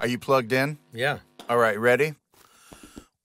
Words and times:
Are 0.00 0.06
you 0.06 0.18
plugged 0.18 0.50
in? 0.52 0.78
Yeah. 0.94 1.18
All 1.50 1.58
right, 1.58 1.78
ready? 1.78 2.14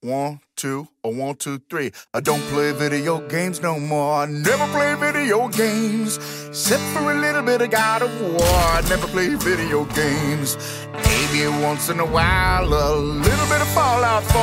One, 0.02 0.40
two, 0.56 0.88
a 1.02 1.08
one, 1.08 1.36
two, 1.36 1.58
three. 1.70 1.90
I 2.12 2.20
don't 2.20 2.42
play 2.52 2.72
video 2.72 3.26
games 3.28 3.62
no 3.62 3.80
more. 3.80 4.16
I 4.16 4.26
never 4.26 4.66
play 4.66 4.94
video 4.94 5.48
games. 5.48 6.18
Except 6.48 6.82
for 6.92 7.10
a 7.10 7.14
little 7.14 7.42
bit 7.42 7.62
of 7.62 7.70
God 7.70 8.02
of 8.02 8.12
War. 8.20 8.42
I 8.42 8.82
never 8.90 9.06
play 9.06 9.34
video 9.36 9.86
games. 9.96 10.58
Maybe 10.92 11.48
once 11.64 11.88
in 11.88 11.98
a 11.98 12.04
while, 12.04 12.66
a 12.66 12.94
little 12.94 13.46
bit 13.48 13.62
of 13.62 13.68
Fallout 13.68 14.22
4. 14.24 14.36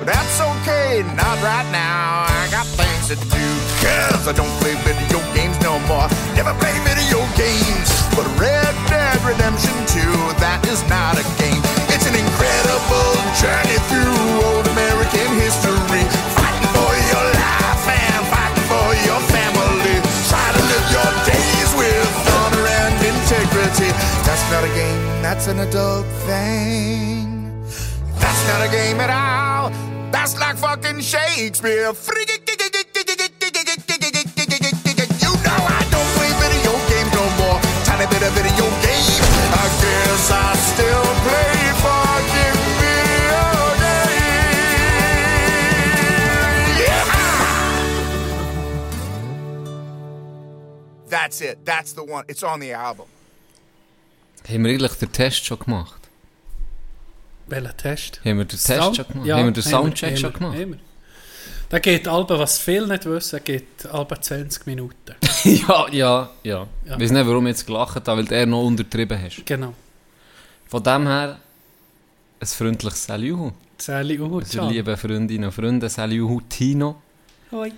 But 0.00 0.06
that's 0.06 0.40
okay, 0.40 1.02
not 1.14 1.36
right 1.44 1.68
now. 1.70 2.24
I 2.32 2.48
got 2.50 2.66
things 2.66 3.08
to 3.08 3.16
do. 3.28 3.46
Cause 3.84 4.26
I 4.26 4.32
don't 4.32 4.50
play 4.58 4.74
video 4.88 5.20
games 5.34 5.60
no 5.60 5.78
more. 5.86 6.08
Never 6.34 6.54
play 6.54 6.72
video 6.88 7.20
games. 7.36 7.92
But 8.16 8.26
Red 8.40 8.74
Dead 9.12 9.28
Redemption 9.28 9.76
2, 9.92 10.40
that 10.40 10.64
is 10.72 10.80
not 10.88 11.20
a 11.20 11.24
game. 11.36 11.60
It's 11.92 12.08
an 12.08 12.16
incredible 12.16 13.12
journey 13.36 13.76
through 13.92 14.16
old 14.40 14.64
American 14.72 15.28
history. 15.36 16.00
Fighting 16.32 16.68
for 16.72 16.92
your 17.12 17.26
life 17.36 17.92
and 17.92 18.24
fighting 18.32 18.64
for 18.72 18.88
your 19.04 19.20
family. 19.28 20.00
Try 20.32 20.48
to 20.56 20.62
live 20.64 20.86
your 20.96 21.12
days 21.28 21.70
with 21.76 22.08
honor 22.40 22.64
and 22.64 22.96
integrity. 23.04 23.92
That's 24.24 24.44
not 24.48 24.64
a 24.64 24.72
game, 24.72 25.04
that's 25.20 25.44
an 25.44 25.60
adult 25.60 26.08
thing. 26.24 27.60
That's 28.16 28.42
not 28.48 28.64
a 28.64 28.70
game 28.72 28.96
at 28.96 29.12
all. 29.12 29.68
That's 30.08 30.40
like 30.40 30.56
fucking 30.56 31.04
Shakespeare. 31.04 31.92
You 31.92 32.31
That's 51.08 51.40
it. 51.40 51.58
That's 51.64 51.92
the 51.94 52.02
one. 52.02 52.24
It's 52.28 52.42
on 52.42 52.60
the 52.60 52.72
album. 52.74 53.06
Haben 54.48 54.64
wir 54.64 54.70
eigentlich 54.72 54.92
den 54.92 55.12
Test 55.12 55.44
schon 55.44 55.58
gemacht? 55.58 56.00
Welcher 57.46 57.76
Test? 57.76 58.20
Haben 58.24 58.38
wir 58.38 58.44
den 58.44 58.48
Test 58.50 58.66
Sound- 58.66 58.96
schon 58.96 59.08
gemacht? 59.08 59.26
Ja, 59.26 59.36
haben 59.36 59.46
wir 59.46 59.52
den 59.52 59.62
Soundcheck 59.62 60.10
haben 60.10 60.16
schon 60.16 60.32
wir, 60.32 60.38
gemacht? 60.38 60.58
haben 60.58 60.70
wir. 60.72 60.78
Da 61.68 61.78
geht 61.78 62.06
Alba, 62.08 62.38
was 62.38 62.58
viele 62.58 62.86
nicht 62.86 63.04
wissen, 63.06 63.40
geht 63.44 63.86
Alba 63.90 64.20
20 64.20 64.66
Minuten. 64.66 65.14
ja, 65.44 65.86
ja, 65.90 66.30
ja. 66.42 66.66
Ja. 66.84 66.94
Ich 66.96 67.00
weiß 67.00 67.10
nicht, 67.12 67.26
warum 67.26 67.44
du 67.44 67.50
jetzt 67.50 67.66
gelacht 67.66 67.96
hast, 67.96 68.06
weil 68.06 68.24
du 68.24 68.34
eher 68.34 68.46
noch 68.46 68.62
untertrieben 68.62 69.20
hast. 69.22 69.44
Genau. 69.46 69.74
Von 70.72 70.82
dem 70.82 71.06
her, 71.06 71.38
ein 72.40 72.46
freundliches 72.46 73.04
Salut. 73.04 73.52
Sally 73.76 74.18
Uhu, 74.18 74.38
Unsere 74.38 74.70
lieben 74.70 74.96
Freundinnen 74.96 75.44
und 75.44 75.52
Freunde, 75.52 75.90
Salut 75.90 76.48
Tino. 76.48 76.96
Hoi. 77.50 77.70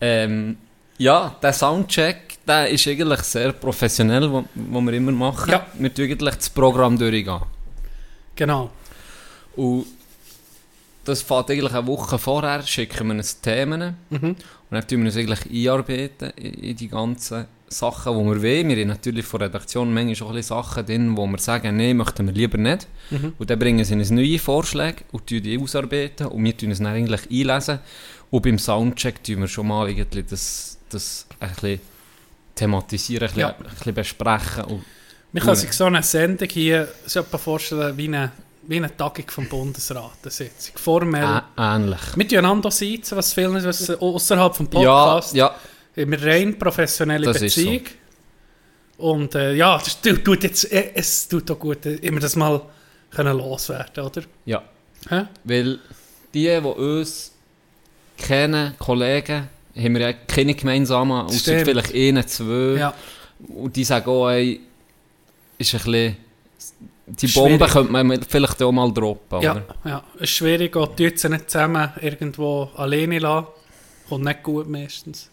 Ähm, 0.00 0.56
ja, 0.98 1.36
der 1.40 1.52
Soundcheck, 1.52 2.38
der 2.44 2.70
ist 2.70 2.88
eigentlich 2.88 3.20
sehr 3.20 3.52
professionell, 3.52 4.28
wo, 4.32 4.44
wo 4.52 4.80
wir 4.80 4.94
immer 4.94 5.12
machen. 5.12 5.52
Ja. 5.52 5.64
Wir 5.74 5.94
tun 5.94 6.06
eigentlich 6.06 6.34
das 6.34 6.50
Programm 6.50 6.98
durchgehen. 6.98 7.38
Genau. 8.34 8.68
Und 9.54 9.86
das 11.04 11.22
fängt 11.22 11.52
eigentlich 11.52 11.72
eine 11.72 11.86
Woche 11.86 12.18
vorher, 12.18 12.62
schicken 12.66 13.06
wir 13.06 13.14
uns 13.14 13.40
Themen 13.40 13.96
Mhm. 14.10 14.34
Und 14.74 14.80
dann 14.80 14.88
tun 14.88 15.00
wir 15.00 15.06
uns 15.06 15.16
eigentlich 15.16 15.68
einarbeiten 15.68 16.30
in, 16.30 16.74
die 16.74 16.88
ganzen 16.88 17.44
Sachen, 17.68 18.12
die 18.12 18.24
wir 18.24 18.42
wollen. 18.42 18.68
Wir 18.70 18.76
haben 18.82 18.88
natürlich 18.88 19.24
von 19.24 19.38
der 19.38 19.48
Redaktion 19.48 19.94
manchmal 19.94 20.16
schon 20.16 20.28
ein 20.28 20.34
bisschen 20.34 20.56
Sachen 20.56 20.84
drin, 20.84 21.16
wo 21.16 21.26
wir 21.28 21.38
sagen, 21.38 21.76
nein, 21.76 21.96
möchten 21.96 22.26
wir 22.26 22.32
lieber 22.32 22.58
nicht. 22.58 22.88
Mhm. 23.10 23.34
Und 23.38 23.50
dann 23.50 23.58
bringen 23.60 23.84
sie 23.84 23.94
uns 23.94 24.10
neue 24.10 24.38
Vorschläge 24.40 25.04
und 25.12 25.28
tun 25.28 25.42
die 25.42 25.56
ausarbeiten 25.60 26.26
und 26.26 26.42
wir 26.42 26.56
tun 26.56 26.72
es 26.72 26.78
dann 26.78 26.88
eigentlich 26.88 27.30
einlesen. 27.30 27.78
Und 28.32 28.42
beim 28.42 28.58
Soundcheck 28.58 29.22
tun 29.22 29.42
wir 29.42 29.48
schon 29.48 29.68
mal 29.68 29.88
irgendwie 29.88 30.24
das, 30.24 30.76
das 30.88 31.26
ein 31.38 31.50
bisschen 31.50 31.80
thematisieren, 32.56 33.28
ein 33.28 33.28
bisschen, 33.28 33.40
Ja. 33.40 33.54
ein 33.56 33.74
bisschen 33.76 33.94
besprechen. 33.94 34.64
Und 34.64 34.84
Man 35.32 35.42
kann 35.44 35.54
sich 35.54 35.72
so 35.72 35.84
eine 35.84 36.02
Sendung 36.02 36.48
hier 36.48 36.88
so 37.06 37.22
vorstellen 37.22 37.96
wie 37.96 38.08
eine, 38.08 38.32
wie 38.66 38.76
eine 38.76 38.96
Tagung 38.96 39.24
vom 39.28 39.48
Bundesrat, 39.48 40.12
eine 40.22 40.30
Sitzung. 40.30 40.76
Formell. 40.76 41.24
ä- 41.24 41.42
ähnlich. 41.56 42.00
Tun 42.28 42.38
einander 42.38 42.70
sitzen, 42.70 43.16
was 43.16 43.32
viele 43.34 43.50
nicht 43.50 43.64
wissen, 43.64 43.96
außerhalb 43.98 44.54
vom 44.56 44.68
Ja, 44.72 44.80
Podcast. 44.80 45.34
ja, 45.34 45.54
Haben 45.96 46.10
wir 46.10 46.22
rein 46.24 46.58
professionelle 46.58 47.26
Das 47.26 47.40
Beziehung. 47.40 47.82
Und 48.98 49.34
äh, 49.34 49.54
ja, 49.54 49.76
das 49.78 50.00
tut, 50.00 50.42
jetzt, 50.44 50.70
äh, 50.72 50.92
es 50.94 51.28
tut 51.28 51.50
auch 51.50 51.58
gut, 51.58 51.84
äh, 51.86 51.94
immer 51.96 52.20
das 52.20 52.36
mal 52.36 52.60
können 53.10 53.36
loswerden, 53.36 54.04
oder? 54.04 54.22
ja. 54.44 54.62
Hä? 55.10 55.24
Weil 55.44 55.80
die, 56.32 56.44
die 56.46 56.58
uns 56.58 57.32
kennen, 58.16 58.74
Kollegen, 58.78 59.48
haben 59.76 59.94
wir 59.94 60.00
ja 60.00 60.12
keine 60.14 60.54
gemeinsamen, 60.54 61.26
außer 61.26 61.58
vielleicht 61.64 61.94
einen, 61.94 62.26
zwei. 62.26 62.78
Ja, 62.78 62.94
Und 63.48 63.76
die 63.76 63.84
sagen 63.84 64.08
auch, 64.08 64.30
ey, 64.30 64.60
ist 65.58 65.74
ein 65.74 65.78
bisschen... 65.78 66.16
Die 67.06 67.28
Schwierig. 67.28 67.58
Bombe 67.58 67.66
könnte 67.72 67.92
man 67.92 68.22
vielleicht 68.22 68.62
auch 68.62 68.72
mal 68.72 68.90
droppen, 68.92 69.42
ja, 69.42 69.52
oder? 69.52 69.64
ja. 69.84 70.02
Es 70.16 70.22
ist 70.22 70.30
schwierig, 70.30 70.74
auch 70.76 70.94
die 70.96 71.12
sie 71.14 71.28
nicht 71.28 71.50
zusammen 71.50 71.90
irgendwo 72.00 72.70
alleine 72.76 73.18
lassen. 73.18 73.46
Kommt 74.08 74.24
nicht 74.24 74.42
gut 74.42 74.68
meistens. 74.68 75.28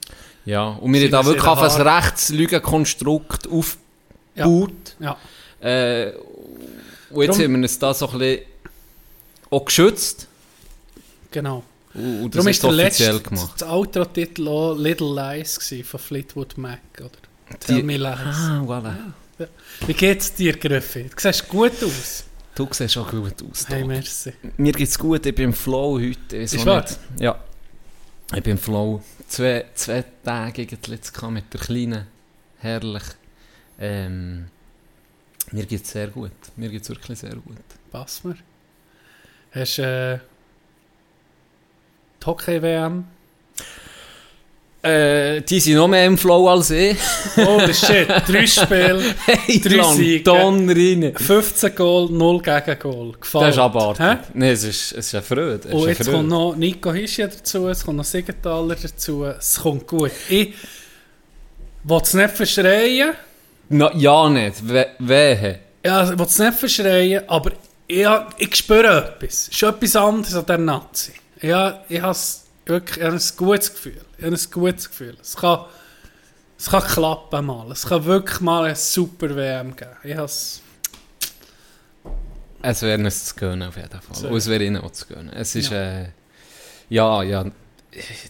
Ja, 0.46 0.66
und 0.70 0.92
wir 0.94 1.02
haben 1.02 1.12
da 1.12 1.26
wirklich 1.26 1.46
auf 1.48 1.60
ein 1.62 1.82
Rechtslügenkonstrukt 1.88 3.48
aufgebaut. 3.50 4.96
Ja, 5.00 5.18
Äh, 5.62 6.14
und 7.12 7.22
jetzt 7.24 7.36
Drum- 7.38 7.44
haben 7.44 7.52
wir 7.54 7.58
uns 7.64 7.78
da 7.80 7.94
so 7.94 8.10
ein 8.10 8.18
bisschen 8.20 8.46
auch 9.50 9.66
geschützt. 9.66 10.28
genau. 11.30 11.64
Und, 11.94 12.22
und 12.24 12.36
das 12.36 12.38
Darum 12.38 12.48
ist 12.48 12.64
der 12.64 12.70
offiziell 12.70 13.14
letzte, 13.16 13.30
gemacht. 13.30 13.52
das 13.62 13.68
Outro-Titel 13.70 14.48
auch 14.48 14.76
Little 14.76 15.14
Lies 15.14 15.60
von 15.84 16.00
Fleetwood 16.00 16.58
Mac, 16.58 16.80
oder? 17.00 17.10
Tell 17.60 17.76
Die- 17.78 17.84
me 17.84 17.98
lies. 17.98 18.08
Ah, 18.18 18.62
voilà. 18.66 18.96
Wie 19.86 19.94
geht's 19.94 20.34
dir, 20.34 20.58
Griffi? 20.58 21.04
Du 21.04 21.16
siehst 21.18 21.48
gut 21.48 21.84
aus. 21.84 22.26
Du 22.56 22.68
siehst 22.72 22.98
auch 22.98 23.10
gut 23.10 23.36
aus. 23.50 23.68
Hey, 23.68 23.84
merci. 23.84 24.34
Mir 24.58 24.74
geht's 24.74 24.98
gut, 24.98 25.26
ich 25.26 25.36
bin 25.36 25.46
im 25.46 25.54
Flow 25.54 26.00
heute. 26.00 26.38
Ist 26.38 26.58
auch 26.60 26.66
wahr? 26.66 26.82
nicht. 26.82 27.00
Ja. 27.20 27.40
Ich 28.34 28.44
bin 28.44 28.52
im 28.54 28.58
Flow. 28.58 29.02
Zwei, 29.28 29.66
zwei 29.74 30.04
Tage 30.24 30.64
jetzt 30.64 30.90
mit 30.90 31.54
der 31.54 31.60
Kleinen. 31.60 32.08
Herrlich. 32.60 33.04
Ähm, 33.80 34.48
mir 35.52 35.66
geht's 35.66 35.92
sehr 35.92 36.08
gut. 36.08 36.32
Mir 36.56 36.70
geht's 36.70 36.90
wirklich 36.90 37.20
sehr 37.20 37.36
gut. 37.36 37.58
Pass 37.92 38.24
mir. 38.24 38.38
Hast 39.52 39.78
du 39.78 39.82
äh, 39.82 40.20
die 42.22 42.26
Hockey-WM? 42.26 43.06
Äh, 44.84 45.42
die 45.42 45.60
sind 45.60 45.76
noch 45.76 45.88
mehr 45.88 46.08
im 46.08 46.18
Flow 46.18 46.48
als 46.50 46.72
ich. 46.72 46.98
Holy 47.36 47.72
shit, 47.74 48.08
drei 48.28 48.48
Spiele, 48.48 49.00
Hey, 49.26 49.62
Drei 49.62 49.84
Siege. 49.94 50.32
Rein. 50.32 51.14
15 51.16 51.76
Goal, 51.76 52.10
0 52.10 52.42
Gegengol. 52.42 53.12
Gefallen. 53.20 53.46
Das 53.46 53.56
ist 53.56 53.62
abartig. 53.62 54.04
Hä? 54.06 54.18
Nein, 54.34 54.50
es 54.50 54.64
ist, 54.64 54.92
es 54.94 55.06
ist 55.08 55.14
eine 55.14 55.22
Freude. 55.24 55.68
Es 55.68 55.74
Und 55.74 55.88
jetzt 55.88 55.98
Freude. 56.04 56.12
kommt 56.18 56.30
noch 56.30 56.56
Nico 56.56 56.92
Hischi 56.94 57.22
dazu, 57.22 57.68
es 57.68 57.86
kommt 57.86 57.98
noch 57.98 58.06
Siegenthaler 58.06 58.76
dazu. 58.76 59.24
Es 59.26 59.60
kommt 59.62 59.86
gut. 59.86 60.12
Ich 60.30 60.54
will 61.84 62.00
es 62.02 62.14
nicht 62.16 62.32
verschreien. 62.32 63.12
Ja, 63.70 64.30
nicht. 64.30 64.68
We 64.68 64.88
wehe. 64.98 65.60
Ja, 65.86 66.12
ich 66.12 66.18
will 66.18 66.26
es 66.26 66.40
nicht 66.40 66.54
verschreien, 66.58 67.24
aber 67.28 67.52
ich, 67.88 68.08
ich 68.40 68.56
spüre 68.56 68.98
etwas. 69.16 69.48
Es 69.48 69.50
ist 69.50 69.62
etwas 69.64 69.96
anderes 69.96 70.34
an 70.34 70.46
der 70.48 70.58
Nazi. 70.58 71.12
Ja, 71.42 71.84
ich 71.88 72.02
habe 72.02 72.18
wirklich 72.66 72.98
ich 72.98 73.04
habe 73.04 73.16
ein 73.16 73.22
gutes 73.38 73.72
Gefühl. 73.74 74.02
Ich 74.22 74.28
habe 74.28 74.36
ein 74.36 74.52
gutes 74.52 74.88
Gefühl. 74.88 75.18
Es 75.20 75.36
kann, 75.36 75.66
es 76.56 76.70
kann 76.70 76.84
klappen 76.84 77.44
mal. 77.44 77.72
Es 77.72 77.88
kann 77.88 78.06
wirklich 78.06 78.40
mal 78.40 78.66
eine 78.66 78.76
super 78.76 79.36
WM 79.36 79.76
geben. 79.76 79.92
Ich 80.04 80.16
es... 80.16 80.62
Wäre 82.62 83.04
uns 83.04 83.26
zu 83.26 83.36
gönnen, 83.36 83.68
auf 83.68 83.78
jeden 83.78 83.90
Fall. 83.90 84.16
So. 84.16 84.28
Und 84.28 84.38
es 84.38 84.48
wäre 84.48 84.64
ihnen 84.64 84.80
auch 84.80 84.92
zu 84.92 85.08
gönnen. 85.08 85.34
Es 85.34 85.56
ist, 85.56 85.72
ja, 85.72 86.02
äh, 86.02 86.10
ja, 86.90 87.24
ja, 87.24 87.46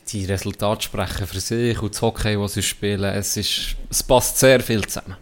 die 0.08 0.24
Resultate 0.24 0.82
sprechen 0.84 1.28
für 1.28 1.42
sich 1.42 1.82
und 1.82 1.94
das 1.94 2.02
Hockey, 2.02 2.38
das 2.38 2.54
sie 2.54 2.64
spielen, 2.64 3.14
es, 3.14 3.36
ist, 3.36 3.76
es 3.90 4.02
passt 4.02 4.40
sehr 4.40 4.62
viel 4.62 4.88
zusammen. 4.88 5.18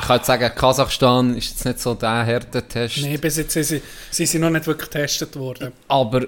Ich 0.00 0.06
kann 0.06 0.16
jetzt 0.16 0.26
sagen, 0.26 0.52
Kasachstan 0.52 1.36
ist 1.36 1.50
jetzt 1.50 1.64
nicht 1.64 1.78
so 1.78 1.94
der 1.94 2.24
Härtetest, 2.24 2.98
Nein, 3.02 3.20
bis 3.20 3.36
jetzt 3.36 3.52
sind 3.52 3.64
sie, 3.64 3.82
sind 4.10 4.26
sie 4.26 4.40
noch 4.40 4.50
nicht 4.50 4.66
wirklich 4.66 4.90
getestet 4.90 5.36
worden. 5.36 5.72
aber 5.86 6.26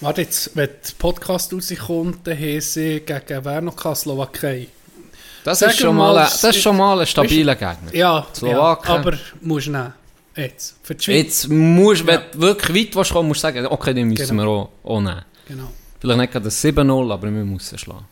Warte 0.00 0.22
jetzt, 0.22 0.54
wenn 0.54 0.68
der 0.68 0.92
Podcast 0.98 1.52
rauskommt, 1.52 2.26
dann 2.26 2.38
haben 2.38 2.60
sie 2.60 3.00
gegen 3.00 3.44
wer 3.44 3.60
noch? 3.62 3.94
Slowakei. 3.96 4.68
das 5.44 5.62
ist, 5.62 5.78
schon 5.78 5.96
mal, 5.96 6.12
mal, 6.14 6.24
das 6.24 6.44
ist 6.44 6.60
schon 6.60 6.76
mal 6.76 7.00
ein 7.00 7.06
stabiler 7.06 7.54
Gegner. 7.54 7.94
Ja, 7.94 8.26
Slowaken. 8.34 8.88
ja 8.88 8.94
aber 9.00 9.18
musst 9.40 9.66
du 9.68 9.70
nehmen. 9.72 9.94
Jetzt. 10.36 10.76
Für 10.82 10.94
die 10.94 11.02
Schweiz. 11.04 11.16
Jetzt 11.16 11.48
musst 11.48 12.02
du, 12.02 12.06
wenn 12.08 12.20
Ja. 12.20 12.26
du 12.30 12.40
wirklich 12.40 12.88
weit 12.88 12.96
willst 12.96 13.12
kommen, 13.12 13.28
musst 13.28 13.38
du 13.42 13.46
sagen, 13.48 13.66
okay, 13.66 13.94
den 13.94 14.08
müssen 14.08 14.36
Genau. 14.36 14.42
wir 14.42 14.50
auch, 14.50 14.96
auch 14.96 15.00
nehmen. 15.00 15.24
Genau. 15.48 15.72
Vielleicht 15.98 16.18
nicht 16.20 16.32
gerade 16.32 16.44
das 16.44 16.62
7-0, 16.62 17.10
aber 17.12 17.22
wir 17.24 17.30
müssen 17.44 17.78
schlagen. 17.78 18.04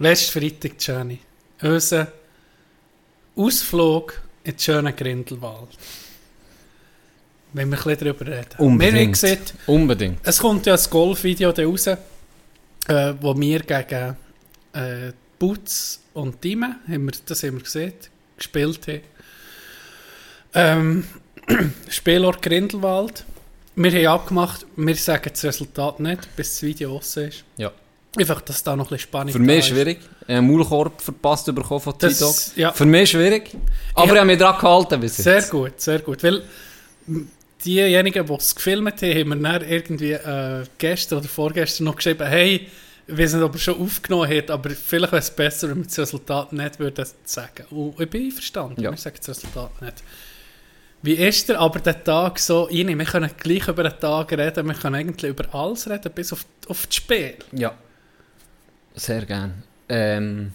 Letzten 0.00 0.40
Freitag, 0.40 0.72
Jenny. 0.80 1.20
Unser 1.62 2.08
Ausflug 3.36 4.20
in 4.42 4.52
den 4.52 4.58
schönen 4.58 4.96
Grindelwald. 4.96 5.68
Wenn 7.54 7.70
wir 7.70 7.78
ein 7.78 7.84
bisschen 7.84 7.98
darüber 8.14 8.26
reden. 8.26 8.48
Unbedingt. 8.58 8.94
Wir 8.94 9.02
haben 9.02 9.12
gesehen, 9.12 9.38
Unbedingt. 9.66 10.18
es 10.24 10.38
kommt 10.38 10.66
ja 10.66 10.74
ein 10.74 10.80
Golfvideo 10.90 11.50
raus, 11.50 11.86
äh, 11.86 11.96
wo 13.20 13.38
wir 13.40 13.60
gegen 13.60 14.16
äh, 14.74 15.12
Butz 15.38 16.00
und 16.14 16.42
Dime, 16.44 16.76
haben 16.88 17.06
wir, 17.06 17.12
das 17.24 17.42
haben 17.42 17.54
wir 17.56 17.62
gesehen, 17.62 17.92
gespielt 18.36 18.80
haben. 18.88 19.00
Ähm, 20.54 21.04
Spielort 21.88 22.42
Grindelwald. 22.42 23.24
Wir 23.76 23.90
haben 24.08 24.20
abgemacht, 24.20 24.66
wir 24.76 24.94
sagen 24.96 25.30
das 25.32 25.44
Resultat 25.44 25.98
nicht, 26.00 26.34
bis 26.36 26.50
das 26.54 26.62
Video 26.62 26.92
raus 26.94 27.16
ist. 27.16 27.44
Ja. 27.56 27.72
Einfach, 28.16 28.40
dass 28.42 28.62
da 28.62 28.76
noch 28.76 28.86
ein 28.86 28.88
bisschen 28.90 29.08
Spannung 29.08 29.32
Für 29.32 29.40
mich 29.40 29.58
ist. 29.58 29.66
schwierig. 29.68 29.98
Einen 30.28 30.46
Maulkorb 30.46 31.00
verpasst 31.02 31.46
bekommen 31.52 31.80
von 31.80 31.98
T-Dog. 31.98 32.34
ja. 32.54 32.70
Für 32.72 32.84
mich 32.86 33.10
schwierig. 33.10 33.50
Aber 33.94 34.06
Ja. 34.06 34.12
ich 34.12 34.18
habe 34.20 34.26
mich 34.28 34.38
daran 34.38 34.60
gehalten 34.60 35.00
bis 35.00 35.16
Sehr 35.16 35.34
jetzt. 35.36 35.50
gut, 35.50 35.80
sehr 35.80 35.98
gut. 35.98 36.22
Weil 36.22 36.42
diejenigen, 37.64 38.26
die 38.26 38.32
es 38.34 38.54
gefilmt 38.54 39.02
haben, 39.02 39.14
haben 39.14 39.28
mir 39.28 39.36
dann 39.60 39.68
irgendwie 39.68 40.12
äh, 40.12 40.64
gestern 40.78 41.18
oder 41.18 41.28
vorgestern 41.28 41.84
noch 41.84 41.96
geschrieben, 41.96 42.26
hey, 42.26 42.68
ich 43.06 43.18
weiß 43.18 43.34
nicht, 43.34 43.42
ob 43.42 43.54
er 43.54 43.58
schon 43.58 43.80
aufgenommen 43.80 44.30
hat, 44.34 44.50
aber 44.50 44.70
vielleicht 44.70 45.12
wäre 45.12 45.20
es 45.20 45.30
besser, 45.30 45.68
wenn 45.68 45.78
wir 45.78 45.84
das 45.84 45.98
Resultat 45.98 46.52
nicht 46.52 46.78
würden 46.78 47.06
sagen. 47.24 47.64
Und 47.70 48.00
ich 48.00 48.08
bin 48.08 48.24
einverstanden, 48.26 48.80
Ja. 48.80 48.90
wir 48.90 48.96
sagen 48.96 49.16
das 49.18 49.28
Resultat 49.28 49.82
nicht. 49.82 50.02
Wie 51.02 51.12
ist 51.12 51.48
der 51.50 51.60
aber 51.60 51.80
der 51.80 52.02
Tag 52.02 52.38
so, 52.38 52.66
Ini, 52.68 52.96
wir 52.98 53.04
können 53.04 53.30
gleich 53.38 53.68
über 53.68 53.82
den 53.82 54.00
Tag 54.00 54.32
reden, 54.32 54.66
wir 54.66 54.74
können 54.74 54.94
eigentlich 54.94 55.30
über 55.30 55.54
alles 55.54 55.88
reden, 55.88 56.10
bis 56.14 56.32
auf, 56.32 56.46
auf 56.66 56.86
das 56.86 56.94
Spiel. 56.96 57.34
Ja. 57.52 57.74
Sehr 58.94 59.26
gern. 59.26 59.62
Ähm, 59.86 60.52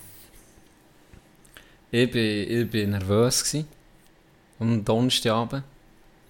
ich, 1.91 2.09
bin, 2.09 2.49
ich 2.51 2.67
bin 2.69 2.89
nervös 2.91 3.55
am 4.59 4.83
Donnerstagabend. 4.83 5.63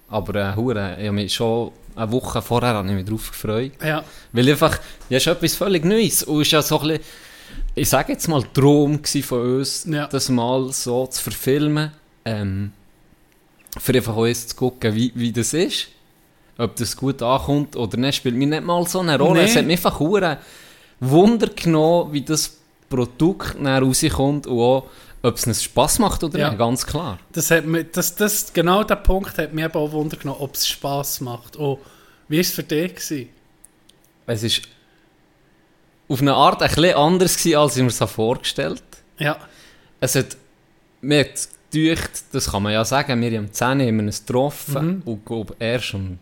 Aber 0.09 0.35
äh, 0.35 0.50
ich 0.51 0.57
habe 0.57 1.11
mich 1.11 1.33
schon 1.33 1.71
eine 1.95 2.11
Woche 2.11 2.41
vorher 2.41 2.69
habe 2.75 2.88
ich 2.88 2.94
mich 2.95 3.06
drauf 3.06 3.31
gefreut. 3.31 3.71
Ja, 3.83 4.03
Weil 4.31 4.50
einfach, 4.50 4.79
ja, 5.09 5.17
ist 5.17 5.27
etwas 5.27 5.56
völlig 5.56 5.83
Neues. 5.85 6.23
Und 6.23 6.41
es 6.41 6.47
ist 6.47 6.51
ja 6.53 6.61
so 6.61 6.79
ein 6.79 6.88
bisschen, 6.88 7.03
ich 7.75 7.89
sage 7.89 8.13
jetzt 8.13 8.27
mal, 8.27 8.44
Traum 8.53 9.01
von 9.03 9.57
uns, 9.57 9.85
Ja. 9.89 10.07
das 10.07 10.29
mal 10.29 10.71
so 10.71 11.07
zu 11.07 11.21
verfilmen. 11.21 11.91
Ähm, 12.25 12.71
für 13.79 13.94
einfach 13.94 14.25
jetzt 14.25 14.50
zu 14.51 14.56
gucken, 14.56 14.95
wie, 14.95 15.11
wie 15.15 15.31
das 15.31 15.53
ist. 15.53 15.88
Ob 16.57 16.75
das 16.75 16.95
gut 16.97 17.21
ankommt 17.21 17.75
oder 17.75 17.97
nicht, 17.97 18.15
spielt 18.15 18.35
mir 18.35 18.47
nicht 18.47 18.63
mal 18.63 18.85
so 18.88 19.00
eine 19.00 19.17
Rolle. 19.17 19.41
Nee. 19.41 19.45
Es 19.45 19.56
hat 19.56 19.65
mich 19.65 19.77
einfach 19.77 20.00
hure 20.00 20.38
Wunder 21.00 21.47
genommen, 21.47 22.11
wie 22.11 22.21
das 22.21 22.57
Produkt 22.89 23.56
rauskommt 23.63 24.47
und 24.47 24.59
auch, 24.59 24.83
ob 25.21 25.36
es 25.36 25.45
einen 25.45 25.56
Spass 25.56 26.00
macht 26.00 26.24
oder 26.24 26.39
Ja. 26.39 26.50
nicht, 26.50 26.57
ganz 26.60 26.86
klar. 26.86 27.19
das 27.33 27.51
hat 27.51 27.66
mir, 27.66 27.83
das, 27.83 28.16
das, 28.16 28.54
genau 28.54 28.83
der 28.83 28.95
Punkt 28.98 29.38
hat 29.38 29.54
mir 29.54 29.66
eben 29.66 29.74
auch 29.75 29.92
Wunder 29.92 30.18
genommen, 30.18 30.39
ob 30.42 30.56
es 30.56 30.68
Spass 30.68 31.19
macht. 31.21 31.57
Oh, 31.57 31.80
wie 32.27 32.38
war 32.38 32.42
es 32.42 32.51
für 32.51 32.63
dich? 32.63 32.95
Gewesen? 32.95 33.30
Es 34.27 34.44
ist 34.44 34.62
auf 36.07 36.21
eine 36.21 36.33
Art 36.33 36.62
ein 36.62 36.69
bisschen 36.69 36.95
anders 36.95 37.38
gewesen, 37.38 37.57
als 37.57 37.75
ich 37.77 37.81
mir 37.83 37.89
es 37.89 37.98
vorgestellt 38.12 38.83
habe. 39.18 39.24
Ja, 39.25 39.38
Es 40.00 40.16
hat 40.16 40.38
mir 41.01 41.27
gedacht, 41.71 42.12
das 42.31 42.51
kann 42.51 42.63
man 42.63 42.74
ja 42.74 42.83
sagen, 42.86 43.21
wir 43.21 43.30
haben 43.38 43.45
am 43.45 43.54
10 43.54 43.80
Uhr 43.81 43.88
haben 43.88 43.98
wir 43.98 44.04
uns 44.06 44.25
getroffen 44.25 44.88
Mhm. 44.88 45.01
und 45.06 45.25
glaub, 45.25 45.56
erst 45.60 45.94
um 45.94 46.18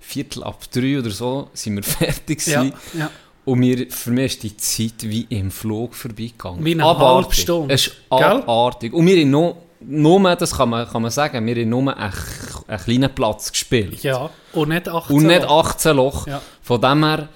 Viertel 0.00 0.44
ab 0.44 0.62
drei 0.70 0.98
oder 0.98 1.10
so 1.10 1.50
sind 1.52 1.76
wir 1.76 1.82
fertig 1.82 2.46
ja, 2.46 2.60
gewesen. 2.62 2.76
ja. 2.94 3.10
Und 3.48 3.60
mir, 3.60 3.86
für 3.90 4.10
mich 4.10 4.34
ist 4.34 4.42
die 4.42 4.56
Zeit 4.58 5.08
wie 5.08 5.26
im 5.30 5.50
Flug 5.50 5.94
vorbeigegangen. 5.94 6.62
Wie 6.62 6.72
eine 6.74 6.84
halbe 6.84 7.34
Stunde. 7.34 7.72
Es 7.72 7.86
ist 7.86 7.96
abartig. 8.10 8.92
Und 8.92 9.06
wir 9.06 9.16
haben 9.22 9.30
nur, 9.30 9.56
nur 9.80 10.36
das 10.36 10.54
kann 10.54 10.68
man, 10.68 10.86
kann 10.86 11.00
man 11.00 11.10
sagen, 11.10 11.46
wir 11.46 11.54
haben 11.54 11.68
nur 11.70 11.96
einen, 11.96 12.12
einen 12.66 12.80
kleinen 12.84 13.14
Platz 13.14 13.50
gespielt. 13.50 14.02
Ja, 14.02 14.28
und 14.52 14.68
nicht 14.68 14.86
18 14.86 15.16
Und 15.16 15.26
nicht 15.26 15.42
Loch. 15.44 15.64
18 15.64 15.96
Loch. 15.96 16.26
Ja. 16.26 16.42
Von 16.60 16.78
dem 16.78 17.02
her 17.02 17.28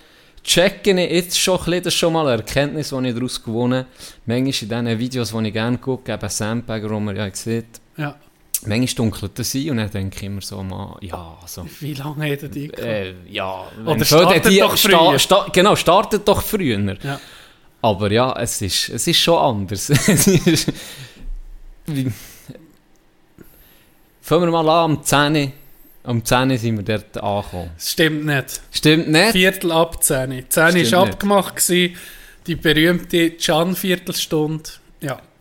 checke 0.45 0.91
ich 0.91 1.11
jetzt 1.11 1.39
schon 1.39 1.59
ein 1.59 1.65
bisschen, 1.65 1.85
das 1.85 1.95
schon 1.95 2.13
mal 2.13 2.27
eine 2.27 2.43
Erkenntnis, 2.43 2.91
die 2.91 3.09
ich 3.09 3.15
daraus 3.15 3.43
gewonnen 3.43 3.79
habe. 3.79 3.87
Manchmal 4.27 4.81
in 4.81 4.87
diesen 4.87 4.99
Videos, 4.99 5.33
die 5.33 5.47
ich 5.47 5.53
gerne 5.55 5.79
gucke, 5.79 6.13
eben 6.13 6.29
Sandbagger, 6.29 6.91
wo 6.91 7.01
man 7.01 7.17
ja 7.17 7.31
sieht, 7.33 7.81
Ja. 7.97 8.17
Manchmal 8.67 8.95
dunkelt 8.95 9.39
das 9.39 9.55
ein 9.55 9.71
und 9.71 9.77
dann 9.79 9.91
denke 9.91 10.17
ich 10.17 10.23
immer 10.25 10.41
so, 10.41 10.63
man, 10.63 10.97
ja, 11.01 11.39
so... 11.47 11.67
Wie 11.81 11.95
lange 11.95 12.25
hätte 12.27 12.49
die? 12.49 12.71
Äh, 12.75 13.15
ja, 13.31 13.65
Oder 13.85 14.05
startet 14.05 14.47
die- 14.51 14.59
doch 14.59 14.77
sta- 14.77 14.99
früher. 14.99 15.19
sta- 15.19 15.47
genau, 15.53 15.77
startet 15.77 16.27
doch 16.27 16.43
früher. 16.43 16.97
Ja. 17.03 17.21
Aber 17.83 18.11
ja, 18.13 18.33
es 18.39 18.63
ist, 18.63 18.91
es 18.91 19.07
ist 19.07 19.19
schon 19.19 19.39
anders. 19.39 19.91
es 20.09 20.27
ist, 20.27 20.73
wie, 21.87 22.13
fangen 24.21 24.45
wir 24.53 24.63
mal 24.63 24.69
an, 24.69 24.93
am 24.99 25.03
10. 25.05 25.35
Uhr. 25.37 25.53
Am 26.05 26.25
10. 26.25 26.51
Uhr 26.51 26.59
sind 26.59 26.77
wir 26.77 26.85
dort 26.99 27.17
angekommen. 27.23 27.71
Stimmt 27.79 28.25
nicht. 28.27 28.61
Stimmt 28.73 29.09
nicht? 29.09 29.33
Viertel 29.33 29.73
ab 29.73 30.03
10. 30.03 30.47
10 30.49 30.63
war 30.63 30.71
Stimmt 30.71 30.95
abgemacht, 30.95 31.57
gewesen, 31.57 31.97
die 32.47 32.57
berühmte 32.57 33.31
Can-Viertelstunde. 33.33 34.71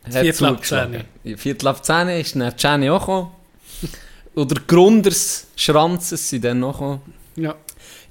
Ja, 0.09 0.21
Viertel 0.21 0.45
ab 0.45 0.56
zugeschlagen. 0.56 1.03
10. 1.24 1.38
Viertel 1.38 1.68
ab 1.68 1.86
10 1.86 2.07
ist 2.09 2.36
dann 2.36 2.53
Jenny 2.57 2.89
auch 2.89 3.00
gekommen. 3.00 3.31
Oder 4.36 4.62
Grunders 4.65 5.48
Schranzes 5.56 6.30
sind 6.30 6.45
dann 6.45 6.59
noch 6.59 6.74
gekommen. 6.74 7.01
Ja. 7.36 7.56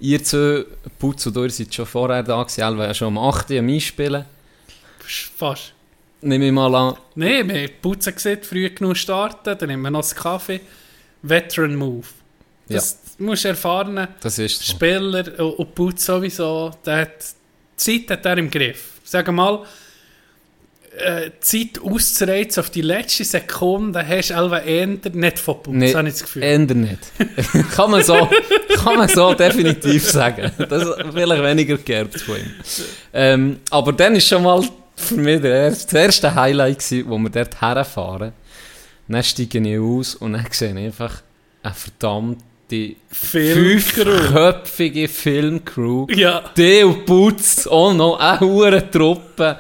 Ihr 0.01 0.23
zwei, 0.25 0.65
Putz 0.99 1.27
und 1.27 1.37
ihr 1.37 1.51
seid 1.51 1.75
schon 1.75 1.87
vorher 1.87 2.23
da 2.23 2.43
gewesen, 2.43 2.61
Elva 2.61 2.87
ja 2.87 2.95
schon 2.95 3.09
um 3.09 3.19
8 3.19 3.51
Uhr 3.51 3.59
am 3.59 3.69
Einspielen. 3.69 4.25
Fast. 5.37 5.73
Nehme 6.23 6.47
ich 6.47 6.53
mal 6.53 6.75
an. 6.75 6.97
Nein, 7.15 7.49
wir 7.49 7.63
haben 7.63 7.73
Putzen 7.81 8.15
gesehen, 8.15 8.43
früh 8.43 8.69
genug 8.71 8.97
starten, 8.97 9.57
dann 9.59 9.69
nehmen 9.69 9.83
wir 9.83 9.91
noch 9.91 10.03
einen 10.03 10.15
Kaffee. 10.15 10.61
Veteran 11.23 11.77
Move. 11.77 12.07
Das 12.69 12.99
musst 13.19 13.45
du 13.45 13.49
erfahren. 13.49 14.09
Das 14.21 14.39
ist 14.39 14.63
so. 14.63 14.73
Spieler 14.73 15.59
und, 15.59 15.75
Putz 15.75 16.05
sowieso, 16.05 16.71
der 16.85 17.03
hat, 17.03 17.25
die 17.85 18.07
Zeit 18.07 18.19
hat 18.19 18.27
er 18.27 18.39
im 18.39 18.51
Griff. 18.51 19.01
Sag 19.05 19.31
mal, 19.33 19.65
äh, 20.97 21.31
Zeit 21.41 21.81
auszureizen 21.83 22.63
auf 22.63 22.71
die 22.71 22.83
letzte 22.83 23.25
Sekunde, 23.25 24.07
hast 24.07 24.31
du 24.31 24.35
einfach 24.37 24.67
eher 24.67 24.87
nicht 24.87 25.39
von 25.39 25.63
Putz, 25.63 25.75
Nee, 25.75 25.95
habe 25.95 26.09
ich 26.09 26.15
das 26.15 26.23
Gefühl. 26.25 26.43
Änder 26.43 26.75
nicht. 26.75 26.99
kann, 27.75 27.91
man 27.91 28.03
so, 28.03 28.29
kann 28.77 28.97
man 28.97 29.09
so 29.09 29.33
definitiv 29.35 30.09
sagen. 30.09 30.51
Das 30.69 30.83
ist 30.83 30.95
vielleicht 31.13 31.43
weniger 31.43 31.79
geerbt 31.79 32.21
von 32.21 32.37
ihm. 32.37 32.51
Ähm, 33.13 33.61
aber 33.71 33.93
dann 33.93 34.17
ist 34.17 34.27
schon 34.29 34.43
mal 34.43 34.63
für 34.97 35.17
mich 35.17 35.41
der 35.41 35.67
erste, 35.67 35.85
das 35.87 35.95
erste 35.95 36.35
Highlight 36.35 36.79
gewesen, 36.81 37.09
wo 37.09 37.19
wir 37.19 37.31
dort 37.31 37.61
herfahren. 37.61 38.33
Dann 39.09 39.23
steige 39.25 39.59
ich 39.59 39.79
aus 39.79 40.15
und 40.17 40.35
dann 40.35 40.47
sehe 40.51 40.71
ich 40.71 40.77
einfach 40.87 41.23
eine 41.63 41.75
verdammte 41.75 42.97
Filmcrew. 43.11 44.05
fünfköpfige 44.05 45.09
Filmcrew. 45.09 46.07
Ja, 46.11 46.45
Die 46.57 46.85
und 46.85 47.07
Putz, 47.07 47.67
auch 47.67 47.93
noch 47.93 48.19
eine 48.21 48.91
Truppe, 48.91 49.57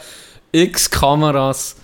x 0.52 0.90
Kameras. 0.90 1.76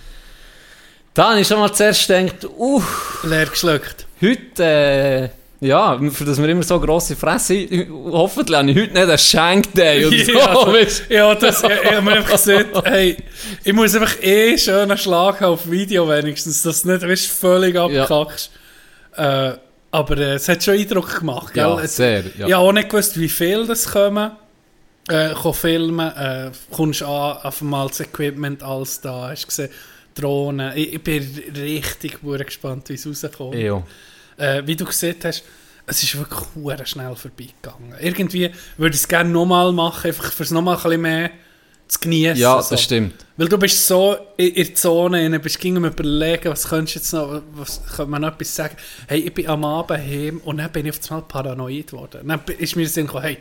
Da 1.14 1.30
habe 1.30 1.40
ich 1.40 1.48
schon 1.48 1.58
mal 1.58 1.72
zuerst 1.72 2.06
gedacht, 2.08 2.44
uh, 2.58 2.82
leer 3.22 3.46
geschluckt. 3.46 4.06
Heute, 4.20 4.62
äh, 4.62 5.28
ja, 5.66 5.98
für 6.10 6.24
das 6.26 6.36
wir 6.38 6.48
immer 6.50 6.62
so 6.62 6.78
grosse 6.78 7.16
Fresse 7.16 7.54
haben, 7.54 8.10
hoffentlich 8.12 8.58
habe 8.58 8.70
ich 8.70 8.76
heute 8.76 8.92
nicht 8.92 9.02
einen 9.08 9.18
Shank 9.18 9.72
Day 9.72 10.04
oder 10.04 10.18
so. 10.24 10.32
Ja, 10.32 10.46
also, 10.46 11.02
ja, 11.08 11.34
das, 11.34 11.62
ich, 11.62 11.70
ich 11.70 11.90
habe 11.90 12.02
mir 12.02 12.12
einfach 12.12 12.32
gesagt, 12.32 12.66
hey, 12.84 13.16
ich 13.64 13.72
muss 13.72 13.94
einfach 13.94 14.20
eh 14.22 14.58
schön 14.58 14.90
einen 14.90 14.98
Schlag 14.98 15.40
haben 15.40 15.52
auf 15.54 15.70
Video 15.70 16.06
wenigstens, 16.08 16.62
dass 16.62 16.82
du 16.82 16.92
nicht 16.92 17.08
weißt, 17.08 17.26
völlig 17.28 17.76
abkackst. 17.78 18.50
Äh, 19.16 19.52
aber 19.90 20.18
äh, 20.18 20.34
es 20.34 20.46
hat 20.50 20.62
schon 20.62 20.74
Eindruck 20.74 21.18
gemacht, 21.20 21.54
gell? 21.54 21.62
ja, 21.64 21.86
sehr. 21.86 22.26
Ich 22.26 22.36
Ja. 22.36 22.44
habe 22.56 22.56
auch 22.58 22.72
nicht 22.72 22.90
gewusst, 22.90 23.18
wie 23.18 23.30
viel 23.30 23.66
das 23.66 23.90
kommen. 23.90 24.32
Äh, 25.08 25.52
filmen, 25.52 26.12
äh, 26.16 26.50
kommst 26.70 27.02
an, 27.02 27.38
auf 27.42 27.62
einmal 27.62 27.88
das 27.88 28.00
Equipment, 28.00 28.62
alles 28.62 29.00
da, 29.00 29.28
hast 29.28 29.46
gesehen, 29.46 29.70
Drohnen. 30.14 30.72
Ich, 30.76 30.94
ich 30.94 31.02
bin 31.02 31.42
richtig 31.56 32.22
gespannt, 32.22 32.88
wie 32.88 32.94
es 32.94 33.06
rauskommt. 33.06 33.54
Äh, 34.36 34.66
wie 34.66 34.74
du 34.76 34.84
gesehen 34.84 35.16
hast, 35.22 35.44
es 35.86 36.02
ist 36.02 36.18
wirklich 36.18 36.40
hure 36.54 36.86
schnell 36.86 37.14
vorbeigegangen. 37.14 37.94
Irgendwie 38.00 38.50
würde 38.76 38.94
ich 38.94 39.02
es 39.02 39.08
gerne 39.08 39.30
nochmal 39.30 39.72
machen, 39.72 40.08
einfach 40.08 40.32
für 40.32 40.42
es 40.42 40.50
nochmal 40.50 40.76
ein 40.76 40.82
bisschen 40.82 41.00
mehr 41.02 41.30
zu 41.88 42.00
genießen. 42.00 42.36
ja, 42.36 42.60
so. 42.60 42.70
das 42.70 42.82
stimmt. 42.82 43.24
Weil 43.36 43.48
du 43.48 43.58
bist 43.58 43.86
so 43.86 44.16
in, 44.36 44.48
in 44.48 44.66
der 44.66 44.74
Zone, 44.74 45.18
rein, 45.18 45.40
bist 45.40 45.60
ging 45.60 45.76
überlegen, 45.76 46.50
was 46.50 46.68
könntest 46.68 46.96
du 46.96 46.98
jetzt 46.98 47.12
noch, 47.12 47.42
was 47.52 47.80
könnte 47.94 48.10
man 48.10 48.22
noch 48.22 48.32
etwas 48.32 48.54
sagen? 48.54 48.76
Hey, 49.06 49.20
ich 49.20 49.32
bin 49.32 49.46
am 49.46 49.64
Abend 49.64 50.00
heim 50.00 50.40
und 50.44 50.58
dann 50.58 50.72
bin 50.72 50.86
ich 50.86 50.98
auf 50.98 51.10
einmal 51.10 51.28
paranoid 51.28 51.86
geworden. 51.86 52.26
Dann 52.26 52.40
ist 52.58 52.74
mir 52.74 52.82
der 52.82 52.90
Sinn 52.90 53.06
gekommen, 53.06 53.24
hey, 53.24 53.38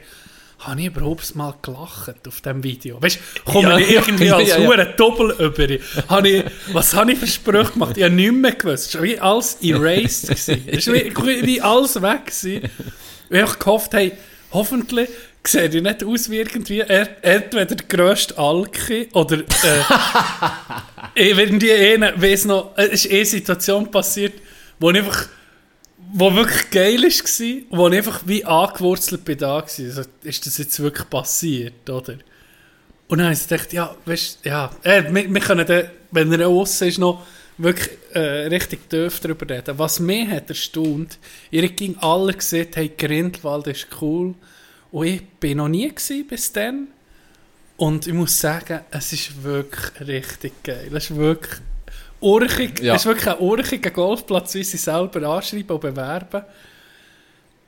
habe 0.66 0.82
ich 0.82 0.88
überhaupt 0.88 1.36
mal 1.36 1.54
gelacht 1.62 2.28
auf 2.28 2.42
diesem 2.42 2.64
Video? 2.64 3.02
Weißt 3.02 3.20
du, 3.46 3.52
komme 3.52 3.70
Ja, 3.70 3.78
ich 3.78 3.92
irgendwie 3.92 4.26
ja, 4.26 4.36
als 4.38 4.50
ja, 4.50 4.60
ja. 4.60 4.86
Doppel 4.86 5.32
über. 5.38 6.08
Habe 6.10 6.30
ich, 6.30 6.44
was 6.74 6.94
habe 6.94 7.12
ich 7.14 7.20
für 7.20 7.28
Sprüche 7.28 7.72
gemacht? 7.74 7.98
Ich 7.98 8.04
habe 8.04 8.14
nichts 8.14 8.34
mehr 8.34 8.52
gewusst. 8.54 8.88
Es 8.88 8.96
war 8.96 9.04
wie 9.04 9.20
alles 9.20 9.58
erased. 9.62 10.30
Es 10.30 10.48
war 10.88 10.96
wie, 10.96 11.46
wie 11.46 11.62
alles 11.62 12.02
weg. 12.02 12.26
gewesen. 12.26 12.70
Ich 13.30 13.42
habe 13.42 13.58
gehofft, 13.58 13.94
hey, 13.94 14.12
hoffentlich 14.52 15.10
sehe 15.48 15.68
ich 15.68 15.82
nicht 15.82 16.04
aus 16.04 16.30
wie 16.30 16.38
irgendwie 16.38 16.80
er, 16.80 17.24
entweder 17.24 17.66
der 17.66 17.86
grösste 17.88 18.38
Alki 18.38 19.10
oder 19.14 19.38
äh, 19.38 19.44
irgendwie 21.30 21.72
eine, 21.72 22.20
weiss 22.20 22.46
noch, 22.46 22.72
es 22.76 23.06
ist 23.06 23.12
eh 23.12 23.18
eine 23.18 23.26
Situation 23.26 23.92
passiert, 23.92 24.34
wo 24.80 24.90
ich 24.90 24.98
einfach, 24.98 25.28
wo 26.18 26.34
wirklich 26.34 26.70
geil 26.70 27.04
war, 27.04 27.78
wo 27.78 27.90
ich 27.90 27.98
einfach 27.98 28.22
wie 28.26 28.46
angewurzelt 28.46 29.26
bin 29.26 29.38
da 29.38 29.56
war. 29.56 29.64
Also, 29.64 30.04
ist 30.24 30.46
das 30.46 30.58
jetzt 30.58 30.80
wirklich 30.80 31.10
passiert, 31.10 31.90
oder? 31.90 32.14
Und 33.10 33.18
dann 33.18 33.26
habe 33.26 33.34
ich 33.34 33.46
gedacht, 33.46 33.74
ja, 33.74 33.94
weißt 34.06 34.40
ja, 34.46 34.72
äh, 34.84 35.04
wir, 35.14 35.32
wir 35.34 35.42
können 35.42 35.68
dann, 35.68 35.90
wenn 36.12 36.32
er 36.32 36.48
aussen 36.48 36.88
ist, 36.88 37.00
noch 37.00 37.26
wirklich 37.58 37.90
äh, 38.14 38.48
richtig 38.48 38.90
tief 38.90 39.20
darüber 39.20 39.50
reden. 39.50 39.78
Was 39.78 40.00
mich 40.00 40.30
hat 40.30 40.48
erstaunt, 40.50 41.20
ihr 41.52 41.68
ging 41.68 41.98
alle 41.98 42.34
gesehen, 42.34 42.70
hey, 42.74 42.92
Grindelwald 42.98 43.68
ist 43.68 43.88
cool. 44.02 44.36
Und 44.94 45.08
ich 45.08 45.22
bin 45.42 45.58
noch 45.58 45.68
nie 45.68 45.92
bis 46.28 46.54
dann. 46.54 46.88
Und 47.76 48.08
ich 48.08 48.14
muss 48.14 48.40
sagen, 48.40 48.80
es 48.90 49.12
ist 49.12 49.44
wirklich 49.44 50.08
richtig 50.08 50.64
geil. 50.64 50.88
Es 50.94 51.10
ist 51.10 51.16
wirklich 51.18 51.60
urchig. 52.26 52.82
Ja. 52.82 52.96
Es 52.96 53.02
ist 53.02 53.06
wirklich 53.06 53.28
ein 53.28 53.40
urchiger 53.40 53.92
Golfplatz, 53.92 54.56
wie 54.56 54.64
sie 54.64 54.78
selber 54.78 55.28
anschreiben 55.30 55.76
und 55.76 55.82
bewerben. 55.82 56.44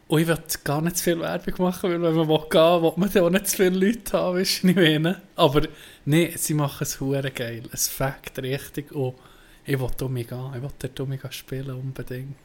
Und 0.07 0.21
ich 0.21 0.27
will 0.27 0.37
gar 0.63 0.81
nicht 0.81 0.97
zu 0.97 1.03
viel 1.03 1.19
Werbung 1.19 1.53
machen, 1.57 1.89
weil 1.89 2.01
wenn 2.01 2.15
man 2.15 2.27
will 2.29 2.45
gehen 2.49 2.81
will, 2.81 2.93
man 2.95 3.11
dann 3.11 3.23
auch 3.23 3.29
nicht 3.29 3.47
zu 3.47 3.57
viele 3.57 3.77
Leute 3.87 4.17
haben, 4.17 4.37
weißt 4.37 4.63
du, 4.63 4.67
nicht 4.67 4.75
meine. 4.77 5.21
Aber 5.35 5.61
nee, 6.05 6.33
sie 6.37 6.53
machen 6.53 6.83
es 6.83 6.99
hure 6.99 7.29
geil. 7.31 7.63
Es 7.73 7.89
fängt 7.89 8.37
richtig 8.37 8.91
und 8.93 9.15
ich 9.65 9.77
will 9.77 9.89
um 10.01 10.13
mich 10.13 10.27
gehen. 10.27 10.51
Ich 10.55 10.61
will 10.61 11.17
gehen 11.17 11.31
spielen, 11.31 11.75
unbedingt. 11.75 12.35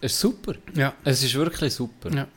Es 0.00 0.12
ist 0.12 0.20
super. 0.20 0.54
Ja. 0.74 0.92
Es 1.02 1.22
ist 1.22 1.34
wirklich 1.34 1.72
super. 1.72 2.14
ja. 2.14 2.28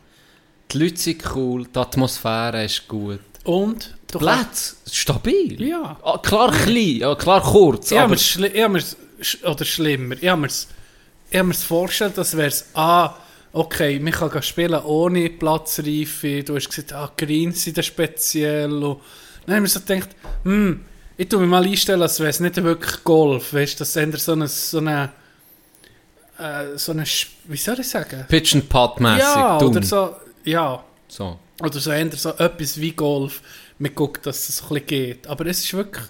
Die 0.72 0.78
Leute 0.78 0.98
sind 0.98 1.24
cool, 1.36 1.66
die 1.66 1.80
Atmosphäre 1.80 2.64
ist 2.64 2.88
gut. 2.88 3.20
Und 3.44 3.98
du 4.12 4.20
Plätze, 4.20 4.76
stabil. 4.92 5.62
Ja. 5.62 5.98
Ah, 6.04 6.18
klar 6.18 6.52
klein, 6.52 6.98
ja, 6.98 7.16
klar 7.16 7.42
kurz, 7.42 7.92
Ich 7.92 7.98
habe 7.98 8.14
aber 8.14 8.16
ich 8.16 8.64
habe 8.64 8.80
sch- 9.22 9.46
oder 9.46 9.66
schlimmer, 9.66 10.16
ich 10.20 10.28
habe 10.28 10.48
ich 10.48 11.38
habe 11.38 11.48
mir's 11.48 11.64
vorgestellt, 11.64 12.18
dass 12.18 12.36
wäre 12.36 12.48
es, 12.48 12.66
ah, 12.74 13.14
okay, 13.54 14.00
man 14.00 14.14
kann 14.14 14.42
spielen 14.42 14.82
ohne 14.84 15.30
Platzreife, 15.30 16.44
du 16.44 16.56
hast 16.56 16.70
gesagt, 16.70 16.94
ah, 16.94 17.12
Greens 17.16 17.64
sind 17.64 17.78
da 17.78 17.84
speziell, 17.84 18.84
und 18.84 19.00
dann 19.46 19.58
haben 19.58 19.64
wir 19.64 19.70
so 19.70 19.80
gedacht, 19.80 20.10
hm, 20.44 20.86
ich 21.18 21.28
tue 21.28 21.40
mich 21.42 21.50
mal 21.50 21.64
einstellen, 21.64 22.02
als 22.02 22.20
wäre 22.20 22.30
es 22.30 22.40
nicht 22.40 22.56
wirklich 22.64 23.04
Golf, 23.04 23.54
weißt 23.54 23.76
du, 23.76 23.80
das 23.80 23.96
ist 23.96 24.26
so 24.26 24.32
eine, 24.32 24.48
so 24.48 24.78
eine, 24.80 25.12
äh, 26.40 26.78
so 26.78 26.94
eine, 26.94 27.04
wie 27.46 27.58
soll 27.58 27.80
ich 27.80 27.88
sagen? 27.90 28.26
Pitch 28.28 28.56
and 28.56 28.70
Putt 28.70 29.00
mässig. 29.00 29.20
Ja, 29.36 29.60
oder 29.60 29.84
so, 29.84 30.16
ja, 30.46 30.84
so. 31.10 31.40
oder 31.62 31.80
so 31.80 31.92
eher 31.92 32.12
so 32.12 32.30
etwas 32.30 32.80
wie 32.80 32.92
Golf. 32.92 33.42
Man 33.78 33.94
guckt, 33.94 34.26
dass 34.26 34.48
es 34.48 34.58
so 34.58 34.66
ein 34.66 34.70
bisschen 34.70 34.88
geht. 34.88 35.28
Aber 35.28 35.46
es 35.46 35.64
ist 35.64 35.74
wirklich, 35.74 36.06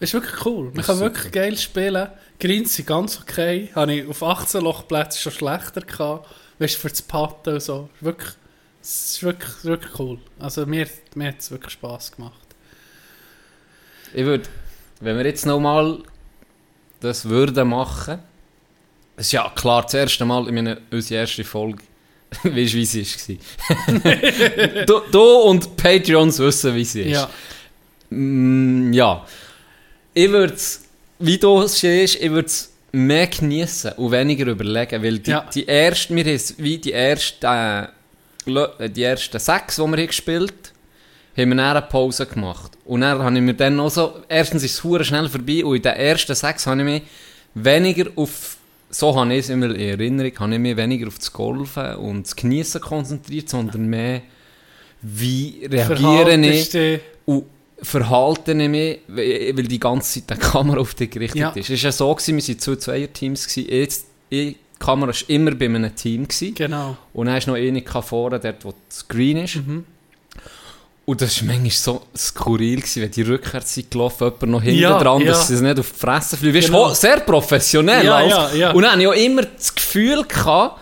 es 0.00 0.10
ist 0.10 0.14
wirklich 0.14 0.44
cool. 0.44 0.64
Man 0.66 0.74
Das 0.74 0.86
kann 0.86 1.00
wirklich 1.00 1.32
geil 1.32 1.56
spielen. 1.56 2.08
Greens 2.38 2.74
sind 2.74 2.88
ganz 2.88 3.20
okay. 3.20 3.70
Habe 3.74 3.94
ich 3.94 4.08
auf 4.08 4.22
18 4.22 4.62
Lochplätzen 4.62 5.20
schon 5.20 5.32
schlechter 5.32 5.80
gehabt. 5.82 6.28
Weißt 6.58 6.74
du, 6.74 6.78
für 6.80 6.88
das 6.88 7.02
Patten 7.02 7.54
und 7.54 7.62
so. 7.62 7.88
Wirklich, 8.00 8.32
es 8.82 9.12
ist 9.12 9.22
wirklich, 9.22 9.64
wirklich 9.64 9.98
cool. 9.98 10.18
Also 10.38 10.66
mir, 10.66 10.88
mir 11.14 11.28
hat 11.28 11.40
es 11.40 11.50
wirklich 11.50 11.72
Spass 11.72 12.12
gemacht. 12.12 12.34
Ich 14.12 14.24
würde, 14.24 14.48
wenn 15.00 15.16
wir 15.16 15.24
jetzt 15.24 15.46
nochmal 15.46 16.02
das 17.00 17.28
würden 17.28 17.68
machen, 17.68 18.20
das 19.16 19.26
ist 19.26 19.32
ja 19.32 19.50
klar 19.54 19.82
das 19.82 19.94
erste 19.94 20.24
Mal 20.24 20.48
in 20.48 20.54
meiner, 20.54 20.78
unsere 20.90 21.20
erste 21.20 21.44
Folge, 21.44 21.82
weißt 22.42 22.72
du, 22.72 22.76
wie 22.78 22.84
sie 22.84 23.04
war. 23.04 24.84
du, 24.86 25.00
du 25.10 25.20
und 25.22 25.76
Patreons 25.76 26.38
wissen, 26.38 26.74
wie 26.74 26.84
sie 26.84 27.02
ist. 27.02 27.12
Ja, 27.12 27.30
Mm, 28.14 28.92
ja. 28.92 29.26
Ich 30.12 30.28
würde 30.30 30.52
es, 30.52 30.82
wie 31.18 31.38
du 31.38 31.62
es 31.62 31.78
siehst, 31.80 32.16
ich 32.20 32.30
würde 32.30 32.44
es 32.46 32.70
mehr 32.92 33.26
genießen 33.26 33.92
und 33.92 34.12
weniger 34.12 34.44
überlegen, 34.48 35.02
weil 35.02 35.18
die, 35.18 35.30
Ja. 35.30 35.48
die 35.54 35.66
ersten, 35.66 36.14
wir 36.16 36.24
haben 36.24 36.34
es 36.34 36.54
wie 36.58 36.76
die 36.76 36.92
ersten, 36.92 37.46
äh, 37.46 37.84
äh, 38.50 38.90
die 38.90 39.02
ersten 39.02 39.38
sechs, 39.38 39.76
die 39.76 39.80
wir 39.80 39.86
haben 39.96 40.06
gespielt 40.06 40.72
haben 41.34 41.48
wir 41.48 41.56
dann 41.56 41.60
eine 41.76 41.80
Pause 41.86 42.26
gemacht. 42.26 42.72
Und 42.84 43.00
dann 43.00 43.18
habe 43.18 43.34
ich 43.34 43.40
mir 43.40 43.54
dann 43.54 43.80
auch 43.80 43.88
so, 43.90 44.22
erstens 44.28 44.62
ist 44.64 44.84
es 44.84 45.06
schnell 45.06 45.30
vorbei 45.30 45.64
und 45.64 45.76
in 45.76 45.80
den 45.82 45.94
ersten 45.94 46.34
sechs 46.34 46.66
habe 46.66 46.80
ich 46.80 46.84
mich 46.84 47.02
weniger 47.54 48.10
auf, 48.16 48.58
so 48.94 49.16
habe 49.18 49.32
ich 49.32 49.40
es 49.40 49.48
immer 49.48 49.74
in 49.74 49.80
Erinnerung, 49.80 50.38
habe 50.38 50.52
ich 50.54 50.60
mich 50.60 50.76
weniger 50.76 51.08
auf 51.08 51.18
das 51.18 51.32
Golfen 51.32 51.96
und 51.96 52.26
das 52.26 52.36
Genießen 52.36 52.80
konzentriert, 52.80 53.48
sondern 53.48 53.86
mehr, 53.86 54.22
wie 55.00 55.66
reagiere 55.70 56.34
ich 56.36 56.70
du- 56.70 57.00
und 57.24 57.44
verhalten 57.80 58.60
ich 58.60 58.68
mich, 58.68 58.98
weil 59.08 59.54
die 59.66 59.80
ganze 59.80 60.24
Zeit 60.24 60.38
die 60.38 60.40
Kamera 60.40 60.78
auf 60.80 60.94
dich 60.94 61.10
gerichtet 61.10 61.40
Ja. 61.40 61.50
ist. 61.50 61.70
Es 61.70 61.82
war 61.82 61.88
ja 61.88 61.92
so, 61.92 62.14
gewesen, 62.14 62.36
wir 62.36 62.48
waren 62.48 62.58
zwei 62.60 62.76
Zweierteams, 62.76 63.56
jetzt, 63.56 64.06
ich, 64.30 64.38
die 64.54 64.56
Kamera 64.78 65.08
war 65.08 65.30
immer 65.30 65.52
bei 65.52 65.64
einem 65.66 65.94
Team. 65.96 66.28
Gewesen. 66.28 66.54
Genau. 66.54 66.96
Und 67.12 67.26
dann 67.26 67.36
ist 67.36 67.46
noch 67.46 67.54
eine 67.54 67.82
vorne, 67.82 68.38
dort 68.38 68.64
wo 68.64 68.74
das 68.88 69.08
Green 69.08 69.38
ist. 69.38 69.56
Mhm. 69.56 69.84
Und 71.04 71.20
das 71.20 71.40
war 71.40 71.48
manchmal 71.48 71.70
so 71.72 72.02
skurril, 72.16 72.76
gewesen, 72.76 73.02
wenn 73.02 73.10
die 73.10 73.22
rückwärts 73.22 73.74
sind 73.74 73.90
gelaufen, 73.90 74.24
jemand 74.24 74.42
noch 74.42 74.62
hinten 74.62 74.80
Ja, 74.80 74.98
dran, 75.02 75.20
ja. 75.20 75.28
dass 75.28 75.48
sie 75.48 75.54
es 75.54 75.60
nicht 75.60 75.78
auf 75.80 75.90
die 75.92 75.98
Fresse 75.98 76.36
fliegen. 76.36 76.56
Weißt 76.56 76.68
du, 76.68 76.72
Genau. 76.72 76.90
ho- 76.90 76.94
sehr 76.94 77.20
professionell. 77.20 78.04
Ja, 78.04 78.16
alles. 78.16 78.54
ja. 78.56 78.70
Und 78.70 78.82
dann 78.82 78.92
hatte 78.92 79.02
ich 79.02 79.08
auch 79.08 79.12
immer 79.12 79.42
das 79.42 79.74
Gefühl, 79.74 80.24
gehabt, 80.24 80.80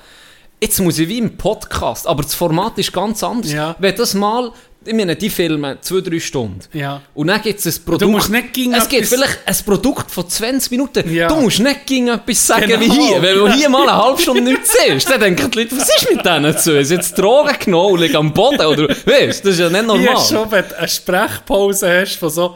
jetzt 0.62 0.78
muss 0.80 0.98
ich 0.98 1.08
wie 1.08 1.18
im 1.18 1.36
Podcast, 1.38 2.06
aber 2.06 2.22
das 2.22 2.34
Format 2.34 2.76
ist 2.78 2.92
ganz 2.92 3.22
anders. 3.24 3.50
Wenn 3.78 3.96
das 3.96 4.12
mal, 4.12 4.52
ich 4.82 4.94
meine, 4.94 5.14
die 5.14 5.28
filmen 5.28 5.76
zwei, 5.82 6.00
drei 6.00 6.18
Stunden. 6.18 6.60
Ja. 6.72 7.02
Und 7.12 7.26
dann 7.26 7.42
gibt 7.42 7.60
es 7.60 7.66
ein 7.78 7.84
Produkt. 7.84 8.02
Du 8.02 8.08
musst 8.08 8.30
nicht 8.30 8.52
gegen 8.54 8.72
Es 8.72 8.88
gibt 8.88 9.06
vielleicht 9.06 9.38
ein 9.44 9.56
Produkt 9.66 10.10
von 10.10 10.26
20 10.28 10.70
Minuten. 10.70 11.12
Ja. 11.12 11.28
Du 11.28 11.37
musst 11.37 11.58
nicht 11.60 11.87
gegen 11.87 12.08
etwas 12.08 12.46
sagen 12.46 12.66
Genau. 12.66 12.80
wie 12.80 12.90
hier. 12.90 13.20
Wenn 13.20 13.37
du 13.37 13.52
hier 13.52 13.68
mal 13.68 13.82
eine 13.82 13.96
halbe 14.02 14.20
Stunde 14.22 14.40
nichts 14.50 14.75
siehst, 14.87 15.10
dann 15.10 15.20
denken 15.20 15.50
die 15.50 15.58
Leute, 15.58 15.76
was 15.76 15.88
ist 15.94 16.10
mit 16.14 16.25
denen 16.25 16.56
zu? 16.56 16.78
Ist 16.78 16.90
jetzt 16.90 17.18
Drogen 17.18 17.54
genommen 17.62 17.92
und 17.92 18.00
liegen 18.00 18.16
am 18.16 18.32
Boden? 18.32 18.64
Oder, 18.64 18.88
weißt 18.88 19.44
du, 19.44 19.49
das 19.49 19.58
ist 19.58 19.58
ja 19.60 19.68
nicht 19.68 19.87
normal. 19.87 20.14
ist 20.14 20.28
schon, 20.30 20.50
wenn 20.50 20.66
du 20.68 20.78
eine 20.78 20.88
Sprechpause 20.88 22.00
hast 22.00 22.16
von 22.16 22.30
so, 22.30 22.54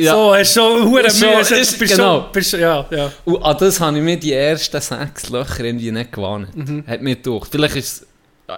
Ja. 0.00 0.12
so, 0.14 0.34
hast 0.34 0.56
du 0.56 0.60
schon 0.60 0.84
hure 0.84 1.02
Mühe, 1.02 1.86
genau. 1.88 2.20
bist, 2.32 2.52
ja, 2.52 2.86
ja. 2.90 3.12
Und 3.24 3.42
an 3.42 3.56
das 3.58 3.80
habe 3.80 3.98
ich 3.98 4.02
mir 4.02 4.16
die 4.16 4.32
ersten 4.32 4.80
sechs 4.80 5.28
Löcher 5.28 5.64
irgendwie 5.64 5.90
nicht 5.90 6.12
gewarnt. 6.12 6.56
Mhm. 6.56 6.84
Hat 6.86 7.02
mir 7.02 7.16
gedacht. 7.16 7.48
Vielleicht 7.50 7.76
ist 7.76 8.00
ja, 8.00 8.06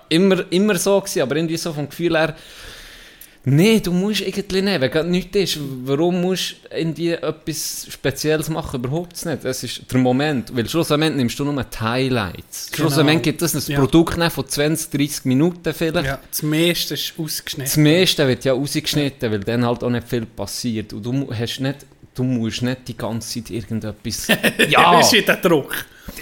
immer, 0.08 0.44
immer 0.50 0.76
so 0.76 1.00
gewesen, 1.00 1.22
aber 1.22 1.36
irgendwie 1.36 1.56
so 1.56 1.72
vom 1.72 1.88
Gefühl 1.88 2.16
her, 2.16 2.34
nee, 3.44 3.80
du 3.80 3.90
musst 3.92 4.20
irgendwie 4.20 4.60
nicht, 4.62 4.80
wenn 4.80 4.90
gerade 4.90 5.08
nichts 5.08 5.36
ist, 5.36 5.58
warum 5.84 6.20
musst 6.20 6.56
du 6.70 6.76
irgendwie 6.76 7.10
etwas 7.12 7.86
Spezielles 7.90 8.48
machen? 8.50 8.80
Überhaupt 8.84 9.24
nicht. 9.24 9.44
Das 9.44 9.62
ist 9.64 9.82
der 9.90 9.98
Moment, 9.98 10.54
weil 10.54 10.68
schlussendlich 10.68 11.14
nimmst 11.14 11.38
du 11.38 11.44
nur 11.44 11.64
die 11.64 11.78
Highlights. 11.80 12.70
Genau. 12.70 12.88
Schlussendlich 12.88 13.22
gibt 13.22 13.42
es 13.42 13.54
ein 13.54 13.72
Ja. 13.72 13.80
Produkt 13.80 14.22
von 14.32 14.46
20, 14.48 14.90
30 14.90 15.24
Minuten 15.24 15.72
vielleicht. 15.72 16.06
ja. 16.06 16.20
Das 16.30 16.42
meiste 16.42 16.94
ist 16.94 17.14
Das 17.16 17.24
ausgeschnitten. 17.24 17.82
meiste 17.82 18.28
wird 18.28 18.44
ja 18.44 18.52
rausgeschnitten, 18.52 19.32
weil 19.32 19.40
dann 19.40 19.64
halt 19.64 19.82
auch 19.82 19.90
nicht 19.90 20.06
viel 20.08 20.26
passiert. 20.26 20.92
Und 20.92 21.02
du 21.04 21.28
hast 21.34 21.60
nicht, 21.60 21.86
du 22.14 22.22
musst 22.24 22.60
nicht 22.62 22.88
die 22.88 22.96
ganze 22.96 23.42
Zeit 23.42 23.50
irgendetwas... 23.50 24.28
ja, 24.68 24.92
Das 24.98 25.06
ist 25.06 25.18
wieder 25.18 25.36
Druck. 25.36 25.74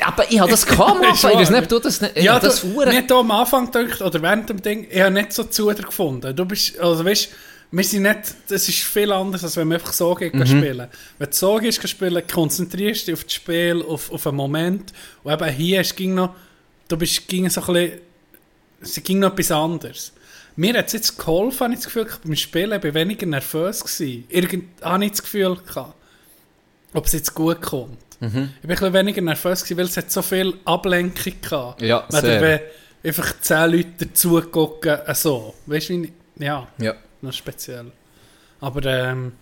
Aber 0.05 0.31
ich 0.31 0.39
habe 0.39 0.51
das 0.51 0.67
kaum. 0.67 1.03
Ich 1.13 1.23
weiß 1.23 1.51
nicht, 1.51 1.71
du 1.71 1.79
das 1.79 2.01
nicht... 2.01 2.17
ich 2.17 2.25
Ja, 2.25 2.39
das 2.39 2.61
du, 2.61 2.85
nicht 2.85 3.11
am 3.13 3.31
Anfang 3.31 3.71
gedacht, 3.71 4.01
oder 4.03 4.21
während 4.23 4.49
dem 4.49 4.63
Ding, 4.63 4.87
ich 4.91 5.01
habe 5.01 5.11
nicht 5.13 5.33
so 5.33 5.45
zu 5.45 5.73
dir 5.73 5.83
gefunden. 5.83 6.35
Du 6.35 6.45
bist, 6.45 6.79
also 6.79 7.05
weißt, 7.05 7.29
wir 7.71 7.85
sind 7.85 8.03
nicht, 8.03 8.35
das 8.49 8.69
ist 8.69 8.79
viel 8.79 9.13
anders, 9.13 9.45
als 9.45 9.57
wenn 9.57 9.69
man 9.69 9.79
einfach 9.79 9.93
so 9.93 10.15
geht 10.15 10.35
Mhm. 10.35 10.47
spielen. 10.47 10.89
Wenn 11.19 11.31
du 11.31 11.37
so 11.37 11.57
gehst 11.57 11.87
spielen, 11.89 12.23
konzentrierst 12.27 13.03
du 13.03 13.13
dich 13.13 13.15
auf 13.19 13.25
das 13.25 13.35
Spiel, 13.35 13.85
auf, 13.87 14.11
auf 14.11 14.27
einen 14.27 14.37
Moment. 14.37 14.93
Und 15.23 15.33
eben 15.33 15.49
hier 15.51 15.81
ist, 15.83 15.95
ging 15.97 16.15
noch, 16.15 16.35
du 16.89 16.97
bist, 16.97 17.29
ging 17.29 17.49
so 17.51 17.61
ein 17.61 17.67
bisschen, 17.67 18.01
es 18.81 19.03
ging 19.03 19.19
noch 19.19 19.33
etwas 19.33 19.51
anderes. 19.51 20.13
Mir 20.57 20.79
hat 20.79 20.87
es 20.87 20.93
jetzt 20.95 21.19
geholfen, 21.19 21.61
habe 21.61 21.75
ich 21.75 21.81
das 21.81 21.87
Gefühl, 21.87 22.09
beim 22.25 22.35
Spielen 22.37 22.73
ich 22.73 22.85
war 22.85 22.95
weniger 22.95 23.27
nervös. 23.27 23.81
Gewesen. 23.85 24.25
Irgend, 24.29 24.83
habe 24.83 25.05
ich 25.05 25.11
das 25.13 25.23
Gefühl 25.23 25.57
gehabt, 25.57 25.95
ob 26.95 27.07
es 27.07 27.13
jetzt 27.13 27.35
gut 27.35 27.61
kommt. 27.61 27.99
Mhm. 28.21 28.27
Ich 28.27 28.33
bin 28.33 28.47
ein 28.63 28.69
bisschen 28.69 28.93
weniger 28.95 29.21
nervös, 29.23 29.63
gewesen, 29.63 29.79
weil 29.79 29.85
es 29.87 29.97
hat 29.97 30.11
so 30.11 30.23
viel 30.23 30.55
Ablenkung 30.65 31.33
gehabt. 31.41 31.83
Ja, 31.83 32.05
Wenn 32.11 32.21
sehr. 32.21 32.41
wenn 32.41 32.61
einfach 33.05 33.41
zehn 33.41 33.71
Leute 33.71 34.07
dazu 34.07 34.41
gucken, 34.43 34.99
äh, 35.07 35.15
so. 35.15 35.55
Weißt 35.67 35.91
du, 35.91 36.09
ja, 36.39 36.67
Ja. 36.79 36.95
noch 37.21 37.33
speziell. 37.33 37.93
Aber 38.61 38.85
ähm, 38.85 39.33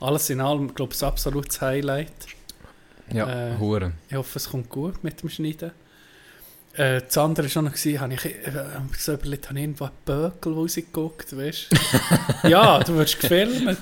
alles 0.00 0.28
in 0.30 0.40
allem, 0.40 0.74
glaube 0.74 0.92
ich, 0.92 1.02
ein 1.02 1.08
absolutes 1.08 1.60
Highlight. 1.60 2.10
Ja, 3.12 3.50
Äh. 3.52 3.90
Ich 4.08 4.16
hoffe, 4.16 4.38
es 4.38 4.50
kommt 4.50 4.68
gut 4.68 5.04
mit 5.04 5.22
dem 5.22 5.28
Schneiden. 5.28 5.70
Äh, 6.76 7.00
das 7.06 7.16
andere 7.16 7.46
war 7.46 7.50
schon 7.50 7.64
noch, 7.64 7.72
gewesen, 7.72 8.00
habe 8.00 8.14
ich 8.14 8.24
äh, 8.24 8.32
so 8.98 9.14
überlegt, 9.14 9.48
habe 9.48 9.58
ich 9.58 9.64
irgendwo 9.64 9.84
einen 9.84 9.92
Bökel 10.04 10.52
rausgeguckt, 10.52 11.36
weißt 11.36 11.66
du? 12.42 12.48
ja, 12.48 12.78
du 12.80 12.96
wirst 12.96 13.18
gefilmt, 13.20 13.78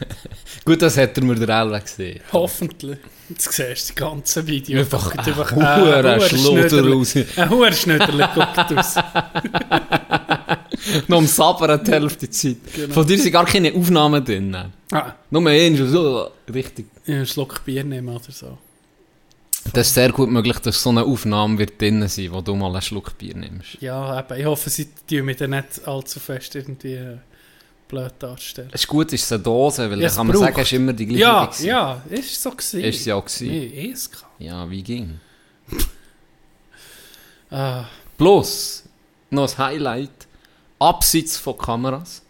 Gut, 0.65 0.81
das 0.81 0.97
hätte 0.97 1.21
er 1.21 1.25
mir 1.25 1.35
der 1.35 1.49
Elwe 1.61 1.81
gesehen. 1.81 2.21
hoffentlich. 2.33 2.99
Jetzt 3.29 3.53
siehst 3.53 3.91
du 3.91 3.95
die 3.95 4.01
ganze 4.01 4.47
Video. 4.47 4.79
Einfach 4.81 5.13
ein 5.17 5.25
Schluder 5.25 6.19
Schnöderli- 6.21 6.93
raus. 6.93 7.17
Ein 7.37 7.51
Hurenschnöderli 7.51 8.25
guckt 8.35 8.79
aus. 8.79 8.95
Noch 11.09 11.19
am 11.19 11.27
Sabbern 11.27 11.83
die 11.83 11.91
Hälfte 11.91 12.27
der 12.27 12.31
Zeit. 12.31 12.57
Genau. 12.75 12.93
Von 12.93 13.07
dir 13.07 13.19
sind 13.19 13.33
gar 13.33 13.47
keine 13.47 13.73
Aufnahmen 13.75 14.23
drin. 14.25 14.55
Ah, 14.93 15.15
Nur 15.31 15.49
eins, 15.49 15.79
so 15.79 16.29
richtig. 16.53 16.87
ich 17.07 17.15
einen 17.15 17.27
Schluck 17.27 17.65
Bier 17.65 17.83
nehmen 17.83 18.15
oder 18.15 18.31
so. 18.31 18.59
Das 19.73 19.89
ist 19.89 19.95
sehr 19.95 20.13
gut 20.13 20.31
möglich, 20.31 20.59
dass 20.59 20.81
so 20.83 20.91
eine 20.91 21.03
Aufnahme 21.05 21.59
wird 21.59 21.81
drin 21.81 22.07
sein, 22.07 22.29
wo 22.33 22.41
du 22.41 22.55
mal 22.55 22.71
einen 22.71 22.83
Schluck 22.83 23.17
Bier 23.19 23.35
nimmst. 23.37 23.81
Ja, 23.81 24.19
eben. 24.21 24.39
Ich 24.39 24.45
hoffe, 24.47 24.71
sie 24.71 24.89
tun 25.09 25.25
mich 25.25 25.37
dann 25.39 25.51
nicht 25.51 25.87
allzu 25.87 26.21
fest 26.21 26.55
irgendwie 26.55 26.95
äh, 26.95 27.17
blöd 27.89 28.13
darstellen. 28.19 28.69
Es 28.73 28.83
ist 28.83 28.87
gut, 28.89 29.13
ist 29.13 29.25
es 29.25 29.33
eine 29.33 29.43
Dose, 29.43 29.91
weil 29.91 30.01
Ja, 30.01 30.09
dann 30.09 30.17
kann 30.17 30.27
man 30.29 30.37
sagen, 30.37 30.61
es 30.61 30.67
ist 30.67 30.73
immer 30.75 30.93
die 30.93 31.07
gleiche. 31.07 31.21
Ja, 31.23 31.47
gewesen. 31.47 31.67
ja, 31.67 32.03
ist 32.11 32.43
so 32.43 32.51
gewesen. 32.51 32.81
Ist 32.81 33.05
ja 33.07 33.15
auch 33.17 33.25
gewesen. 33.25 33.49
Nee, 33.49 33.91
ESK. 33.91 34.25
Ja, 34.39 34.69
wie 34.71 34.83
ging? 34.83 35.19
Ah, 37.51 37.85
Plus, 38.19 38.83
noch 39.31 39.49
ein 39.49 39.59
Highlight, 39.59 40.11
abseits 40.79 41.37
von 41.37 41.57
Kameras. 41.57 42.23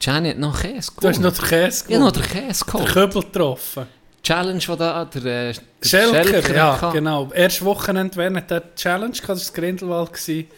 Gianni 0.00 0.30
hat 0.30 0.38
noch 0.38 0.60
Käse 0.60 0.92
du 1.00 1.08
hast 1.08 1.18
noch 1.20 1.32
den 1.32 1.44
Käse 1.44 1.84
Ich 1.88 1.94
habe 1.94 2.04
noch 2.04 2.12
den 2.12 2.22
Käse 2.22 2.64
den 2.64 2.72
geholt. 2.72 2.88
Köbel 2.92 3.22
getroffen. 3.22 3.86
Challenge, 4.28 4.58
die 4.58 4.76
da 4.76 5.04
der, 5.06 5.24
äh, 5.50 5.54
der 5.54 5.60
Schelker, 5.82 6.54
ja, 6.54 6.80
hatte. 6.80 6.98
genau. 6.98 7.32
Erst 7.32 7.64
Wochenende 7.64 8.14
während 8.16 8.50
der 8.50 8.74
Challenge, 8.74 9.16
das 9.26 9.48
war 9.48 9.54
Grindelwald, 9.54 10.12
gewesen. 10.12 10.48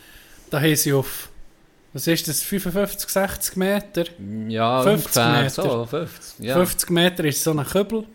da 0.51 0.61
haben 0.61 0.75
sie 0.75 0.93
auf, 0.93 1.29
was 1.93 2.09
ist 2.09 2.27
das, 2.27 2.43
55, 2.43 3.09
60 3.09 3.57
Meter? 3.57 4.05
Ja, 4.49 4.83
50 4.83 5.07
ungefähr 5.07 5.43
Meter. 5.43 5.51
so, 5.51 5.87
50. 5.87 6.45
Ja. 6.45 6.55
50 6.57 6.91
Meter 6.91 7.25
ist 7.25 7.45
so 7.45 7.53
ein 7.53 7.65
Kübel, 7.65 8.07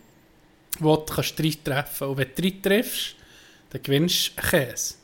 wo 0.79 0.97
du 0.97 1.13
kannst 1.13 1.39
drei 1.39 1.53
treffen 1.63 2.07
Und 2.09 2.17
wenn 2.17 2.27
du 2.35 2.41
drei 2.41 2.53
triffst, 2.61 3.15
dann 3.69 3.81
gewinnst 3.81 4.33
du 4.35 4.41
einen 4.41 4.67
Käse. 4.67 4.95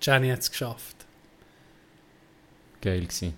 Jenny 0.00 0.30
hat 0.30 0.38
es 0.38 0.50
geschafft. 0.52 0.96
Geil 2.80 3.00
gewesen. 3.00 3.34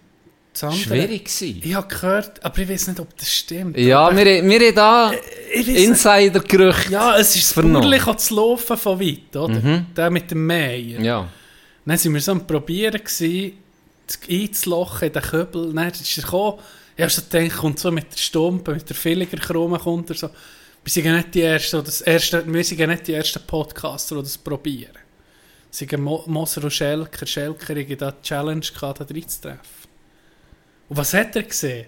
Andere- 0.61 0.79
Schwierig 0.79 1.25
gewesen. 1.25 1.61
Ich 1.65 1.75
habe 1.75 1.89
gehört, 1.89 2.45
aber 2.45 2.59
ich 2.59 2.69
weiß 2.69 2.89
nicht, 2.89 3.01
ob 3.01 3.17
das 3.17 3.31
stimmt. 3.33 3.77
Ja, 3.79 4.07
aber 4.07 4.17
wir, 4.19 4.45
wir 4.45 4.61
haben 4.69 4.75
da 4.75 5.13
ich 5.13 5.61
weiss 5.61 5.67
nicht. 5.67 5.79
Insider-Gerüchte. 5.89 6.93
Ja, 6.93 7.17
es 7.19 7.35
ist 7.35 7.53
vernommen. 7.53 7.83
Bauerliche 7.91 8.17
zu 8.17 8.35
laufen 8.35 8.77
von 8.77 9.01
weit, 9.01 9.35
oder? 9.37 9.49
Mhm. 9.61 9.87
Der 9.97 10.11
mit 10.11 10.31
dem 10.31 10.47
Meier. 10.47 11.01
Ja. 11.01 11.29
Dann 11.85 11.99
waren 12.05 12.15
wir 12.15 12.21
so 12.21 12.33
am 12.33 12.47
Probieren, 12.47 13.01
gewesen, 13.03 13.53
das 14.07 14.19
einzulochen 14.29 15.09
in 15.09 15.13
den 15.15 15.23
Kübel. 15.23 15.73
Dann 15.73 15.89
ist 15.89 16.19
er 16.19 16.23
gekommen. 16.25 16.59
Ich 16.97 17.03
habe 17.03 17.11
so 17.11 17.23
gedacht, 17.23 17.57
kommt 17.57 17.79
so 17.79 17.91
mit 17.91 18.13
der 18.13 18.19
Stumpe, 18.19 18.73
mit 18.75 18.89
der 18.89 18.97
Villiger 18.97 19.39
Krone 19.39 19.79
kommt 19.79 20.11
er 20.11 20.17
so. 20.17 20.29
Wir 20.85 20.91
sind 20.93 21.05
ja 21.07 21.17
nicht 21.17 21.35
die 21.35 21.43
Ersten, 21.43 21.79
die 21.79 21.87
das 21.87 22.01
erste, 22.03 22.45
wir 22.47 22.65
sind 22.65 22.79
ja 22.81 22.87
nicht 22.87 23.07
die 23.07 23.15
ersten 23.15 23.41
Podcaster, 23.47 24.17
die 24.17 24.23
das 24.23 24.37
probieren. 24.37 24.93
Es 25.71 25.79
sind 25.79 25.97
Mo 25.99 26.23
Moser 26.27 26.65
und 26.65 26.73
Schelker, 26.73 27.25
Schelker, 27.25 27.75
die 27.75 27.97
da 27.97 28.11
die 28.11 28.23
Challenge 28.23 28.61
gehabt, 28.61 29.01
da 29.01 29.05
reinzutreffen. 29.05 29.61
Und 30.93 30.99
was 30.99 31.15
hat 31.15 31.35
er 31.37 31.45
gesehen? 31.45 31.87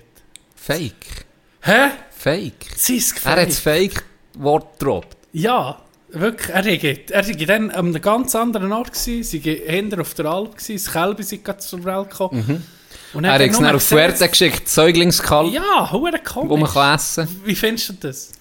Fake. 0.56 1.26
Hä? 1.60 1.90
Fake. 2.16 2.54
Sie 2.74 2.96
ist 2.96 3.14
Er 3.26 3.32
hat 3.42 3.48
das 3.48 3.58
Fake-Wort 3.58 4.78
gedroppt. 4.78 5.18
Ja, 5.32 5.78
wirklich. 6.08 6.48
Er 6.48 6.64
war 6.64 7.26
er 7.26 7.28
war 7.38 7.46
dann 7.46 7.70
an 7.70 7.86
einem 7.88 8.00
ganz 8.00 8.34
anderen 8.34 8.72
Ort. 8.72 8.94
Gewesen. 8.94 9.22
Sie 9.22 9.44
waren 9.44 9.68
hinter 9.74 10.00
auf 10.00 10.14
der 10.14 10.24
Alp. 10.24 10.56
Gewesen. 10.56 10.82
Das 10.82 10.90
Kälber 10.90 11.22
sind 11.22 11.44
gerade 11.44 11.58
zur 11.58 11.84
Welt 11.84 12.08
gekommen. 12.08 12.64
Und 13.12 13.24
Er 13.24 13.32
hat 13.34 13.40
es 13.42 13.58
dann 13.58 13.76
auf 13.76 13.82
Fuerte 13.82 14.26
geschickt, 14.26 14.70
Säuglingskalb, 14.70 15.52
Ja, 15.52 15.92
hure 15.92 16.18
komisch. 16.24 16.48
wo 16.50 16.56
man 16.56 16.70
kann 16.70 16.94
essen 16.94 17.26
kann. 17.26 17.40
Wie 17.44 17.54
findest 17.54 17.90
du 17.90 17.92
das? 18.00 18.32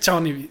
Gianni, 0.00 0.36
wie- 0.36 0.50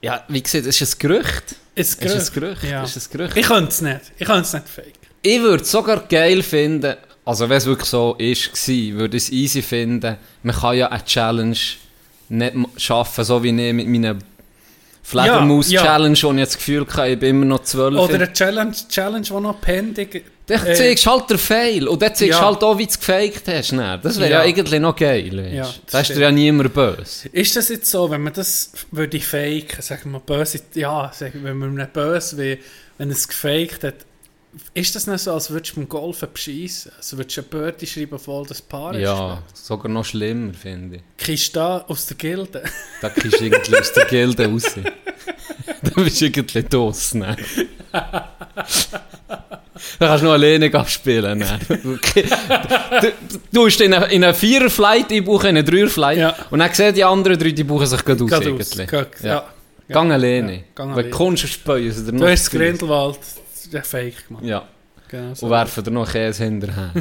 Ja, 0.00 0.24
wie 0.28 0.42
gesagt, 0.42 0.64
es 0.64 0.80
ist 0.80 0.94
ein 0.94 0.98
Gerücht. 1.00 1.54
ist 1.74 2.02
Es 2.02 2.14
ist 2.14 2.30
ein 2.34 2.40
Gerücht. 2.40 2.64
Ja. 2.64 2.82
Es 2.82 2.96
ist 2.96 3.12
ein 3.12 3.18
Gerücht. 3.18 3.36
Ich 3.36 3.46
könnte 3.46 3.68
es 3.68 3.82
nicht. 3.82 4.00
Ich 4.16 4.26
könnte 4.26 4.40
es 4.40 4.52
nicht 4.54 4.68
fake. 4.70 4.94
Ich 5.20 5.38
würde 5.42 5.62
es 5.62 5.70
sogar 5.70 6.00
geil 6.08 6.42
finden, 6.42 6.96
also 7.24 7.48
wenn 7.48 7.56
es 7.58 7.66
wirklich 7.66 7.88
so 7.88 8.14
ist, 8.18 8.52
war, 8.52 8.98
würde 8.98 9.16
ich 9.16 9.24
es 9.24 9.30
easy 9.32 9.62
finden. 9.62 10.16
Man 10.42 10.56
kann 10.56 10.76
ja 10.76 10.88
eine 10.88 11.04
Challenge 11.04 11.56
nicht 12.28 12.54
schaffen, 12.76 13.24
so 13.24 13.42
wie 13.42 13.48
ich 13.48 13.72
mit 13.74 13.86
meiner 13.86 14.16
Fledermaus-Challenge, 15.02 16.16
wo 16.22 16.32
ich 16.32 16.38
jetzt 16.38 16.54
das 16.54 16.58
Gefühl 16.58 16.86
hatte, 16.86 17.08
ich 17.08 17.18
bin 17.18 17.30
immer 17.30 17.44
noch 17.44 17.62
zwölf. 17.62 17.98
Oder 17.98 18.14
eine 18.14 18.32
Challenge, 18.32 18.72
Challenge 18.88 19.26
die 19.30 19.40
noch 19.40 19.60
pending 19.60 20.22
Dann 20.46 20.66
äh, 20.66 20.74
zeigst 20.74 21.06
halt 21.06 21.28
den 21.30 21.38
Fail 21.38 21.88
und 21.88 22.00
dann 22.00 22.14
zeigst 22.14 22.20
du 22.22 22.26
Ja. 22.26 22.44
halt 22.44 22.62
auch, 22.62 22.78
wie 22.78 22.84
du 22.84 22.90
es 22.90 22.98
gefaked 22.98 23.42
hast. 23.48 23.72
Dann. 23.72 24.00
Das 24.02 24.18
wäre 24.18 24.30
ja. 24.30 24.38
Ja. 24.38 24.44
eigentlich 24.44 24.80
noch 24.80 24.96
geil. 24.96 25.30
Weißt? 25.36 25.52
Ja, 25.52 25.64
Ja, 25.64 25.74
da 25.90 26.00
ist 26.00 26.10
dir 26.10 26.20
ja 26.20 26.30
niemand 26.32 26.72
böse. 26.74 27.28
Ist 27.32 27.56
das 27.56 27.68
jetzt 27.68 27.90
so, 27.90 28.10
wenn 28.10 28.22
man 28.22 28.32
das 28.32 28.72
würde 28.90 29.16
faken, 29.20 29.80
sagen 29.82 30.10
wir 30.12 30.20
böse, 30.20 30.60
ja, 30.74 31.10
sagen, 31.14 31.40
wenn 31.42 31.58
man 31.58 31.74
nicht 31.74 31.92
böse 31.92 32.36
will, 32.36 32.58
wenn 32.98 33.10
es 33.10 33.26
gefaked 33.28 33.84
hat, 33.84 33.94
ist 34.74 34.94
das 34.94 35.06
nicht 35.06 35.20
so, 35.20 35.32
als 35.32 35.50
würdest 35.50 35.72
du 35.72 35.80
beim 35.80 35.88
Golfen 35.88 36.28
bescheissen? 36.32 36.92
Also 36.96 37.16
würdest 37.16 37.36
du 37.36 37.40
eine 37.40 37.48
Birdie 37.48 37.86
schreiben, 37.86 38.18
voll 38.18 38.46
das 38.46 38.60
Paar 38.60 38.94
ist? 38.94 39.00
Ja, 39.00 39.42
sogar 39.54 39.90
noch 39.90 40.04
schlimmer, 40.04 40.52
finde 40.52 40.96
ich. 40.96 41.02
Kriegst 41.16 41.54
du 41.56 41.60
da 41.60 41.84
aus 41.88 42.06
der 42.06 42.16
Gilde? 42.16 42.62
Da 43.00 43.08
kriegst 43.08 43.40
du 43.40 43.44
irgendwie 43.44 43.76
aus 43.78 43.92
der 43.92 44.04
Gilde 44.06 44.46
raus. 44.46 44.64
da 45.82 45.90
bist 46.02 46.20
du 46.20 46.24
irgendwie 46.26 46.64
los. 46.70 47.14
Ne? 47.14 47.36
Da 49.98 50.06
kannst 50.06 50.22
du 50.22 50.26
noch 50.26 50.32
alleine 50.34 50.72
abspielen. 50.74 51.38
Ne? 51.38 51.58
Du, 53.50 53.66
hast 53.66 53.80
in 53.80 53.94
einen 53.94 54.04
eine 54.04 54.34
Vierer-Flight 54.34 55.10
einbuchen, 55.12 55.50
in 55.50 55.56
einen 55.58 55.66
Dreier-Flight 55.66 56.18
Ja. 56.18 56.36
und 56.50 56.58
dann 56.58 56.72
sehen 56.72 56.94
die 56.94 57.04
anderen 57.04 57.38
drei, 57.38 57.50
die 57.50 57.64
buchen 57.64 57.86
sich 57.86 58.04
gerade 58.04 58.22
aus. 58.24 58.30
Geht 58.30 58.94
aus. 58.94 59.22
Ja. 59.22 59.28
ja. 59.28 59.44
Gang 59.88 60.12
alleine. 60.12 60.52
Ja, 60.52 60.58
gang 60.74 60.90
Wenn 60.90 60.94
alleine. 60.98 61.10
du 61.10 61.16
kommst, 61.16 61.48
speuen 61.48 61.90
sie 61.92 62.04
dir 62.04 62.18
Du 62.18 62.26
hast 62.26 62.44
das 62.44 62.50
Grindelwald 63.70 63.72
ja, 63.72 63.82
fake 63.82 64.28
gemacht. 64.28 64.44
Ja, 64.44 64.68
Genau 65.08 65.34
so. 65.34 65.46
und 65.46 65.52
werfen 65.52 65.84
dir 65.84 65.90
noch 65.90 66.10
Käse 66.10 66.44
hinterher. 66.44 66.92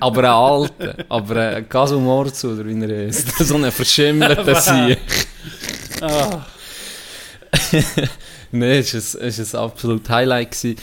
aber 0.00 0.18
einen 0.18 0.26
alten, 0.80 1.04
aber 1.08 1.62
Gasumorzu, 1.62 2.50
oder 2.50 2.64
wie 2.66 2.80
er 2.84 3.06
ist. 3.06 3.28
So 3.44 3.56
einen 3.56 3.72
verschimmelten 3.72 4.54
Sieg. 4.60 4.98
Ah, 6.00 6.44
Nein, 8.52 8.70
es 8.78 8.94
war 9.14 9.20
ein, 9.22 9.28
es 9.28 9.38
ist 9.38 9.54
ein 9.54 9.60
absolutes 9.60 10.08
Highlight. 10.08 10.50
Gewesen. 10.52 10.76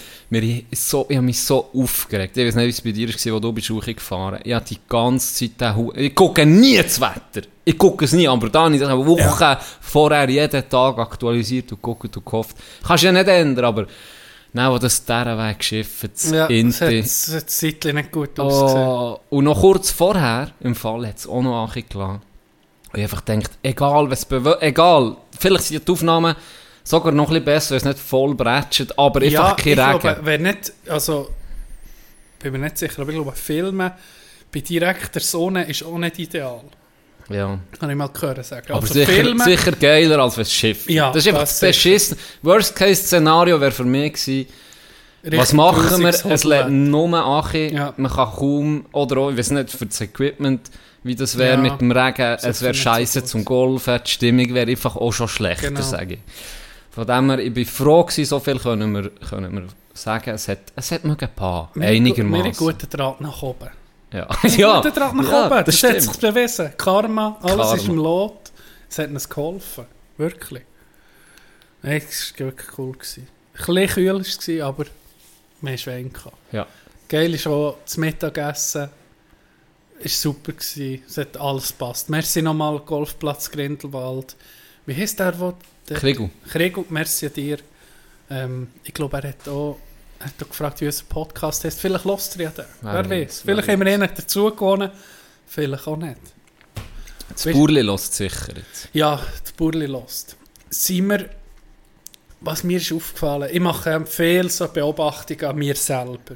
I- 0.43 0.65
so, 0.75 1.05
ich 1.09 1.15
habe 1.15 1.25
mich 1.25 1.41
so 1.41 1.69
aufgeregt. 1.73 2.35
Ich 2.35 2.45
weiß 2.45 2.55
nicht, 2.55 2.65
wie 2.65 2.69
es 2.69 2.81
bei 2.81 2.91
dir 2.91 3.07
war, 3.07 3.33
wo 3.35 3.39
du 3.39 3.53
bist 3.53 3.69
hochgefahren 3.69 4.39
Ich 4.43 4.53
habe 4.53 4.65
die 4.69 4.79
ganze 4.89 5.33
Zeit 5.33 5.61
den 5.61 5.75
Hu 5.75 5.93
Ich 5.95 6.13
gucke 6.13 6.45
nie 6.45 6.77
das 6.77 6.99
Wetter. 6.99 7.47
Ich 7.63 7.77
gucke 7.77 8.05
es 8.05 8.11
nie, 8.13 8.27
aber 8.27 8.49
da 8.49 8.63
habe 8.65 8.75
ich 8.75 8.81
Wochen 8.81 9.57
vorher 9.79 10.29
jeden 10.29 10.69
Tag 10.69 10.97
aktualisiert 10.97 11.71
und 11.71 11.77
geguckt 11.81 12.17
und 12.17 12.25
gehofft. 12.25 12.57
Kannst 12.85 13.03
du 13.03 13.07
ja 13.07 13.13
nicht 13.13 13.27
ändern, 13.27 13.65
aber 13.65 13.85
Nein, 14.55 14.71
wo 14.71 14.77
das 14.77 15.03
dieser 15.03 15.37
Weg 15.37 15.59
geschifft, 15.59 16.11
das 16.13 16.29
ja, 16.29 16.43
hat, 16.43 16.51
Inti. 16.51 16.99
es 16.99 17.33
hat 17.33 17.49
zeitlich 17.49 17.93
nicht 17.93 18.11
gut 18.11 18.39
ausgesehen. 18.39 18.87
Oh, 18.87 19.19
und 19.31 19.45
noch 19.45 19.59
kurz 19.59 19.89
vorher, 19.89 20.51
im 20.59 20.75
Fall, 20.75 21.07
hat 21.07 21.17
es 21.17 21.27
auch 21.27 21.41
noch 21.41 21.63
angelassen. 21.63 22.21
Und 22.91 22.99
ich 22.99 23.03
einfach 23.03 23.25
gedacht, 23.25 23.51
egal, 23.63 24.11
was 24.11 24.27
egal, 24.61 25.17
vielleicht 25.39 25.63
sind 25.63 25.87
die 25.87 25.91
Aufnahmen 25.91 26.35
sogar 26.83 27.11
noch 27.11 27.29
ein 27.29 27.29
bisschen 27.29 27.45
besser, 27.45 27.71
wenn 27.71 27.77
es 27.77 27.85
nicht 27.85 27.99
voll 27.99 28.35
bretschet, 28.35 28.97
aber 28.97 29.21
einfach 29.21 29.55
kein 29.55 29.73
ich 29.73 29.79
Regen. 29.79 29.99
glaube, 29.99 30.19
wer 30.21 30.37
nicht, 30.37 30.73
also, 30.87 31.29
bin 32.39 32.51
mir 32.53 32.59
nicht 32.59 32.77
sicher, 32.77 33.01
aber 33.01 33.09
ich 33.09 33.15
glaube, 33.15 33.31
Filmen 33.31 33.91
bei 34.53 34.59
direkter 34.59 35.19
Sonne 35.19 35.63
ist 35.63 35.83
auch 35.83 35.97
nicht 35.97 36.19
ideal. 36.19 36.61
Ja. 37.33 37.59
Kann 37.79 37.89
ich 37.89 37.95
mal 37.95 38.07
gehört 38.07 38.43
sagen. 38.45 38.67
Aber 38.71 38.81
also 38.81 38.93
sicher, 38.93 39.11
Filmen, 39.11 39.39
sicher 39.39 39.71
geiler 39.73 40.19
als 40.19 40.37
es 40.37 40.51
Schiff. 40.53 40.89
Ja, 40.89 41.07
das 41.11 41.17
ist 41.23 41.27
einfach 41.27 41.41
das 41.41 41.59
das. 41.59 41.69
Beschissen. 41.69 42.17
Worst-Case-Szenario 42.41 43.59
wäre 43.59 43.71
für 43.71 43.83
mich 43.83 44.13
gewesen, 44.13 44.47
was 45.23 45.31
richtig 45.31 45.53
machen 45.53 46.01
wir? 46.01 46.31
Es 46.31 46.43
lädt 46.43 46.69
nur 46.69 47.13
Achi, 47.45 47.73
Ja. 47.73 47.93
man 47.97 48.11
kann 48.11 48.31
kaum, 48.31 48.85
oder 48.91 49.17
auch, 49.17 49.31
ich 49.31 49.37
weiß 49.37 49.51
nicht, 49.51 49.71
für 49.71 49.85
das 49.85 50.01
Equipment, 50.01 50.69
wie 51.03 51.15
das 51.15 51.37
wäre 51.37 51.55
Ja, 51.55 51.57
mit 51.57 51.79
dem 51.81 51.91
Regen, 51.91 52.21
es 52.35 52.41
sicher 52.43 52.61
wäre 52.61 52.73
scheiße 52.73 53.21
so 53.21 53.25
zum 53.25 53.45
Golfen, 53.45 53.99
die 54.05 54.09
Stimmung 54.11 54.53
wäre 54.53 54.69
einfach 54.69 54.95
auch 54.95 55.11
schon 55.11 55.27
schlechter, 55.27 55.67
Genau. 55.69 55.81
sage 55.81 56.15
ich. 56.15 56.19
Von 56.91 57.07
dem 57.07 57.29
her, 57.29 57.39
ich 57.39 57.53
bin 57.53 57.65
froh 57.65 58.03
gewesen, 58.03 58.25
so 58.25 58.39
viel 58.39 58.59
können 58.59 58.93
wir, 58.93 59.09
können 59.29 59.53
wir 59.53 59.63
sagen, 59.93 60.29
es 60.31 60.47
hat, 60.47 60.59
es 60.75 60.91
hat 60.91 61.03
mögen 61.05 61.25
ein 61.25 61.33
paar, 61.35 61.71
gu- 61.73 61.79
Wir 61.79 61.87
haben 61.87 61.95
einigermaßen. 61.95 62.53
guten 62.53 62.89
Draht 62.89 63.21
nach 63.21 63.41
oben. 63.41 63.69
Ja, 64.13 64.27
ja. 64.57 64.81
guten 64.81 64.93
Draht 64.93 65.15
nach 65.15 65.31
ja, 65.31 65.45
oben. 65.47 65.65
das 65.65 65.81
Das, 65.81 65.91
hat 65.91 66.01
sich 66.01 66.17
bewiesen. 66.17 66.71
Karma, 66.77 67.37
alles 67.41 67.55
Karma. 67.57 67.73
ist 67.75 67.87
im 67.87 67.97
Lot. 67.97 68.51
Es 68.89 68.99
hat 68.99 69.09
uns 69.09 69.27
geholfen. 69.27 69.85
Wirklich. 70.17 70.63
Nein, 71.81 72.01
es 72.07 72.31
war 72.37 72.47
wirklich 72.47 72.77
cool. 72.77 72.91
Gewesen. 72.93 73.27
Ein 73.53 73.65
bisschen 73.65 73.87
kühl 73.87 74.13
war 74.13 74.21
es, 74.21 74.61
aber 74.61 74.85
wir 75.61 75.73
hatten 75.73 75.85
Wein. 75.87 76.13
gehabt. 76.13 76.37
Ja. 76.51 76.67
Geil 77.09 77.33
ist 77.33 77.47
auch 77.47 77.77
das 77.83 77.97
Mittagessen. 77.97 78.89
Es 79.99 80.25
war 80.25 80.33
super. 80.33 80.51
Gewesen. 80.53 81.03
Es 81.07 81.17
hat 81.17 81.37
alles 81.37 81.69
gepasst. 81.69 82.09
Merci 82.09 82.41
nochmal, 82.41 82.79
Golfplatz 82.79 83.49
Grindelwald. 83.49 84.35
Wie 84.85 84.95
heisst 84.95 85.19
der, 85.19 85.39
wo... 85.39 85.53
Der 85.89 85.97
Kriegel. 85.97 86.29
Kriegel, 86.49 86.85
merci 86.89 87.29
dir. 87.29 87.57
Ähm, 88.29 88.67
ich 88.83 88.93
glaube, 88.93 89.17
er 89.17 89.29
hat 89.29 89.47
auch, 89.49 89.77
hat 90.23 90.33
auch 90.41 90.49
gefragt, 90.49 90.81
wie 90.81 90.85
unser 90.85 91.03
Podcast 91.05 91.63
heißt. 91.63 91.79
Vielleicht 91.79 92.05
lost 92.05 92.35
er 92.37 92.43
ja 92.43 92.49
den. 92.51 92.65
Wer 92.81 92.93
Wer, 92.93 93.09
weiß, 93.09 93.41
wer 93.45 93.55
Vielleicht 93.55 93.69
haben 93.69 93.85
wir 93.85 93.93
ihn 93.93 94.01
dazu 94.01 94.51
gewonnen. 94.51 94.91
Vielleicht 95.45 95.87
auch 95.87 95.97
nicht. 95.97 96.19
Das 97.29 97.43
Burli 97.45 97.81
lässt 97.81 98.13
sicher 98.13 98.55
jetzt. 98.55 98.89
Ja, 98.93 99.21
die 99.47 99.51
Burli 99.57 99.85
lost. 99.85 100.35
Sind 100.69 101.09
wir, 101.09 101.29
was 102.41 102.63
mir 102.63 102.77
ist 102.77 102.91
aufgefallen, 102.91 103.49
ich 103.51 103.59
mache 103.59 104.05
viel 104.05 104.49
so 104.49 104.67
Beobachtungen 104.67 105.45
an 105.45 105.55
mir 105.57 105.75
selber. 105.75 106.35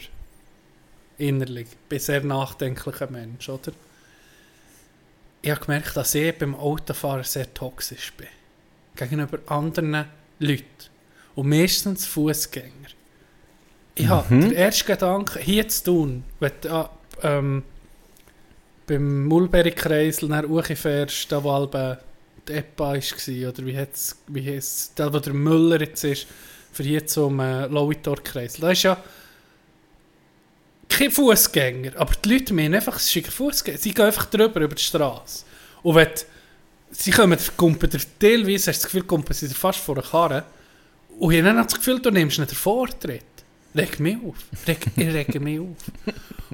Innerlich. 1.17 1.67
Ich 1.71 1.89
bin 1.89 1.97
ein 1.97 2.01
sehr 2.01 2.23
nachdenklicher 2.23 3.09
Mensch, 3.09 3.49
oder? 3.49 3.71
Ich 5.41 5.51
habe 5.51 5.65
gemerkt, 5.65 5.95
dass 5.95 6.15
ich 6.15 6.37
beim 6.37 6.55
Autofahren 6.55 7.23
sehr 7.23 7.53
toxisch 7.53 8.13
bin. 8.13 8.27
Gegenüber 8.95 9.39
anderen 9.47 10.05
Leute. 10.39 10.63
Und 11.35 11.49
meistens 11.49 12.05
Fußgänger. 12.05 12.96
Ich 13.99 14.07
habe 14.07 14.27
den 14.29 14.53
ersten 14.53 14.85
Gedanken, 14.87 15.39
hier 15.41 15.67
zu 15.67 15.83
tun, 15.85 16.23
wenn 16.39 16.51
du 16.61 16.69
ah, 16.71 16.89
ähm, 17.23 17.63
beim 18.85 19.25
Mulberry-Kreisel 19.25 20.29
nach 20.29 20.43
Uchi 20.43 20.75
fährst, 20.75 21.31
da 21.31 21.43
wo 21.43 21.51
halb 21.51 21.99
die 22.47 22.53
EPA 22.53 22.93
war, 22.93 23.49
oder 23.49 23.65
wie 23.65 23.87
wie 24.27 24.45
heisst's, 24.51 24.91
da 24.95 25.11
wo 25.11 25.19
der 25.19 25.33
Müller 25.33 25.81
jetzt 25.81 26.03
ist, 26.03 26.27
für 26.71 26.83
hier 26.83 27.05
zum 27.07 27.39
äh, 27.39 27.65
Lauitor-Kreisel. 27.65 28.61
Da 28.61 28.71
ist 28.71 28.83
ja 28.83 28.97
kein 30.87 31.11
Fußgänger, 31.11 31.91
aber 31.95 32.13
die 32.23 32.33
Leute 32.33 32.53
meinen 32.53 32.75
einfach, 32.75 32.97
es 32.97 33.13
ist 33.15 33.27
Fußgänger. 33.27 33.77
Sie 33.79 33.93
gehen 33.93 34.05
einfach 34.05 34.25
drüber, 34.25 34.61
über 34.61 34.75
die 34.75 34.81
Straße. 34.83 35.43
Und 35.83 35.95
wenn 35.95 36.07
die- 36.07 36.23
sie 36.91 37.11
kommen, 37.11 37.37
kumpen 37.57 37.89
dir 37.89 37.99
teilweise, 38.19 38.69
hast 38.71 38.79
du 38.79 38.83
das 38.83 38.91
Gefühl, 38.91 39.03
kumpen 39.03 39.33
sie 39.33 39.47
dir 39.47 39.55
fast 39.55 39.79
vor 39.79 39.95
der 39.95 40.03
Karre. 40.03 40.43
Und 41.19 41.33
ich 41.33 41.43
habe 41.43 41.63
das 41.63 41.75
Gefühl, 41.75 41.99
du 41.99 42.11
nimmst 42.11 42.37
nicht 42.37 42.51
den 42.51 42.55
Vortritt. 42.55 43.23
Reg 43.75 43.99
mich 43.99 44.17
auf. 44.25 44.35
Reg, 44.67 44.87
ich 44.95 45.07
rege 45.13 45.39
mich 45.39 45.59
auf. 45.59 45.67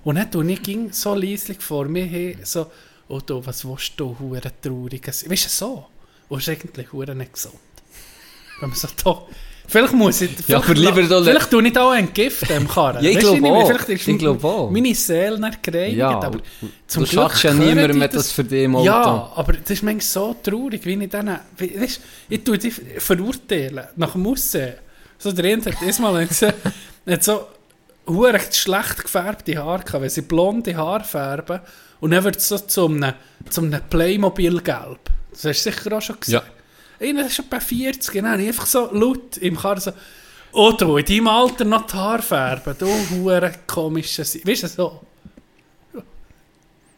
Und 0.04 0.16
dann 0.16 0.30
tue 0.32 0.52
ich 0.52 0.62
ging 0.62 0.92
so 0.92 1.14
leislich 1.16 1.62
vor 1.62 1.86
mir 1.86 2.06
hin, 2.06 2.38
so, 2.44 2.68
oh 3.08 3.20
du, 3.26 3.46
was 3.46 3.64
willst 3.66 3.94
du, 3.98 4.16
hure 4.20 4.42
trauriges. 4.62 5.30
Weißt 5.30 5.46
du, 5.46 5.50
so. 5.50 5.86
Und 6.30 6.40
es 6.42 6.48
ist 6.48 6.60
eigentlich 6.62 6.92
hure 6.92 7.16
nicht 7.16 7.34
gesund. 7.34 7.56
Wenn 8.60 8.70
man 8.70 8.78
so 8.78 8.88
da, 9.04 9.22
vielleicht 9.68 9.94
muss 9.94 10.22
ich, 10.22 10.32
Ja, 10.48 10.60
vielleicht, 10.62 10.88
aber 10.92 11.02
lieber 11.02 11.08
da- 11.20 11.24
vielleicht 11.24 11.50
tue 11.52 11.66
ich 11.68 11.74
da 11.74 11.84
auch 11.90 11.94
entgiften 11.96 12.58
im 12.58 12.68
Karren. 12.68 13.04
Ja, 13.04 13.10
ich 13.10 13.20
glaube 13.20 13.48
auch. 13.48 13.68
Vielleicht 13.68 13.90
ist 13.90 14.08
Ich 14.08 14.18
glaube 14.18 14.48
auch. 14.48 14.70
meine 14.70 14.94
Seele 14.96 15.40
nicht 15.40 15.64
gereinigt, 15.64 15.98
Ja, 15.98 16.10
aber 16.22 16.40
zum 16.88 17.04
du 17.06 17.10
Glück 17.10 17.44
ja 17.44 17.54
niemandem 17.54 18.02
etwas 18.02 18.32
für 18.32 18.44
dich 18.44 18.64
im 18.64 18.76
Auto. 18.76 18.86
Ja, 18.86 19.32
aber 19.36 19.54
das 19.54 19.70
ist 19.70 19.84
manchmal 19.84 20.02
so 20.02 20.36
traurig, 20.44 20.86
wie 20.86 21.02
ich 21.04 21.10
dann, 21.10 21.40
weisst, 21.58 22.02
ich 22.30 22.44
tue 22.44 22.58
die 22.58 22.72
verurteilen, 22.72 23.86
nach 23.96 24.12
dem 24.14 24.28
Aussehen. 24.28 24.74
So 25.18 25.32
der 25.32 25.54
eine 25.54 25.64
hat 25.64 25.82
erstmal 25.82 26.28
gesehen, 26.28 26.54
hat 27.06 27.24
so 27.24 27.48
hure 28.08 28.40
schlecht 28.52 29.04
gefärbte 29.04 29.58
Haare 29.58 29.84
gehabt, 29.84 30.02
wenn 30.02 30.10
sie 30.10 30.22
blonde 30.22 30.76
Haare 30.76 31.04
färben 31.04 31.62
und 32.00 32.12
dann 32.12 32.24
wird 32.24 32.38
es 32.38 32.50
so 32.50 32.58
zu 32.58 32.88
einem, 32.88 33.14
einem 33.56 33.82
Playmobil-Gelb. 33.90 35.00
Das 35.32 35.46
hast 35.46 35.66
du 35.66 35.72
sicher 35.72 35.98
auch 35.98 36.02
schon 36.02 36.20
gesehen. 36.20 36.42
Ja. 37.00 37.08
Einer 37.08 37.26
ist 37.26 37.36
schon 37.36 37.48
bei 37.50 37.60
40, 37.60 38.12
genau, 38.12 38.36
ich 38.36 38.48
einfach 38.48 38.66
so 38.66 38.90
laut 38.94 39.38
im 39.38 39.58
Karren 39.58 39.80
so, 39.80 39.92
oh 40.52 40.72
du, 40.72 40.98
in 40.98 41.06
deinem 41.06 41.28
Alter 41.28 41.66
noch 41.66 41.88
die 41.88 41.94
Haare 41.94 42.22
färben, 42.22 42.76
du 42.78 42.88
hure 43.10 43.52
komischer 43.68 44.24
Si-» 44.24 44.46
Weißt 44.46 44.64
du, 44.64 44.68
so. 44.68 45.02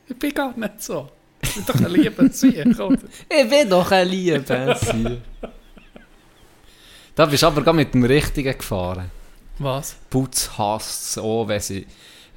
Ich 0.07 0.17
bin 0.17 0.33
gar 0.33 0.55
nicht 0.57 0.83
so. 0.83 1.09
Ich 1.41 1.53
bin 1.53 1.65
doch 1.65 1.75
ein 1.75 1.91
lieber 1.91 2.23
oder? 2.85 2.99
Ich 3.29 3.51
will 3.51 3.69
doch 3.69 3.91
ein 3.91 4.07
Liebe 4.07 4.43
sein. 4.79 5.21
Da 7.15 7.25
bist 7.25 7.43
du 7.43 7.47
aber 7.47 7.63
gar 7.63 7.73
mit 7.73 7.93
dem 7.93 8.03
Richtigen 8.03 8.57
gefahren. 8.57 9.09
Was? 9.59 9.95
Putz 10.09 10.49
hasst 10.57 11.11
es 11.11 11.17
auch, 11.17 11.47
wenn 11.47 11.59
sie... 11.59 11.85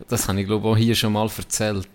Das 0.08 0.28
habe 0.28 0.40
ich 0.40 0.46
glaube 0.46 0.68
auch 0.68 0.76
hier 0.76 0.94
schon 0.94 1.12
mal 1.12 1.28
erzählt. 1.36 1.88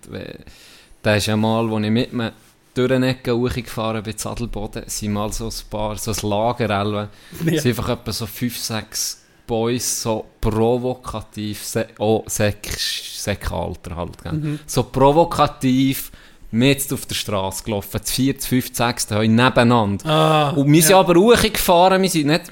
Da 1.01 1.15
ist 1.15 1.25
ja 1.27 1.38
mal, 1.38 1.71
als 1.71 1.86
ich 1.86 1.91
mit 1.91 2.12
mir 2.13 2.33
durch 2.73 2.91
eine 2.91 3.09
Ecke 3.09 3.36
hochgefahren 3.36 4.03
bin, 4.03 4.17
Sadelboden, 4.17 4.83
sind 4.88 5.13
mal 5.13 5.31
so 5.31 5.45
ein 5.47 5.53
paar, 5.69 5.95
so 5.97 6.12
ein 6.12 6.29
Lager, 6.29 6.69
Ja. 6.69 7.09
sind 7.62 7.67
einfach 7.67 7.89
etwa 7.89 8.12
so 8.12 8.25
fünf, 8.25 8.57
sechs 8.57 9.23
Boys 9.45 10.01
so 10.01 10.25
provokativ, 10.39 11.63
se 11.63 11.88
oh, 11.99 12.23
Sek, 12.27 12.65
Sekalter 12.65 13.95
halt, 13.95 14.21
gell? 14.23 14.33
Mhm. 14.33 14.59
so 14.65 14.83
provokativ 14.83 16.12
mit 16.51 16.93
auf 16.93 17.05
der 17.05 17.15
Straße 17.15 17.63
gelaufen, 17.63 17.89
das 18.01 18.12
4, 18.12 18.36
das 18.36 18.45
5, 18.45 18.69
das 18.69 18.77
6, 18.77 19.07
da 19.07 19.19
nebeneinander. 19.21 20.05
Ah, 20.05 20.49
Und 20.51 20.71
wir 20.71 20.81
sind 20.81 20.91
ja. 20.91 20.99
aber 20.99 21.15
hochgefahren, 21.15 22.01
wir 22.01 22.09
sind 22.09 22.27
nicht 22.27 22.51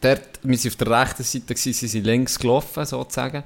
dort, 0.00 0.40
wir 0.42 0.56
sind 0.58 0.72
auf 0.72 0.76
der 0.76 1.00
rechten 1.00 1.22
Seite, 1.22 1.46
gewesen, 1.46 1.72
sie 1.72 1.86
sind 1.88 2.04
links 2.04 2.38
gelaufen, 2.38 2.84
sozusagen. 2.84 3.42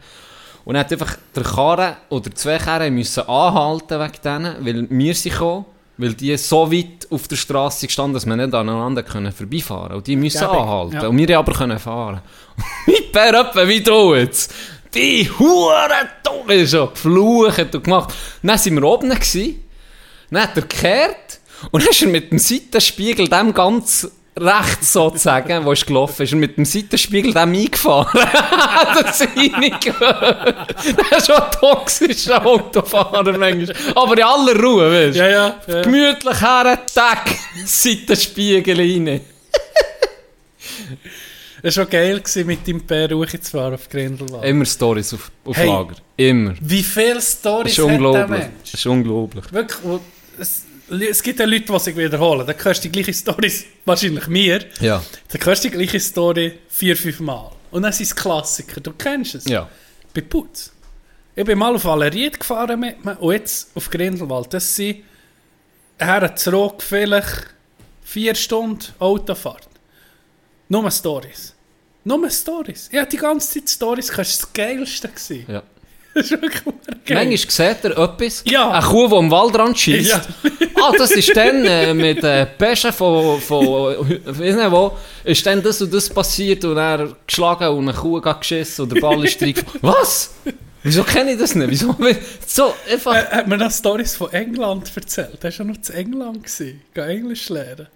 Und 0.64 0.78
hat 0.78 0.90
einfach 0.92 1.16
der 1.34 1.42
Karren 1.42 1.96
oder 2.08 2.34
zwei 2.34 2.58
Karren 2.58 2.94
müssen 2.94 3.28
anhalten 3.28 4.00
wegen 4.00 4.22
denen, 4.24 4.64
weil 4.64 4.86
wir 4.88 5.14
sind 5.14 5.32
gekommen, 5.32 5.66
weil 5.98 6.14
die 6.14 6.36
so 6.36 6.72
weit 6.72 7.06
auf 7.10 7.28
der 7.28 7.36
Straße 7.36 7.80
sind 7.80 7.88
gestanden, 7.88 8.14
dass 8.14 8.26
wir 8.26 8.34
nicht 8.36 8.54
aneinander 8.54 9.02
können 9.02 9.30
vorbeifahren 9.32 9.88
können. 9.88 9.96
Und 9.98 10.06
die 10.06 10.16
müssen 10.16 10.40
Gäbig, 10.40 10.54
anhalten. 10.54 10.94
ja. 10.94 11.06
Und 11.08 11.18
wir 11.18 11.38
aber 11.38 11.52
können 11.52 11.78
fahren. 11.78 12.20
Mit 12.86 13.12
Per 13.12 13.40
etwa 13.40 13.68
wie 13.68 13.80
du 13.82 14.14
jetzt. 14.14 14.52
Die 14.94 15.28
Hure 15.38 15.88
dumme 16.22 16.66
schon 16.66 16.90
geflucht 16.90 17.74
und 17.74 17.84
gemacht. 17.84 18.14
Dann 18.42 18.58
sind 18.58 18.74
wir 18.74 18.84
oben 18.84 19.10
gewesen. 19.10 19.64
Dann 20.30 20.42
hat 20.42 20.56
er 20.56 20.62
gekehrt 20.62 21.40
und 21.70 21.82
dann 21.82 21.90
ist 21.90 22.02
er 22.02 22.08
mit 22.08 22.30
dem 22.30 22.38
Seitenspiegel 22.38 23.28
dem 23.28 23.52
ganz 23.52 24.10
rechts 24.36 24.92
sozusagen, 24.92 25.64
wo 25.64 25.72
ist 25.72 25.86
gelaufen, 25.86 26.22
ist 26.22 26.32
er 26.32 26.38
mit 26.38 26.56
dem 26.56 26.64
Seitenspiegel 26.64 27.32
dem 27.32 27.52
eingefahren. 27.54 28.20
das 29.02 29.20
ist. 29.20 29.30
Das 29.30 31.18
ist 31.18 31.26
schon 31.26 31.36
ein 31.36 31.50
toxischer 31.52 32.44
Autofahrer 32.44 33.38
manchmal. 33.38 33.76
Aber 33.94 34.16
in 34.16 34.22
aller 34.22 34.60
Ruhe, 34.60 34.90
weißt 34.90 35.16
du. 35.16 35.18
Ja, 35.20 35.28
ja. 35.28 35.60
ja. 35.66 35.82
Gemütlich 35.82 36.40
her, 36.40 36.78
Tag, 36.94 37.30
Seitenspiegel 37.64 38.76
rein. 38.76 39.20
Es 41.62 41.78
war 41.78 41.84
schon 41.84 41.90
geil, 41.90 42.20
gewesen, 42.20 42.46
mit 42.46 42.68
deinem 42.68 42.82
Pär 42.82 43.08
zu 43.08 43.50
fahren 43.50 43.74
auf 43.74 43.88
Grindelwald. 43.88 44.44
Immer 44.44 44.66
Stories 44.66 45.14
auf, 45.14 45.30
auf 45.46 45.56
Hey. 45.56 45.66
Lager. 45.66 45.94
Immer. 46.16 46.54
Wie 46.60 46.82
viele 46.82 47.16
ist 47.16 47.42
hat 47.42 47.76
der 47.76 47.84
unglaublich. 47.86 48.28
Mensch? 48.28 48.52
Das 48.64 48.74
ist 48.74 48.86
unglaublich. 48.86 49.50
Wirklich, 49.50 50.00
es, 50.38 50.63
es 50.90 51.22
gibt 51.22 51.38
ja 51.40 51.46
Leute, 51.46 51.64
die 51.72 51.78
sich 51.78 51.96
wiederholen. 51.96 52.46
Dann 52.46 52.56
hörst 52.64 52.84
du 52.84 52.88
die 52.88 52.92
gleiche 52.92 53.12
Story, 53.12 53.52
wahrscheinlich 53.84 54.26
mir, 54.28 54.64
Ja. 54.80 55.02
dann 55.28 55.44
hörst 55.44 55.64
du 55.64 55.68
die 55.70 55.76
gleiche 55.76 56.00
Story 56.00 56.58
vier, 56.68 56.96
fünf 56.96 57.20
Mal. 57.20 57.50
Und 57.70 57.82
dann 57.82 57.92
sind 57.92 58.06
es 58.06 58.14
Klassiker, 58.16 58.80
du 58.80 58.92
kennst 58.92 59.34
es. 59.36 59.44
Ja. 59.46 59.68
Bei 60.12 60.20
Putz. 60.20 60.70
Ich 61.36 61.44
bin 61.44 61.58
mal 61.58 61.74
auf 61.74 61.84
Valeriet 61.84 62.38
gefahren 62.38 62.78
mit 62.78 63.04
mir 63.04 63.18
und 63.20 63.32
jetzt 63.32 63.68
auf 63.74 63.90
Grindelwald. 63.90 64.52
Das 64.54 64.76
sind 64.76 65.02
her 65.98 66.36
zurück 66.36 66.82
vielleicht 66.82 67.48
vier 68.04 68.34
Stunden 68.36 68.84
Autofahrt. 69.00 69.68
Nur 70.68 70.88
Stories. 70.90 71.52
Nur 72.04 72.30
Stories. 72.30 72.88
Ja, 72.92 73.04
die 73.06 73.16
ganze 73.16 73.54
Zeit 73.60 73.68
Stories. 73.70 74.06
Das 74.08 74.16
war 74.18 74.24
das 74.24 74.52
Geilste. 74.52 75.08
gewesen. 75.08 75.44
ja. 75.48 75.62
Das 76.14 76.30
ist 76.30 76.30
wirklich 76.30 76.62
geil. 77.04 77.26
Manchmal 77.26 77.38
sieht 77.74 77.84
er 77.84 77.98
etwas, 77.98 78.42
Ja. 78.46 78.70
eine 78.70 78.86
Kuh, 78.86 79.08
die 79.08 79.14
am 79.16 79.30
Waldrand 79.30 79.78
schießt. 79.78 80.10
Ja. 80.10 80.22
ah, 80.82 80.92
das 80.96 81.10
ist 81.10 81.36
dann 81.36 81.64
äh, 81.64 81.92
mit 81.92 82.22
äh, 82.22 82.46
Pesche 82.46 82.92
von, 82.92 83.40
von 83.40 83.66
weiß 84.24 84.56
nicht 84.56 84.70
wo, 84.70 84.96
ist 85.24 85.44
dann 85.44 85.62
das 85.62 85.82
und 85.82 85.92
das 85.92 86.08
passiert 86.08 86.64
und 86.64 86.76
er 86.76 87.16
geschlagen 87.26 87.68
und 87.68 87.88
eine 87.88 87.98
Kuh 87.98 88.20
geschissen 88.20 88.84
und 88.84 88.94
der 88.94 89.00
Ball 89.00 89.24
ist 89.24 89.42
reingefallen. 89.42 89.78
Was? 89.82 90.30
Wieso 90.84 91.02
kenne 91.02 91.32
ich 91.32 91.38
das 91.38 91.54
nicht? 91.54 91.70
Wieso? 91.70 91.96
So, 92.46 92.74
einfach... 92.90 93.14
Er 93.14 93.30
hat 93.38 93.48
mir 93.48 93.56
noch 93.56 93.72
Stories 93.72 94.14
von 94.16 94.32
England 94.32 94.92
erzählt. 94.94 95.38
Er 95.40 95.44
war 95.44 95.50
schon 95.50 95.66
noch 95.68 95.80
zu 95.80 95.92
England. 95.94 96.44
Gewesen. 96.44 96.82
Geh 96.94 97.00
Englisch 97.00 97.48
lernen. 97.48 97.88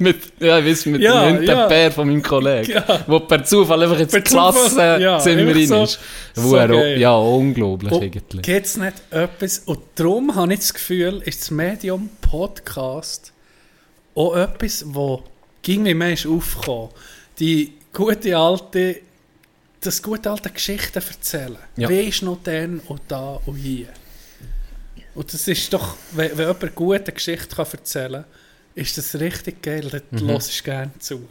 Mit, 0.00 0.16
ja, 0.38 0.58
ich 0.60 0.66
weiß, 0.66 0.86
mit 0.86 1.00
Ja, 1.02 1.28
dem 1.28 1.42
ja. 1.42 1.66
Bär 1.66 1.90
von 1.90 2.06
meinem 2.06 2.22
Kollegen, 2.22 2.70
Ja. 2.70 3.00
wo 3.08 3.18
per 3.20 3.42
Zufall 3.44 3.82
einfach 3.82 3.98
ins 3.98 4.12
ja, 4.12 4.20
Klassenzimmer 4.20 4.92
einfach 4.94 5.54
rein 5.56 5.66
so- 5.66 5.82
ist. 5.82 5.98
Wo 6.36 6.50
so 6.50 6.56
er, 6.56 6.96
ja, 6.98 7.16
unglaublich 7.16 7.90
Und 7.92 8.02
eigentlich. 8.02 8.42
gibt 8.42 8.66
es 8.66 8.76
nicht 8.76 8.94
etwas, 9.10 9.58
und 9.60 9.80
darum 9.96 10.34
habe 10.36 10.52
ich 10.52 10.60
das 10.60 10.72
Gefühl, 10.74 11.20
ist 11.24 11.40
das 11.40 11.50
Medium 11.50 12.10
Podcast 12.20 13.32
auch 14.14 14.36
etwas, 14.36 14.84
wo 14.86 15.24
ging 15.62 15.84
wie 15.84 15.94
mehr 15.94 16.12
ist 16.12 16.26
aufgekommen. 16.26 16.90
Die 17.40 17.72
gute 17.92 18.36
alte, 18.36 19.00
das 19.80 20.00
gute 20.02 20.30
alte 20.30 20.50
Geschichten 20.50 20.98
erzählen. 21.02 21.56
Ja. 21.76 21.88
Wie 21.88 22.00
ist 22.00 22.22
noch 22.22 22.38
dann 22.44 22.80
und 22.86 23.00
da 23.08 23.40
und 23.46 23.56
hier? 23.56 23.88
Und 25.14 25.32
das 25.32 25.48
ist 25.48 25.72
doch, 25.72 25.96
wenn, 26.12 26.30
wenn 26.32 26.46
jemand 26.46 26.62
eine 26.62 26.70
gute 26.72 27.12
Geschichte 27.12 27.48
kann 27.56 27.66
erzählen 27.72 28.12
kann, 28.12 28.24
ist 28.78 28.96
das 28.98 29.14
richtig 29.20 29.62
geil, 29.62 29.88
dann 29.90 30.02
Mhm. 30.24 30.28
hörst 30.28 30.58
du 30.58 30.64
gerne 30.64 30.90
zu. 30.98 31.26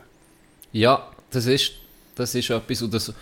Ja, 0.72 1.08
das 1.32 1.46
ist, 1.46 1.72
das 2.16 2.36
ist 2.36 2.50
etwas, 2.50 2.82
und 2.82 2.94
das, 2.94 3.14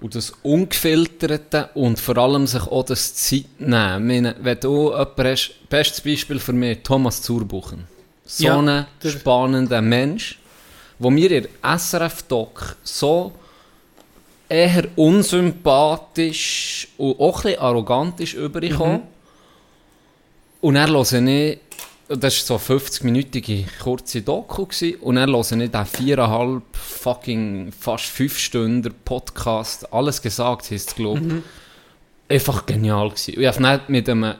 und 0.00 0.14
das 0.14 0.32
Ungefilterte 0.42 1.70
und 1.74 1.98
vor 1.98 2.16
allem 2.18 2.46
sich 2.46 2.62
auch 2.62 2.84
das 2.84 3.14
Zeit 3.14 3.46
nehmen. 3.58 4.34
Wenn 4.40 4.60
du 4.60 4.90
jemanden 4.90 5.24
hast, 5.24 5.68
bestes 5.68 6.00
Beispiel 6.00 6.38
für 6.38 6.52
mich, 6.52 6.78
Thomas 6.82 7.22
Zurbuchen. 7.22 7.86
So 8.26 8.44
Ja, 8.44 8.58
ein 8.60 8.86
der- 9.02 9.10
spannender 9.10 9.82
Mensch, 9.82 10.38
wo 10.98 11.10
mir 11.10 11.30
in 11.30 11.48
SRF-Doc 11.62 12.76
so 12.82 13.32
eher 14.48 14.84
unsympathisch 14.96 16.88
und 16.98 17.18
auch 17.20 17.38
ein 17.38 17.42
bisschen 17.42 17.60
arrogant 17.60 18.20
ist 18.20 18.34
übergekommen. 18.34 19.02
Und 20.60 20.76
er 20.76 20.88
höre 20.88 21.12
ich, 21.12 21.58
das 22.08 22.50
war 22.50 22.58
so 22.58 22.74
eine 22.74 22.80
50-minütige 22.80 23.64
kurze 23.82 24.22
Doku, 24.22 24.66
gewesen, 24.66 25.00
und 25.00 25.16
er 25.16 25.26
höre 25.26 25.40
ich 25.40 25.70
den 25.70 25.86
viereinhalb, 25.86 26.62
fucking, 26.72 27.72
fast 27.72 28.04
fünf 28.04 28.38
Stunden 28.38 28.94
Podcast, 29.04 29.92
alles 29.92 30.20
gesagt, 30.20 30.70
heisst 30.70 30.90
es, 30.90 30.94
glaube 30.94 31.20
ich. 32.28 32.36
Einfach 32.36 32.66
genial 32.66 33.10
gewesen. 33.10 33.40
Ich 33.40 33.46
habe 33.46 33.62
nicht 33.62 33.88
mit 33.88 34.08
einem, 34.08 34.34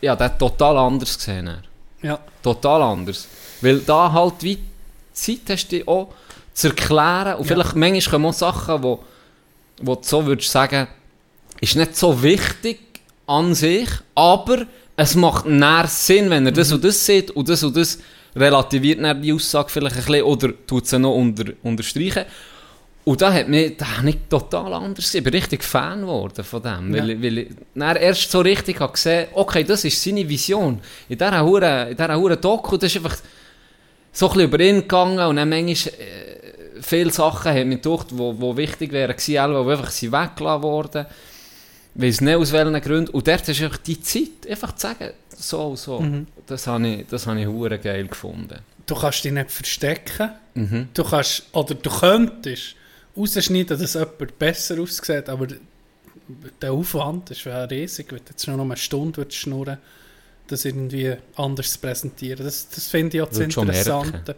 ja, 0.00 0.16
der 0.16 0.26
hat 0.26 0.38
total 0.38 0.78
anders 0.78 1.16
gesehen. 1.16 1.46
er. 1.46 1.62
Ja. 2.02 2.18
Total 2.42 2.82
anders. 2.82 3.28
Weil 3.60 3.78
da 3.80 4.12
halt 4.12 4.42
wie 4.42 4.58
Zeit 5.12 5.40
hast, 5.48 5.68
dich 5.68 5.86
auch 5.86 6.12
zu 6.52 6.68
erklären. 6.68 7.36
Und 7.36 7.46
vielleicht 7.46 7.76
manchmal 7.76 8.00
kommen 8.00 8.26
auch 8.26 8.32
Sachen, 8.32 8.82
wo, 8.82 9.04
wo 9.80 9.94
du 9.94 10.02
so 10.02 10.26
würdest 10.26 10.50
sagen, 10.50 10.88
ist 11.60 11.76
nicht 11.76 11.96
so 11.96 12.22
wichtig 12.22 12.80
an 13.26 13.54
sich, 13.54 13.88
aber 14.14 14.66
es 14.96 15.14
macht 15.14 15.46
näher 15.46 15.86
Sinn, 15.88 16.30
wenn 16.30 16.46
er 16.46 16.52
das 16.52 16.72
und 16.72 16.84
das 16.84 17.04
sieht 17.04 17.30
und 17.30 17.48
das 17.48 17.62
und 17.62 17.76
das 17.76 17.98
relativiert 18.36 19.02
dann 19.02 19.20
die 19.20 19.32
Aussage 19.32 19.68
vielleicht 19.68 19.96
ein 19.96 20.04
bisschen 20.04 20.22
oder 20.22 20.52
tut 20.66 20.86
sie 20.86 20.98
noch 20.98 21.14
unter, 21.14 21.52
unterstreichen. 21.62 22.24
Und 23.04 23.20
da 23.20 23.32
hat 23.32 23.48
mich, 23.48 23.76
da 23.76 23.86
ich 24.06 24.16
total 24.28 24.74
anders 24.74 25.04
gesehen. 25.06 25.18
Ich 25.18 25.24
bin 25.24 25.34
richtig 25.34 25.64
Fan 25.64 26.02
geworden 26.02 26.44
von 26.44 26.62
dem. 26.62 26.94
Ja. 26.94 27.02
Weil, 27.02 27.22
weil 27.22 27.38
ich 27.38 27.48
dann 27.74 27.96
erst 27.96 28.30
so 28.30 28.40
richtig 28.40 28.78
habe 28.78 28.92
gesehen 28.92 29.28
okay, 29.32 29.64
das 29.64 29.84
ist 29.84 30.02
seine 30.02 30.28
Vision. 30.28 30.80
In 31.08 31.18
dieser 31.18 31.44
Hure, 31.44 31.88
in 31.90 31.96
dieser 31.96 32.16
Hure 32.16 32.36
Doku, 32.36 32.76
das 32.76 32.94
ist 32.94 33.04
einfach 33.04 33.16
so 34.12 34.26
ein 34.26 34.32
bisschen 34.34 34.48
über 34.48 34.60
ihn 34.60 34.80
gegangen 34.82 35.26
und 35.26 35.36
dann 35.36 35.48
manchmal 35.48 35.94
äh, 35.94 36.80
viele 36.80 37.10
Sachen 37.10 37.52
haben 37.52 37.70
mich 37.70 37.82
gedacht, 37.82 38.06
wo 38.10 38.56
wichtig 38.56 38.92
wären 38.92 39.16
gewesen, 39.16 39.32
die 39.32 39.38
einfach 39.38 39.90
sind 39.90 40.12
weggelassen 40.12 40.62
worden. 40.62 41.06
Weiss 41.94 42.20
nicht 42.20 42.34
aus 42.34 42.52
welchen 42.52 42.80
Gründen. 42.80 43.10
Und 43.10 43.28
dort 43.28 43.48
ist 43.48 43.62
einfach 43.62 43.78
die 43.78 44.00
Zeit, 44.00 44.48
einfach 44.48 44.74
zu 44.74 44.86
sagen, 44.88 45.10
so 45.36 45.66
und 45.66 45.78
so. 45.78 46.00
Mhm. 46.00 46.26
Das 46.46 46.66
habe 46.66 46.86
ich, 46.88 47.06
das 47.06 47.26
habe 47.26 47.40
ich 47.40 47.46
hure 47.46 47.78
geil 47.78 48.06
gefunden. 48.06 48.58
Du 48.86 48.94
kannst 48.94 49.24
dich 49.24 49.32
nicht 49.32 49.50
verstecken. 49.50 50.30
Mhm. 50.54 50.88
Du 50.94 51.04
kannst, 51.04 51.44
oder 51.52 51.74
du 51.74 51.90
könntest 51.90 52.76
rausschneiden, 53.16 53.78
dass 53.78 53.94
jemand 53.94 54.38
besser 54.38 54.80
aussieht, 54.80 55.28
aber 55.28 55.48
der 56.60 56.72
Aufwand 56.72 57.30
ist 57.30 57.44
ja 57.44 57.64
riesig, 57.64 58.10
wenn 58.10 58.18
du 58.18 58.24
jetzt 58.30 58.44
schon 58.44 58.56
noch 58.56 58.64
eine 58.64 58.76
Stunde 58.76 59.26
schnurren 59.30 59.78
das 60.52 60.64
irgendwie 60.64 61.14
anders 61.36 61.72
zu 61.72 61.78
präsentieren. 61.80 62.44
Das, 62.44 62.68
das 62.68 62.88
finde 62.88 63.16
ich 63.16 63.22
auch 63.22 63.28
das 63.28 63.38
Interessante. 63.38 64.36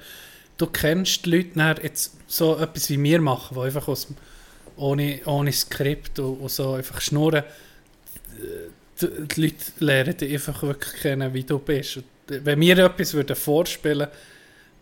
Du 0.57 0.67
kennst 0.67 1.27
die 1.27 1.31
Leute 1.31 1.51
dann 1.57 1.77
jetzt 1.83 2.13
so 2.27 2.57
etwas 2.57 2.89
wie 2.89 3.03
wir 3.03 3.21
machen, 3.21 3.57
die 3.57 3.61
einfach 3.61 3.89
aus 3.89 4.07
dem, 4.07 4.17
ohne, 4.77 5.21
ohne 5.27 5.53
Skript 5.53 6.19
und, 6.19 6.41
und 6.41 6.51
so 6.51 6.73
einfach 6.73 7.01
schnurren. 7.01 7.45
Die, 9.01 9.09
die 9.29 9.41
Leute 9.41 9.57
lernen 9.79 10.17
dich 10.17 10.33
einfach 10.33 10.63
wirklich 10.63 11.01
kennen, 11.01 11.35
wie 11.35 11.45
du 11.45 11.59
bist. 11.59 11.99
Und 11.99 12.05
wenn 12.29 12.61
wir 12.61 12.79
etwas 12.79 13.15
würden 13.15 13.37
vorspielen 13.37 14.09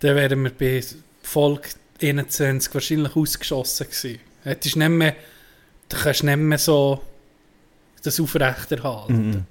dann 0.03 0.17
wären 0.17 0.43
wir 0.43 0.51
bei 0.51 0.85
Folge 1.23 1.69
21 2.03 2.75
wahrscheinlich 2.75 3.15
ausgeschossen 3.15 3.87
gewesen. 3.87 4.19
Hättest 4.43 4.77
nicht 4.77 4.89
mehr, 4.89 5.15
du 5.89 5.97
kannst 5.97 6.25
nicht 6.25 6.37
mehr 6.37 6.59
so 6.59 7.01
das 8.03 8.19
aufrechterhalten. 8.19 9.31
Mhm. 9.31 9.45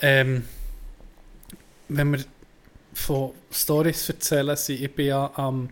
Ähm, 0.00 0.44
wenn 1.88 2.12
wir 2.12 2.24
von 2.94 3.30
Stories 3.52 4.08
erzählen, 4.08 4.56
sind, 4.56 4.80
ich 4.80 4.92
bin 4.92 5.06
ja 5.06 5.30
am 5.36 5.70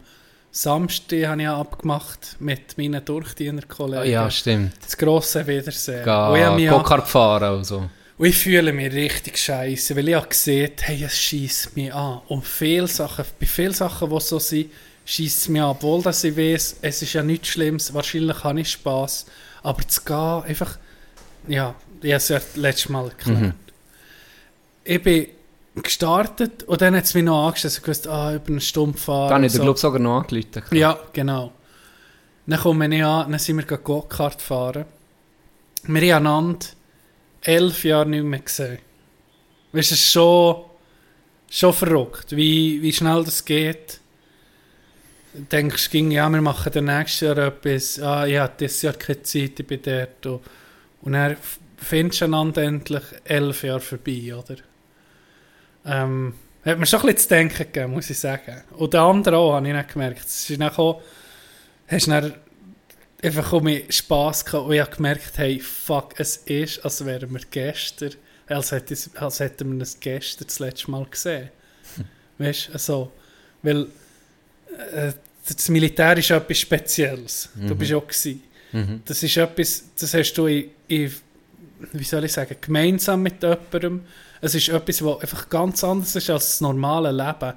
Samstag 0.53 1.27
habe 1.27 1.43
ich 1.43 1.49
abgemacht 1.49 2.37
mit 2.41 2.77
meinen 2.77 3.05
Durchdienerkollegen. 3.05 4.11
Ja, 4.11 4.31
stimmt. 4.31 4.73
Das 4.83 4.97
grosse 4.97 5.47
Wiedersehen. 5.47 6.05
Ga, 6.05 6.57
Go-Kart 6.57 7.07
fahren 7.09 7.59
und 7.59 7.65
so. 7.65 7.89
und 8.19 8.27
ich 8.27 8.37
fühle 8.37 8.73
mich 8.73 8.93
richtig 8.93 9.39
scheiße, 9.39 9.95
weil 9.95 10.09
ich 10.09 10.15
habe 10.15 10.29
gesehen, 10.29 10.73
hey, 10.81 11.05
es 11.05 11.17
schießt 11.17 11.77
mich 11.77 11.95
an. 11.95 12.21
Und 12.29 12.45
viele 12.45 12.89
Sachen, 12.89 13.25
bei 13.39 13.47
vielen 13.47 13.73
Sachen, 13.73 14.11
die 14.11 14.21
so 14.21 14.39
sind, 14.41 14.71
schießt 15.05 15.39
es 15.39 15.49
mich 15.49 15.63
an. 15.63 15.69
Obwohl 15.71 16.03
dass 16.03 16.25
ich 16.25 16.37
weiß, 16.37 16.79
es 16.83 17.03
ist 17.03 17.13
ja 17.13 17.23
nichts 17.23 17.49
Schlimmes, 17.49 17.95
wahrscheinlich 17.95 18.43
habe 18.43 18.61
ich 18.61 18.71
Spass. 18.71 19.27
Aber 19.63 19.87
zu 19.87 20.03
gehen, 20.05 20.43
einfach, 20.49 20.79
ja, 21.47 21.75
ich 22.03 22.11
habe 22.11 22.17
es 22.17 22.29
ja 22.29 22.41
letztes 22.57 22.89
Mal 22.89 23.05
erklärt. 23.05 23.41
Mhm. 23.41 23.53
Ich 24.83 25.03
bin 25.03 25.27
gestartet 25.83 26.63
und 26.65 26.81
dann 26.81 26.97
hat 26.97 27.05
es 27.05 27.15
mich 27.15 27.25
noch 27.25 27.47
angestellt, 27.47 27.79
ich 27.81 27.89
wusste, 27.89 28.11
ah, 28.11 28.35
über 28.35 28.49
eine 28.49 28.61
Stunde 28.61 28.99
fahren. 28.99 29.29
Da 29.29 29.35
habe 29.35 29.47
ich 29.47 29.53
und 29.53 29.59
den 29.59 29.65
Club 29.65 29.79
sogar 29.79 30.01
noch 30.01 30.23
angerufen. 30.23 30.77
ja, 30.77 30.99
genau. 31.13 31.53
Dann 32.47 32.59
komme 32.59 32.95
ich 32.95 33.05
an, 33.05 33.31
dann 33.31 33.39
sind 33.39 33.57
wir 33.59 33.77
Go-Kart 33.77 34.43
fahren. 34.43 34.87
Wir 35.85 36.15
haben 36.15 36.27
einander 36.27 36.67
elf 37.43 37.85
Jahre 37.85 38.09
nicht 38.09 38.25
mehr 38.25 38.41
gesehen. 38.41 38.79
Weißt 39.73 39.91
du, 39.91 39.95
es 39.95 40.01
ist 40.01 40.13
schon, 40.13 40.65
schon 41.49 41.73
verrückt, 41.73 42.35
wie, 42.35 42.83
wie 42.83 42.93
schnell 42.93 43.25
das 43.25 43.45
geht. 43.45 44.01
Du 45.33 45.43
denkst, 45.43 45.91
ging, 45.91 46.11
ja, 46.11 46.29
wir 46.29 46.41
machen 46.41 46.73
dann 46.73 46.87
nächstes 46.87 47.21
Jahr 47.21 47.39
etwas. 47.39 48.01
Ah, 48.01 48.25
ja, 48.25 48.49
dieses 48.49 48.83
Jahr 48.83 48.95
keine 48.95 49.23
Zeit, 49.23 49.61
ich 49.61 49.67
bin 49.67 49.81
dort. 49.81 50.27
Und, 50.27 50.41
und 51.03 51.13
dann 51.13 51.37
findest 51.77 52.21
du 52.21 52.25
einander 52.25 52.63
endlich 52.63 53.05
elf 53.25 53.63
Jahre 53.63 53.81
vorbei, 53.81 54.35
oder? 54.35 54.57
Ähm, 55.85 56.35
hat 56.65 56.79
mir 56.79 56.87
schon 56.87 57.01
ein 57.01 57.07
bisschen 57.07 57.19
zu 57.23 57.29
denken 57.29 57.57
gegeben, 57.59 57.93
muss 57.93 58.11
ich 58.11 58.19
sagen. 58.19 58.63
Und 58.77 58.93
der 58.93 59.01
andere 59.03 59.37
auch, 59.39 59.55
habe 59.55 59.67
ich 59.67 59.73
dann 59.73 59.87
gemerkt. 59.87 60.27
Es 60.27 60.49
ist 60.51 60.61
dann 60.61 60.69
auch, 60.71 61.01
hast 61.89 62.07
dann 62.09 62.35
einfach 63.23 63.53
um 63.53 63.65
mich 63.65 63.85
Spass 63.97 64.45
gehabt 64.45 64.67
und 64.67 64.73
ich 64.73 64.81
habe 64.81 64.95
gemerkt, 64.95 65.39
hey, 65.39 65.59
fuck, 65.61 66.15
es 66.19 66.37
ist, 66.39 66.85
als 66.85 67.05
wären 67.05 67.33
wir 67.33 67.41
gestern, 67.51 68.13
als, 68.47 68.73
hätte 68.73 68.95
als 69.15 69.41
hätten 69.41 69.77
wir 69.77 69.83
es 69.83 69.99
gestern 70.01 70.47
das 70.47 70.59
letzte 70.59 70.91
Mal 70.91 71.07
gesehen. 71.11 71.51
Weißt 72.39 72.69
du, 72.69 72.73
also, 72.73 73.13
weil 73.63 73.87
äh, 74.95 75.13
das 75.47 75.69
Militär 75.69 76.17
ist 76.17 76.31
etwas 76.31 76.59
Spezielles. 76.59 77.49
Du 77.55 77.75
Mhm. 77.75 77.79
bist 77.79 77.93
auch 77.93 78.07
gewesen. 78.07 78.43
Mhm. 78.73 79.03
Das 79.05 79.23
ist 79.23 79.37
etwas, 79.37 79.85
das 79.99 80.15
hast 80.15 80.33
du 80.35 80.47
in, 80.47 80.71
in, 80.89 81.13
wie 81.93 82.05
soll 82.05 82.25
ich 82.25 82.33
sagen, 82.33 82.57
gemeinsam 82.61 83.23
mit 83.23 83.43
jemandem. 83.43 84.03
Es 84.41 84.55
ist 84.55 84.69
etwas, 84.69 85.05
was 85.05 85.21
einfach 85.21 85.49
ganz 85.49 85.85
anders 85.85 86.17
ist 86.17 86.31
als 86.31 86.47
das 86.47 86.61
normale 86.61 87.13
Leben. 87.13 87.53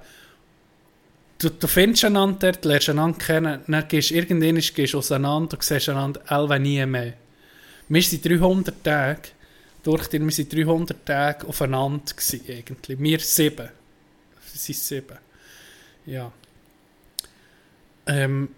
Du, 1.38 1.50
du 1.50 1.68
findest 1.68 2.06
einander 2.06 2.52
dort, 2.52 2.66
lernst 2.66 2.90
einander 2.90 3.18
kennen, 3.18 3.62
dann 3.68 3.88
gehst 3.88 4.12
du 4.12 4.16
irgendwann 4.16 4.56
gehst 4.56 4.96
auseinander 4.96 5.58
und 5.58 5.64
siehst 5.64 5.90
einander 5.90 6.22
elf 6.30 6.60
nie 6.60 6.86
mehr. 6.86 7.14
Wir 7.90 8.02
sind 8.02 8.26
300 8.26 8.84
Tage, 8.84 9.22
durch 9.84 10.08
die, 10.08 10.22
wir 10.22 10.32
sind 10.32 10.54
300 10.54 11.06
Tage 11.06 11.48
aufeinander 11.48 12.14
gewesen, 12.14 12.42
eigentlich. 12.48 13.00
Wir 13.00 13.20
sieben. 13.20 13.70
Sind 14.54 14.76
sieben. 14.76 15.18
Ja. 16.06 16.32
Ähm, 18.06 18.50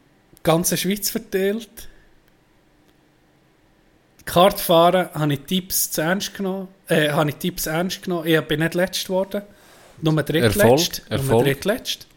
ganze 0.44 0.78
Schweiz 0.78 1.10
verteilt. 1.10 1.88
Kartfahren 4.26 5.10
habe 5.14 5.34
ich 5.34 5.42
Tipps 5.42 5.92
zu 5.92 6.02
ernst 6.02 6.34
genommen. 6.34 6.68
Äh, 6.88 7.12
habe 7.12 7.30
ich 7.30 7.36
Tipps 7.36 7.68
ernst 7.68 8.04
genommen. 8.04 8.28
Ich 8.28 8.40
bin 8.42 8.60
nicht 8.60 8.74
letzt 8.74 9.06
geworden. 9.06 9.44
Nur 10.02 10.24
drittletzt. 10.24 10.58
Erfolg, 10.58 11.10
Nur 11.10 11.20
Erfolg. 11.20 11.44
drittletzt. 11.46 12.08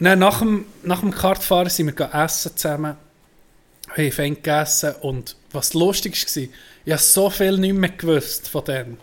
Dann, 0.00 0.18
nach, 0.20 0.38
dem, 0.38 0.66
nach 0.84 1.00
dem 1.00 1.10
Kartfahren 1.10 1.68
sind 1.68 1.98
wir 1.98 2.14
essen 2.14 2.56
zusammen. 2.56 2.96
Wir 3.94 4.04
haben 4.04 4.12
fein 4.12 4.34
gegessen. 4.34 4.94
Und 5.00 5.36
was 5.52 5.74
lustig 5.74 6.14
war, 6.14 6.42
ich 6.84 6.92
habe 6.92 7.02
so 7.02 7.30
viel 7.30 7.58
nicht 7.58 7.74
mehr 7.74 7.90
gewusst 7.90 8.48
von 8.48 8.64
denen. 8.64 8.98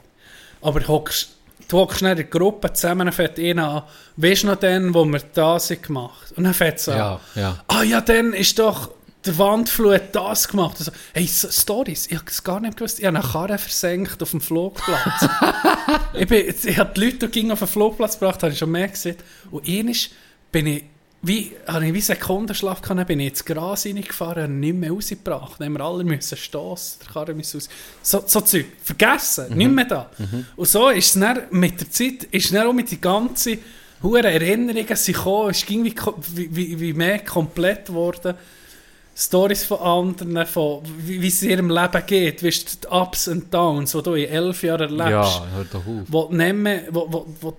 Aber 0.61 0.79
du 0.79 0.87
hockst 0.87 1.35
du 1.67 1.77
hockst 1.79 2.01
dann 2.01 2.11
in 2.11 2.17
der 2.17 2.25
Gruppe 2.25 2.71
zusammen, 2.73 3.07
dann 3.07 3.13
fängt 3.13 3.39
einer 3.39 3.67
an, 3.67 3.83
weißt 4.17 4.43
du 4.43 4.47
noch 4.47 4.55
den, 4.55 4.93
wo 4.93 5.05
wir 5.05 5.21
da 5.33 5.59
sind 5.59 5.83
gemacht? 5.83 6.31
Und 6.35 6.43
dann 6.43 6.53
fängt 6.53 6.77
es 6.77 6.89
an. 6.89 6.97
Ja, 6.97 7.19
ja. 7.35 7.63
Ah 7.67 7.83
ja, 7.83 8.01
dann 8.01 8.33
ist 8.33 8.59
doch 8.59 8.91
der 9.25 9.37
Wandflug 9.37 9.93
hat 9.93 10.15
das 10.15 10.47
gemacht. 10.47 10.77
Also, 10.79 10.91
hey, 11.13 11.27
Stories, 11.27 12.07
ich 12.07 12.15
habe 12.15 12.25
es 12.29 12.43
gar 12.43 12.59
nicht 12.59 12.77
gewusst. 12.77 12.99
Ich 12.99 13.05
habe 13.05 13.17
eine 13.17 13.27
Karre 13.27 13.57
versenkt 13.57 14.21
auf 14.21 14.31
dem 14.31 14.41
Flugplatz. 14.41 15.27
ich, 16.13 16.27
bin, 16.27 16.53
ich 16.63 16.77
habe 16.77 16.93
die 16.95 17.05
Leute, 17.05 17.27
die 17.27 17.27
gingen 17.27 17.51
auf 17.51 17.59
den 17.59 17.67
Flugplatz 17.67 18.19
gebracht, 18.19 18.43
habe 18.43 18.53
ich 18.53 18.59
schon 18.59 18.71
mehr 18.71 18.87
gesehen. 18.87 19.17
Und 19.51 19.67
einmal 19.67 19.95
bin 20.51 20.67
ich, 20.67 20.83
wie, 21.21 21.53
habe 21.65 21.87
ich 21.87 21.93
wie 21.93 22.01
Sekundenschlaf 22.01 22.81
gehabt, 22.81 23.07
bin 23.07 23.19
ich 23.19 23.29
ins 23.29 23.45
Gras 23.45 23.85
reingefahren 23.85 24.45
und 24.45 24.59
nicht 24.59 24.75
mehr 24.75 24.91
rausgebracht. 24.91 25.59
Dann 25.59 25.67
haben 25.67 25.73
wir 25.73 25.83
alle 25.83 26.03
müssen 26.03 26.37
stossen, 26.37 26.99
der 27.01 27.13
Karre 27.13 27.33
musste 27.33 27.57
raus. 27.57 27.69
So, 28.03 28.23
so 28.25 28.41
Zeug, 28.41 28.65
vergessen, 28.83 29.57
nicht 29.57 29.71
mehr 29.71 29.85
da. 29.85 30.11
Und 30.55 30.67
so 30.67 30.89
ist 30.89 31.15
es 31.15 31.19
dann, 31.19 31.39
mit 31.49 31.79
der 31.79 31.89
Zeit, 31.89 32.25
ist 32.25 32.53
dann 32.53 32.67
auch 32.67 32.73
mit 32.73 32.91
die 32.91 33.01
ganzen 33.01 33.57
hohen 34.03 34.23
Erinnerungen 34.23 34.85
gekommen, 34.85 35.49
es 35.49 35.65
ging 35.65 35.83
wie, 35.83 35.95
wie, 36.33 36.55
wie, 36.55 36.79
wie 36.79 36.93
mehr 36.93 37.19
komplett 37.19 37.87
geworden. 37.87 38.35
Stories 39.17 39.63
von 39.63 39.79
anderen, 39.79 40.45
von 40.45 40.81
wie, 40.97 41.25
es 41.25 41.41
in 41.41 41.51
ihrem 41.51 41.69
Leben 41.69 42.03
geht, 42.05 42.43
wie 42.43 42.49
es 42.49 42.65
die 42.65 42.87
Ups 42.87 43.29
und 43.29 43.53
Downs, 43.53 43.93
die 43.93 44.03
du 44.03 44.13
in 44.13 44.29
elf 44.29 44.61
Jahren 44.61 44.99
erlebst. 44.99 45.39
Ja, 45.39 45.47
hör 45.55 45.65
doch 45.71 45.87
auf. 45.87 46.03
Wo, 46.07 46.23
du 46.25 46.53
mehr, 46.53 46.83
wo, 46.91 47.07
wo, 47.09 47.25
wo, 47.39 47.57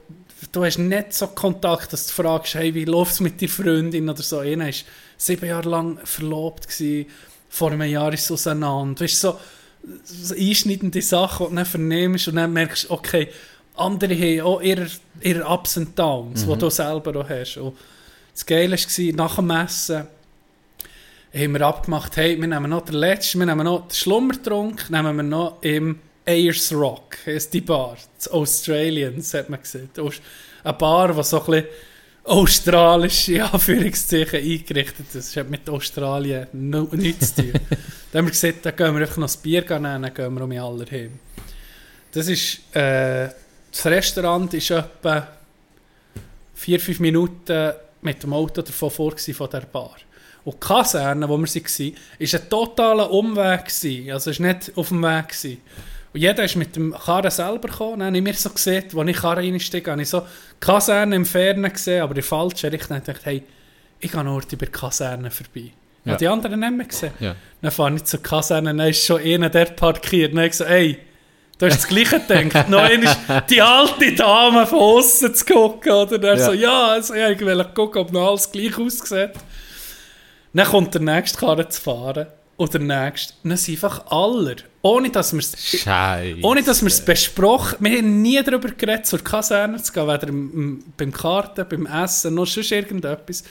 du 0.53 0.65
hast 0.65 0.79
nicht 0.79 1.15
so 1.15 1.29
Kontakt, 1.29 1.95
dass 1.95 2.09
du 2.09 2.13
fragst, 2.13 2.57
hey, 2.57 2.75
wie 2.75 2.85
läuft 2.85 3.13
es 3.13 3.21
mit 3.21 3.41
deiner 3.41 3.51
Freundin 3.51 4.09
oder 4.11 4.23
so. 4.23 4.41
Einer 4.41 4.67
war 4.67 4.73
sieben 5.17 5.47
Jahre 5.47 5.69
lang 5.69 5.99
verlobt, 6.05 6.69
gewesen, 6.69 7.07
vor 7.49 7.73
einem 7.73 7.91
Jahr 7.91 8.13
ist 8.13 8.25
es 8.25 8.33
auseinander. 8.33 9.03
Weißt, 9.03 9.25
du, 9.25 9.29
so, 9.29 9.39
so 10.05 10.35
einschneidende 10.35 11.01
Sachen, 11.01 11.47
die 11.47 11.51
du 11.51 11.57
dann 11.57 11.65
vernimmst 11.65 12.29
und 12.29 12.37
dann 12.37 12.53
merkst 12.53 12.85
du, 12.85 12.93
okay, 12.93 13.29
andere 13.77 14.15
haben 14.15 14.41
auch 14.43 14.61
ihre, 14.61 14.89
ihre 15.23 15.47
Ups 15.47 15.79
und 15.79 15.99
Downs, 15.99 16.47
die 16.47 16.59
du 16.59 16.69
selber 16.69 17.19
auch 17.19 17.29
hast. 17.31 17.57
Und 17.57 17.77
das 18.35 18.45
Geile 18.45 18.77
war, 18.77 19.15
nach 19.15 19.37
dem 19.37 19.51
Essen 19.51 20.07
haben 21.37 21.53
wir 21.53 21.61
abgemacht, 21.63 22.17
hey, 22.17 22.41
wir 22.41 22.49
nehmen 22.49 22.71
noch 22.71 22.85
den 22.85 22.95
letzten, 22.95 23.41
wir 23.41 23.47
nehmen 23.47 23.65
noch 23.65 23.89
den 23.89 23.95
Schlummertrunk, 23.95 24.89
nehmen 24.91 25.17
wir 25.17 25.23
noch 25.23 25.63
im 25.63 25.99
Ayers 26.25 26.73
Rock, 26.73 27.19
heisst 27.27 27.53
die 27.53 27.61
Bar, 27.61 27.97
das 28.17 28.29
Australians, 28.29 29.35
hat 29.35 29.51
man 29.51 29.61
ist 29.61 29.77
eine 30.65 30.73
Bar, 30.73 31.13
die 31.13 31.23
so 31.23 31.41
ein 31.41 31.47
bisschen 31.47 31.67
australische 32.25 33.45
Anführungszeichen 33.45 34.41
eingerichtet. 34.41 35.07
Das 35.13 35.37
hat 35.37 35.49
mit 35.49 35.69
Australien 35.69 36.49
no, 36.53 36.89
nichts 36.93 37.35
zu 37.35 37.43
tun. 37.43 37.53
dann 38.13 38.19
haben 38.19 38.27
wir 38.27 38.33
gesagt, 38.33 38.67
da 38.67 38.73
gehen 38.73 38.95
wir 38.95 39.03
einfach 39.03 39.19
noch 39.19 39.27
das 39.27 39.37
Bier 39.37 39.63
nehmen, 39.63 40.03
dann 40.03 40.15
gehen 40.15 40.35
wir 40.35 40.43
um 40.43 40.51
alle 40.51 40.87
heim. 40.91 41.19
Das 42.13 42.29
ist, 42.29 42.75
äh, 42.75 43.29
das 43.71 43.85
Restaurant 43.85 44.53
ist 44.55 44.71
etwa 44.71 45.29
4-5 46.59 47.03
Minuten 47.03 47.73
mit 48.01 48.23
dem 48.23 48.33
Auto 48.33 48.63
davon 48.63 48.91
vor 48.91 49.17
von 49.17 49.51
der 49.51 49.61
Bar. 49.61 49.97
Und 50.47 50.55
die 50.55 50.61
Kaserne, 50.61 51.29
wo 51.29 51.37
wir 51.37 51.49
waren, 51.49 51.93
war 52.21 52.41
ein 52.41 52.49
totaler 52.51 53.11
Umweg. 53.11 53.65
Gewesen. 53.65 54.13
Also 54.13 54.31
es 54.31 54.39
war 54.41 54.47
nicht 54.47 54.73
auf 54.77 54.89
dem 54.89 55.03
Weg. 55.03 55.29
Gewesen. 55.29 55.61
Und 56.15 56.21
jeder 56.21 56.45
ist 56.45 56.55
mit 56.55 56.77
dem 56.77 56.95
Karren 56.95 57.31
selber 57.33 57.69
gekommen. 57.69 57.99
Dann 57.99 58.07
habe 58.07 58.17
ich 58.19 58.23
mir 58.23 58.33
so 58.35 58.51
gesehen, 58.51 58.85
als 58.97 59.09
ich 59.11 59.17
Karren 59.17 59.45
reinsteige, 59.45 59.91
habe 59.91 60.03
ich 60.03 60.09
so 60.09 60.21
die 60.21 60.27
Kaserne 60.61 61.17
im 61.17 61.27
Fernen 61.27 61.73
gesehen, 61.73 62.01
aber 62.01 62.13
in 62.13 62.15
der 62.15 62.25
falschen 62.25 62.71
Richtung. 62.71 62.97
Und 62.97 63.03
ich 63.09 63.13
dachte, 63.13 63.25
hey, 63.25 63.43
ich 63.99 64.13
gehe 64.13 64.23
nur 64.23 64.37
über 64.41 64.67
die 64.67 64.73
Kaserne 64.73 65.33
vorbei. 65.33 65.73
Ja. 66.05 66.13
Ja. 66.13 66.17
Die 66.17 66.29
anderen 66.29 66.61
nicht 66.61 66.73
mehr 66.73 66.87
gesehen. 66.87 67.13
Ja. 67.19 67.35
Dann 67.61 67.71
fahre 67.73 67.97
ich 67.97 68.05
zur 68.05 68.23
Kaserne, 68.23 68.73
dann 68.73 68.89
ist 68.89 69.05
schon 69.05 69.21
einer 69.21 69.51
dort 69.51 69.75
parkiert. 69.75 70.31
Dann 70.31 70.39
habe 70.39 70.47
ich 70.47 70.53
gesagt, 70.53 70.71
hey, 70.71 70.99
du 71.59 71.67
hast 71.67 71.79
das 71.79 71.89
Gleiche 71.89 72.21
gedacht. 72.21 72.69
Noch 72.71 72.83
einmal 72.83 73.17
die 73.51 73.61
alte 73.61 74.15
Dame 74.15 74.65
von 74.65 74.79
außen 74.79 75.35
zu 75.35 75.45
gucken. 75.45 75.91
Oder? 75.91 76.19
Dann 76.21 76.39
Ja. 76.39 76.45
so, 76.47 76.53
ja, 76.53 76.87
also, 76.87 77.15
ja, 77.17 77.31
ich 77.31 77.41
will 77.41 77.65
gucken, 77.75 78.01
ob 78.03 78.13
noch 78.13 78.29
alles 78.29 78.51
gleich 78.53 78.79
aussieht. 78.79 79.33
Dann 80.57 80.67
kommt 80.67 80.95
der 80.95 81.03
nächste 81.03 81.39
Karre 81.39 81.69
zu 81.69 81.81
fahren. 81.81 82.29
Und 82.57 82.73
der 82.73 82.81
nächste. 82.81 83.35
Dann 83.45 83.59
sind 83.59 83.75
einfach 83.75 84.07
alle. 84.11 84.57
Ohne 84.81 85.11
dass 85.11 85.35
wir 85.35 85.41
es 85.41 85.87
ohne 86.43 86.63
dass 86.63 86.81
wir 86.81 86.89
es 86.89 87.05
besprochen 87.05 87.77
Wir 87.81 87.99
haben 87.99 88.23
nie 88.23 88.43
darüber 88.43 88.71
geredet, 88.71 89.05
zur 89.05 89.23
Kaserne 89.23 89.83
zu 89.83 89.93
gehen, 89.93 90.09
weder 90.09 90.29
im, 90.29 90.53
im, 90.55 90.85
beim 90.97 91.13
Karten, 91.13 91.67
beim 91.69 91.85
Essen, 91.85 92.35
noch 92.35 92.47
sonst 92.47 92.73
irgendetwas. 92.73 93.45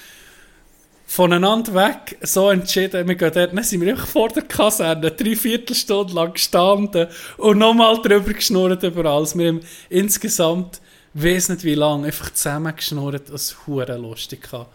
Voneinander 1.06 1.76
weg, 1.76 2.18
so 2.22 2.50
entschieden, 2.50 3.08
wir 3.08 3.14
gehen 3.14 3.32
dort, 3.32 3.54
dann 3.54 3.64
sind 3.64 3.82
wir 3.82 3.92
einfach 3.92 4.08
vor 4.08 4.30
der 4.30 4.42
Kaserne, 4.42 5.12
drei 5.12 5.36
Viertelstunde 5.36 6.14
lang 6.14 6.34
gestanden 6.34 7.08
und 7.38 7.60
nochmal 7.60 8.02
drüber 8.02 8.34
geschnurrt 8.34 8.82
über 8.82 9.06
alles. 9.06 9.38
Wir 9.38 9.50
haben 9.50 9.62
insgesamt, 9.90 10.82
weiss 11.14 11.50
nicht 11.50 11.64
wie 11.64 11.76
lange, 11.76 12.08
einfach 12.08 12.34
zusammen 12.34 12.76
geschnurrt, 12.76 13.30
das 13.30 13.68
hure 13.68 13.98
lustig 13.98 14.50
gehabt. 14.50 14.74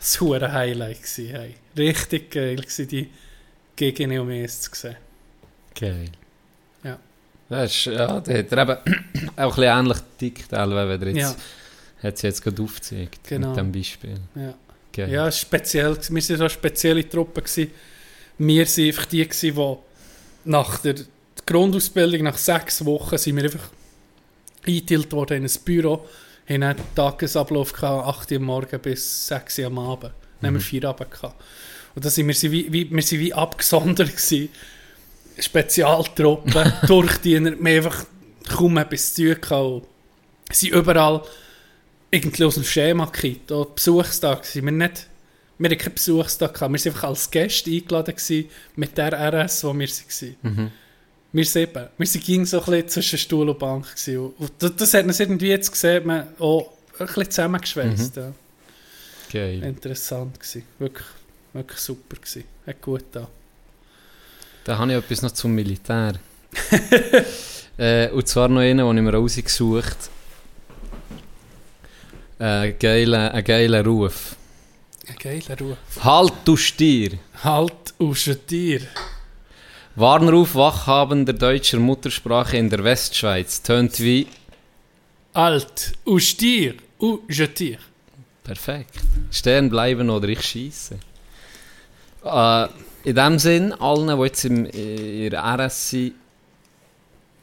Das 0.00 0.20
hure 0.20 0.50
Highlight 0.50 1.02
gewesen, 1.02 1.28
hey. 1.28 1.54
Richtig 1.76 2.30
geil 2.30 2.56
gewesen, 2.56 2.88
die 2.88 3.10
Gegend 3.76 4.18
um 4.18 4.30
es 4.30 4.62
zu 4.62 4.70
sehen. 4.74 4.96
Geil. 5.78 6.10
Ja. 6.82 6.98
Das 7.48 7.70
ist, 7.70 7.84
ja, 7.84 8.20
der 8.20 8.38
hat 8.38 8.52
er 8.52 8.62
eben 8.62 8.72
auch 9.36 9.36
ein 9.36 9.48
bisschen 9.48 9.62
ähnlich 9.62 9.98
dick, 10.20 10.50
wie 10.50 10.54
er 10.56 11.08
Ja, 11.08 11.12
jetzt, 11.12 11.36
hat 12.02 12.18
sie 12.18 12.26
jetzt 12.26 12.42
gerade 12.42 12.62
aufgezeigt. 12.62 13.20
Genau. 13.28 13.48
Mit 13.48 13.58
dem 13.58 13.72
Beispiel. 13.72 14.20
ja. 14.34 14.54
Geil. 14.92 15.10
Ja, 15.10 15.30
speziell. 15.30 15.96
Wir 15.96 16.10
waren 16.10 16.20
so 16.20 16.34
eine 16.34 16.50
spezielle 16.50 17.08
Truppe. 17.08 17.42
Gewesen. 17.42 17.70
Wir 18.38 18.66
waren 18.66 18.86
einfach 18.86 19.06
die, 19.06 19.28
gewesen, 19.28 19.54
die 19.54 19.76
nach 20.50 20.78
der 20.78 20.94
Grundausbildung, 21.46 22.22
nach 22.22 22.38
sechs 22.38 22.84
Wochen, 22.84 23.16
sind 23.18 23.36
wir 23.36 23.44
einfach 23.44 23.70
eingeteilt 24.66 25.12
worden 25.12 25.38
in 25.38 25.44
ein 25.44 25.64
Büro. 25.64 26.06
Wir 26.50 26.66
hatten 26.66 26.80
einen 26.80 26.94
Tagesablauf, 26.96 27.72
gehabt, 27.72 28.08
8 28.08 28.32
Uhr 28.32 28.38
am 28.38 28.42
Morgen 28.42 28.80
bis 28.80 29.28
6 29.28 29.60
Uhr 29.60 29.66
am 29.66 29.78
Abend. 29.78 30.12
Dann 30.40 30.48
haben 30.48 30.54
wir 30.54 30.60
vier 30.60 30.84
Abend 30.84 31.08
gehabt. 31.08 31.40
Und 31.94 32.04
da 32.04 32.10
sind 32.10 32.26
wir, 32.26 32.34
sind 32.34 32.50
wie, 32.50 32.72
wie, 32.72 32.90
wir 32.90 33.02
sind 33.02 33.20
wie 33.20 33.32
abgesondert 33.32 34.08
gewesen. 34.08 34.48
Spezialtruppen, 35.38 36.72
Durchdiener. 36.88 37.52
Wir 37.56 37.76
einfach 37.76 38.04
kaum 38.48 38.78
etwas 38.78 39.14
zu 39.14 39.32
tun 39.32 39.40
gehabt. 39.40 39.86
sind 40.50 40.72
überall 40.72 41.22
irgendwie 42.10 42.44
aus 42.44 42.54
dem 42.54 42.64
Schema 42.64 43.04
gekippt. 43.04 43.52
Auch 43.52 43.66
Besuchstag 43.66 44.44
sind 44.44 44.64
wir 44.64 44.72
nicht... 44.72 45.06
Wir 45.56 45.70
hatten 45.70 45.78
keinen 45.78 45.94
Besuchstag, 45.94 46.52
gehabt. 46.52 46.72
wir 46.72 46.80
waren 46.80 46.92
einfach 46.92 47.08
als 47.10 47.30
Gäste 47.30 47.70
eingeladen 47.70 48.16
gewesen, 48.16 48.50
mit 48.74 48.98
der 48.98 49.12
RS, 49.12 49.62
wo 49.62 49.72
wir 49.72 49.88
waren. 49.88 50.36
Mhm. 50.42 50.72
Wir 51.32 51.44
sieben. 51.44 51.88
Wir 51.96 52.06
waren 52.06 52.20
ging 52.20 52.44
so 52.44 52.58
ein 52.58 52.64
bisschen 52.64 52.88
zwischen 52.88 53.18
Stuhl 53.18 53.48
und 53.48 53.58
Bank. 53.58 53.88
Gewesen. 53.90 54.32
Und 54.38 54.52
das, 54.58 54.76
das 54.76 54.94
hat 54.94 55.04
uns 55.04 55.20
irgendwie 55.20 55.48
jetzt 55.48 55.70
gesehen, 55.70 56.06
man 56.06 56.26
auch 56.38 56.72
ein 56.98 57.06
bisschen 57.06 57.30
zusammengeschweißt. 57.30 58.16
Ja. 58.16 58.32
Geil. 59.32 59.62
Interessant 59.62 60.40
gewesen. 60.40 60.64
Wirklich, 60.78 61.06
wirklich 61.52 61.78
super 61.78 62.16
gewesen. 62.16 62.44
Hat 62.66 62.82
gut 62.82 63.04
da. 63.12 63.28
Da 64.64 64.78
habe 64.78 64.92
ich 64.92 64.98
etwas 64.98 65.22
noch 65.22 65.30
zum 65.30 65.52
Militär. 65.52 66.14
äh, 67.78 68.08
und 68.10 68.26
zwar 68.26 68.48
noch 68.48 68.60
einen, 68.60 68.78
den 68.78 68.96
ich 68.96 69.02
mir 69.02 69.14
rausgesucht 69.14 69.96
habe. 72.38 72.74
Äh, 72.74 72.74
ein 73.32 73.44
geiler 73.44 73.84
Ruf. 73.84 74.34
Ein 75.06 75.16
geiler 75.16 75.58
Ruf. 75.58 75.76
Halt, 76.02 76.32
du 76.44 76.56
Stier! 76.56 77.18
Halt 77.42 77.94
aus 77.98 78.28
Tier. 78.46 78.80
Warnruf 79.96 80.54
Wachhabender 80.54 81.32
deutscher 81.32 81.78
Muttersprache 81.78 82.56
in 82.56 82.70
der 82.70 82.84
Westschweiz 82.84 83.60
tönt 83.60 83.98
wie 83.98 84.28
Alt 85.32 85.94
aus 86.06 86.36
Tier. 86.36 86.74
Ou 87.00 87.18
Tier. 87.28 87.78
perfekt. 88.44 89.00
Stern 89.32 89.68
bleiben 89.68 90.08
oder 90.08 90.28
ich 90.28 90.42
schieße. 90.42 90.96
Äh, 92.24 92.66
in 93.02 93.16
dem 93.16 93.38
Sinn, 93.40 93.72
allen, 93.72 94.16
die 94.16 94.24
jetzt 94.24 94.44
im, 94.44 94.66
in 94.66 95.30
der 95.30 95.42
RS 95.42 95.90
sind, 95.90 96.14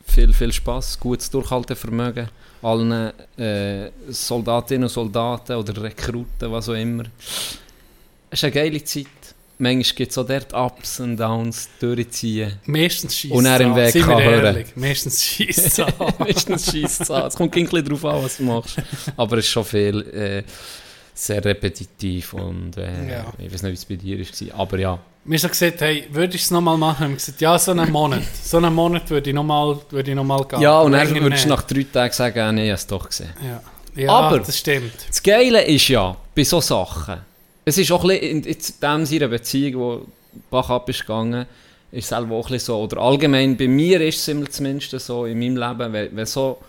viel, 0.05 0.31
viel 0.31 0.53
Spass, 0.53 0.97
gutes 0.97 1.29
Durchhaltevermögen. 1.29 2.29
Allen 2.61 3.11
äh, 3.37 3.91
Soldatinnen 4.07 4.83
und 4.83 4.89
Soldaten 4.89 5.57
oder 5.57 5.83
Rekruten, 5.83 6.51
was 6.51 6.69
auch 6.69 6.73
immer. 6.73 7.03
Es 8.29 8.39
ist 8.39 8.43
eine 8.45 8.53
geile 8.53 8.83
Zeit. 8.83 9.05
Manchmal 9.59 9.95
gibt 9.95 10.11
es 10.11 10.17
auch 10.19 10.27
dort 10.27 10.53
Ups 10.53 10.99
und 10.99 11.17
Downs 11.17 11.67
durchziehen. 11.79 12.53
Meistens 12.65 13.15
schießt 13.17 13.33
Und 13.33 13.45
er 13.45 13.59
im 13.61 13.75
Weg 13.75 13.93
kann 14.01 14.21
hören. 14.23 14.65
Meistens 14.75 15.23
schießt 15.23 15.65
es 15.65 15.79
an. 15.79 15.93
Meistens 16.19 16.71
schießt 16.71 17.01
es 17.01 17.11
an. 17.11 17.25
Es 17.27 17.35
kommt 17.35 17.55
ein 17.55 17.63
bisschen 17.63 17.85
darauf 17.85 18.05
an, 18.05 18.23
was 18.23 18.37
du 18.37 18.43
machst. 18.43 18.77
Aber 19.15 19.37
es 19.39 19.45
ist 19.45 19.51
schon 19.51 19.65
viel 19.65 20.01
äh, 20.13 20.43
sehr 21.13 21.43
repetitiv 21.43 22.33
und 22.33 22.77
äh, 22.77 23.09
Ja. 23.09 23.25
ich 23.39 23.51
weiß 23.51 23.63
nicht, 23.63 23.71
wie 23.71 23.73
es 23.73 23.85
bei 23.85 23.95
dir 23.95 24.19
war. 24.19 24.59
Aber 24.59 24.77
ja, 24.77 24.99
Wir 25.25 25.39
haben 25.39 25.49
gesagt, 25.49 25.81
hey, 25.81 26.07
würdest 26.11 26.35
du 26.43 26.45
es 26.45 26.51
nochmal 26.51 26.77
machen? 26.77 26.99
Wir 26.99 27.05
haben 27.07 27.13
gesagt, 27.15 27.41
ja, 27.41 27.57
so 27.57 27.71
einen 27.71 27.91
Monat. 27.91 28.21
So 28.43 28.57
einen 28.57 28.73
Monat 28.75 29.09
würde 29.09 29.31
ich 29.31 29.35
nochmal 29.35 29.79
noch 29.91 30.23
mal 30.23 30.43
gehen. 30.45 30.61
ja 30.61 30.79
und 30.81 30.91
dann 30.91 31.09
würdest 31.19 31.45
du 31.45 31.49
nach 31.49 31.63
drei 31.63 31.83
Tagen 31.91 32.13
sagen, 32.13 32.39
ah, 32.39 32.51
nee, 32.51 32.65
ich 32.65 32.69
habe 32.69 32.75
es 32.75 32.85
doch 32.87 33.07
gesehen. 33.07 33.33
Ja, 33.43 33.61
ja 34.03 34.09
Aber- 34.11 34.37
das 34.39 34.55
stimmt. 34.55 34.93
Das 35.07 35.23
Geile 35.23 35.63
ist 35.65 35.87
ja, 35.87 36.15
bei 36.35 36.43
solchen 36.43 36.67
Sachen, 36.67 37.21
es 37.67 37.77
ist 37.77 37.91
auch 37.91 38.01
ein 38.03 38.07
bisschen, 38.07 38.29
in, 38.29 38.43
in 38.43 38.57
dem 38.81 39.05
seiner 39.05 39.27
Beziehung, 39.27 39.81
wo 39.81 40.05
Bach 40.49 40.69
ab 40.69 40.87
ist 40.87 41.01
gegangen, 41.01 41.45
ist 41.91 42.05
es 42.05 42.09
selber 42.09 42.35
auch 42.35 42.45
ein 42.47 42.53
bisschen 42.53 42.67
so, 42.67 42.77
oder 42.79 43.01
allgemein, 43.01 43.57
bei 43.57 43.67
mir 43.67 43.99
ist 43.99 44.25
es 44.25 44.55
zumindest 44.55 44.97
so, 45.01 45.25
in 45.25 45.37
meinem 45.37 45.57
Leben, 45.57 45.91
wenn, 45.91 46.15
wenn 46.15 46.25
so 46.25 46.59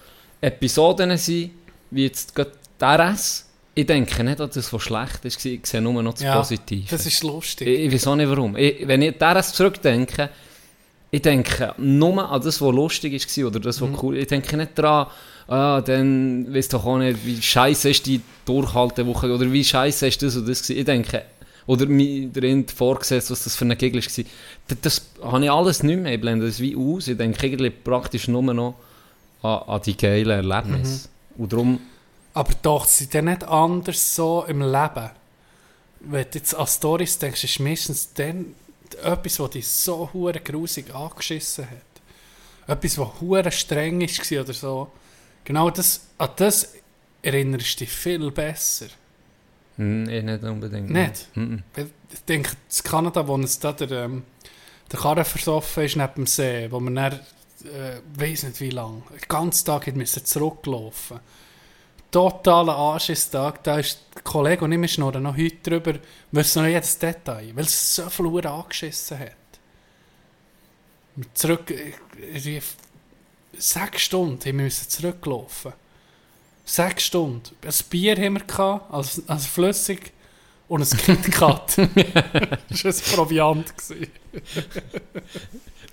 Episoden 0.40 1.16
sind, 1.16 1.52
wie 1.92 2.04
jetzt 2.04 2.34
gerade 2.34 2.50
der 2.80 3.12
RS, 3.12 3.46
ich 3.76 3.86
denke 3.86 4.24
nicht, 4.24 4.40
dass 4.40 4.50
das 4.50 4.72
was 4.72 4.82
schlecht 4.82 5.24
ist, 5.24 5.44
ich 5.44 5.64
sehe 5.64 5.80
nur 5.80 6.02
noch 6.02 6.14
das 6.14 6.22
Ja, 6.22 6.36
Positive. 6.36 6.90
Das 6.90 7.06
ist 7.06 7.22
lustig. 7.22 7.68
Ich, 7.68 7.78
ich 7.86 7.92
weiß 7.92 8.08
auch 8.08 8.16
nicht 8.16 8.28
warum. 8.28 8.56
Ich, 8.56 8.88
wenn 8.88 9.02
ich 9.02 9.16
daran 9.18 9.44
zurückdenke, 9.44 10.30
ich 11.12 11.22
denke 11.22 11.74
nur 11.78 12.28
an 12.28 12.42
das, 12.42 12.60
was 12.60 12.74
lustig 12.74 13.12
war 13.12 13.46
oder 13.46 13.60
das, 13.60 13.80
was 13.80 13.88
cool 14.02 14.16
Ich 14.16 14.26
denke 14.26 14.56
nicht 14.56 14.76
daran, 14.76 15.06
ah, 15.48 15.80
dann 15.80 16.52
weiss 16.54 16.68
doch 16.68 16.84
auch 16.84 16.98
nicht, 16.98 17.24
wie 17.24 17.40
scheiße 17.40 17.90
ist 17.90 18.06
die 18.06 18.20
Durchhaltewoche 18.44 19.34
oder 19.34 19.50
wie 19.50 19.64
scheiße 19.64 20.06
ist 20.06 20.22
das 20.22 20.36
und 20.36 20.48
das 20.48 20.62
gewesen. 20.62 20.78
Ich 20.78 20.84
denke, 20.84 21.22
oder 21.66 21.86
mir 21.86 22.28
drin 22.28 22.66
vorgesetzt, 22.66 23.30
was 23.30 23.44
das 23.44 23.56
für 23.56 23.66
ein 23.66 23.76
Gegner 23.76 24.00
war. 24.00 24.24
Das, 24.68 24.80
das 24.80 25.02
habe 25.22 25.44
ich 25.44 25.50
alles 25.50 25.82
nicht 25.82 26.00
mehr. 26.00 26.14
Ich 26.14 26.20
blende 26.20 26.46
das 26.46 26.60
wie 26.60 26.74
aus. 26.74 27.08
Ich 27.08 27.16
denke 27.18 27.46
eigentlich 27.46 27.84
praktisch 27.84 28.26
nur 28.28 28.42
noch 28.42 28.74
an, 29.42 29.62
an 29.66 29.82
die 29.82 29.96
geilen 29.96 30.30
Erlebnisse. 30.48 31.08
Und 31.36 31.52
darum, 31.52 31.80
Aber 32.32 32.52
doch, 32.62 32.86
sind 32.86 33.12
die 33.12 33.20
nicht 33.20 33.44
anders 33.44 34.14
so 34.14 34.44
im 34.48 34.62
Leben? 34.62 35.10
Wenn 36.00 36.26
du 36.30 36.38
jetzt 36.38 36.54
an 36.54 36.66
Storys 36.66 37.18
denkst, 37.18 37.44
ist 37.44 37.60
meistens 37.60 38.14
dann 38.14 38.54
etwas, 39.02 39.38
was 39.38 39.50
dich 39.50 39.68
so 39.68 40.08
hure 40.12 40.40
grusig 40.40 40.94
angeschissen 40.94 41.66
hat. 41.66 42.76
Etwas, 42.78 42.96
was 42.96 43.08
hure 43.20 43.50
streng 43.50 44.00
war 44.00 44.40
oder 44.40 44.52
so. 44.54 44.88
Genau 45.44 45.70
das, 45.70 46.06
an 46.18 46.30
das 46.36 46.74
erinnerst 47.22 47.80
du 47.80 47.84
dich 47.84 47.92
viel 47.92 48.30
besser. 48.30 48.86
hm, 49.76 50.08
ich 50.08 50.22
nicht 50.22 50.42
unbedingt. 50.44 50.90
Nicht? 50.90 51.28
Weil 51.34 51.90
Ich 52.12 52.20
denke, 52.24 52.50
in 52.50 52.84
Kanada, 52.84 53.26
wo 53.26 53.34
uns 53.34 53.58
da 53.58 53.72
der, 53.72 53.90
ähm, 54.04 54.24
der 54.90 54.98
Karren 55.00 55.24
versoffen 55.24 55.84
ist 55.84 55.96
neben 55.96 56.14
dem 56.14 56.26
See, 56.26 56.70
wo 56.70 56.80
man 56.80 56.94
dann, 56.94 57.12
äh, 57.12 58.00
weiss 58.14 58.42
nicht 58.42 58.60
wie 58.60 58.70
lange, 58.70 59.02
den 59.10 59.28
ganzen 59.28 59.66
Tag 59.66 59.86
hat 59.86 59.96
müssen 59.96 60.24
zurücklaufen. 60.24 61.20
Totaler 62.10 62.76
Anschisstag, 62.76 63.62
da 63.64 63.78
ist 63.78 64.00
der 64.14 64.22
Kollege 64.22 64.64
und 64.64 64.72
ich 64.72 64.92
schnurren 64.92 65.22
noch 65.22 65.36
heute 65.36 65.56
drüber, 65.62 65.98
wissen 66.32 66.62
noch 66.62 66.68
jedes 66.68 66.98
Detail, 66.98 67.50
weil 67.54 67.64
es 67.64 67.96
so 67.96 68.08
viel 68.08 68.26
Uhr 68.26 68.46
angeschissen 68.46 69.18
hat. 69.18 69.32
Zurück, 71.34 71.70
äh, 71.70 71.92
irgendwie 72.32 72.62
sechs 73.58 74.02
Stunden 74.02 74.40
haben 74.40 74.58
wir 74.58 74.64
müssen 74.64 74.88
zurücklaufen. 74.88 75.72
Sechs 76.64 77.04
Stunden. 77.06 77.54
Ein 77.64 77.72
Bier 77.90 78.16
haben 78.16 78.34
wir 78.34 78.44
gehabt, 78.44 78.92
als, 78.92 79.22
als 79.26 79.46
flüssig. 79.46 80.12
Und 80.68 80.82
ein 80.82 80.98
KitKat. 80.98 81.76
das 82.68 82.84
war 82.84 82.92
ein 82.92 83.14
Proviant. 83.14 83.72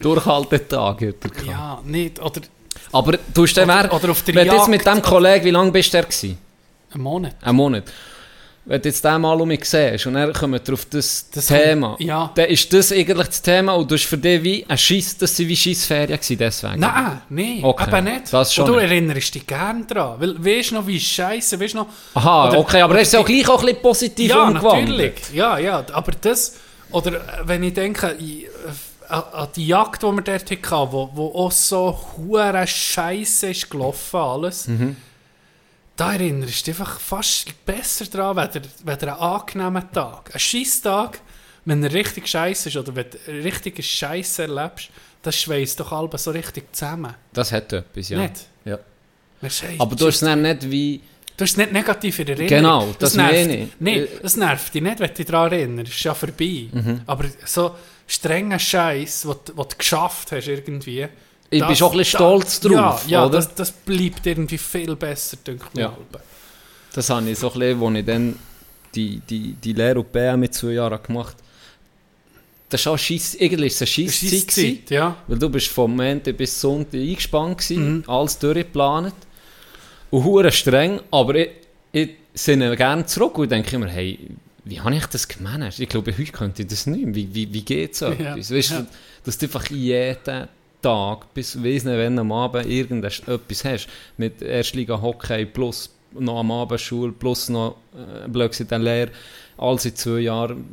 Durchhaltetag 0.02 1.02
hat 1.02 1.02
er 1.02 1.30
gehabt. 1.30 1.46
Ja, 1.48 1.82
nicht. 1.86 2.20
Oder 2.20 2.42
Aber 2.92 3.18
du 3.34 3.44
hast 3.44 3.54
dann 3.56 3.70
Oder- 3.70 3.94
oder 3.94 4.10
auf 4.12 4.22
der 4.24 4.36
wenn 4.36 4.48
jetzt 4.48 4.68
mit 4.68 4.86
dem 4.86 5.02
Kollegen, 5.02 5.46
wie 5.46 5.52
lange 5.52 5.72
bist 5.72 5.90
du 5.94 5.98
der 5.98 6.04
gewesen? 6.04 6.38
einen 6.92 7.04
Monat. 7.04 7.36
Einen 7.42 7.56
Monat. 7.58 7.84
Wenn 8.68 8.82
du 8.82 8.90
jetzt 8.90 9.06
den 9.06 9.22
mal 9.22 9.40
um 9.40 9.48
mich 9.48 9.64
siehst 9.66 10.08
und 10.08 10.16
dann 10.16 10.34
kommen 10.34 10.60
wir 10.66 10.74
auf 10.74 10.86
das, 10.86 11.30
Das 11.32 11.46
Thema, 11.48 11.96
ja. 12.00 12.32
dann 12.34 12.46
ist 12.48 12.74
das 12.74 12.92
eigentlich 12.92 13.28
das 13.28 13.42
Thema 13.44 13.74
und 13.74 13.92
du 13.92 13.94
hast 13.96 14.06
für 14.06 14.18
dich 14.18 14.42
wie 14.42 14.66
ein 14.68 14.78
Schiss, 14.78 15.16
das 15.18 15.36
sind 15.36 15.48
wie 15.50 15.56
Scheissferien 15.56 16.08
gewesen, 16.20 16.38
deswegen. 16.40 16.80
Nein, 16.80 17.22
nein, 17.30 17.60
Okay, 17.62 17.96
eben 17.96 18.04
nicht. 18.06 18.34
das 18.34 18.52
schon 18.54 18.66
Und 18.66 18.74
du 18.74 18.80
nicht. 18.80 18.90
erinnerst 18.90 19.36
dich 19.36 19.46
gern 19.46 19.86
dran. 19.86 20.16
Weil, 20.20 20.44
weißt 20.44 20.72
noch, 20.72 20.88
wie 20.88 21.00
scheiße, 21.00 21.60
weißt 21.60 21.76
noch... 21.76 21.86
Aha, 22.16 22.50
Oder- 22.50 22.58
okay, 22.60 22.82
aber 22.82 22.96
er 22.96 23.02
ist 23.02 23.14
ja 23.14 23.22
gleich 23.22 23.48
auch 23.48 23.60
ein 23.60 23.66
bisschen 23.68 23.82
positiv 23.84 24.30
Ja, 24.32 24.50
natürlich. 24.50 25.14
Ja, 25.32 25.60
ja, 25.60 25.86
aber 25.94 26.12
das... 26.20 26.56
Oder 26.92 27.14
äh, 27.14 27.20
wenn 27.46 27.62
ich 27.64 27.74
denke 27.74 28.16
ich, 28.20 28.46
äh, 28.46 29.14
an 29.14 29.48
die 29.56 29.68
Jagd, 29.68 30.02
die 30.02 30.08
wir 30.08 30.22
dort 30.24 30.50
hatten, 30.50 30.92
wo, 30.92 31.10
wo 31.14 31.28
auch 31.36 31.52
so 31.52 32.00
hure 32.18 32.66
Scheiße 32.66 33.50
ist 33.52 33.70
gelaufen, 33.70 34.18
alles, 34.20 34.68
Mhm. 34.68 34.96
Da 35.96 36.14
erinnerst 36.14 36.68
du 36.68 36.72
dich 36.72 36.80
einfach 36.80 37.00
fast 37.00 37.66
besser 37.66 38.06
dran, 38.06 38.36
wenn 38.36 38.98
der, 39.00 39.14
einen 39.14 39.22
angenehmen 39.22 39.92
Tag. 39.92 40.30
Ein 40.34 40.40
Scheisstag, 40.40 41.20
wenn 41.64 41.84
er 41.84 41.94
richtig 41.94 42.28
scheiße 42.28 42.70
ist 42.70 42.78
oder 42.78 42.96
wenn 42.96 43.06
du 43.10 43.32
richtige 43.32 43.82
Scheiße 43.82 44.44
erlebst, 44.44 44.90
das 45.22 45.36
schweißt 45.38 45.80
doch 45.80 45.92
alle 45.92 46.18
so 46.18 46.32
richtig 46.32 46.74
zusammen. 46.76 47.16
Das 47.34 47.52
hat 47.52 47.72
etwas, 47.74 48.10
ja. 48.10 48.20
Nicht? 48.20 48.48
ja. 48.66 48.78
Aber 49.80 49.96
du 49.96 50.08
hast 50.08 50.22
es 50.22 50.36
nicht 50.36 50.72
wie... 50.72 51.02
Du 51.38 51.44
hast 51.44 51.58
nicht 51.58 51.74
negativ 51.74 52.20
in 52.20 52.28
Erinnerung. 52.28 52.48
Genau, 52.48 52.96
das 52.98 53.16
nervt. 53.16 53.34
meine 53.34 53.58
ich. 53.58 53.70
Nee, 53.80 54.08
das 54.22 54.38
nervt 54.38 54.74
dich 54.74 54.82
nicht, 54.82 55.00
wenn 55.00 55.08
du 55.08 55.14
dich 55.14 55.26
daran 55.26 55.52
erinnerst. 55.52 55.90
Das 55.90 55.98
ist 55.98 56.04
ja 56.04 56.14
vorbei. 56.14 56.70
Mhm. 56.72 57.02
Aber 57.06 57.26
so 57.44 57.76
strenger 58.08 58.58
Scheiß, 58.58 59.22
den 59.24 59.56
du 59.56 59.66
geschafft 59.78 60.32
hast 60.32 60.48
irgendwie. 60.48 61.08
Ich 61.56 61.60
das- 61.62 61.68
bin 61.70 61.76
schon 61.78 61.92
ein 61.92 61.98
bisschen 61.98 62.18
stolz 62.18 62.60
drauf, 62.60 63.04
Ja, 63.08 63.20
ja 63.22 63.26
oder? 63.26 63.38
Das, 63.38 63.54
das 63.56 63.72
bleibt 63.72 64.26
irgendwie 64.26 64.58
viel 64.58 64.96
besser, 64.96 65.38
denke 65.46 65.66
ich 65.74 65.80
Ja. 65.80 65.90
mal. 65.90 65.98
Das 66.94 67.10
habe 67.10 67.30
ich 67.30 67.38
so 67.38 67.52
ein 67.52 67.60
bisschen, 67.60 67.84
als 67.84 67.96
ich 68.00 68.06
dann 68.06 68.36
die, 68.96 69.22
die, 69.30 69.54
die 69.54 69.74
Lehre 69.74 70.00
auf 70.00 70.06
BM 70.08 70.40
mit 70.40 70.54
zwei 70.54 70.72
Jahren 70.74 71.02
gemacht 71.04 71.36
Das 72.70 72.82
ist 72.82 72.88
auch 72.88 72.98
Scheiss, 72.98 73.36
irgendwie 73.36 73.68
ist 73.68 73.76
es 73.76 73.82
eine 73.82 73.88
Scheisszeit 74.10 74.30
gewesen, 74.48 74.76
Scheisszeit, 74.76 74.90
ja. 74.92 75.16
weil 75.28 75.38
du 75.38 75.50
bist 75.50 75.68
vom 75.68 75.96
Montag 75.96 76.36
bis 76.38 76.60
Sonntag 76.60 77.00
eingespannt 77.00 77.58
gewesen, 77.60 77.98
Mhm. 77.98 78.04
alles 78.08 78.40
durchgeplant 78.40 79.14
und 80.12 80.24
hure 80.24 80.52
streng, 80.52 81.00
aber 81.12 81.36
ich, 81.36 81.50
ich 81.92 82.10
sinne 82.34 82.76
gerne 82.76 83.06
zurück 83.06 83.38
und 83.38 83.52
denke 83.52 83.76
immer, 83.76 83.88
hey, 83.88 84.18
wie 84.64 84.80
habe 84.82 84.96
ich 84.96 85.06
das 85.06 85.28
gemanagt? 85.28 85.80
Ich 85.80 85.88
glaube, 85.90 86.12
heute 86.18 86.32
könnte 86.32 86.64
ich 86.64 86.68
das 86.70 86.88
nicht 86.88 87.06
mehr. 87.06 87.14
Wie, 87.16 87.30
wie, 87.36 87.54
wie 87.54 87.62
geht 87.62 87.96
so 87.96 88.08
Ja, 88.08 88.32
etwas? 88.34 88.52
Weißt 88.52 88.72
ja. 88.72 88.80
du, 88.80 88.88
dass 89.24 89.38
du 89.38 89.46
einfach 89.46 89.70
jeden 89.70 90.48
Tag, 90.86 91.34
bis 91.34 91.58
weiss 91.64 91.84
nicht, 91.84 91.98
wenn 91.98 92.16
du 92.16 92.22
am 92.22 92.32
Abend 92.32 92.68
irgendetwas 92.68 93.66
hast, 93.66 93.88
mit 94.18 94.42
Erstliga 94.44 95.02
Hockey 95.02 95.46
plus 95.46 95.90
noch 96.14 96.40
am 96.40 96.52
Abend 96.52 96.80
Schule 96.80 97.12
plus 97.12 97.50
noch 97.50 97.78
äh, 97.96 98.48
gesagt, 98.48 98.72
eine 98.72 98.84
Lehre, 98.84 99.12
alles 99.58 99.86
in 99.86 99.96
zwei 99.96 100.20
Jahren, 100.20 100.64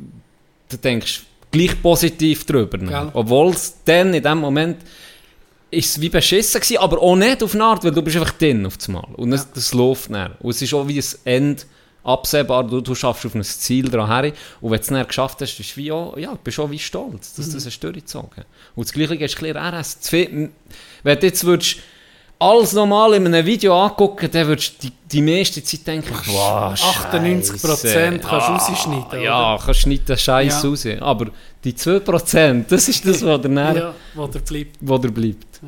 du 0.69 0.77
denkst 0.77 1.23
gleich 1.51 1.81
positiv 1.81 2.45
drüber. 2.45 2.77
Gell? 2.77 3.09
Obwohl 3.13 3.51
es 3.51 3.75
dann 3.85 4.13
in 4.13 4.21
dem 4.21 4.37
Moment 4.37 4.77
ist 5.71 5.89
es 5.89 6.01
wie 6.01 6.09
beschissen 6.09 6.61
gewesen, 6.61 6.77
aber 6.77 7.01
auch 7.01 7.15
nicht 7.15 7.41
auf 7.41 7.55
eine 7.55 7.63
Art, 7.63 7.83
weil 7.83 7.91
du 7.91 8.03
bist 8.03 8.15
einfach 8.15 8.37
drin 8.37 8.67
auf 8.67 8.77
das 8.77 8.89
Mal. 8.89 9.07
Und 9.15 9.31
das, 9.31 9.51
das 9.51 9.73
läuft 9.73 10.13
dann. 10.13 10.33
Und 10.41 10.51
es 10.51 10.61
ist 10.61 10.73
auch 10.75 10.87
wie 10.87 10.99
ein 10.99 11.05
Ende 11.25 11.63
absehbar, 12.03 12.63
du, 12.65 12.81
du 12.81 12.93
schaffst 12.95 13.25
auf 13.25 13.35
ein 13.35 13.43
Ziel 13.43 13.89
dran 13.89 14.07
her. 14.07 14.31
Und 14.61 14.71
wenn 14.71 14.77
du 14.77 14.81
es 14.81 14.87
dann 14.87 15.07
geschafft 15.07 15.39
hast, 15.41 15.55
bist 15.57 15.71
du 15.75 15.81
wie 15.81 15.91
auch, 15.91 16.17
ja, 16.17 16.33
bist 16.43 16.59
auch 16.59 16.69
wie 16.69 16.79
stolz, 16.79 17.33
dass 17.35 17.47
du 17.47 17.53
das 17.53 17.65
hast 17.65 17.79
durchgezogen 17.79 18.43
Und 18.75 18.85
das 18.87 18.93
Gleiche 18.93 19.15
ist 19.15 19.37
bisschen 19.39 19.57
RS. 19.57 19.97
Viel- 20.01 20.49
Wenn 21.03 21.19
du 21.19 21.25
jetzt 21.25 21.43
würdest, 21.45 21.77
alles 22.39 22.73
nochmal 22.73 23.13
in 23.13 23.25
einem 23.27 23.45
Video 23.45 23.73
angucken, 23.81 24.29
dann 24.29 24.47
würdest 24.47 24.83
du 24.83 24.87
die, 24.89 24.93
die 25.13 25.21
meiste 25.21 25.63
Zeit 25.63 25.87
denken, 25.87 26.13
wow, 26.25 26.73
98% 26.73 28.19
kannst 28.19 28.47
du 28.47 28.51
rausschneiden, 28.51 29.05
Ah, 29.11 29.15
Ja, 29.17 29.59
kannst 29.63 29.79
schneiden 29.81 30.05
den 30.05 30.17
Scheiß 30.17 30.61
Ja. 30.63 30.69
raus. 30.69 30.85
Aber 30.99 31.27
die 31.63 31.73
2%, 31.73 32.65
das 32.67 32.89
ist 32.89 33.07
das, 33.07 33.23
was 33.25 33.41
dann 33.41 33.55
Ja, 33.77 33.93
wo 34.13 34.27
der 34.27 34.39
bleibt. 34.39 34.75
wo 34.81 34.97
der 34.97 35.09
bleibt. 35.09 35.61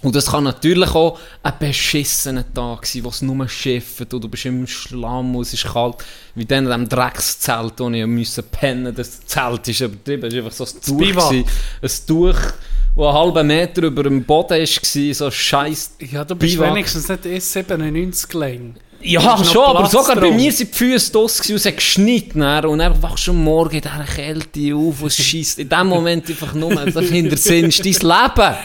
Und 0.00 0.14
das 0.14 0.26
kann 0.26 0.44
natürlich 0.44 0.94
auch 0.94 1.18
ein 1.42 1.54
beschissener 1.58 2.44
Tag 2.54 2.86
sein, 2.86 3.02
wo 3.02 3.08
es 3.08 3.20
nur 3.20 3.48
schifft 3.48 4.14
und 4.14 4.22
du 4.22 4.28
bist 4.28 4.44
im 4.46 4.64
Schlamm 4.66 5.34
und 5.34 5.42
es 5.42 5.54
ist 5.54 5.64
kalt. 5.64 5.96
Wie 6.36 6.44
dann 6.44 6.64
in 6.64 6.70
diesem 6.70 6.88
Dreckszelt, 6.88 7.74
wo 7.78 7.90
ich 7.90 8.06
musste 8.06 8.44
pennen 8.44 8.94
Das 8.94 9.26
Zelt 9.26 9.66
ist 9.66 9.80
übertrieben, 9.80 10.28
es 10.28 10.34
war 10.34 10.44
einfach 10.44 10.52
so 10.52 10.64
ein 10.64 10.80
Tuch. 10.80 10.98
Gewesen. 10.98 11.44
Ein 11.82 11.90
Tuch, 12.06 12.32
das 12.32 13.06
einen 13.06 13.12
halben 13.12 13.46
Meter 13.48 13.82
über 13.82 14.04
dem 14.04 14.22
Boden 14.22 14.60
war, 14.60 15.14
so 15.14 15.30
scheiß... 15.30 15.96
Ja, 16.12 16.24
du 16.24 16.36
bist 16.36 16.54
Biwak. 16.54 16.70
wenigstens 16.70 17.08
nicht 17.08 17.24
E97 17.24 18.38
lang. 18.38 18.76
Ja, 19.00 19.42
schon, 19.44 19.62
aber 19.64 19.86
sogar 19.86 20.16
bei 20.16 20.22
drum. 20.22 20.36
mir 20.36 20.50
sind 20.50 20.72
die 20.72 20.76
Füße 20.76 21.12
draus 21.12 21.38
und 21.48 21.62
geschneit. 21.76 22.34
dann. 22.34 22.64
Und 22.66 22.78
dann 22.80 23.00
wachst 23.00 23.28
du 23.28 23.30
am 23.30 23.44
Morgen 23.44 23.76
in 23.76 23.80
dieser 23.82 24.04
Kälte 24.04 24.74
auf 24.74 25.00
und 25.02 25.06
es 25.06 25.16
scheisst. 25.16 25.60
In 25.60 25.68
dem 25.68 25.86
Moment 25.86 26.28
einfach 26.28 26.52
nur, 26.54 26.74
das 26.74 27.06
hintersinnst 27.06 27.78
dein 27.78 27.92
Leben. 27.92 28.56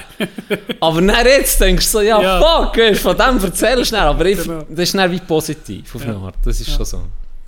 Aber 0.80 1.02
dann 1.02 1.26
jetzt 1.28 1.62
denkst 1.62 1.86
du 1.86 1.92
so, 1.92 2.02
ja, 2.02 2.20
Ja. 2.22 2.40
fuck, 2.66 2.78
weisst, 2.78 3.02
von 3.02 3.16
dem 3.16 3.44
erzählst 3.44 3.92
du 3.92 3.96
dann. 3.96 4.08
Aber 4.08 4.26
ich, 4.26 4.42
Genau. 4.42 4.64
das 4.70 4.80
ist 4.80 4.96
dann 4.96 5.12
wie 5.12 5.20
positiv 5.20 5.94
auf 5.96 6.02
eine 6.02 6.14
Ja. 6.14 6.20
Art. 6.20 6.36
Das 6.44 6.60
ist 6.60 6.68
Ja. 6.68 6.76
schon 6.78 6.86
so. 6.86 7.02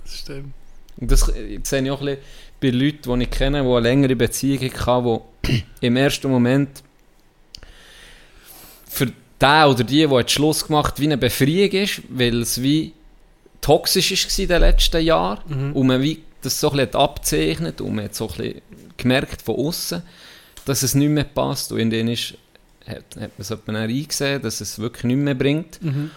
Das 0.04 0.18
stimmt. 0.18 0.54
Und 0.98 1.10
das 1.10 1.20
sehe 1.22 1.82
ich 1.82 1.90
auch 1.90 2.00
ein 2.00 2.06
bisschen 2.06 2.18
bei 2.60 2.70
Leuten, 2.70 3.18
die 3.18 3.24
ich 3.24 3.30
kenne, 3.30 3.62
die 3.62 3.68
eine 3.68 3.80
längere 3.80 4.14
Beziehung 4.16 4.60
hatten, 4.70 5.20
die 5.44 5.64
im 5.80 5.96
ersten 5.96 6.30
Moment 6.30 6.82
für 8.88 9.08
den 9.40 9.64
oder 9.64 9.84
die, 9.84 10.06
die 10.06 10.14
jetzt 10.14 10.32
Schluss 10.32 10.66
gemacht 10.66 10.94
wie 10.98 11.04
eine 11.04 11.18
Befreiung 11.18 11.70
ist, 11.70 12.02
weil 12.08 12.42
es 12.42 12.62
wie 12.62 12.92
toxisch 13.60 14.10
war 14.26 14.38
in 14.42 14.48
den 14.48 14.60
letzten 14.60 15.02
Jahren 15.02 15.38
Mhm. 15.48 15.72
und 15.72 15.86
man 15.86 16.02
wie 16.02 16.22
das 16.42 16.60
so 16.60 16.70
ein 16.70 16.76
bisschen 16.78 16.94
abzeichnet 16.94 17.80
und 17.80 17.94
man 17.96 18.04
hat 18.04 18.14
so 18.14 18.28
ein 18.28 18.36
bisschen 18.36 18.62
gemerkt 18.96 19.42
von 19.42 19.56
außen, 19.56 20.02
dass 20.64 20.82
es 20.82 20.94
nicht 20.94 21.08
mehr 21.08 21.24
passt 21.24 21.72
und 21.72 21.78
in 21.80 21.90
denen 21.90 22.10
ist, 22.10 22.34
hat, 22.86 23.04
hat 23.16 23.16
man 23.16 23.30
es 23.38 23.48
dann 23.48 23.76
eingesehen, 23.76 24.42
dass 24.42 24.60
es 24.60 24.78
wirklich 24.78 25.04
nicht 25.04 25.16
mehr 25.16 25.34
bringt. 25.34 25.82
Mhm. 25.82 26.10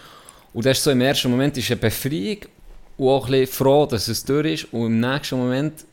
Und 0.52 0.66
das 0.66 0.78
ist 0.78 0.84
so 0.84 0.90
im 0.90 1.00
ersten 1.00 1.30
Moment 1.30 1.56
ist 1.56 1.70
eine 1.70 1.80
Befreiung 1.80 2.38
und 2.96 3.08
auch 3.08 3.26
ein 3.26 3.32
bisschen 3.32 3.52
froh, 3.54 3.86
dass 3.86 4.08
es 4.08 4.24
durch 4.24 4.46
ist. 4.64 4.72
Und 4.72 4.86
im 4.86 5.00
nächsten 5.00 5.38
Moment 5.38 5.84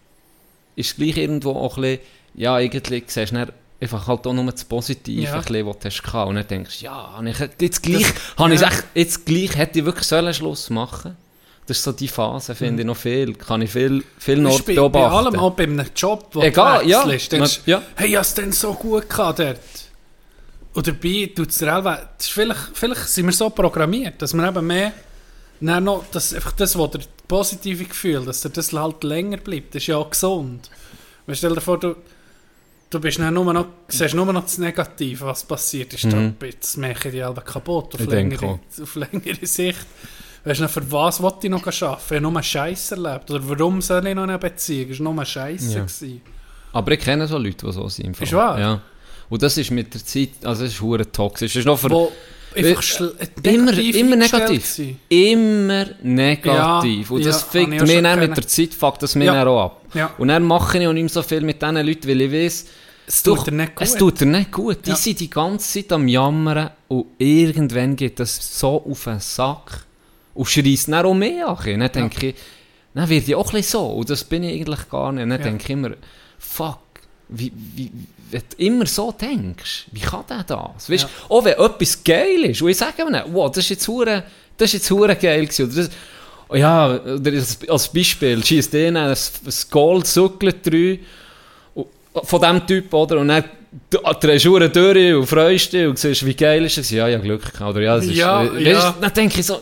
ist 0.75 0.91
es 0.91 0.95
gleich 0.95 1.17
irgendwo 1.17 1.51
auch 1.51 1.77
ein 1.77 1.81
bisschen, 1.81 1.99
ja, 2.35 2.55
eigentlich 2.55 3.03
siehst 3.07 3.31
du 3.31 3.47
einfach 3.79 4.07
halt 4.07 4.25
auch 4.25 4.33
nur 4.33 4.51
das 4.51 4.65
Positive, 4.65 5.21
Ja. 5.21 5.33
ein 5.35 5.41
bisschen, 5.41 5.67
was 5.67 5.79
du 5.79 5.85
hast 5.85 6.03
gehabt. 6.03 6.29
Und 6.29 6.35
dann 6.35 6.47
denkst 6.47 6.79
du, 6.79 6.85
ja, 6.85 7.21
ich 7.23 7.39
jetzt 7.59 7.83
gleich, 7.83 8.05
habe 8.37 8.53
ich 8.53 8.61
ja. 8.61 8.67
echt, 8.69 8.83
jetzt 8.95 9.25
gleich 9.25 9.55
hätte 9.55 9.79
ich 9.79 9.85
wirklich 9.85 10.07
sollen 10.07 10.33
Schluss 10.33 10.69
machen 10.69 11.15
Das 11.67 11.77
ist 11.77 11.83
so 11.83 11.91
die 11.91 12.07
Phase, 12.07 12.55
finde 12.55 12.81
ich 12.83 12.87
noch 12.87 12.97
viel. 12.97 13.33
Kann 13.35 13.61
ich 13.61 13.71
viel, 13.71 14.03
viel 14.17 14.37
noch 14.37 14.51
Das 14.57 14.61
bei, 14.61 14.73
bei 14.73 14.75
beobachten. 14.75 15.15
allem, 15.15 15.39
auch 15.39 15.51
bei 15.51 15.63
einem 15.63 15.85
Job, 15.95 16.29
wo 16.33 16.41
Egal, 16.41 16.83
du 16.83 16.89
ja. 16.89 16.99
wechselst, 17.07 17.31
denkst, 17.33 17.61
Ja. 17.65 17.81
hey, 17.95 18.09
ich 18.09 18.15
hab's 18.15 18.33
denn 18.33 18.51
so 18.51 18.73
gut 18.73 19.09
gehabt 19.09 19.39
dort. 19.39 19.59
Und 20.73 20.87
dabei 20.87 21.31
tut 21.35 21.49
es 21.49 21.57
dir 21.57 21.65
das 22.17 22.27
ist 22.27 22.31
vielleicht, 22.31 22.59
vielleicht 22.73 23.07
sind 23.09 23.25
wir 23.25 23.33
so 23.33 23.49
programmiert, 23.49 24.21
dass 24.21 24.33
wir 24.33 24.47
eben 24.47 24.65
mehr, 24.67 24.91
noch, 25.81 26.05
dass 26.11 26.33
einfach 26.35 26.51
das, 26.51 26.77
was 26.77 26.91
der 26.91 27.01
positive 27.27 27.83
Gefühl, 27.85 28.23
dass 28.25 28.41
dir 28.41 28.49
das 28.51 28.71
halt 28.73 29.03
länger 29.03 29.37
bleibt, 29.37 29.73
das 29.75 29.81
ist 29.83 29.87
ja 29.87 29.97
auch 29.97 30.09
gesund. 30.09 30.69
Weil 31.25 31.35
stell 31.35 31.55
dir 31.55 31.61
vor, 31.61 31.79
du, 31.79 31.95
du 32.89 32.99
bist 32.99 33.19
dann 33.19 33.33
nur 33.33 33.53
noch, 33.53 33.67
siehst 33.87 34.13
nur 34.15 34.31
noch 34.31 34.43
das 34.43 34.57
Negative, 34.57 35.25
was 35.25 35.43
passiert 35.43 35.93
ist, 35.93 36.05
Mhm. 36.05 36.35
da 36.39 36.45
jetzt 36.45 36.77
mache 36.77 37.07
ich 37.09 37.13
die 37.15 37.21
Alben 37.23 37.43
kaputt, 37.43 37.95
auf 37.95 38.05
längere, 38.05 38.59
auf 38.81 38.95
längere 38.95 39.45
Sicht. 39.45 39.85
Weißt 40.45 40.61
du, 40.61 40.69
für 40.69 40.91
was 40.91 41.21
wollte 41.21 41.47
ich 41.47 41.51
noch 41.51 41.65
arbeiten? 41.65 42.03
Ich 42.05 42.11
habe 42.11 42.21
nur 42.21 42.41
Scheiße 42.41 42.95
erlebt. 42.95 43.29
Oder 43.31 43.49
warum 43.49 43.81
soll 43.81 44.07
ich 44.07 44.15
noch 44.15 44.23
eine 44.23 44.37
Beziehung? 44.39 44.91
Es 44.91 44.99
war 45.03 45.13
nur 45.13 45.25
Scheiße. 45.25 45.73
Ja. 45.73 45.79
gewesen. 45.81 46.21
Aber 46.71 46.91
ich 46.91 46.99
kenne 46.99 47.27
so 47.27 47.37
Leute, 47.37 47.65
die 47.65 47.71
so 47.73 47.89
sind. 47.89 48.19
Ist 48.21 48.33
wahr? 48.33 48.59
Ja. 48.59 48.81
Und 49.29 49.41
das 49.43 49.57
ist 49.57 49.71
mit 49.71 49.93
der 49.93 50.05
Zeit, 50.05 50.29
also 50.43 50.63
es 50.63 50.71
ist 50.73 50.81
hure 50.81 51.11
toxisch. 51.11 51.51
Es 51.51 51.55
ist 51.57 51.65
noch 51.65 51.77
für 51.79 51.89
Wo 51.89 52.11
einfach 52.57 53.01
immer, 53.43 53.71
negativ 53.71 53.95
immer 53.95 54.13
eingestellt 54.13 54.49
negativ. 54.49 54.95
immer 55.09 55.85
negativ. 56.03 57.09
Ja, 57.09 57.15
und 57.15 57.25
das 57.25 57.41
ja, 57.41 57.47
fickt 57.47 57.69
mich 57.69 58.01
dann 58.01 58.19
mit 58.19 58.37
der 58.37 58.47
Zeit, 58.47 58.73
fuckt 58.73 59.03
das 59.03 59.15
mir 59.15 59.25
Ja. 59.25 59.33
dann 59.33 59.47
auch 59.47 59.63
ab. 59.65 59.81
Ja. 59.93 60.13
Und 60.17 60.27
dann 60.29 60.43
mache 60.43 60.77
ich 60.79 60.87
auch 60.87 60.93
nicht 60.93 61.03
mehr 61.03 61.09
so 61.09 61.21
viel 61.23 61.41
mit 61.41 61.61
diesen 61.61 61.75
Leuten, 61.75 62.07
weil 62.07 62.21
ich 62.21 62.31
weiß, 62.31 62.65
Es 63.07 63.23
tut 63.23 63.47
dir 63.47 63.51
nicht 63.51 63.75
gut. 63.75 63.87
es 63.87 63.95
tut 63.95 64.19
dir 64.21 64.25
nicht 64.25 64.51
gut. 64.51 64.85
Die 64.85 64.93
sind 64.95 65.19
die 65.19 65.29
ganze 65.29 65.81
Zeit 65.81 65.91
am 65.93 66.07
Jammern 66.07 66.71
und 66.87 67.05
irgendwann 67.17 67.95
geht 67.95 68.19
das 68.19 68.59
so 68.59 68.83
auf 68.89 69.03
den 69.05 69.19
Sack 69.19 69.85
und 70.33 70.45
schreist 70.45 70.87
dann 70.89 71.05
auch 71.05 71.13
mehr 71.13 71.47
an. 71.47 71.79
Dann 71.79 71.91
denke 71.91 72.27
ich, 72.27 72.35
dann 72.93 73.09
werde 73.09 73.25
ich 73.25 73.35
auch 73.35 73.47
ein 73.47 73.51
bisschen 73.57 73.79
so. 73.79 73.85
Und 73.87 74.09
das 74.09 74.23
bin 74.23 74.43
ich 74.43 74.59
eigentlich 74.59 74.89
gar 74.89 75.11
nicht. 75.11 75.29
Dann 75.29 75.41
denke 75.41 75.63
ich 75.63 75.69
immer, 75.69 75.91
fuck, 76.39 76.79
wie, 77.29 77.51
wie, 77.75 77.91
wenn 78.31 78.41
du 78.49 78.65
immer 78.65 78.85
so 78.85 79.11
denkst, 79.11 79.85
wie 79.91 79.99
kann 80.01 80.23
der 80.29 80.43
das? 80.43 80.89
Weißt, 80.89 81.03
Ja. 81.03 81.09
Auch 81.29 81.43
wenn 81.45 81.53
etwas 81.57 82.03
geil 82.03 82.45
ist, 82.45 82.61
und 82.61 82.69
ich 82.69 82.77
sage 82.77 83.01
ihm, 83.01 83.15
wow, 83.33 83.49
das 83.49 83.63
ist 83.65 83.69
jetzt 83.69 83.87
hure 83.87 84.23
das 84.57 84.67
ist 84.69 84.73
jetzt 84.73 84.91
hure 84.91 85.15
geil 85.15 85.45
gewesen. 85.45 85.65
Oder 85.67 85.75
das, 85.75 85.89
oh 86.49 86.55
ja, 86.55 86.95
oder 86.95 87.31
als, 87.69 87.87
Beispiel, 87.89 88.43
schießt 88.43 88.73
den 88.73 88.97
ein, 88.97 89.11
ein 89.11 89.17
Gold, 89.69 90.07
Zuckelt 90.07 90.65
drei, 90.65 90.99
von 92.23 92.41
diesem 92.41 92.65
Typ, 92.65 92.93
oder? 92.93 93.19
Und 93.19 93.27
dann 93.27 93.43
drehst 94.19 94.45
du 94.45 94.53
Uhren 94.53 94.71
durch 94.73 95.13
und 95.13 95.27
freust 95.27 95.73
dich 95.73 95.85
und 95.85 95.99
siehst, 95.99 96.25
wie 96.25 96.33
geil 96.33 96.65
ist 96.65 96.79
es. 96.79 96.89
Ja, 96.89 97.07
ja, 97.07 97.19
Glück 97.19 97.43
gehabt. 97.53 97.69
Oder 97.71 97.81
ja, 97.81 97.97
es 97.97 98.05
ist, 98.05 98.15
Ja, 98.15 98.43
äh, 98.43 98.63
ja. 98.71 98.77
Weißt, 98.87 98.95
dann 99.01 99.13
denke 99.13 99.39
ich 99.39 99.45
so, 99.45 99.61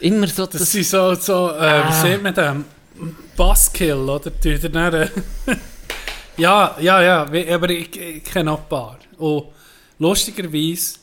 immer 0.00 0.28
so, 0.28 0.46
Das 0.46 0.60
das, 0.60 0.70
sind 0.72 0.86
so, 0.86 1.14
so 1.14 1.48
äh, 1.50 1.54
Ah. 1.58 1.88
wie 2.04 2.08
sieht 2.08 2.22
man 2.22 2.34
dem? 2.34 2.64
Buzzkill, 3.36 3.94
oder? 3.94 4.30
Die 4.30 4.58
dann 4.60 4.72
dann- 4.92 5.10
ja, 6.38 6.76
ja, 6.80 7.02
ja, 7.02 7.22
aber 7.22 7.70
ich, 7.70 7.96
ich 7.98 8.24
kenne 8.24 8.52
auch 8.52 8.60
ein 8.60 8.68
paar. 8.68 8.98
Und 9.18 9.46
lustigerweise 9.98 10.98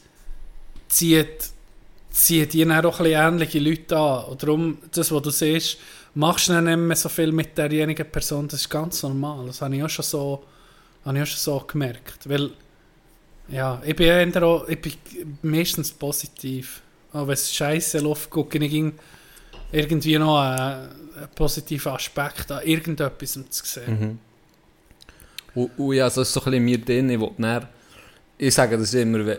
zieht, 0.88 1.52
die 2.54 2.66
dann 2.66 2.86
auch 2.86 3.00
ein 3.00 3.04
bisschen 3.04 3.22
ähnliche 3.22 3.60
Leute 3.60 3.98
an. 3.98 4.26
Und 4.26 4.42
darum, 4.44 4.78
das, 4.92 5.12
was 5.12 5.22
du 5.22 5.30
siehst, 5.30 5.78
machst 6.14 6.48
du 6.48 6.54
dann 6.54 6.66
nicht 6.66 6.78
mehr 6.78 6.96
so 6.96 7.10
viel 7.10 7.32
mit 7.32 7.58
derjenigen 7.58 8.10
Person, 8.10 8.48
das 8.48 8.62
ist 8.62 8.70
ganz 8.70 9.04
normal. 9.04 9.48
Das 9.48 9.62
habe 9.62 9.76
ich 9.76 9.84
auch 9.84 9.90
schon 9.90 10.06
so, 10.06 10.44
habe 11.04 11.18
ich 11.18 11.24
auch 11.24 11.28
schon 11.28 11.40
so 11.40 11.66
gemerkt. 11.68 12.28
Weil, 12.30 12.52
ja, 13.50 13.82
ich 13.86 13.96
bin 13.96 14.08
eher 14.08 14.44
auch, 14.44 14.68
ich 14.68 14.82
bin 14.82 14.94
meistens 15.42 15.92
positiv. 15.92 16.82
Auch 17.12 17.28
wenn 17.28 17.34
es 17.34 17.54
scheiße 17.54 18.00
läuft, 18.00 18.30
gucke 18.30 18.58
ich 18.58 18.94
irgendwie 19.72 20.18
noch 20.18 20.40
einen, 20.40 20.90
einen 21.18 21.30
positiven 21.36 21.92
Aspekt 21.92 22.52
an 22.52 22.64
irgendetwas 22.64 23.34
zu 23.50 23.66
sehen. 23.66 24.00
Mhm. 24.00 24.20
Und, 25.56 25.72
und 25.78 25.94
ja, 25.96 26.10
so 26.10 26.22
ist 26.22 26.34
so 26.34 26.42
ein 26.42 26.46
bisschen 26.46 26.66
mir 26.66 26.78
drin, 26.78 27.10
ich 27.10 27.20
will 27.20 27.32
dann, 27.38 27.68
ich 28.38 28.54
sage 28.54 28.78
das 28.78 28.94
immer, 28.94 29.26
wenn, 29.26 29.38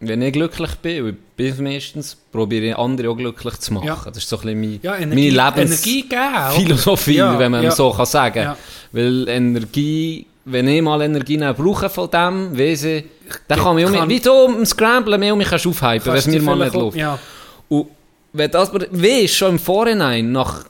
wenn 0.00 0.22
ich 0.22 0.32
glücklich 0.32 0.74
bin, 0.76 1.04
und 1.04 1.16
ich 1.36 1.54
bin 1.54 1.64
meistens, 1.64 2.16
probiere 2.30 2.66
ich 2.66 2.76
andere 2.76 3.10
auch 3.10 3.16
glücklich 3.16 3.54
zu 3.58 3.72
machen. 3.74 3.86
Ja. 3.86 4.00
Das 4.04 4.16
ist 4.18 4.28
so 4.28 4.36
ein 4.38 4.42
bisschen 4.42 4.60
mein, 4.60 4.80
Ja, 4.82 4.96
Energie, 4.96 5.30
meine? 5.32 5.50
Lebensphilosophie, 5.50 7.16
Ja, 7.16 7.38
wenn 7.38 7.50
man 7.52 7.62
ja. 7.62 7.70
so 7.70 7.90
kann 7.92 8.06
sagen 8.06 8.38
Ja. 8.42 8.56
Weil 8.92 9.28
Energie, 9.28 10.26
wenn 10.44 10.68
ich 10.68 10.82
mal 10.82 11.00
Energie 11.02 11.36
brauche 11.38 11.88
von 11.88 12.10
dem, 12.10 12.58
weiss 12.58 12.84
ich, 12.84 13.04
dann 13.48 13.60
kann 13.60 13.76
mich 13.76 13.84
um 13.84 13.90
mich, 13.92 14.00
Kann- 14.00 14.08
wie 14.08 14.20
du 14.20 14.46
im 14.46 14.66
Scramblen, 14.66 15.20
mich 15.20 15.32
um 15.32 15.38
mich 15.38 15.52
aufhypen, 15.52 16.04
wenn 16.06 16.14
es 16.14 16.26
mir 16.26 16.42
mal 16.42 16.56
nicht 16.56 16.74
läuft. 16.74 16.96
Ja, 16.96 17.18
Und 17.68 17.88
wenn 18.32 18.50
das 18.50 18.72
weisst, 18.72 19.36
schon 19.36 19.50
im 19.52 19.58
Vorhinein, 19.58 20.32
nach 20.32 20.64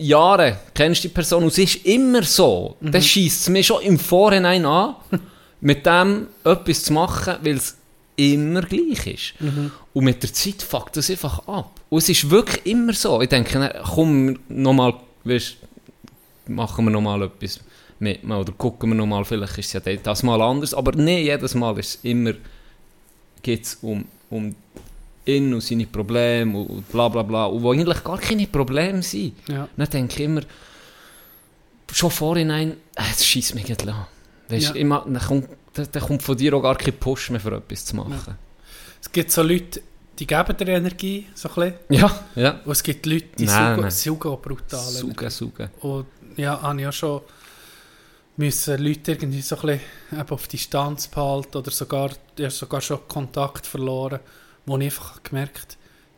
Jahren, 0.00 0.56
kennst 0.74 1.04
du 1.04 1.08
die 1.08 1.14
Person 1.14 1.44
und 1.44 1.52
sie 1.52 1.64
ist 1.64 1.84
immer 1.86 2.22
so, 2.22 2.76
Mhm. 2.80 2.92
dann 2.92 3.02
schießt 3.02 3.40
es 3.42 3.48
mir 3.48 3.62
schon 3.62 3.82
im 3.82 3.98
Vorhinein 3.98 4.64
an, 4.64 4.96
mit 5.60 5.84
dem 5.86 6.26
etwas 6.44 6.84
zu 6.84 6.92
machen, 6.92 7.36
weil 7.42 7.56
es 7.56 7.76
immer 8.16 8.62
gleich 8.62 9.06
ist. 9.06 9.40
Mhm. 9.40 9.70
Und 9.92 10.04
mit 10.04 10.22
der 10.22 10.32
Zeit 10.32 10.62
fuckt 10.62 10.96
das 10.96 11.10
einfach 11.10 11.46
ab. 11.48 11.80
Und 11.88 11.98
es 11.98 12.08
ist 12.08 12.28
wirklich 12.30 12.66
immer 12.66 12.92
so. 12.92 13.20
Ich 13.20 13.28
denke, 13.28 13.80
komm, 13.94 14.38
nochmal, 14.48 14.94
weißt, 15.24 15.56
machen 16.48 16.84
wir 16.86 16.90
nochmal 16.90 17.22
etwas 17.22 17.60
mit 17.98 18.24
mir 18.24 18.38
oder 18.38 18.52
gucken 18.52 18.90
wir 18.90 18.94
nochmal, 18.96 19.24
vielleicht 19.24 19.58
ist 19.58 19.74
es 19.74 19.84
ja 19.84 19.96
das 20.02 20.22
mal 20.22 20.40
anders. 20.40 20.72
Aber 20.74 20.92
nicht 20.92 21.26
jedes 21.26 21.54
Mal 21.54 21.78
ist 21.78 21.96
es 21.96 21.98
immer, 22.02 22.32
geht 23.42 23.64
es 23.64 23.74
um, 23.82 24.04
um 24.30 24.54
ihn 25.36 25.54
und 25.54 25.60
seine 25.62 25.86
Probleme 25.86 26.58
und, 26.58 26.88
bla 26.90 27.08
bla 27.08 27.22
bla. 27.22 27.44
Und 27.46 27.62
wo 27.62 27.72
eigentlich 27.72 28.02
gar 28.04 28.18
keine 28.18 28.46
Probleme 28.46 29.02
sind. 29.02 29.34
ja. 29.48 29.68
Dann 29.76 29.88
denke 29.90 30.14
ich 30.14 30.20
immer, 30.24 30.42
schon 31.92 32.10
vorhinein, 32.10 32.72
äh, 32.94 33.02
es 33.12 33.24
schießt 33.24 33.54
mich 33.54 33.68
nicht 33.68 33.86
an. 33.88 34.06
Weißt, 34.48 34.74
Ja. 34.74 34.84
ma- 34.84 35.04
dann, 35.06 35.20
kommt, 35.20 35.48
dann, 35.74 36.02
kommt 36.02 36.22
von 36.22 36.36
dir 36.36 36.54
auch 36.54 36.62
gar 36.62 36.76
kein 36.76 36.94
Push 36.94 37.30
mehr 37.30 37.40
für 37.40 37.52
etwas 37.56 37.84
zu 37.84 37.96
machen. 37.96 38.36
Es 39.02 39.10
gibt 39.10 39.30
so 39.32 39.42
Leute, 39.42 39.80
die 40.18 40.26
geben 40.26 40.56
dir 40.56 40.68
Energie, 40.68 41.26
so 41.34 41.48
ein 41.48 41.54
bisschen. 41.54 41.74
Ja, 41.88 42.24
ja. 42.36 42.60
Und 42.64 42.72
es 42.72 42.82
gibt 42.82 43.06
Leute, 43.06 43.26
die 43.38 43.46
Nein, 43.46 43.90
saugen, 43.92 44.20
nein. 44.28 44.32
auch 44.32 44.40
brutal. 44.42 44.78
Saugen, 44.80 45.30
saugen. 45.30 45.70
Und 45.80 46.06
ja, 46.36 46.60
habe 46.60 46.80
ich 46.80 46.86
auch 46.86 46.92
schon 46.92 47.20
müssen 48.36 48.82
Leute 48.82 49.12
irgendwie 49.12 49.40
so 49.42 49.56
ein 49.56 49.80
bisschen 50.08 50.30
auf 50.30 50.48
Distanz 50.48 51.08
behalten 51.08 51.56
oder 51.58 51.70
sogar, 51.70 52.10
habe 52.38 52.50
sogar 52.50 52.80
schon 52.80 53.00
Kontakt 53.08 53.66
verloren, 53.66 54.20
wo 54.70 54.78
ich 54.78 54.84
einfach 54.84 55.22
gemerkt 55.22 55.76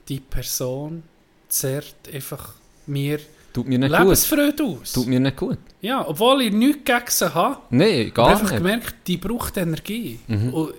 die 0.08 0.20
Person 0.20 1.02
zerrt 1.48 1.94
einfach 2.12 2.54
mir 2.86 3.18
Tut 3.54 3.68
mir 3.68 3.78
nicht 3.78 3.90
gut. 3.90 3.98
Lebensfreude 4.00 4.64
aus. 4.64 4.92
Tut 4.92 5.06
mir 5.06 5.20
nicht 5.20 5.36
gut. 5.36 5.58
Ja, 5.82 6.06
obwohl 6.08 6.42
ich 6.42 6.52
nichts 6.52 6.84
gegen 6.84 7.04
sie 7.08 7.34
habe, 7.34 7.58
Nein, 7.70 8.10
gar 8.14 8.28
einfach 8.28 8.50
nicht. 8.50 8.56
gemerkt, 8.58 8.94
die 9.06 9.16
braucht 9.18 9.56
Energie. 9.58 10.18
Mhm. 10.26 10.54
Und 10.54 10.74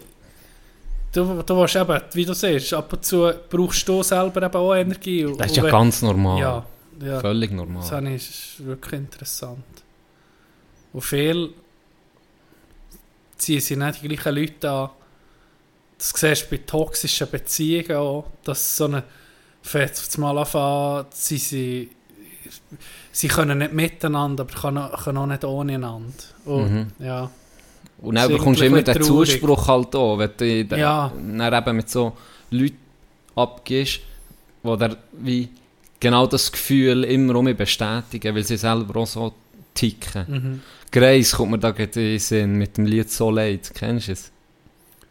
du, 1.14 1.44
du 1.44 1.58
weißt 1.58 1.76
eben, 1.76 2.02
wie 2.14 2.26
du 2.26 2.34
siehst, 2.34 2.74
ab 2.74 2.92
und 2.94 3.06
zu 3.06 3.32
brauchst 3.50 3.88
du 3.88 4.02
selber 4.02 4.42
eben 4.44 4.56
auch 4.56 4.74
Energie. 4.76 5.32
Das 5.38 5.48
ist 5.52 5.58
ja 5.58 5.64
wenn- 5.64 5.72
ganz 5.72 6.02
normal. 6.02 6.40
Ja, 6.40 6.66
ja. 7.06 7.20
Völlig 7.20 7.50
Das 7.52 7.58
normal. 7.58 8.08
ich, 8.08 8.30
ist 8.30 8.66
wirklich 8.66 8.94
interessant. 9.02 9.64
Und 10.94 11.02
viel 11.02 11.54
ziehen 13.38 13.62
sie 13.62 13.76
nicht 13.76 14.02
die 14.04 14.08
gleichen 14.08 14.36
Leute 14.36 14.72
an. 14.72 14.90
Das 15.98 16.14
siehst 16.16 16.46
du 16.46 16.50
bei 16.52 16.58
toxischen 16.66 17.30
Beziehungen 17.30 17.92
auch, 17.98 18.26
dass 18.44 18.78
so 18.78 18.86
eine 18.86 19.04
fängt 19.62 19.92
auf 19.92 20.18
mal 20.18 20.38
anfangen, 20.38 21.06
sie, 21.12 21.38
sie, 21.38 21.90
sie 23.12 23.28
können 23.30 23.60
nicht 23.60 23.74
miteinander, 23.74 24.44
aber 24.44 24.54
können, 24.54 24.90
können 25.04 25.18
auch 25.18 25.26
nicht 25.26 25.44
ohne 25.46 25.76
einander. 25.76 26.14
Und, 26.46 26.72
Mhm. 26.74 26.88
ja, 27.00 27.30
Und 28.02 28.16
dann 28.16 28.30
bekommst 28.32 28.60
du 28.62 28.66
immer 28.66 28.82
den 28.82 28.96
traurig. 29.02 29.32
Zuspruch 29.32 29.68
halt 29.68 29.96
auch, 29.96 30.18
wenn 30.18 30.32
du 30.38 30.66
dann, 30.66 30.80
Ja. 30.80 31.12
dann 31.16 31.54
eben 31.54 31.76
mit 31.78 31.90
so 31.90 32.14
Leuten 32.52 32.78
abgehst, 33.36 34.02
die 34.64 34.78
dir 34.78 34.98
wie 35.14 35.50
genau 36.02 36.28
das 36.28 36.52
Gefühl 36.52 37.06
immer 37.06 37.36
um 37.36 37.46
mich 37.46 37.56
bestätigen, 37.56 38.36
weil 38.36 38.44
sie 38.44 38.58
selber 38.58 39.00
auch 39.00 39.08
so 39.08 39.34
ticken. 39.74 40.26
mhm. 40.28 40.62
Grace 40.92 41.32
kommt 41.32 41.52
mir 41.52 41.60
da 41.60 41.72
gerade 41.72 42.02
in 42.02 42.08
den 42.10 42.20
Sinn 42.20 42.56
mit 42.58 42.78
dem 42.78 42.86
Lied 42.86 43.10
«So 43.10 43.32
leid». 43.32 43.72
Kennst 43.74 44.10
du 44.10 44.12
es? 44.12 44.32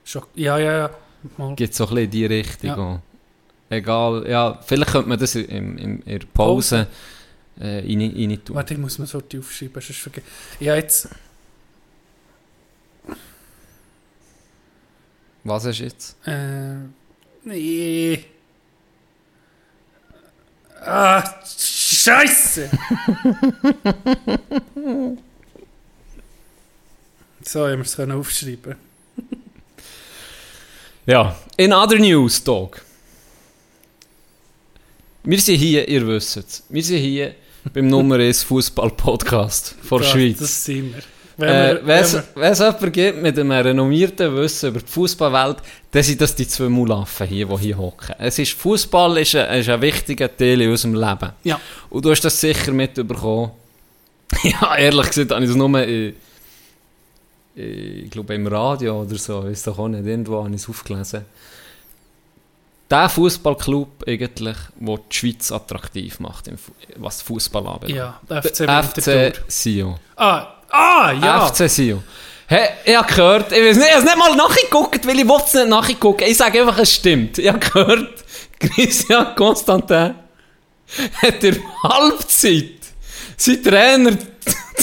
Schon, 0.05 0.23
ja, 0.35 0.59
ja, 0.59 0.79
ja. 0.79 0.91
Mal. 1.39 1.55
Geht 1.55 1.75
so 1.75 1.85
ein 1.85 1.91
bisschen 1.91 2.05
in 2.05 2.11
die 2.11 2.27
Richtung 2.27 2.69
Ja. 2.71 3.01
Egal, 3.71 4.29
ja, 4.29 4.61
vielleicht 4.67 4.91
könnte 4.93 5.09
man 5.09 5.19
das 5.19 5.35
in, 5.35 5.79
in, 5.79 6.03
in 6.03 6.19
der 6.19 6.27
Pause 6.35 6.87
äh, 7.59 7.79
rein, 7.79 8.13
rein 8.15 8.45
tun. 8.45 8.57
Warte, 8.57 8.75
ich 8.75 8.81
muss 8.81 8.99
mir 8.99 9.07
so 9.07 9.21
die 9.21 9.39
aufschreiben, 9.39 9.81
sonst 9.81 9.99
verge- 10.01 10.23
Ja, 10.61 10.75
jetzt... 10.77 11.09
Was 15.45 15.65
ist 15.65 15.79
jetzt? 15.79 16.17
Äh, 16.27 16.75
nee. 17.45 18.25
Ah, 20.85 21.23
Scheiße! 21.47 22.69
so, 27.43 27.67
haben 27.67 27.79
wir 27.79 27.81
es 27.81 27.99
aufschreiben. 27.99 28.77
Ja, 31.07 31.35
in 31.57 31.73
other 31.73 31.99
news, 31.99 32.43
Dog. 32.45 32.81
Wir 35.25 35.39
sind 35.41 35.57
hier, 35.57 35.89
ihr 35.89 36.07
wisst 36.07 36.37
es, 36.37 36.63
wir 36.69 36.83
sind 36.83 36.99
hier 36.99 37.35
beim 37.73 37.87
Nummer 37.89 38.17
1 38.17 38.43
Fußball-Podcast 38.45 39.77
von 39.83 39.99
der 39.99 40.07
Das- 40.09 40.13
Schweiz. 40.13 40.39
Das 40.39 40.65
sind 40.65 40.95
wir. 40.95 41.03
Wenn 41.39 41.49
Äh, 41.89 42.01
es 42.03 42.13
jemanden 42.59 42.93
gibt 42.93 43.23
mit 43.23 43.39
einem 43.39 43.51
renommierten 43.53 44.37
Wissen 44.37 44.69
über 44.69 44.81
die 44.81 44.87
Fußballwelt, 44.87 45.57
dann 45.91 46.03
sind 46.03 46.21
das 46.21 46.35
die 46.37 46.47
zwei 46.47 46.69
Mulaffen 46.69 47.27
hier, 47.27 47.47
die 47.47 47.57
hier 47.59 47.79
hocken. 47.79 48.15
Es 48.19 48.39
ist, 48.39 48.53
Fußball 48.53 49.17
ist 49.19 49.35
ein, 49.35 49.59
ist 49.61 49.69
ein 49.71 49.81
wichtiger 49.81 50.35
Teil 50.37 50.61
in 50.61 50.71
unserem 50.71 50.95
Leben. 50.95 51.31
Ja. 51.43 51.59
Und 51.89 52.05
du 52.05 52.11
hast 52.11 52.21
das 52.21 52.39
sicher 52.39 52.71
mitbekommen. 52.73 53.51
ja, 54.43 54.77
ehrlich 54.77 55.07
gesagt, 55.09 55.31
habe 55.33 55.43
ich 55.45 55.51
es 55.51 55.57
nur 55.57 55.83
in, 55.83 56.15
ich 57.55 58.11
glaube 58.11 58.35
im 58.35 58.47
Radio 58.47 59.03
oder 59.03 59.17
so, 59.17 59.43
ist 59.43 59.67
doch 59.67 59.79
auch 59.79 59.89
nicht, 59.89 60.07
irgendwo 60.07 60.43
habe 60.45 60.55
ich 60.55 60.63
es 60.63 60.69
aufgelesen. 60.69 61.25
Der 62.91 63.09
Fußballclub 63.09 64.05
eigentlich, 64.07 64.57
der 64.79 64.97
die 65.11 65.17
Schweiz 65.17 65.51
attraktiv 65.51 66.21
macht, 66.21 66.51
was 66.97 67.23
Fußball 67.23 67.67
anbelangt. 67.67 67.97
ja, 67.97 68.21
der 68.29 68.43
FC 68.43 68.57
Der 68.59 68.69
Winterthur. 68.69 69.35
FC 69.35 69.43
Sion. 69.51 69.97
Ah, 70.17 70.47
ah, 70.71 71.13
ja! 71.13 71.47
FC 71.47 71.71
Sion. 71.71 72.03
Hey, 72.47 72.69
ich 72.85 72.95
habe 72.95 73.09
gehört, 73.09 73.53
ich 73.53 73.59
weiß 73.65 73.77
nicht, 73.77 73.87
ich 73.87 73.95
habe 73.95 74.05
es 74.05 74.05
nicht 74.05 74.19
mal 74.19 74.37
nachgeguckt, 74.37 75.07
weil 75.07 75.19
ich 75.21 75.27
wollte 75.29 75.45
es 75.47 75.55
nicht 75.55 75.69
nachgucken. 75.69 76.25
Ich 76.27 76.37
sage 76.37 76.61
einfach, 76.61 76.79
es 76.79 76.93
stimmt. 76.93 77.39
Ich 77.39 77.49
habe 77.49 77.61
gehört, 77.61 78.25
Christian 78.59 79.35
Constantin 79.37 80.15
hat 81.23 81.43
in 81.45 81.55
der 81.55 81.63
Halbzeit 81.83 82.73
seinen 83.39 83.63
Trainer 83.63 84.19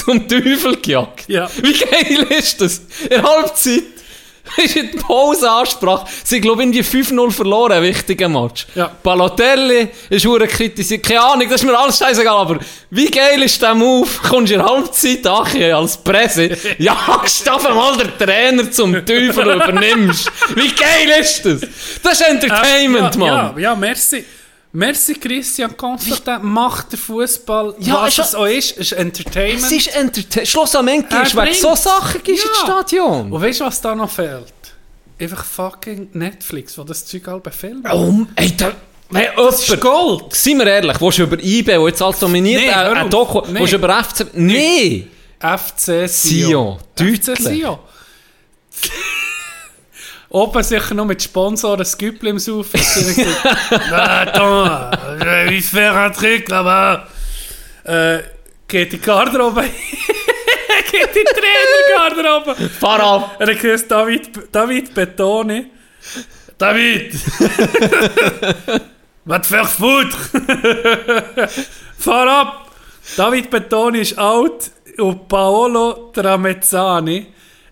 zum 0.10 0.28
Teufel 0.28 0.78
gejagt. 0.78 1.26
Ja. 1.28 1.48
Wie 1.62 1.74
geil 1.74 2.26
ist 2.32 2.60
das? 2.60 2.82
In 3.10 3.22
Halbzeit 3.22 3.84
ist 4.58 4.76
in 4.76 4.92
der 4.92 5.00
Pause-Ansprache. 5.02 6.08
Sie 6.24 6.42
glaube 6.42 6.64
ich, 6.64 6.76
irgendwie 6.76 7.04
5-0 7.04 7.32
verloren, 7.32 7.74
ein 7.74 7.84
wichtiger 7.84 8.28
Match. 8.28 8.66
Ja. 8.74 8.90
Balotelli 9.04 9.90
ist 10.10 10.26
hure 10.26 10.48
kritisiert. 10.48 11.04
Keine 11.06 11.22
Ahnung, 11.22 11.48
das 11.48 11.62
ist 11.62 11.68
mir 11.68 11.78
alles 11.78 12.00
scheißegal, 12.00 12.36
aber 12.36 12.60
wie 12.90 13.06
geil 13.12 13.44
ist 13.44 13.62
der 13.62 13.76
Move? 13.76 14.10
Kommst 14.28 14.50
du 14.50 14.56
in 14.56 14.62
der 14.62 14.70
Halbzeit 14.70 15.28
Achi 15.28 15.72
als 15.72 15.98
Presse, 15.98 16.58
jagst 16.80 17.48
einfach 17.48 17.76
mal 17.76 17.96
den 17.96 18.18
Trainer 18.18 18.72
zum 18.72 18.94
Teufel 19.06 19.48
und 19.48 19.62
übernimmst. 19.62 20.32
Wie 20.56 20.70
geil 20.70 21.20
ist 21.20 21.46
das? 21.46 21.62
Das 22.02 22.20
ist 22.20 22.28
Entertainment, 22.28 23.14
ja, 23.14 23.20
Mann. 23.20 23.28
Ja, 23.28 23.60
ja, 23.60 23.76
merci. 23.76 24.26
Merci 24.72 25.16
Christian 25.16 25.76
Constantin, 25.76 26.44
macht 26.44 26.92
der 26.92 27.00
Fußball, 27.00 27.74
Ja, 27.80 28.04
was 28.04 28.20
es 28.20 28.36
auch 28.36 28.46
ist, 28.46 28.78
ist 28.78 28.92
Entertainment. 28.92 29.64
Es 29.64 29.72
ist 29.72 29.88
Entertainment. 29.96 30.48
Schlussendlich 30.48 31.24
ist 31.24 31.36
wegen 31.36 31.54
so 31.56 31.76
Sachen 31.76 32.22
gehst 32.24 32.44
du 32.44 32.48
ins 32.50 32.58
Ja. 32.60 32.66
Stadion. 32.66 33.32
Und 33.32 33.42
weißt 33.42 33.60
du, 33.62 33.66
was 33.66 33.82
da 33.82 33.96
noch 33.96 34.10
fehlt? 34.12 34.54
Einfach 35.20 35.44
fucking 35.44 36.10
Netflix, 36.14 36.78
wo 36.78 36.84
das 36.84 37.04
Zeug 37.06 37.28
alle 37.28 37.40
befilmt. 37.40 37.88
Oh, 37.92 38.14
ey, 38.36 38.56
da, 38.56 38.72
wenn 39.10 39.26
Das 39.36 39.68
ist 39.68 39.82
Gold! 39.82 40.36
seien 40.36 40.60
wir 40.60 40.68
ehrlich, 40.68 41.02
willst 41.02 41.18
du 41.18 41.24
über 41.24 41.38
eBay, 41.42 41.80
wo 41.80 41.88
jetzt 41.88 42.02
alles 42.02 42.20
dominiert, 42.20 42.62
Nee, 42.62 42.70
äh, 42.70 43.02
auf. 43.02 43.10
Doku, 43.10 43.42
Nee. 43.52 43.60
willst 43.62 43.74
du 43.74 43.78
über 43.78 44.04
FC... 44.04 44.28
Nee! 44.34 45.08
FC 45.40 46.08
Sion, 46.08 46.08
Sion. 46.08 46.80
FC 47.18 47.26
deutlich. 47.26 47.48
Sion. 47.60 47.80
Oben 50.32 50.64
sicher 50.64 50.94
noch 50.94 51.06
mit 51.06 51.24
Sponsoren 51.24 51.80
das 51.80 51.98
Güppel 51.98 52.30
im 52.30 52.40
Saufen. 52.40 52.80
Attends, 53.92 54.98
je 55.20 55.50
vais 55.50 55.62
faire 55.62 55.96
un 55.96 56.14
truc 56.14 56.48
là-bas. 56.50 57.08
Äh, 57.84 58.20
geht 58.68 58.92
die 58.92 59.00
Garderobe 59.00 59.64
Geht 60.92 61.16
die 61.16 61.24
Trainergarderobe 61.24 62.70
Fahr 62.70 63.00
ab! 63.00 63.36
Er 63.40 63.48
hat 63.48 63.60
gesagt, 63.60 63.92
David, 63.92 64.30
David 64.52 64.94
Betone. 64.94 65.66
David! 66.58 67.14
Was 69.26 69.48
für 69.48 69.66
Futter! 69.66 70.18
Fahr 71.98 72.28
ab! 72.28 72.72
David 73.18 73.50
Betone 73.50 74.00
ist 74.00 74.18
alt 74.18 74.72
und 74.98 75.28
Paolo 75.28 76.12
Tramezzani 76.14 77.28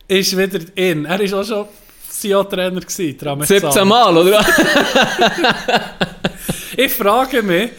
ist 0.07 0.37
wieder 0.37 0.59
in. 0.75 1.05
Er 1.05 1.19
war 1.19 1.39
auch 1.39 1.45
schon 1.45 1.67
Sion-Trainer, 2.09 2.81
gewesen, 2.81 3.17
Tramezzani. 3.17 3.59
17 3.59 3.87
Mal, 3.87 4.17
oder? 4.17 4.45
Ich 6.77 6.93
frage 6.93 7.41
mich, 7.41 7.71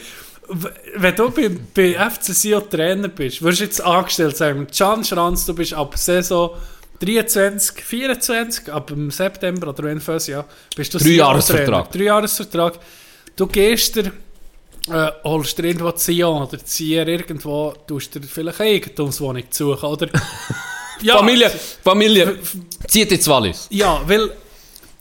wenn 0.95 1.15
du 1.15 1.31
bei, 1.31 1.49
bei 1.73 2.09
FC 2.09 2.33
Sion 2.33 2.69
Trainer 2.69 3.07
bist, 3.07 3.41
wirst 3.41 3.61
du 3.61 3.63
jetzt 3.63 3.81
angestellt 3.81 4.35
sagen, 4.35 4.67
Can 4.67 5.05
Schranz, 5.05 5.45
du 5.45 5.55
bist 5.55 5.73
ab 5.73 5.97
Saison 5.97 6.51
23, 6.99 7.81
24, 7.81 8.73
ab 8.73 8.87
dem 8.87 9.09
September 9.09 9.69
oder 9.69 9.83
wenn 9.83 10.01
fünf 10.01 10.27
ja, 10.27 10.43
bist 10.75 10.93
du 10.93 10.97
Dreijahresvertrag. 10.97 11.65
Sion-Trainer. 11.67 11.87
Dreijahresvertrag. 11.91 12.79
Du 13.37 13.47
gehst 13.47 13.95
dir, 13.95 14.11
äh, 14.91 15.11
holst 15.23 15.57
dir 15.57 15.63
irgendwo 15.63 15.93
Sion 15.95 16.41
oder 16.41 16.57
Zier 16.65 17.07
irgendwo, 17.07 17.73
tust 17.87 18.15
dir 18.15 18.21
vielleicht 18.21 18.59
eine 18.59 18.69
Eigentumswohnung 18.71 19.43
suchen, 19.49 19.85
oder? 19.85 20.09
ja, 21.01 21.17
Familie, 21.17 21.51
Familie, 21.83 22.39
zieht 22.87 23.11
ins 23.11 23.27
Wallis. 23.27 23.67
Ja, 23.69 24.01
weil 24.05 24.31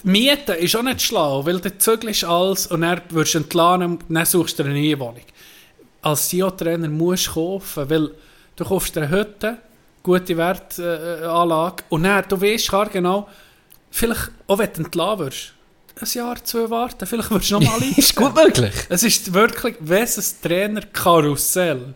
Mieten 0.05 0.55
ist 0.57 0.77
auch 0.77 0.83
nicht 0.83 1.03
schlau, 1.03 1.45
weil 1.45 1.61
du 1.61 1.77
zügelst 1.77 2.25
alles 2.25 2.67
und 2.69 2.83
dann 2.83 3.01
wirst 3.11 3.35
du 3.35 3.39
entladen 3.39 3.83
und 3.93 4.05
dann 4.09 4.25
suchst 4.25 4.59
du 4.59 4.65
eine 4.65 4.75
neue 4.75 4.99
Wohnung. 4.99 5.25
Als 6.03 6.29
CEO-Trainer 6.29 6.89
musst 6.89 7.27
du 7.29 7.33
kaufen, 7.33 7.91
weil 7.91 8.11
du 8.57 8.65
kaufst 8.65 8.97
eine 8.97 9.11
Hütte, 9.11 9.59
gute 10.03 10.37
Wertanlage 10.37 11.29
Anlage, 11.29 11.85
und 11.89 12.05
dann, 12.05 12.25
du 12.29 12.41
weißt 12.41 12.71
gar 12.71 12.89
genau, 12.89 13.29
vielleicht, 13.91 14.31
auch 14.47 14.59
wenn 14.59 14.73
du 14.73 14.83
entladen 14.85 15.27
wirst, 15.27 15.55
ein 16.01 16.09
Jahr, 16.13 16.45
zwei 16.45 16.71
warten, 16.71 17.07
vielleicht 17.07 17.31
wirst 17.31 17.51
du 17.51 17.59
nochmal 17.59 17.83
Ist 17.97 18.15
gut 18.15 18.35
möglich. 18.37 18.73
Es 18.89 19.03
ist 19.03 19.33
wirklich, 19.35 19.75
wenn 19.81 20.05
es 20.05 20.17
ein 20.17 20.49
Trainer-Karussell 20.49 21.95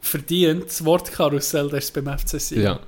verdient, 0.00 0.64
das 0.66 0.82
Wort 0.84 1.12
Karussell, 1.12 1.68
das 1.68 1.84
ist 1.84 1.94
beim 1.94 2.18
FC 2.18 2.40
Sion. 2.40 2.62
Ja. 2.62 2.80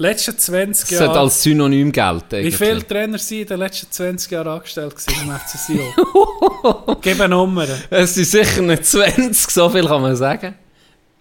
Letzten 0.00 0.38
20 0.38 0.88
Das 0.88 0.98
sollte 0.98 1.20
als 1.20 1.42
Synonym 1.42 1.92
gelten. 1.92 2.42
Wie 2.42 2.50
viele 2.50 2.86
Trainer 2.86 3.18
sind 3.18 3.42
in 3.42 3.46
den 3.48 3.58
letzten 3.58 3.92
20 3.92 4.32
Jahren 4.32 4.48
angestellt 4.48 4.96
gewesen 4.96 5.28
im 5.28 5.38
FC 5.38 5.58
Sion? 5.58 6.96
Gib 7.02 7.20
eine 7.20 7.28
Nummer. 7.28 7.66
Es 7.90 8.14
sind 8.14 8.24
sicher 8.24 8.62
nicht 8.62 8.86
20, 8.86 9.50
so 9.50 9.68
viel 9.68 9.86
kann 9.86 10.00
man 10.00 10.16
sagen. 10.16 10.54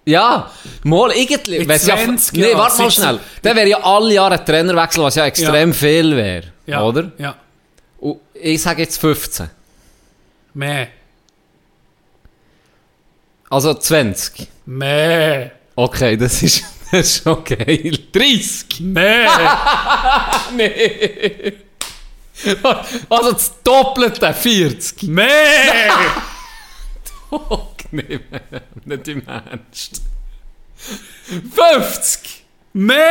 Ja, 0.05 0.49
mal 0.83 1.11
irgendwie. 1.11 1.57
In 1.57 1.67
wenn's 1.67 1.87
ja, 1.87 1.97
20 1.97 2.31
nee, 2.31 2.39
Jahren, 2.47 2.57
warte 2.57 2.81
mal 2.81 2.89
schnell. 2.89 3.19
Dann 3.41 3.57
wäre 3.57 3.67
ja 3.67 3.83
alle 3.83 4.13
Jahre 4.13 4.39
ein 4.39 4.45
Trainerwechsel, 4.45 5.03
was 5.03 5.15
ja 5.15 5.25
extrem 5.25 5.73
viel 5.73 6.15
wäre. 6.15 6.43
Ja. 6.65 6.81
Oder? 6.81 7.11
Ja. 7.17 7.35
Und 7.99 8.21
ich 8.33 8.61
sage 8.61 8.83
jetzt 8.83 8.97
15. 8.97 9.49
Mehr. 10.53 10.87
Also 13.49 13.73
20. 13.73 14.47
Mehr. 14.67 15.51
Okay, 15.75 16.15
das 16.15 16.41
ist, 16.43 16.63
das 16.91 17.07
ist 17.07 17.23
schon 17.23 17.43
geil. 17.43 17.99
30. 18.11 18.79
Mehr. 18.81 19.29
Nee. 20.55 21.53
Also 23.09 23.31
das 23.33 23.61
Doppelte, 23.63 24.33
40. 24.33 25.03
Mehr. 25.03 25.93
Oh, 27.29 27.67
nee, 27.91 28.19
nicht 28.85 29.07
im 29.09 29.27
Ernst. 29.27 30.01
50. 31.53 32.45
Mehr. 32.73 33.05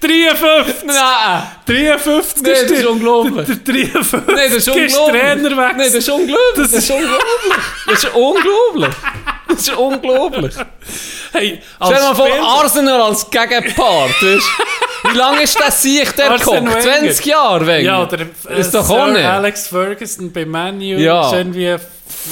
53. 0.00 0.84
Nein. 0.86 1.42
53 1.66 2.42
Nee, 2.42 2.52
das 2.52 2.70
ist 2.70 2.86
unglaublich. 2.86 3.46
Der 3.46 3.56
53 3.56 4.20
Nee, 4.26 4.34
das 4.48 4.54
ist 4.56 4.68
unglaublich. 4.68 5.20
Trainerwechsel. 5.22 5.76
Nee, 5.76 5.84
das 5.84 5.94
ist 5.94 6.08
unglaublich. 6.10 6.54
Das 6.56 6.72
ist 6.72 6.90
unglaublich. 6.90 7.64
Das 7.88 7.98
ist 8.04 8.14
unglaublich. 8.14 8.94
Das 9.48 9.58
ist 9.60 9.76
unglaublich. 9.76 10.54
hey, 11.32 11.60
Stell 11.82 11.94
dir 11.96 12.02
mal 12.02 12.14
vor, 12.14 12.26
Spieler- 12.28 12.42
Arsenal 12.46 13.00
als 13.02 13.28
Gegenpart, 13.30 14.10
weißt 14.10 14.22
du? 14.22 15.10
Wie 15.12 15.16
lange 15.16 15.42
ist 15.42 15.58
der 15.58 15.70
Sieg 15.70 16.14
der 16.14 16.30
Arsene 16.32 16.60
geguckt? 16.70 16.84
Wenger. 16.84 17.00
20 17.00 17.26
Jahre 17.26 17.66
wegen? 17.66 17.86
Ja, 17.86 18.02
oder 18.02 18.18
äh, 18.48 18.60
Ist 18.60 18.74
doch 18.74 18.84
Sir 18.84 18.94
auch 18.94 19.06
nicht. 19.08 19.24
Alex 19.24 19.66
Ferguson 19.68 20.30
bei 20.32 20.44
Manu. 20.44 20.98
Ja. 20.98 21.26
ist 21.26 21.32
irgendwie, 21.32 21.72
weiss 21.72 21.80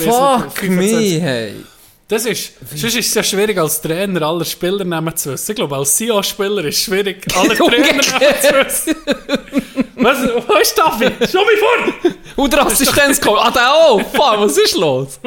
Fuck 0.04 0.62
nicht, 0.62 0.70
me, 0.70 0.82
25. 0.82 1.22
hey. 1.22 1.54
Das 2.08 2.24
ist, 2.24 2.54
sonst 2.70 2.96
ist 2.96 3.08
es 3.08 3.14
ja 3.14 3.22
schwierig 3.22 3.58
als 3.58 3.82
Trainer 3.82 4.22
alle 4.22 4.42
Spieler 4.44 4.82
nehmen 4.82 5.14
zu 5.14 5.30
wissen. 5.32 5.50
Ich 5.52 5.56
glaube, 5.56 5.76
als 5.76 5.94
CEO-Spieler 5.94 6.64
ist 6.64 6.76
es 6.78 6.82
schwierig, 6.84 7.26
alle 7.36 7.54
Trainer 7.54 7.92
nehmen 7.92 8.00
zu 8.02 8.14
wissen. 8.54 8.94
Was, 9.96 10.18
wo 10.48 10.54
ist 10.54 10.78
David? 10.78 11.28
Schau 11.30 11.44
mich 11.44 11.58
vor! 11.58 12.12
Und 12.44 12.52
der 12.52 12.64
Assistenzcoach, 12.66 13.38
ah, 13.44 13.50
der 13.50 13.70
auch. 13.74 14.00
Fuck, 14.00 14.38
was 14.40 14.56
ist 14.56 14.76
los? 14.76 15.20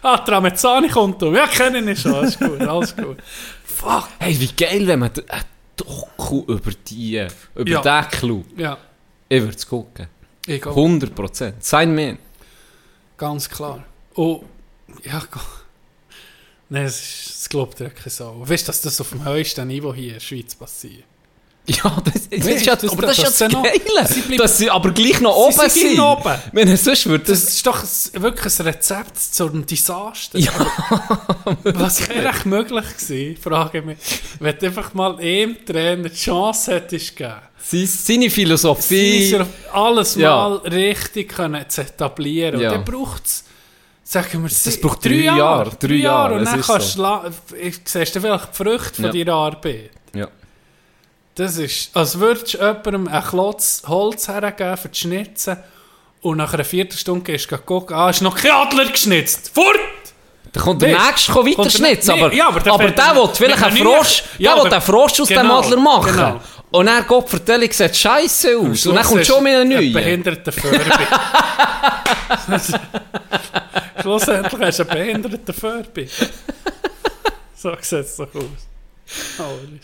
Ah, 0.00 0.16
Tramezzani 0.18 0.88
kommt 0.88 1.22
um. 1.22 1.34
Ja, 1.34 1.46
kenne 1.48 1.90
ich 1.92 2.00
schon. 2.00 2.14
Alles 2.14 2.38
gut, 2.38 2.60
alles 2.62 2.96
gut. 2.96 3.18
Fuck. 3.64 4.08
Hey, 4.18 4.38
wie 4.40 4.48
geil, 4.56 4.86
wenn 4.86 5.00
man 5.00 5.10
ein 5.28 5.42
Doku 5.76 6.44
über 6.50 6.70
die, 6.88 7.26
über 7.54 7.68
Ja. 7.70 7.80
den 8.02 8.10
Club, 8.10 8.44
Ja, 8.56 8.78
ich 9.28 9.42
würde 9.42 9.54
es 9.56 9.66
gucken. 9.68 10.06
ich 10.46 10.62
gehe. 10.62 10.72
100%. 10.72 11.52
Sein 11.58 11.94
mir. 11.94 12.16
Ganz 13.18 13.50
klar. 13.50 13.84
Oh, 14.14 14.42
ja, 15.04 15.20
go- 15.30 15.40
Nein, 16.68 16.84
das, 16.84 16.96
ist- 17.00 17.30
das 17.38 17.48
glaubt 17.48 17.78
keine 17.78 17.92
Sau. 18.06 18.36
Weißt 18.40 18.64
du, 18.64 18.66
dass 18.68 18.80
das 18.80 19.00
auf 19.00 19.10
dem 19.10 19.24
höchsten 19.24 19.66
Niveau 19.68 19.94
hier 19.94 20.08
in 20.08 20.12
der 20.14 20.20
Schweiz 20.20 20.54
passiert? 20.54 21.04
Ja, 21.68 22.00
das, 22.04 22.28
das 22.28 22.46
ist 22.46 22.64
ja, 22.66 22.76
das- 22.76 22.92
aber 22.92 23.02
das, 23.02 23.16
das 23.16 23.28
ist 23.30 23.40
ja 23.40 23.48
sind 23.48 23.54
das 23.54 23.62
Geile. 23.64 24.06
sie 24.08 24.20
bleiben- 24.20 24.36
dass 24.42 24.58
sie 24.58 24.70
aber 24.70 24.90
gleich 24.92 25.20
noch 25.20 25.34
Sie 25.34 25.58
oben 25.58 25.70
sind 25.70 25.90
sind. 25.90 26.00
oben. 26.00 26.34
Wenn 26.52 26.76
sonst 26.76 27.06
würde 27.06 27.24
Das 27.24 27.44
das... 27.44 27.54
ist 27.54 27.66
doch 27.66 28.22
wirklich 28.22 28.60
ein 28.60 28.66
Rezept 28.66 29.18
zu 29.18 29.46
einem 29.48 29.66
Desaster. 29.66 30.38
Ja, 30.38 30.52
Was 31.64 32.08
wäre 32.08 32.28
echt 32.28 32.46
möglich 32.46 32.84
gewesen, 32.98 33.36
frage 33.42 33.78
ich 33.78 33.84
mich, 33.84 33.98
wenn 34.38 34.56
du 34.58 34.66
einfach 34.66 34.94
mal 34.94 35.16
einem 35.18 35.56
Trainer 35.64 36.08
die 36.08 36.14
Chance 36.16 36.72
hättest 36.74 37.16
gegeben, 37.16 37.40
seine 37.86 38.30
Philosophie... 38.30 39.28
seine- 39.30 39.46
alles 39.72 40.14
Ja. 40.14 40.36
mal 40.36 40.56
richtig 40.58 41.30
können 41.34 41.68
zu 41.68 41.80
etablieren. 41.80 42.60
Ja. 42.60 42.70
Und 42.70 42.76
dann 42.76 42.84
braucht 42.84 43.26
es, 43.26 43.42
sagen 44.08 44.42
wir, 44.42 44.48
Das 44.48 44.80
braucht 44.80 45.04
drei 45.04 45.10
Jahre, 45.14 45.70
drei 45.78 45.94
Jahre, 45.94 46.34
Und 46.34 46.44
dann 46.44 46.60
kannst 46.62 46.92
so. 46.92 47.20
ich- 47.60 47.80
siehst 47.84 48.14
du 48.14 48.20
vielleicht 48.20 48.48
die 48.52 48.56
Früchte 48.64 48.94
von 48.94 49.04
Ja. 49.06 49.12
deiner 49.12 49.34
Arbeit. 49.34 49.90
Ja. 50.14 50.28
Das 51.34 51.56
ist, 51.58 51.90
als 51.94 52.18
würdest 52.18 52.54
du 52.54 52.58
jemandem 52.58 53.08
einen 53.08 53.24
Klotz 53.24 53.82
Holz 53.86 54.28
hergeben 54.28 54.76
für 54.76 54.88
die 54.88 54.98
Schnitzen 54.98 55.56
und 56.22 56.36
nach 56.38 56.54
einer 56.54 56.64
Viertelstunde 56.64 57.24
gehst 57.24 57.50
du 57.50 57.58
gucken, 57.58 57.96
ah, 57.96 58.08
ist 58.10 58.22
noch 58.22 58.36
kein 58.36 58.52
Adler 58.52 58.86
geschnitzt. 58.86 59.50
Fort! 59.52 59.76
Dann 60.52 60.62
kommt 60.62 60.80
der 60.82 60.96
nächste 60.96 61.34
weiter 61.34 61.68
schnitzen, 61.68 62.12
aber, 62.12 62.32
ja, 62.32 62.48
aber 62.48 62.60
der 62.60 62.72
aber 62.72 62.90
der 62.90 63.14
will 63.16 63.28
vielleicht 63.34 63.62
einen 63.62 63.76
Frosch, 63.76 64.22
Ja, 64.38 64.54
der 64.54 64.64
will 64.64 64.70
den 64.70 64.80
Frosch 64.80 65.20
aus 65.20 65.28
dem 65.28 65.36
genau, 65.42 65.58
Adler 65.60 65.76
machen. 65.76 66.12
genau. 66.16 66.40
Und 66.70 66.86
dann 66.86 67.06
Gott 67.06 67.28
vertellen, 67.28 67.70
sieht 67.70 67.94
scheiße 67.96 68.56
aus. 68.58 68.86
Und 68.86 68.94
dann 68.94 69.04
kommt 69.04 69.26
schon 69.26 69.44
wieder 69.44 69.60
ein 69.60 69.68
neuer. 69.68 69.92
behinderter 69.92 70.52
Furby. 70.52 70.78
Schlussendlich 74.06 74.60
hast 74.60 74.78
du 74.78 74.88
einen 74.88 75.20
behinderten 75.20 75.52
Furby. 75.52 76.06
so 77.56 77.72
sieht 77.80 77.98
es 77.98 78.16
doch 78.16 78.32
aus. 78.36 78.68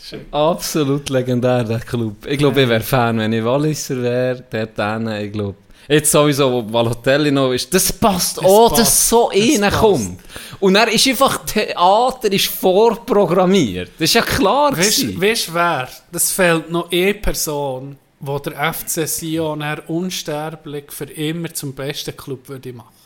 Shit. 0.01 0.21
Absolut 0.31 1.09
legendär, 1.09 1.65
der 1.65 1.79
Club. 1.81 2.25
Ich 2.25 2.37
glaube, 2.37 2.61
ich 2.61 2.69
wäre 2.69 2.79
Fan, 2.79 3.17
wenn 3.17 3.33
ich 3.33 3.43
Walliser 3.43 4.01
wäre, 4.01 4.41
dort 4.49 4.77
hinten, 4.77 5.07
ich 5.09 5.31
glaube. 5.33 5.55
Jetzt 5.89 6.09
sowieso, 6.09 6.49
wo 6.53 6.61
Balotelli 6.61 7.31
noch 7.31 7.51
ist, 7.51 7.73
das 7.73 7.91
passt 7.91 8.39
auch, 8.39 8.69
passt. 8.69 8.81
dass 8.81 9.09
so 9.09 9.25
reinkommt. 9.25 10.21
Und 10.61 10.75
er 10.75 10.87
ist 10.87 11.05
einfach, 11.05 11.43
Theater 11.43 12.31
ist 12.31 12.45
vorprogrammiert. 12.45 13.91
Das 13.99 14.05
ist 14.09 14.13
ja 14.13 14.21
klar 14.21 14.77
Weißt 14.77 15.03
du, 15.03 15.53
wer? 15.53 15.89
Das 16.13 16.31
fehlt 16.31 16.71
noch 16.71 16.89
eine 16.89 17.13
Person, 17.15 17.97
wo 18.21 18.39
der 18.39 18.73
FC 18.73 19.05
Sion 19.05 19.59
er 19.59 19.89
unsterblich 19.89 20.85
für 20.93 21.11
immer 21.11 21.53
zum 21.53 21.73
besten 21.73 22.15
Club 22.15 22.47
würde 22.47 22.71
machen. 22.71 23.02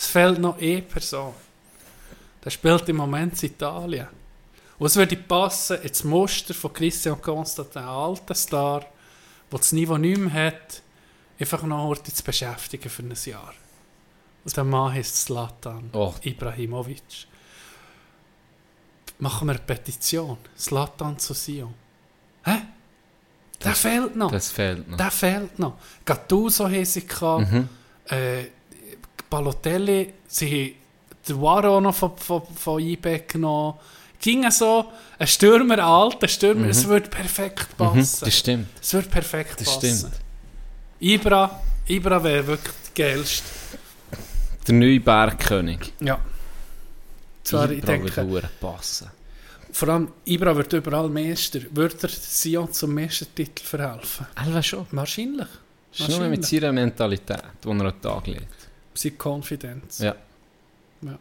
Es 0.00 0.06
fehlt 0.06 0.38
noch 0.38 0.56
eine 0.56 0.80
Person. 0.80 1.34
Der 2.42 2.48
spielt 2.48 2.88
im 2.88 2.96
Moment 2.96 3.42
in 3.42 3.50
Italien. 3.50 4.08
Und 4.78 4.86
es 4.86 4.96
würde 4.96 5.14
passen 5.14 5.82
ins 5.82 6.04
Muster 6.04 6.54
von 6.54 6.72
Christian 6.72 7.20
Constantin, 7.20 7.82
ein 7.82 7.88
alter 7.88 8.34
Star, 8.34 8.80
der 8.80 9.58
das 9.58 9.72
Niveau 9.72 9.98
nicht 9.98 10.16
mehr 10.16 10.32
hat, 10.32 10.80
einfach 11.38 11.62
noch 11.64 11.88
heute 11.88 12.14
zu 12.14 12.24
beschäftigen 12.24 12.88
für 12.88 13.02
ein 13.02 13.14
Jahr. 13.26 13.52
Und 14.42 14.56
der 14.56 14.64
Mann 14.64 14.94
heißt 14.94 15.26
Zlatan 15.26 15.90
Oh. 15.92 16.14
Ibrahimovic. 16.22 17.26
Machen 19.18 19.48
wir 19.48 19.52
eine 19.52 19.62
Petition. 19.62 20.38
Zlatan 20.56 21.18
zu 21.18 21.34
Sion. 21.34 21.74
Hä? 22.44 22.62
Der 23.62 23.74
fehlt 23.74 24.16
noch. 24.16 24.32
Das 24.32 24.50
fehlt 24.50 24.88
noch. 24.88 24.96
Der 24.96 25.10
fehlt 25.10 25.58
noch. 25.58 25.76
Gattuso 26.06 26.70
sie 26.84 27.06
gehabt. 27.06 27.52
Mhm. 27.52 27.68
Äh, 28.08 28.46
Balotelli, 29.30 30.12
sie 30.26 30.50
haben 30.50 30.74
den 31.28 31.40
Waro 31.42 31.80
noch 31.80 31.94
von, 31.94 32.16
von, 32.16 32.42
von 32.54 32.80
IB 32.80 33.22
genommen. 33.28 33.74
Ging 34.20 34.50
so, 34.50 34.84
ein 35.18 35.26
Stürmer, 35.26 35.74
ein 35.74 35.80
alter 35.80 36.28
Stürmer, 36.28 36.68
es 36.68 36.86
würde 36.86 37.08
perfekt 37.08 37.68
Mhm, 37.78 37.84
passen. 37.84 38.24
das 38.26 38.36
stimmt. 38.38 38.68
es 38.80 38.92
würde 38.92 39.08
perfekt 39.08 39.60
Das 39.60 39.74
passen. 39.80 39.96
stimmt. 39.98 40.12
Ibra, 41.00 41.60
Ibra 41.86 42.22
wäre 42.22 42.46
wirklich 42.46 42.74
der 42.96 43.06
geilste. 43.06 43.44
Der 44.66 44.74
neue 44.74 45.00
Bergkönig. 45.00 45.94
Ja. 46.00 46.20
Zwar, 47.44 47.70
ich 47.70 47.78
Ibra 47.78 47.88
würde 47.88 48.02
denke, 48.10 48.12
verdammt 48.12 48.60
passen. 48.60 49.10
vor 49.72 49.88
allem 49.88 50.08
Ibra 50.26 50.54
wird 50.54 50.72
überall 50.74 51.08
Meister. 51.08 51.60
Würde 51.70 51.96
er 52.02 52.08
Sion 52.10 52.70
zum 52.72 52.92
Meistertitel 52.94 53.64
verhelfen? 53.64 54.26
Elva 54.44 54.62
schon. 54.62 54.86
Wahrscheinlich. 54.90 55.48
Ist 55.92 56.00
nur 56.00 56.08
mit 56.08 56.40
Wahrscheinlich. 56.42 56.46
seiner 56.46 56.72
Mentalität, 56.72 57.42
die 57.64 57.68
er 57.68 57.70
an 57.70 57.78
den 57.78 58.00
Tag 58.02 58.26
legt. 58.26 58.59
Seine 58.94 59.14
Konfidenz. 59.16 59.98
Ja. 59.98 60.16
Ja. 61.02 61.18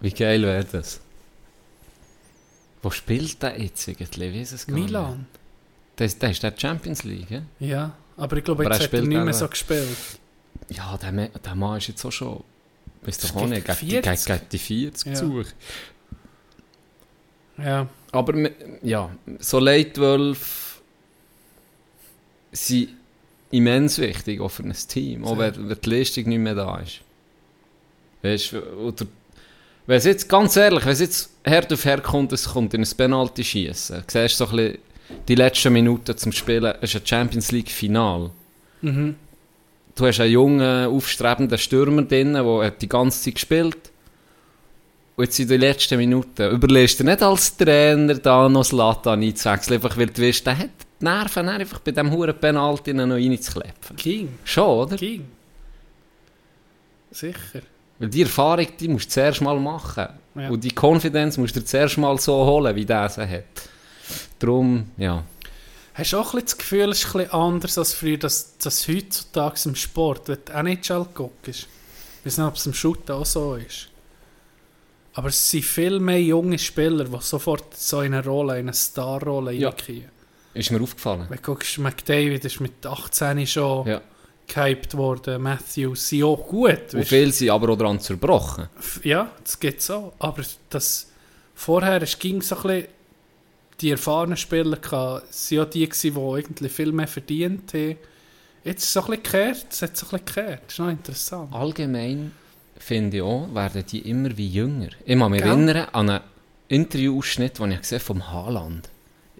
Wie 0.00 0.10
geil 0.10 0.42
wäre 0.42 0.64
das? 0.64 1.00
Wo 2.82 2.90
spielt 2.90 3.42
der 3.42 3.60
jetzt 3.60 3.88
eigentlich? 3.88 4.10
Ich 4.34 4.40
weiß 4.40 4.52
es. 4.52 4.66
Milan. 4.68 5.26
Der 5.98 6.06
ist, 6.06 6.20
der 6.22 6.30
ist 6.30 6.42
der 6.42 6.54
Champions 6.56 7.04
League, 7.04 7.30
ja? 7.30 7.42
Ja, 7.58 7.94
aber 8.16 8.38
ich 8.38 8.44
glaube, 8.44 8.64
Aber 8.64 8.72
jetzt 8.74 8.80
er 8.82 8.86
hat 8.86 8.94
er 8.94 9.02
nicht 9.02 9.24
mehr 9.24 9.34
so 9.34 9.46
gespielt. 9.48 9.96
Ja, 10.70 10.96
der, 10.96 11.12
der 11.28 11.54
Mann 11.54 11.78
ist 11.78 11.88
jetzt 11.88 12.04
auch 12.04 12.10
schon... 12.12 12.42
Weißt 13.02 13.24
Ist 13.24 13.34
du 13.34 13.38
auch 13.38 13.46
nicht, 13.46 13.66
gegen 13.66 13.78
gegen 13.78 13.88
die, 13.88 13.94
gegen, 14.02 14.16
40. 14.16 14.26
gegen 14.26 14.48
die 14.50 14.58
40 14.58 15.06
Ja. 15.06 15.14
zu. 15.14 15.44
Ja. 17.58 17.86
Aber 18.12 18.50
ja, 18.82 19.10
so 19.38 19.58
Leitwölfe 19.58 20.80
sind 22.52 22.90
immens 23.50 23.98
wichtig, 23.98 24.40
auch 24.40 24.50
für 24.50 24.62
ein 24.62 24.74
Team, 24.88 25.24
auch 25.24 25.38
wenn, 25.38 25.68
wenn 25.68 25.78
die 25.80 25.90
Leistung 25.90 26.24
nicht 26.28 26.38
mehr 26.38 26.54
da 26.54 26.78
ist. 26.78 27.00
Weißt 28.22 28.54
oder 28.54 29.06
wenn 29.86 29.96
es 29.96 30.04
jetzt, 30.04 30.28
ganz 30.28 30.56
ehrlich, 30.56 30.84
wenn 30.84 30.92
es 30.92 31.00
jetzt 31.00 31.30
Herd 31.42 31.72
auf 31.72 31.84
Herd 31.84 32.04
kommt, 32.04 32.32
es 32.32 32.50
kommt 32.50 32.74
in 32.74 32.82
ein 32.82 32.96
Penalty 32.96 33.42
schießen, 33.42 34.04
siehst 34.06 34.40
du 34.40 34.44
so 34.44 34.50
ein 34.50 34.56
bisschen 34.56 34.78
die 35.26 35.34
letzten 35.34 35.72
Minuten 35.72 36.16
zum 36.16 36.32
Spielen, 36.32 36.74
es 36.80 36.94
ist 36.94 37.02
ein 37.02 37.06
Champions 37.06 37.50
League 37.50 37.70
Final. 37.70 38.30
Mhm. 38.82 39.16
Du 39.96 40.06
hast 40.06 40.20
einen 40.20 40.32
jungen, 40.32 40.86
aufstrebenden 40.86 41.58
Stürmer 41.58 42.02
drin, 42.02 42.34
der 42.34 42.70
die 42.70 42.88
ganze 42.88 43.22
Zeit 43.22 43.34
gespielt 43.34 43.90
und 45.20 45.24
jetzt 45.24 45.38
in 45.38 45.48
den 45.48 45.60
letzten 45.60 45.98
Minuten 45.98 46.50
überlegst 46.50 46.98
du 47.00 47.04
nicht 47.04 47.22
als 47.22 47.54
Trainer 47.54 48.14
da 48.14 48.48
noch 48.48 48.64
Slatan 48.64 49.22
einzuwechseln, 49.22 49.74
einfach 49.74 49.98
weil 49.98 50.06
du 50.06 50.22
weißt, 50.22 50.46
der 50.46 50.58
hat 50.58 50.70
die 51.00 51.04
Nerven 51.04 51.48
einfach 51.48 51.80
bei 51.80 51.90
diesem 51.92 52.10
huren 52.10 52.38
Penalty 52.38 52.92
noch 52.92 53.08
reinzukleppen. 53.14 53.96
Ging. 53.96 54.38
Schon, 54.44 54.78
oder? 54.86 54.96
Ging. 54.96 55.26
Sicher. 57.10 57.62
Weil 57.98 58.08
die 58.08 58.22
Erfahrung, 58.22 58.66
die 58.78 58.88
musst 58.88 59.06
du 59.06 59.10
zuerst 59.14 59.40
mal 59.40 59.58
machen. 59.58 60.08
Ja. 60.34 60.48
Und 60.48 60.62
die 60.64 60.72
Confidence 60.74 61.38
musst 61.38 61.56
du 61.56 61.60
dir 61.60 61.66
zuerst 61.66 61.98
mal 61.98 62.18
so 62.18 62.34
holen, 62.46 62.74
wie 62.76 62.84
der 62.84 63.08
sie 63.08 63.26
hat. 63.28 63.44
Darum, 64.38 64.90
ja. 64.96 65.22
Hast 65.94 66.12
du 66.12 66.18
auch 66.18 66.32
ein 66.34 66.40
bisschen 66.40 66.46
das 66.46 66.58
Gefühl, 66.58 66.88
es 66.90 67.04
ist 67.04 67.14
ein 67.16 67.30
anders 67.30 67.76
als 67.78 67.92
früher, 67.92 68.16
dass, 68.16 68.56
dass 68.58 68.88
heutzutage 68.88 69.60
im 69.68 69.74
Sport, 69.74 70.28
wenn 70.28 70.38
du 70.44 70.52
NHL 70.52 71.06
guckst, 71.12 71.48
ich 71.48 72.26
weiß 72.26 72.38
nicht, 72.38 72.46
ob 72.46 72.54
es 72.56 72.66
im 72.66 72.74
Shooten 72.74 73.12
auch 73.12 73.26
so 73.26 73.56
ist, 73.56 73.88
aber 75.14 75.28
es 75.28 75.50
sind 75.50 75.64
viel 75.64 75.98
mehr 75.98 76.22
junge 76.22 76.58
Spieler, 76.58 77.04
die 77.04 77.16
sofort 77.20 77.76
so 77.76 78.00
in 78.02 78.14
eine 78.14 78.24
Rolle, 78.24 78.54
in 78.54 78.68
eine 78.68 78.74
Starrolle 78.74 79.52
Ja. 79.52 79.70
reinkommen. 79.70 80.04
Ist 80.54 80.70
mir 80.70 80.80
aufgefallen. 80.82 81.26
Wenn 81.28 81.36
du 81.38 81.42
guckst, 81.42 81.78
McDavid 81.78 82.44
ist 82.44 82.60
mit 82.60 82.84
18 82.84 83.46
schon 83.46 83.86
Ja. 83.86 84.00
gehypt 84.48 84.96
worden, 84.96 85.42
Matthews 85.42 86.08
sind 86.08 86.24
auch 86.24 86.46
gut. 86.48 86.92
Und 86.94 87.04
viele 87.06 87.30
sind 87.32 87.50
aber 87.50 87.70
auch 87.72 87.76
daran 87.78 88.00
zerbrochen. 88.00 88.68
Ja, 89.04 89.30
das 89.44 89.60
geht 89.60 89.80
so. 89.80 90.12
Aber 90.18 90.42
das 90.70 91.06
vorher 91.54 92.02
es 92.02 92.18
ging 92.18 92.42
so 92.42 92.56
ein 92.56 92.62
bisschen, 92.62 92.84
die 93.80 93.90
erfahrenen 93.90 94.36
Spieler 94.36 94.78
waren 94.90 95.22
ja 95.50 95.64
die, 95.64 95.88
die 95.88 96.12
eigentlich 96.18 96.72
viel 96.72 96.92
mehr 96.92 97.06
verdient 97.08 97.72
haben. 97.72 97.96
Jetzt 98.64 98.82
ist 98.82 98.88
es 98.88 98.92
so 98.92 99.00
ein 99.00 99.06
bisschen 99.06 99.22
gekehrt. 99.22 99.66
Es 99.70 99.82
hat 99.82 99.96
so 99.96 100.06
ein 100.06 100.10
bisschen 100.10 100.26
gekehrt. 100.26 100.62
Das 100.66 100.72
ist 100.74 100.78
noch 100.80 100.90
interessant. 100.90 101.54
Allgemein 101.54 102.32
finde 102.76 103.16
ich 103.18 103.22
auch, 103.22 103.54
werden 103.54 103.84
die 103.90 104.00
immer 104.00 104.36
wie 104.36 104.48
jünger. 104.48 104.88
Ich 105.04 105.18
kann 105.18 105.30
mich 105.30 105.40
Gell? 105.42 105.50
erinnern 105.50 105.86
an 105.92 106.10
einen 106.10 106.20
Interviewausschnitt, 106.68 107.58
den 107.58 107.72
ich 107.72 107.78
gesehen 107.80 107.98
habe 107.98 108.04
vom 108.04 108.30
Haaland, 108.30 108.88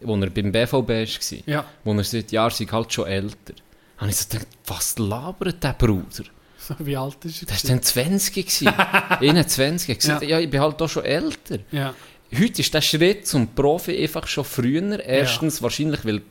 wo 0.03 0.17
er 0.17 0.31
beim 0.31 0.53
BVB 0.53 0.89
war, 0.89 1.39
Ja, 1.47 1.65
wo 1.85 1.93
er 1.95 2.05
seit 2.05 2.33
Jahren 2.33 2.51
sei 2.51 2.67
halt 2.67 2.93
schon 2.93 3.07
älter. 3.07 3.55
Habe 3.99 4.11
ich 4.11 4.17
so 4.17 4.29
gedacht, 4.29 4.49
was 4.67 4.99
labert 4.99 5.63
der 5.63 5.75
Bruder? 5.75 6.25
so 6.59 6.75
wie 6.79 6.97
alt 6.97 7.25
ist 7.25 7.43
er? 7.43 7.47
Der 7.47 7.57
war 7.57 7.63
dann 7.69 7.83
20 7.83 8.35
gewesen. 8.35 8.69
21. 8.69 9.99
Ich 9.99 10.05
ja. 10.05 10.23
Ja. 10.23 10.39
ich 10.39 10.51
bin 10.51 10.61
halt 10.61 10.81
auch 10.81 10.89
schon 10.89 11.05
älter. 11.05 11.59
Ja, 11.71 11.95
Heute 12.33 12.61
ist 12.61 12.73
der 12.73 12.81
Schritt 12.81 13.27
zum 13.27 13.49
Profi 13.49 14.01
einfach 14.01 14.27
schon 14.29 14.45
früher. 14.45 15.05
Erstens 15.05 15.61
wahrscheinlich, 15.63 16.05
weil 16.05 16.23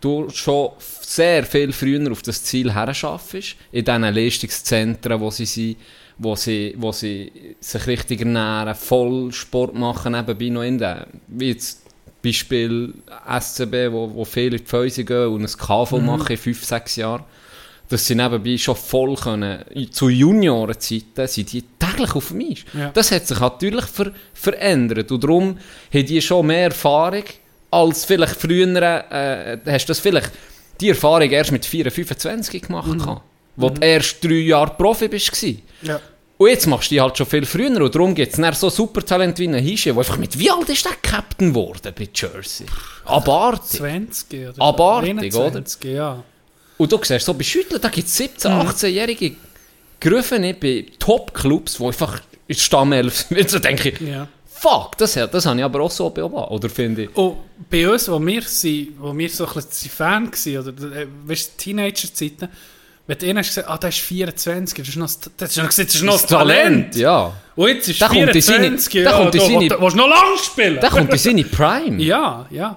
du 0.00 0.28
schon 0.30 0.70
sehr 0.80 1.44
viel 1.44 1.72
früher 1.72 2.10
auf 2.10 2.22
das 2.22 2.42
Ziel 2.42 2.72
herschaffst, 2.74 3.54
in 3.70 3.84
diesen 3.84 4.02
Leistungszentren, 4.02 5.20
wo 5.20 5.30
sie 5.30 5.46
sind, 5.46 5.76
wo 6.18 6.34
sie, 6.34 6.74
wo 6.78 6.90
sie 6.90 7.54
sich 7.60 7.86
richtig 7.86 8.20
ernähren, 8.20 8.74
voll 8.74 9.32
Sport 9.32 9.74
machen, 9.74 10.12
nebenbei 10.12 10.48
noch 10.48 10.62
in 10.62 10.78
den, 10.78 11.04
wie 11.28 11.50
jetzt 11.50 11.82
Beispiel 12.22 12.94
SCB, 13.26 13.92
wo, 13.92 14.12
wo 14.14 14.24
viele 14.24 14.56
in 14.56 14.64
die 14.64 14.68
Fäuse 14.68 15.04
gehen 15.04 15.28
und 15.28 15.42
ein 15.42 15.46
KV 15.46 15.98
Mhm. 15.98 16.06
machen 16.06 16.32
in 16.32 16.36
5, 16.38 16.64
6 16.64 16.96
Jahren, 16.96 17.24
dass 17.88 18.06
sie 18.06 18.14
nebenbei 18.14 18.56
schon 18.56 18.76
voll 18.76 19.16
können, 19.16 19.64
zu 19.90 20.08
Juniorenzeiten 20.08 21.26
sind 21.26 21.52
die 21.52 21.62
täglich 21.78 22.14
auf 22.14 22.28
dem 22.28 22.40
Eis. 22.40 22.58
Ja. 22.72 22.90
Das 22.94 23.10
hat 23.10 23.26
sich 23.26 23.40
natürlich 23.40 23.84
ver 23.86 24.12
verändert 24.32 25.10
und 25.10 25.24
darum 25.24 25.58
haben 25.92 26.06
die 26.06 26.22
schon 26.22 26.46
mehr 26.46 26.64
Erfahrung 26.64 27.24
als 27.70 28.04
vielleicht 28.04 28.36
früher, 28.36 28.76
äh, 29.10 29.58
hast 29.66 29.86
du 29.86 29.90
das 29.90 30.00
vielleicht 30.00 30.30
die 30.80 30.88
Erfahrung 30.90 31.30
erst 31.30 31.52
mit 31.52 31.64
4, 31.64 31.90
25 31.90 32.62
gemacht, 32.62 32.88
mhm. 32.88 33.20
wo 33.56 33.70
du 33.70 33.80
erst 33.80 34.22
drei 34.24 34.34
Jahre 34.34 34.74
Profi 34.76 35.08
bist. 35.08 35.32
gewesen. 35.32 35.62
ja. 35.82 36.00
Und 36.40 36.48
jetzt 36.48 36.66
machst 36.66 36.90
du 36.90 36.94
die 36.94 37.00
halt 37.02 37.18
schon 37.18 37.26
viel 37.26 37.44
früher 37.44 37.82
und 37.82 37.94
darum 37.94 38.14
gibt 38.14 38.38
es 38.38 38.60
so 38.60 38.70
Supertalent 38.70 39.38
wie 39.38 39.46
einen 39.46 39.62
Hische, 39.62 39.90
der 39.90 39.98
einfach 39.98 40.16
mit, 40.16 40.38
wie 40.38 40.50
alt 40.50 40.70
ist 40.70 40.86
der 40.86 40.92
Captain 41.02 41.50
geworden 41.50 41.92
bei 41.94 42.08
Jersey? 42.14 42.64
Abartig. 43.04 43.78
20 43.78 44.48
oder 44.48 44.62
Abartig, 44.62 45.34
21, 45.34 45.84
ja. 45.92 46.24
Und 46.78 46.90
du 46.90 46.98
siehst 47.02 47.26
so 47.26 47.34
bei 47.34 47.42
Schütteln, 47.42 47.78
da 47.78 47.90
gibt 47.90 48.08
es 48.08 48.18
17-, 48.18 48.46
18-jährige 48.46 49.36
Gerufene 50.00 50.54
bei 50.54 50.86
Top-Clubs, 50.98 51.76
die 51.76 51.84
einfach 51.84 52.22
in 52.46 52.54
Stammelf 52.54 53.16
sind. 53.28 53.50
So 53.50 53.58
denke 53.58 53.90
ich, 53.90 54.00
ja. 54.00 54.26
fuck, 54.46 54.96
das, 54.96 55.12
das 55.12 55.44
habe 55.44 55.58
ich 55.58 55.64
aber 55.64 55.82
auch 55.82 55.90
so 55.90 56.08
beobachtet. 56.08 56.52
Oder 56.52 56.70
finde 56.70 57.02
ich, 57.02 57.16
Und 57.16 57.36
bei 57.68 57.86
uns, 57.86 58.10
wo 58.10 58.18
wir, 58.18 58.40
sind, 58.40 58.94
wo 58.98 59.14
wir 59.14 59.28
so 59.28 59.46
ein 59.46 59.52
bisschen 59.52 59.90
Fan 59.90 60.32
waren, 60.32 60.68
oder 60.68 60.96
äh, 60.96 61.06
weißt, 61.26 61.52
du, 61.52 61.64
Teenager-Zeiten, 61.64 62.48
wenn 63.06 63.18
du 63.18 63.36
hast 63.38 63.48
gesagt, 63.48 63.68
ah, 63.68 63.76
der 63.78 63.88
ist 63.88 63.98
24, 63.98 64.78
das 64.78 64.88
ist 64.88 64.96
noch, 64.96 65.06
das 65.36 65.50
ist 65.50 65.56
noch, 65.56 65.64
das 65.66 65.78
ist 65.78 66.02
noch 66.02 66.12
das 66.12 66.22
das 66.22 66.30
Talent. 66.30 66.96
ja. 66.96 67.32
Und 67.56 67.68
jetzt 67.68 67.88
ist 67.88 68.00
Der 68.00 68.08
in 68.12 68.30
24, 68.32 68.44
seine- 68.92 69.04
ja, 69.04 69.12
kommt 69.18 69.34
du 69.34 69.40
seine- 69.40 69.70
willst 69.80 69.96
noch 69.96 70.08
lang 70.08 70.36
spielen. 70.42 70.78
Der 70.80 70.90
kommt 70.90 71.10
in 71.12 71.18
seine 71.18 71.44
Prime. 71.44 72.02
Ja, 72.02 72.46
ja. 72.50 72.76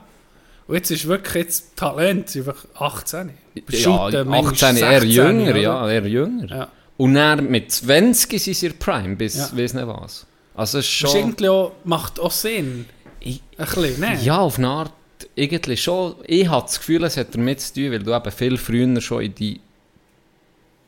Und 0.65 0.75
jetzt 0.75 0.91
ist 0.91 1.07
wirklich 1.07 1.43
jetzt 1.43 1.75
Talent, 1.75 2.35
einfach 2.35 2.65
18. 2.79 3.31
Ja, 3.69 3.77
Shooten, 3.77 4.27
manchmal 4.27 4.53
18, 4.53 4.77
eher 4.77 5.01
16, 5.01 5.09
jünger, 5.09 5.51
oder? 5.51 5.59
ja, 5.59 5.89
eher 5.91 6.07
jünger. 6.07 6.49
Ja. 6.49 6.67
Und 6.97 7.13
dann 7.15 7.49
mit 7.51 7.71
20 7.71 8.41
sind 8.41 8.53
sie 8.55 8.69
Prime, 8.69 9.15
bis 9.15 9.35
Ja. 9.35 9.49
weiss 9.55 9.73
nicht 9.73 9.87
was. 9.87 10.25
Also 10.55 10.79
ist 10.79 10.85
ist 10.85 10.91
schon... 10.93 11.47
auch, 11.49 11.71
macht 11.83 12.19
auch 12.19 12.31
Sinn. 12.31 12.85
Ich- 13.19 13.41
Ein 13.57 13.65
bisschen, 13.65 13.99
ne? 13.99 14.17
Ja, 14.23 14.39
auf 14.39 14.57
eine 14.57 14.67
Art 14.69 14.93
irgendwie 15.35 15.77
schon. 15.77 16.15
Ich 16.25 16.47
habe 16.47 16.65
das 16.65 16.77
Gefühl, 16.79 17.03
es 17.03 17.17
hat 17.17 17.33
damit 17.35 17.61
zu 17.61 17.73
tun, 17.73 17.91
weil 17.91 17.99
du 18.03 18.13
eben 18.15 18.31
viel 18.31 18.57
früher 18.57 19.01
schon 19.01 19.21
in 19.23 19.35
die 19.35 19.59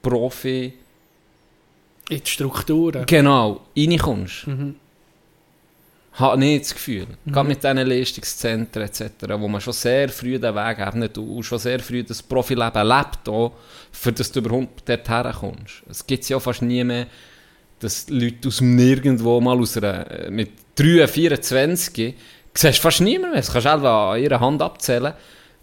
Profi... 0.09 0.73
In 2.07 2.21
die 2.23 2.29
Strukturen. 2.29 3.05
Genau, 3.07 3.61
reinkommst. 3.75 4.45
Mhm. 4.45 4.75
Habe 6.13 6.37
nicht 6.37 6.65
das 6.65 6.73
Gefühl. 6.75 7.07
Mhm. 7.25 7.31
Gerade 7.31 7.47
mit 7.47 7.63
diesen 7.63 7.77
Leistungszentren 7.77 8.85
etc., 8.85 9.01
wo 9.39 9.47
man 9.47 9.59
schon 9.59 9.73
sehr 9.73 10.07
früh 10.09 10.37
den 10.37 10.53
Weg 10.53 10.77
ebnet 10.79 11.17
und 11.17 11.43
schon 11.43 11.57
sehr 11.57 11.79
früh 11.79 12.03
das 12.03 12.21
Profileben 12.21 12.87
lebt, 12.87 13.27
auch, 13.27 13.53
für 13.91 14.13
das 14.13 14.31
du 14.31 14.39
überhaupt 14.39 14.87
dort 14.87 15.09
herkommst. 15.09 15.81
Es 15.89 16.05
gibt 16.05 16.29
ja 16.29 16.39
fast 16.39 16.61
nie 16.61 16.83
mehr, 16.83 17.07
dass 17.79 18.07
Leute 18.09 18.49
aus 18.49 18.57
dem 18.57 18.75
Nirgendwo 18.75 19.41
mal 19.41 19.59
aus 19.59 19.75
einer, 19.77 20.09
äh, 20.11 20.29
mit 20.29 20.51
3, 20.75 21.07
24, 21.07 22.13
siehst 22.53 22.79
fast 22.79 23.01
niemand 23.01 23.33
mehr. 23.33 23.41
Das 23.41 23.51
kannst 23.51 23.65
du 23.65 23.89
an 23.89 24.21
ihrer 24.21 24.39
Hand 24.39 24.61
abzählen, 24.61 25.13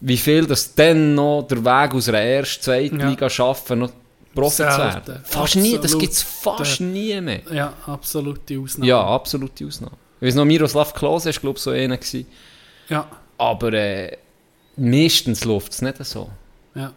wie 0.01 0.17
viel 0.17 0.45
das 0.47 0.75
dann 0.75 1.15
noch 1.15 1.47
der 1.49 1.65
Weg 1.65 1.95
aus 1.95 2.09
einer 2.09 2.19
ersten, 2.19 2.63
zweiten 2.65 3.01
Ja. 3.01 3.09
Liga 3.09 3.31
schaffen, 3.31 3.79
noch 3.79 3.93
Profis 4.35 4.57
Selten. 4.57 4.79
werden. 4.79 5.21
Fast 5.25 5.57
nie, 5.57 5.79
das 5.79 5.99
gibt 5.99 6.13
es 6.13 6.23
fast 6.23 6.81
nie 6.81 7.21
mehr. 7.21 7.43
Ja, 7.53 7.73
absolute 7.87 8.59
Ausnahme. 8.59 8.87
Ja, 8.89 9.05
absolute 9.05 9.67
Ausnahme. 9.67 9.97
Ich 10.21 10.29
weiß 10.29 10.35
noch, 10.37 10.45
Miroslav 10.45 10.95
Klose 10.95 11.27
war, 11.35 11.41
glaube 11.41 11.57
ich, 11.59 11.63
so 11.63 11.71
einer. 11.71 11.97
Gewesen. 11.97 12.27
Ja, 12.89 13.07
Aber 13.39 13.73
äh, 13.73 14.17
meistens 14.77 15.45
läuft 15.45 15.73
es 15.73 15.83
nicht 15.83 16.05
so. 16.05 16.31
ja. 16.75 16.93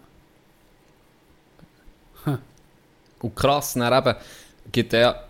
Und 3.20 3.36
krass, 3.36 3.74
dann 3.74 3.92
eben 3.92 4.16
gibt 4.72 4.94
ja 4.94 5.24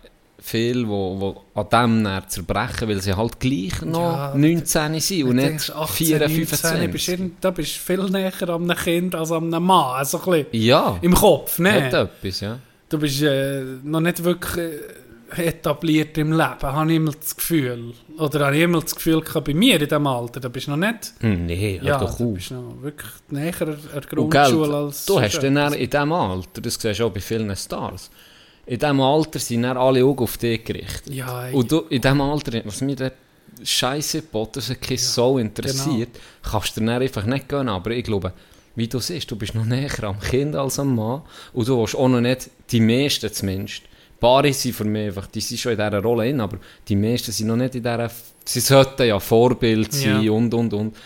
viele, 0.48 0.86
wo, 0.88 1.42
wo 1.54 1.60
an 1.60 1.68
dem 1.70 2.04
dann 2.04 2.28
zerbrechen, 2.28 2.88
weil 2.88 3.00
sie 3.00 3.14
halt 3.16 3.40
gleich 3.40 3.82
noch 3.82 4.00
Ja, 4.00 4.34
19 4.36 5.00
sind 5.00 5.22
und 5.24 5.28
Du 5.30 5.32
nicht 5.34 5.48
denkst, 5.48 5.70
18, 5.70 6.06
4, 6.06 6.18
19, 6.20 6.46
bist 6.46 6.62
25. 6.66 7.08
irgend- 7.08 7.44
Da 7.44 7.50
bist 7.50 7.74
du 7.76 7.80
viel 7.80 8.04
näher 8.10 8.32
an 8.48 8.70
einem 8.70 8.76
Kind 8.76 9.14
als 9.14 9.32
an 9.32 9.52
einem 9.52 9.64
Mann. 9.64 9.96
Also 9.96 10.18
ein 10.18 10.44
bisschen 10.44 10.62
Ja, 10.66 10.98
im 11.02 11.14
Kopf, 11.14 11.58
ne? 11.58 11.72
hat 11.86 11.92
etwas, 11.94 12.40
ja. 12.40 12.58
Du 12.88 12.98
bist 12.98 13.20
äh, 13.22 13.62
noch 13.82 14.00
nicht 14.00 14.22
wirklich 14.22 14.56
äh, 15.36 15.42
etabliert 15.48 16.16
im 16.18 16.30
Leben, 16.30 16.62
habe 16.62 16.90
ich 16.90 16.96
immer 16.96 17.10
das 17.12 17.34
Gefühl. 17.36 17.92
Oder 18.16 18.46
habe 18.46 18.56
ich 18.56 18.62
immer 18.62 18.80
das 18.80 18.94
Gefühl 18.94 19.20
gehabt, 19.22 19.46
bei 19.46 19.54
mir 19.54 19.74
in 19.80 19.88
diesem 19.88 20.06
Alter, 20.06 20.38
da 20.38 20.48
bist 20.48 20.68
du 20.68 20.70
noch 20.70 20.76
nicht... 20.76 21.12
Hm, 21.20 21.46
Nee, 21.46 21.80
hör 21.80 21.88
Ja, 21.88 21.98
doch 21.98 22.16
du 22.16 22.28
auf. 22.28 22.34
bist 22.34 22.52
noch 22.52 22.76
wirklich 22.80 23.10
näher 23.30 23.52
an 23.62 23.76
der 23.76 24.18
Und 24.18 24.30
gell, 24.30 24.42
Grundschule 24.42 24.76
als... 24.76 25.04
du 25.06 25.20
hast 25.20 25.40
dann 25.42 25.72
in 25.72 25.90
diesem 25.90 26.12
Alter, 26.12 26.60
das 26.60 26.74
siehst 26.80 27.00
du 27.00 27.04
auch 27.06 27.10
bei 27.10 27.20
vielen 27.20 27.54
Stars, 27.56 28.10
in 28.66 28.78
diesem 28.78 29.00
Alter 29.00 29.38
sind 29.38 29.62
dann 29.62 29.76
alle 29.76 30.04
Augen 30.04 30.24
auf 30.24 30.36
dich 30.38 30.64
gerichtet. 30.64 31.14
Ja, 31.14 31.46
ey. 31.46 31.54
Und 31.54 31.70
du, 31.70 31.80
in 31.88 32.00
diesem 32.00 32.20
Alter, 32.20 32.60
was 32.64 32.80
mir 32.80 32.96
der 32.96 33.12
Scheiße 33.62 34.22
Bottersen 34.22 34.76
so 34.96 35.38
interessiert, 35.38 36.12
genau. 36.12 36.50
kannst 36.50 36.76
du 36.76 36.80
dir 36.80 36.92
einfach 36.92 37.24
nicht 37.24 37.48
gehen. 37.48 37.68
Aber 37.68 37.90
ich 37.92 38.04
glaube, 38.04 38.32
wie 38.74 38.88
du 38.88 38.98
siehst, 38.98 39.30
du 39.30 39.36
bist 39.36 39.54
noch 39.54 39.64
näher 39.64 40.04
am 40.04 40.20
Kind 40.20 40.54
als 40.56 40.78
am 40.78 40.94
Mann. 40.94 41.22
Und 41.52 41.66
du 41.66 41.78
willst 41.78 41.94
auch 41.96 42.08
noch 42.08 42.20
nicht, 42.20 42.50
die 42.70 42.80
meisten 42.80 43.32
zumindest, 43.32 43.82
Paare 44.20 44.52
sind 44.52 44.74
für 44.74 44.84
mich 44.84 45.08
einfach, 45.08 45.26
die 45.26 45.40
sind 45.40 45.58
schon 45.58 45.72
in 45.72 45.78
dieser 45.78 46.02
Rolle 46.02 46.24
hin, 46.24 46.40
aber 46.40 46.58
die 46.88 46.96
meisten 46.96 47.32
sind 47.32 47.48
noch 47.48 47.56
nicht 47.56 47.74
in 47.74 47.82
dieser, 47.82 48.10
sie 48.44 48.60
sollten 48.60 49.06
ja 49.06 49.20
Vorbild 49.20 49.92
sein 49.92 50.22
Ja. 50.22 50.32
und, 50.32 50.52
und, 50.54 50.72
und. 50.72 50.96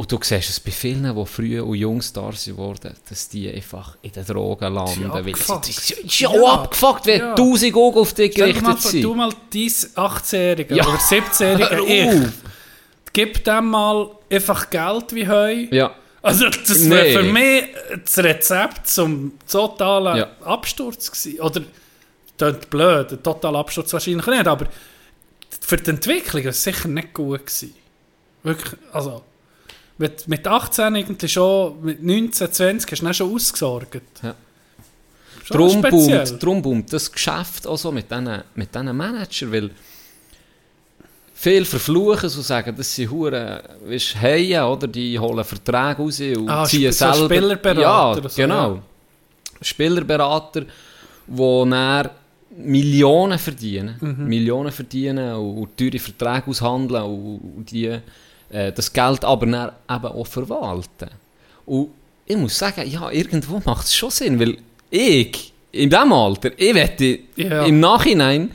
Und 0.00 0.10
du 0.10 0.18
siehst 0.22 0.48
es 0.48 0.58
bei 0.58 0.70
vielen, 0.70 1.14
die 1.14 1.26
früh 1.26 1.60
und 1.60 1.74
jung 1.74 2.00
Stars 2.00 2.56
wurden, 2.56 2.94
dass 3.06 3.28
die 3.28 3.52
einfach 3.52 3.98
in 4.00 4.10
den 4.12 4.24
Drogen 4.24 4.72
landen. 4.72 5.02
Ja, 5.02 5.12
weil 5.12 5.34
sie, 5.36 5.94
Ja. 6.22 6.28
auch 6.30 6.52
abgefuckt, 6.54 7.04
wenn 7.04 7.20
Ja. 7.20 7.34
tausend 7.34 7.74
Augen 7.76 7.98
auf 7.98 8.14
dich 8.14 8.34
mal 8.38 8.46
gerichtet 8.46 8.64
vor, 8.64 8.90
sind. 8.90 9.02
du 9.04 9.14
mal 9.14 9.30
dein 9.52 9.60
18-Jährige 9.94 10.74
Ja. 10.74 10.86
oder 10.88 10.96
17-Jährige 10.98 11.68
Hör 11.70 11.86
ich. 12.24 12.28
Gib 13.12 13.44
dem 13.44 13.66
mal 13.68 14.08
einfach 14.30 14.70
Geld 14.70 15.14
wie 15.14 15.28
heu. 15.28 15.66
Ja, 15.70 15.94
Also 16.22 16.48
das 16.48 16.78
Nee. 16.78 16.90
wäre 16.90 17.18
für 17.18 17.22
mich 17.30 17.64
das 18.02 18.18
Rezept 18.24 18.86
zum 18.88 19.32
totalen 19.50 20.16
Ja. 20.16 20.30
Absturz 20.46 21.10
gewesen. 21.12 21.40
Oder, 21.40 21.60
das 22.38 22.56
ist 22.56 22.70
blöd, 22.70 23.12
ein 23.12 23.22
totaler 23.22 23.58
Absturz 23.58 23.92
wahrscheinlich 23.92 24.26
nicht, 24.26 24.46
aber 24.46 24.66
für 25.60 25.76
die 25.76 25.90
Entwicklung 25.90 26.42
war 26.44 26.50
es 26.52 26.62
sicher 26.62 26.88
nicht 26.88 27.12
gut 27.12 27.40
gewesen. 27.46 27.74
Wirklich, 28.42 28.80
also 28.94 29.24
mit, 30.00 30.26
mit 30.28 30.46
18 30.46 30.94
irgendwie 30.94 31.28
schon, 31.28 31.82
mit 31.82 32.02
19, 32.02 32.50
20 32.52 32.90
hast 32.90 33.00
du 33.00 33.04
dann 33.04 33.14
schon 33.14 33.34
ausgesorgt. 33.34 34.00
Ja. 34.22 34.34
Drum 35.48 35.82
boomt, 35.82 36.42
drum 36.42 36.62
boomt 36.62 36.92
das 36.92 37.10
Geschäft 37.12 37.66
auch 37.66 37.76
so 37.76 37.92
mit 37.92 38.10
diesen 38.10 38.42
mit 38.54 38.74
diesen 38.74 38.96
Managern, 38.96 39.52
weil 39.52 39.70
viele 41.34 41.64
verfluchen 41.64 42.30
und 42.30 42.42
sagen, 42.42 42.74
das 42.76 42.94
sind 42.94 43.10
Huren, 43.10 43.60
weißt 43.84 44.20
Haien, 44.22 44.62
oder? 44.62 44.86
Die 44.86 45.18
holen 45.18 45.44
Verträge 45.44 45.96
raus 46.02 46.20
und 46.20 46.48
Ah, 46.48 46.64
ziehen 46.64 46.92
so 46.92 47.12
selber... 47.12 47.34
Spielerberater 47.34 48.22
Ja, 48.22 48.28
so, 48.28 48.36
genau. 48.42 48.82
Spielerberater, 49.60 50.62
die 51.26 51.36
dann 51.36 52.10
Millionen 52.56 53.38
verdienen. 53.38 53.96
Mhm. 54.00 54.28
Millionen 54.28 54.72
verdienen 54.72 55.34
und, 55.34 55.58
und 55.58 55.76
teure 55.76 55.98
Verträge 55.98 56.46
aushandeln 56.46 57.02
und, 57.02 57.56
und 57.56 57.70
die, 57.70 58.00
äh, 58.50 58.72
das 58.72 58.92
Geld 58.92 59.24
aber 59.24 59.46
dann 59.46 59.72
eben 59.90 60.04
auch 60.06 60.26
verwalten. 60.26 61.10
Und 61.66 61.88
ich 62.26 62.36
muss 62.36 62.58
sagen, 62.58 62.88
ja, 62.88 63.10
irgendwo 63.10 63.60
macht 63.64 63.86
es 63.86 63.94
schon 63.94 64.10
Sinn, 64.10 64.38
weil 64.40 64.58
ich, 64.90 65.52
in 65.72 65.88
diesem 65.90 66.12
Alter, 66.12 66.50
ich 66.56 66.74
wette, 66.74 67.18
Ja. 67.36 67.64
im 67.64 67.80
Nachhinein, 67.80 68.50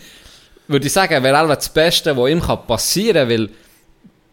würde 0.67 0.87
ich 0.87 0.93
sagen, 0.93 1.23
wäre 1.23 1.41
auch 1.43 1.47
das 1.47 1.69
Beste, 1.69 2.15
was 2.17 2.29
ihm 2.29 2.41
passieren 2.67 3.27
kann, 3.27 3.29
weil 3.29 3.49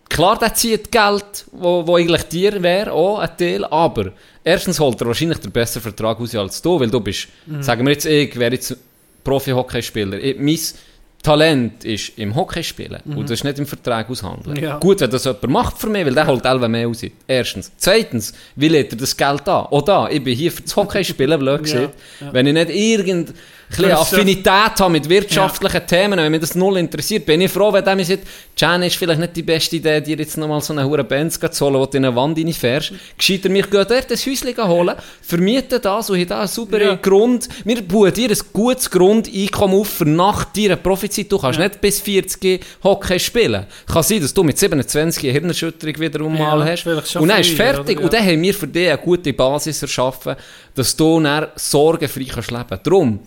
klar, 0.08 0.38
der 0.38 0.54
zieht 0.54 0.90
Geld, 0.90 1.44
wo, 1.52 1.86
wo 1.86 1.96
eigentlich 1.96 2.22
dir 2.24 2.62
wäre, 2.62 2.92
auch 2.92 3.18
ein 3.18 3.36
Teil, 3.36 3.64
aber 3.66 4.12
erstens 4.44 4.78
holt 4.80 5.00
er 5.00 5.06
wahrscheinlich 5.08 5.38
den 5.38 5.50
besseren 5.52 5.82
Vertrag 5.82 6.20
aus 6.20 6.34
als 6.34 6.60
du, 6.62 6.78
weil 6.80 6.90
du 6.90 7.00
bist, 7.00 7.28
Mhm. 7.46 7.62
sagen 7.62 7.84
wir 7.86 7.92
jetzt, 7.92 8.06
ich 8.06 8.36
wäre 8.38 8.52
jetzt 8.54 8.76
Profi-Hockeyspieler, 9.24 10.18
Ich- 10.18 10.38
mein 10.38 10.58
Talent 11.22 11.84
ist 11.84 12.18
im 12.18 12.34
Hockeyspielen 12.34 13.00
und 13.14 13.30
das 13.30 13.38
ist 13.38 13.44
nicht 13.44 13.58
im 13.60 13.66
Vertrag 13.66 14.10
aushandeln. 14.10 14.56
Mhm. 14.56 14.62
Ja. 14.62 14.78
Gut, 14.78 15.00
wenn 15.00 15.10
das 15.10 15.24
jemand 15.24 15.48
macht 15.48 15.78
für 15.78 15.88
mich, 15.88 16.04
weil 16.04 16.14
der 16.14 16.26
holt 16.26 16.44
elf 16.44 16.66
mehr 16.66 16.88
aus. 16.88 17.02
Erstens. 17.28 17.70
Zweitens, 17.76 18.32
wie 18.56 18.68
lädt 18.68 18.92
er 18.92 18.98
das 18.98 19.16
Geld 19.16 19.48
an? 19.48 19.66
Auch 19.66 19.82
da, 19.82 20.08
ich 20.08 20.22
bin 20.22 20.36
hier 20.36 20.50
für 20.50 20.62
das 20.62 20.74
Hockeyspielen, 20.74 21.38
blöd 21.38 21.68
Ja. 21.68 21.90
Wenn 22.32 22.48
ich 22.48 22.54
nicht 22.54 22.70
irgendeine 22.70 23.38
Für 23.74 23.96
Affinität 23.98 24.78
habe 24.78 24.90
mit 24.90 25.08
wirtschaftlichen 25.08 25.86
Themen, 25.86 26.18
wenn 26.18 26.30
mich 26.30 26.40
das 26.42 26.54
null 26.54 26.76
interessiert, 26.76 27.24
bin 27.24 27.40
ich 27.40 27.50
froh, 27.50 27.72
wenn 27.72 27.84
der 27.84 27.96
mir 27.96 28.04
sagt, 28.04 28.24
Jan 28.56 28.82
ist 28.82 28.96
vielleicht 28.96 29.20
nicht 29.20 29.34
die 29.36 29.42
beste 29.42 29.76
Idee, 29.76 30.00
dir 30.00 30.16
jetzt 30.18 30.36
nochmal 30.36 30.60
so 30.60 30.72
eine 30.74 30.86
hure 30.86 31.04
Benz 31.04 31.40
zu 31.40 31.64
holen, 31.64 31.76
wo 31.76 31.86
du 31.86 31.96
in 31.96 32.04
eine 32.04 32.14
Wand 32.14 32.38
reinfährst. 32.38 32.92
Gescheiter 33.16 33.48
mich 33.48 33.70
geht 33.70 33.90
dort 33.90 34.10
ein 34.10 34.16
Häuschen 34.18 34.68
holen, 34.68 34.94
vermieten 35.22 35.78
das 35.80 36.10
und 36.10 36.16
hier 36.16 36.26
da 36.26 36.40
einen 36.40 36.48
sauberen 36.48 36.86
Ja. 36.86 36.94
Grund. 36.96 37.48
Wir 37.64 37.80
bauen 37.82 38.12
dir 38.12 38.30
ein 38.30 38.38
gutes 38.52 38.90
Grundeinkommen 38.90 39.80
auf 39.80 39.88
für 39.88 40.04
nach 40.04 40.44
deiner 40.44 40.76
Profizeit. 40.76 41.32
Du 41.32 41.38
kannst 41.38 41.58
nicht 41.58 41.80
bis 41.80 42.00
40 42.00 42.62
Hockey 42.84 43.18
spielen. 43.18 43.66
Kann 43.86 44.02
sein, 44.02 44.20
dass 44.20 44.34
du 44.34 44.42
mit 44.42 44.58
27 44.58 45.24
eine 45.24 45.32
Hirnerschütterung 45.32 45.98
wiederum 45.98 46.36
Ja, 46.36 46.56
mal 46.56 46.64
hast. 46.70 46.86
Und 47.16 47.28
dann 47.28 47.40
ist 47.40 47.50
fertig. 47.50 47.96
oder? 47.98 48.04
Und 48.06 48.12
Ja. 48.12 48.18
dann 48.20 48.28
haben 48.28 48.42
wir 48.42 48.54
für 48.54 48.66
dich 48.66 48.88
eine 48.88 48.98
gute 48.98 49.32
Basis 49.32 49.80
erschaffen, 49.82 50.36
dass 50.74 50.94
du 50.94 51.20
dann 51.20 51.46
sorgenfrei 51.56 52.26
kannst 52.32 52.50
leben. 52.50 52.80
Darum, 52.82 53.20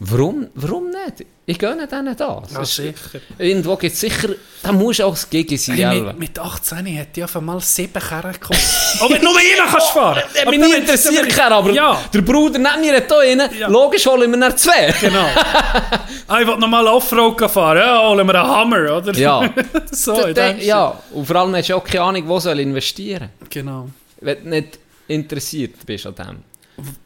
warum, 0.00 0.48
warum 0.54 0.90
nicht? 0.90 1.26
Ich 1.46 1.58
gönne 1.58 1.86
denen 1.88 2.16
das. 2.16 2.52
Ja, 2.52 2.64
sicher. 2.64 3.20
Irgendwo 3.38 3.76
gibt 3.76 3.92
es 3.94 4.00
sicher, 4.00 4.28
da 4.62 4.70
musst 4.72 5.00
du 5.00 5.04
auch 5.04 5.10
das 5.14 5.28
Gegen 5.28 5.56
sein. 5.58 5.76
Hey, 5.76 6.00
mit, 6.00 6.18
mit 6.18 6.38
18 6.38 6.86
hätte 6.86 7.20
ich 7.20 7.22
einfach 7.24 7.40
mal 7.40 7.60
sieben 7.60 7.92
Kerren 8.00 8.32
gekommen. 8.32 8.60
Aber 9.00 9.18
nur 9.18 9.36
einer 9.36 9.70
kannst 9.70 9.90
fahren. 9.90 10.22
Aber 10.42 10.50
mich 10.50 10.60
nicht 10.60 10.78
interessiert, 10.78 11.28
keiner, 11.30 11.56
aber 11.56 11.70
Ja, 11.72 12.00
der 12.14 12.20
Bruder 12.22 12.58
neben 12.58 12.80
mir 12.82 12.96
hat 12.96 13.06
hier 13.08 13.38
rein. 13.38 13.50
Ja. 13.58 13.68
Logisch 13.68 14.06
holen 14.06 14.30
wir 14.30 14.38
nach 14.38 14.54
zwei. 14.54 14.94
genau. 15.00 15.26
ah, 16.28 16.40
ich 16.40 16.46
will 16.46 16.56
nochmal 16.56 16.86
Offroad 16.86 17.50
fahren. 17.50 17.78
Ja, 17.78 18.08
holen 18.08 18.26
wir 18.26 18.34
einen 18.34 18.48
Hammer, 18.48 18.96
oder? 18.98 19.12
Ja. 19.14 19.52
so, 19.90 20.14
Da- 20.14 20.32
da- 20.32 20.50
ja, 20.52 21.00
und 21.12 21.26
vor 21.26 21.36
allem 21.36 21.56
hast 21.56 21.68
du 21.68 21.74
auch 21.76 21.84
keine 21.84 22.02
Ahnung, 22.04 22.28
wo 22.28 22.38
soll 22.38 22.60
investieren. 22.60 23.30
Shit. 23.42 23.50
Genau. 23.50 23.88
Wenn 24.20 24.44
du 24.44 24.50
nicht 24.50 24.78
interessiert 25.08 25.74
bist 25.84 26.06
an 26.06 26.14
dem. 26.14 26.44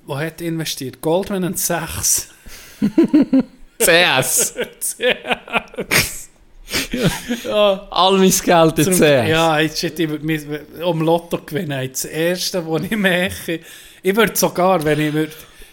Wo 0.07 0.19
hat 0.19 0.41
er 0.43 0.49
investiert? 0.49 1.01
Goldman 1.01 1.45
und 1.45 1.59
Sachs. 1.59 2.29
CS. 3.79 4.55
Ja. 4.99 5.15
All 7.91 8.19
mein 8.19 8.31
Geld 8.31 8.79
in 8.79 8.93
CS. 8.95 9.01
ja, 9.29 9.59
jetzt 9.61 9.79
shit, 9.79 9.99
ich 9.99 10.09
um 10.83 11.01
Lotto 11.03 11.39
gewinnen. 11.45 11.89
Das 11.91 12.05
erste, 12.05 12.67
was 12.67 12.83
ich 12.83 12.97
mache, 12.97 13.61
ich 14.03 14.17
würde 14.17 14.37
sogar, 14.37 14.83
wenn 14.85 15.01
ich 15.01 15.13
würd 15.13 15.33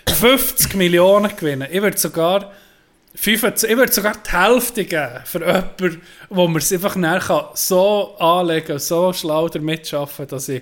50 0.10 0.76
Millionen 0.76 1.36
gewinnen, 1.36 1.68
ich 1.72 1.82
würde 1.82 1.98
sogar 1.98 2.52
25, 3.16 3.70
ich 3.70 3.78
würde 3.78 3.92
sogar 3.92 4.14
die 4.26 4.32
Hälfte 4.32 4.86
geben 4.86 5.10
für 5.26 5.40
jemanden, 5.40 6.02
wo 6.30 6.48
man 6.48 6.62
es 6.62 6.72
einfach 6.72 6.96
kann, 6.96 7.46
so 7.56 8.16
anlegen 8.18 8.80
so 8.80 9.12
schlau 9.14 9.48
damit 9.50 9.94
arbeiten, 9.94 10.28
dass 10.28 10.50
ich, 10.50 10.62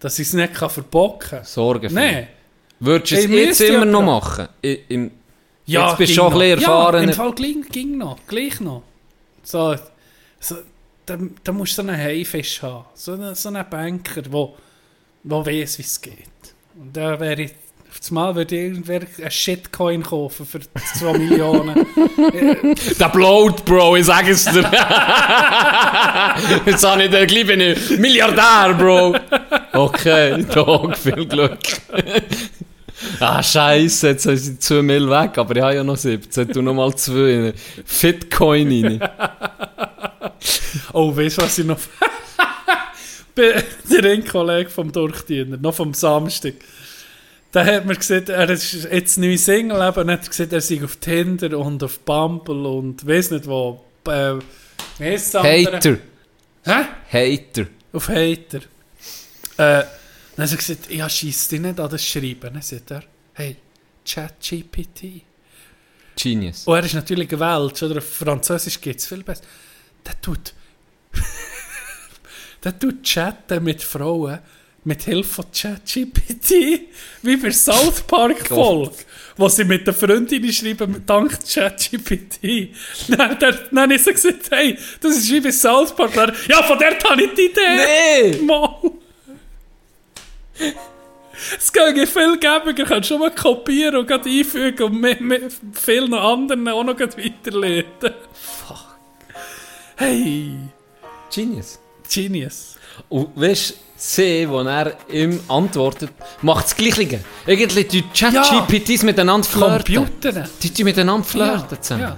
dass 0.00 0.18
ich 0.18 0.28
es 0.28 0.34
nicht 0.34 0.54
kann 0.54 0.70
verbocken 0.70 1.28
kann. 1.30 1.44
Sorge 1.44 1.88
Nein. 1.92 2.28
Würdest 2.80 3.12
du 3.12 3.16
es 3.16 3.26
jetzt 3.28 3.60
immer 3.60 3.84
noch 3.84 4.02
machen? 4.02 4.48
I- 4.64 5.10
Im, 5.66 5.88
Jetzt 5.88 5.96
bist 5.98 6.10
du 6.12 6.14
schon 6.16 6.32
ging 6.32 6.32
ein 6.32 6.38
bisschen 6.38 6.60
noch. 6.60 6.92
Ja, 6.92 7.00
im 7.00 7.12
Fall 7.12 7.32
ging, 7.32 7.62
ging 7.70 7.98
noch, 7.98 8.18
gleich 8.26 8.60
noch. 8.60 8.82
So, 9.42 9.76
so, 10.40 10.56
da, 11.06 11.16
da 11.42 11.52
musst 11.52 11.78
du 11.78 11.82
so 11.82 11.88
einen 11.88 11.98
Haifisch 11.98 12.62
haben. 12.62 12.84
So 12.94 13.12
einen, 13.12 13.34
so 13.34 13.48
einen 13.48 13.64
Banker, 13.68 14.22
der 14.22 14.32
wo, 14.32 14.56
wo 15.22 15.44
weiss, 15.44 15.78
wie 15.78 15.82
es 15.82 16.00
geht. 16.00 16.16
Und 16.78 16.96
da 16.96 17.18
wäre 17.20 17.42
ich 17.42 17.52
Auf 17.90 18.00
das 18.00 18.10
Mal 18.10 18.34
würde 18.34 18.56
irgendwer 18.56 19.02
einen 19.18 19.30
Shitcoin 19.30 20.02
kaufen 20.02 20.44
für 20.44 20.58
2 20.60 21.12
Millionen. 21.18 21.86
Der 22.98 23.08
blowt, 23.08 23.64
Bro, 23.64 23.96
ich 23.96 24.06
sag 24.06 24.28
es 24.28 24.44
dir. 24.46 24.62
Jetzt 26.66 26.84
habe 26.84 27.04
ich 27.04 27.10
den 27.10 27.28
gleich 27.28 27.46
bin 27.46 27.60
ich 27.60 27.90
Milliardär, 27.98 28.74
Bro. 28.74 29.14
Okay, 29.72 30.44
Dog, 30.54 30.96
viel 30.96 31.24
Glück. 31.26 31.58
Ah, 33.20 33.42
Scheiße, 33.42 34.08
jetzt 34.08 34.26
haben 34.26 34.36
sie 34.36 34.58
2 34.58 34.82
Mill 34.82 35.08
weg, 35.08 35.38
aber 35.38 35.56
ich 35.56 35.62
habe 35.62 35.74
ja 35.74 35.84
noch 35.84 35.96
17. 35.96 36.48
Tu 36.48 36.62
noch 36.62 36.74
mal 36.74 36.94
2 36.94 37.52
Fitcoin 37.84 38.84
rein. 38.84 39.10
Oh, 40.92 41.16
weißt 41.16 41.38
du, 41.38 41.42
was 41.42 41.58
ich 41.58 41.66
noch... 41.66 41.78
Der 43.36 43.64
ein 44.04 44.24
Kollege 44.24 44.70
vom 44.70 44.92
Durchdiener, 44.92 45.56
noch 45.56 45.74
vom 45.74 45.92
Samstag. 45.92 46.54
Da 47.50 47.64
hat 47.64 47.84
mir 47.84 47.94
gesagt, 47.94 48.28
er 48.28 48.50
ist 48.50 48.88
jetzt 48.90 49.18
neu 49.18 49.36
Single, 49.36 49.80
eben, 49.86 50.00
und 50.00 50.10
hat 50.10 50.28
gesagt, 50.28 50.52
er 50.52 50.60
sei 50.60 50.82
auf 50.82 50.96
Tinder 50.96 51.58
und 51.58 51.82
auf 51.82 52.00
Bumble 52.00 52.66
und 52.66 53.06
weiß 53.06 53.32
nicht 53.32 53.46
wo. 53.46 53.84
Äh? 54.08 54.38
Hater. 54.98 55.98
Hä? 56.64 56.84
Hater. 57.10 57.66
Auf 57.92 58.08
Hater. 58.08 58.60
Äh, 59.56 59.84
dann 60.36 60.46
hat 60.46 60.52
er 60.52 60.56
gesagt, 60.56 60.90
ja, 60.90 61.08
schießt 61.08 61.52
dich 61.52 61.60
nicht 61.60 61.80
an 61.80 61.90
das 61.90 62.04
Schreiben. 62.04 62.52
Dann 62.52 62.62
sagt 62.62 62.90
er, 62.90 63.04
hey, 63.34 63.56
ChatGPT. 64.04 65.22
Genius. 66.16 66.64
Und 66.66 66.76
er 66.76 66.84
ist 66.84 66.94
natürlich 66.94 67.28
gewählt, 67.28 67.82
oder 67.82 67.98
auf 67.98 68.08
Französisch 68.08 68.80
geht 68.80 68.98
es 68.98 69.06
viel 69.06 69.22
besser. 69.22 69.44
Der 70.06 70.20
tut, 70.20 70.52
der 72.64 72.78
tut 72.78 73.02
chatten 73.02 73.64
mit 73.64 73.82
Frauen 73.82 74.38
mit 74.84 75.02
Hilfe 75.02 75.42
von 75.42 75.46
ChatGPT, 75.50 76.50
wie 77.22 77.36
bei 77.36 77.50
South 77.50 78.02
Park 78.02 78.46
Folge, 78.48 78.92
wo 79.36 79.48
sie 79.48 79.64
mit 79.64 79.86
der 79.86 79.94
Freundin 79.94 80.52
schreiben, 80.52 81.02
dank 81.06 81.38
ChatGPT. 81.46 82.70
Dann, 83.08 83.38
dann, 83.38 83.58
dann 83.72 83.90
ich 83.90 84.04
so 84.04 84.12
gesagt, 84.12 84.50
hey, 84.50 84.78
das 85.00 85.16
ist 85.16 85.32
wie 85.32 85.40
bei 85.40 85.52
South 85.52 85.96
Park. 85.96 86.14
Ja, 86.48 86.62
von 86.62 86.78
der 86.78 86.98
habe 86.98 87.22
ich 87.22 87.34
die 87.34 87.46
Idee. 87.46 88.36
Nee! 88.36 88.42
Mal. 88.42 88.78
Es 91.58 91.72
geht 91.72 92.08
viel 92.08 92.38
gäbiger, 92.38 92.84
kannst 92.84 93.08
schon 93.08 93.18
mal 93.18 93.30
kopieren 93.34 93.96
und 93.96 94.06
gerade 94.06 94.28
einfügen 94.30 94.82
und 94.84 95.00
mit, 95.00 95.20
mit 95.20 95.52
vielen 95.72 96.14
anderen 96.14 96.68
auch 96.68 96.84
noch 96.84 96.98
weiterleiten. 96.98 98.14
Fuck. 98.32 98.96
Hey, 99.96 100.56
Genius. 101.34 101.78
Genius. 102.12 102.76
Und 103.08 103.30
weißt 103.34 103.70
du, 103.70 103.74
sie, 103.96 104.48
wo 104.48 104.60
er 104.60 104.96
ihm 105.10 105.40
antwortet, 105.48 106.10
macht 106.42 106.66
das 106.66 106.76
Gleiche. 106.76 107.20
Irgendwie 107.46 107.84
die 107.84 108.04
Chat-GPTs 108.12 109.02
miteinander 109.02 109.46
flirten. 109.48 109.94
Computer. 109.96 110.48
Die 110.62 110.72
tun 110.72 110.84
miteinander 110.84 111.26
flirten 111.26 111.66
Ja, 111.70 111.80
zusammen. 111.80 112.02
ja. 112.02 112.16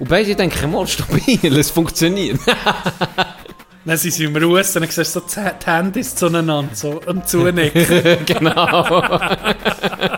Und 0.00 0.08
beide 0.08 0.34
denken, 0.34 0.70
mal 0.72 0.86
stabil, 0.86 1.56
es 1.58 1.70
funktioniert. 1.70 2.40
Dann 3.88 3.96
sind 3.96 4.12
sie 4.12 4.24
im 4.24 4.36
Russen, 4.36 4.82
dann 4.82 4.90
siehst 4.90 5.16
du 5.16 5.20
so 5.20 5.26
die 5.34 5.66
Handys 5.66 6.14
zueinander 6.14 6.68
so, 6.74 7.00
und 7.06 7.26
zunicken. 7.26 7.86
genau. 8.26 9.18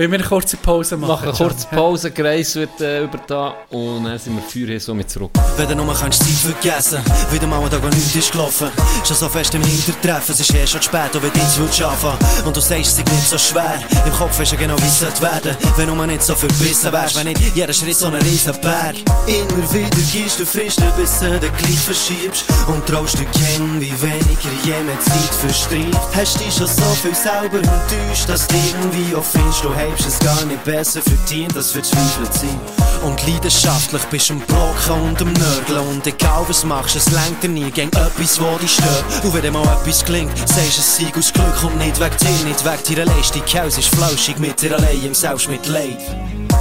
Wollen 0.00 0.12
wir 0.12 0.18
eine 0.18 0.28
kurze 0.28 0.56
Pause 0.56 0.96
machen? 0.96 1.10
Machen 1.10 1.28
eine 1.28 1.36
kurze 1.36 1.66
Pause, 1.66 2.10
Grace 2.10 2.54
wird 2.54 2.80
äh, 2.80 3.04
über 3.04 3.18
da 3.26 3.54
und 3.68 4.04
dann 4.04 4.18
sind 4.18 4.34
wir 4.34 4.42
für 4.42 4.66
hier 4.66 4.80
so 4.80 4.94
mit 4.94 5.10
zurück. 5.10 5.30
Wenn 5.58 5.68
du 5.68 5.74
nur 5.74 5.92
kannst 5.92 6.22
Zeit 6.22 6.54
vergessen 6.54 7.00
Wieder 7.30 7.46
mal 7.46 7.62
ein 7.62 7.70
Tag, 7.70 7.82
an 7.84 7.90
nichts 7.90 8.16
ist 8.16 8.32
gelaufen. 8.32 8.70
Schon 9.04 9.14
so 9.14 9.28
fest 9.28 9.54
im 9.54 9.62
Hintertreffen 9.62 10.32
Es 10.32 10.40
ist 10.40 10.54
eh 10.54 10.66
schon 10.66 10.80
zu 10.80 10.88
spät, 10.88 11.10
auch 11.14 11.22
wenn 11.22 11.30
du 11.30 11.38
jetzt 11.38 11.82
anfangen 11.82 12.18
Und 12.46 12.56
du 12.56 12.62
sagst, 12.62 12.86
es 12.86 12.96
sei 12.96 13.02
nicht 13.02 13.28
so 13.28 13.36
schwer. 13.36 13.78
Im 14.06 14.12
Kopf 14.14 14.38
weisst 14.38 14.52
du 14.52 14.56
genau, 14.56 14.78
wie 14.78 14.86
es 14.86 15.00
sollte 15.00 15.20
werden. 15.20 15.54
Wenn 15.76 15.88
du 15.88 15.94
mal 15.94 16.06
nicht 16.06 16.22
so 16.22 16.34
verbissen 16.34 16.90
wärst 16.90 17.16
Wenn 17.16 17.26
nicht 17.26 17.54
jeder 17.54 17.74
Schritt 17.74 17.96
so 17.96 18.06
ein 18.06 18.14
riesen 18.14 18.58
Berg 18.62 18.96
Immer 19.26 19.70
wieder 19.70 20.02
gehst 20.10 20.40
du 20.40 20.46
bis 20.46 21.18
du 21.18 21.38
den 21.38 21.52
gleich 21.58 21.78
verschiebst. 21.78 22.46
Und 22.68 22.86
traust 22.86 23.18
dir 23.18 23.26
kennen, 23.26 23.78
wie 23.78 23.92
weniger 24.00 24.50
jemand 24.64 25.02
Zeit 25.02 25.34
verstreicht 25.40 26.16
Hast 26.16 26.40
dich 26.40 26.54
schon 26.54 26.68
so 26.68 26.90
viel 27.02 27.14
selber 27.14 27.58
enttäuscht 27.58 28.30
Dass 28.30 28.46
du 28.46 28.54
irgendwie 28.56 29.14
auch 29.14 29.24
findest, 29.24 29.62
du 29.62 29.74
hebst 29.90 30.06
es 30.06 30.18
gar 30.18 30.44
nicht 30.44 30.62
besser 30.64 31.00
verdient, 31.02 31.56
als 31.56 31.72
verzweifelt 31.72 32.32
sein. 32.32 32.60
Und 33.02 33.26
leidenschaftlich 33.26 34.02
bist 34.04 34.30
du 34.30 34.34
am 34.34 34.40
Blocken 34.40 35.02
und 35.08 35.20
am 35.20 35.32
Nörgeln. 35.32 35.88
Und 35.88 36.06
egal 36.06 36.44
was 36.48 36.64
machst, 36.64 36.96
es 36.96 37.10
lenkt 37.10 37.42
dir 37.42 37.48
nie 37.48 37.70
gegen 37.70 37.90
etwas, 37.90 38.40
wo 38.40 38.56
dich 38.58 38.74
stört. 38.74 39.24
Und 39.24 39.34
wenn 39.34 39.42
dir 39.42 39.50
mal 39.50 39.62
etwas 39.62 40.04
gelingt, 40.04 40.36
sagst 40.38 40.78
es 40.78 40.96
sei 40.96 41.12
aus 41.16 41.32
Glück. 41.32 41.64
Und 41.64 41.78
nicht 41.78 41.98
wegen 41.98 42.16
dir, 42.16 42.48
nicht 42.48 42.64
wegen 42.64 42.96
deiner 42.96 43.14
Leistung. 43.14 43.42
Haus 43.42 43.78
ist 43.78 43.94
flauschig 43.94 44.38
mit 44.38 44.60
dir 44.60 44.76
allein 44.76 45.04
im 45.04 45.14
Selbstmitleid 45.14 45.98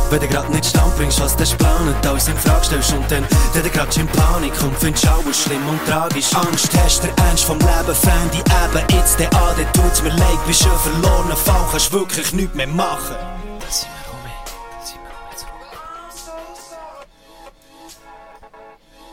wenn 0.10 0.20
du 0.22 0.28
grad 0.28 0.50
nicht 0.50 0.66
stand 0.66 0.96
bringst, 0.98 1.20
was 1.20 1.36
du 1.36 1.44
geplant 1.46 2.06
alles 2.06 2.28
in 2.28 2.38
Frage 2.38 2.66
stellst 2.66 2.94
und 2.94 3.10
dann, 3.12 3.26
dann 3.54 3.64
du 3.64 3.70
grad 3.70 3.96
in 3.98 4.08
Panik 4.08 4.54
und 4.64 4.76
findest 4.78 5.08
alles 5.08 5.44
schlimm 5.44 5.68
und 5.70 5.84
tragisch. 5.86 6.34
Angst 6.36 6.70
hast, 6.78 7.04
der 7.04 7.18
Ernst 7.26 7.44
vom 7.46 7.60
Leben, 7.60 7.96
Freunde 7.96 8.38
eben 8.38 8.98
jetzt 8.98 9.20
der 9.20 9.32
an, 9.34 9.56
dann 9.58 9.74
tut's 9.74 10.02
mir 10.02 10.10
leid, 10.10 10.40
bist 10.48 10.66
ein 10.66 10.78
verlorener 10.80 11.36
Fall, 11.36 11.66
kannst 11.72 11.92
wirklich 11.92 12.34
nichts 12.34 12.56
mehr 12.56 12.68
machen. 12.68 13.16
Da 13.60 13.68
sind 13.70 13.90
wir 13.90 14.12
rum, 14.12 14.20
da 14.80 14.86
sind 14.86 15.00
wir 15.02 15.10
rum, 15.12 15.30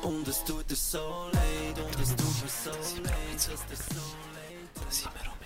zurück. 0.03 0.15
Und 0.15 0.29
es 0.29 0.45
tut 0.45 0.71
dir 0.71 0.77
so 0.77 0.99
leid, 1.33 1.79
und 1.85 2.03
es 2.03 2.11
tut 2.11 2.43
mir 2.43 2.51
so 2.65 2.71
leid, 3.03 3.35
dass 3.35 3.45
dir 3.45 3.77
so 3.95 4.01
leid. 4.35 4.71
Da 4.75 4.81
sind 4.91 5.11
wir 5.15 5.21
rum. 5.31 5.37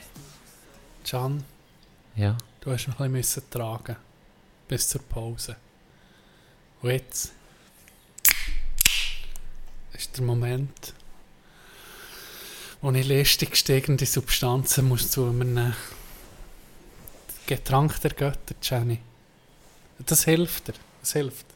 Can, 1.08 1.44
Ja. 2.14 2.36
du 2.60 2.70
hast 2.72 2.86
noch 2.88 3.00
ein 3.00 3.12
bisschen 3.12 3.42
müssen 3.42 3.50
tragen 3.50 3.96
bis 4.70 4.86
zur 4.86 5.02
Pause. 5.02 5.56
Und 6.80 6.90
jetzt 6.90 7.32
ist 9.92 10.16
der 10.16 10.24
Moment, 10.24 10.94
wo 12.80 12.92
ich 12.92 13.04
lästig 13.04 13.56
steigende 13.56 14.06
Substanzen 14.06 14.88
muss 14.88 15.10
zu 15.10 15.22
mir 15.22 15.44
nehmen. 15.44 15.76
Getränk 17.46 18.00
der 18.00 18.12
Götter, 18.12 18.54
Jenny. 18.62 19.00
Das 20.06 20.24
hilft 20.24 20.68
dir. 20.68 20.74
Das 21.00 21.14
hilft. 21.14 21.46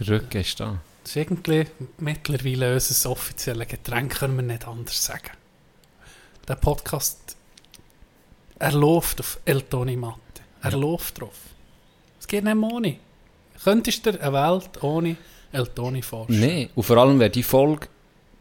Der 0.00 0.08
Rücken 0.08 0.40
ist 0.40 0.58
da. 0.58 0.80
Das 1.04 1.12
ist 1.12 1.16
irgendwie 1.16 1.64
mittlerweile 1.98 2.74
unser 2.74 3.10
offizielles 3.10 3.68
Getränk, 3.68 4.18
können 4.18 4.34
wir 4.34 4.42
nicht 4.42 4.66
anders 4.66 5.04
sagen. 5.04 5.30
Der 6.48 6.56
Podcast, 6.56 7.36
er 8.58 8.72
läuft 8.72 9.20
auf 9.20 9.38
Eltoni 9.44 9.94
Matte. 9.94 10.18
Er 10.60 10.72
läuft 10.72 11.20
drauf. 11.20 11.47
Geht 12.28 12.44
nicht 12.44 12.56
ohne. 12.56 12.96
Könntest 13.64 14.06
du 14.06 14.12
dir 14.12 14.20
eine 14.22 14.32
Welt 14.32 14.70
ohne 14.82 15.16
Eltoni 15.52 16.02
vorstellen? 16.02 16.40
Nein, 16.40 16.68
und 16.74 16.82
vor 16.84 16.96
allem 16.98 17.18
wäre 17.18 17.30
die 17.30 17.42
Folge 17.42 17.88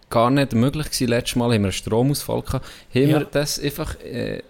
gar 0.10 0.30
nicht 0.30 0.54
möglich 0.54 0.86
gewesen. 0.86 1.08
Letztes 1.08 1.36
Mal 1.36 1.46
haben 1.46 1.52
wir 1.52 1.56
einen 1.68 1.72
Stromausfall 1.72 2.42
gehabt. 2.44 2.66
Haben 2.94 3.10
Ja. 3.10 3.20
wir 3.20 3.26
das 3.26 3.60
einfach 3.60 3.96
äh, 4.02 4.42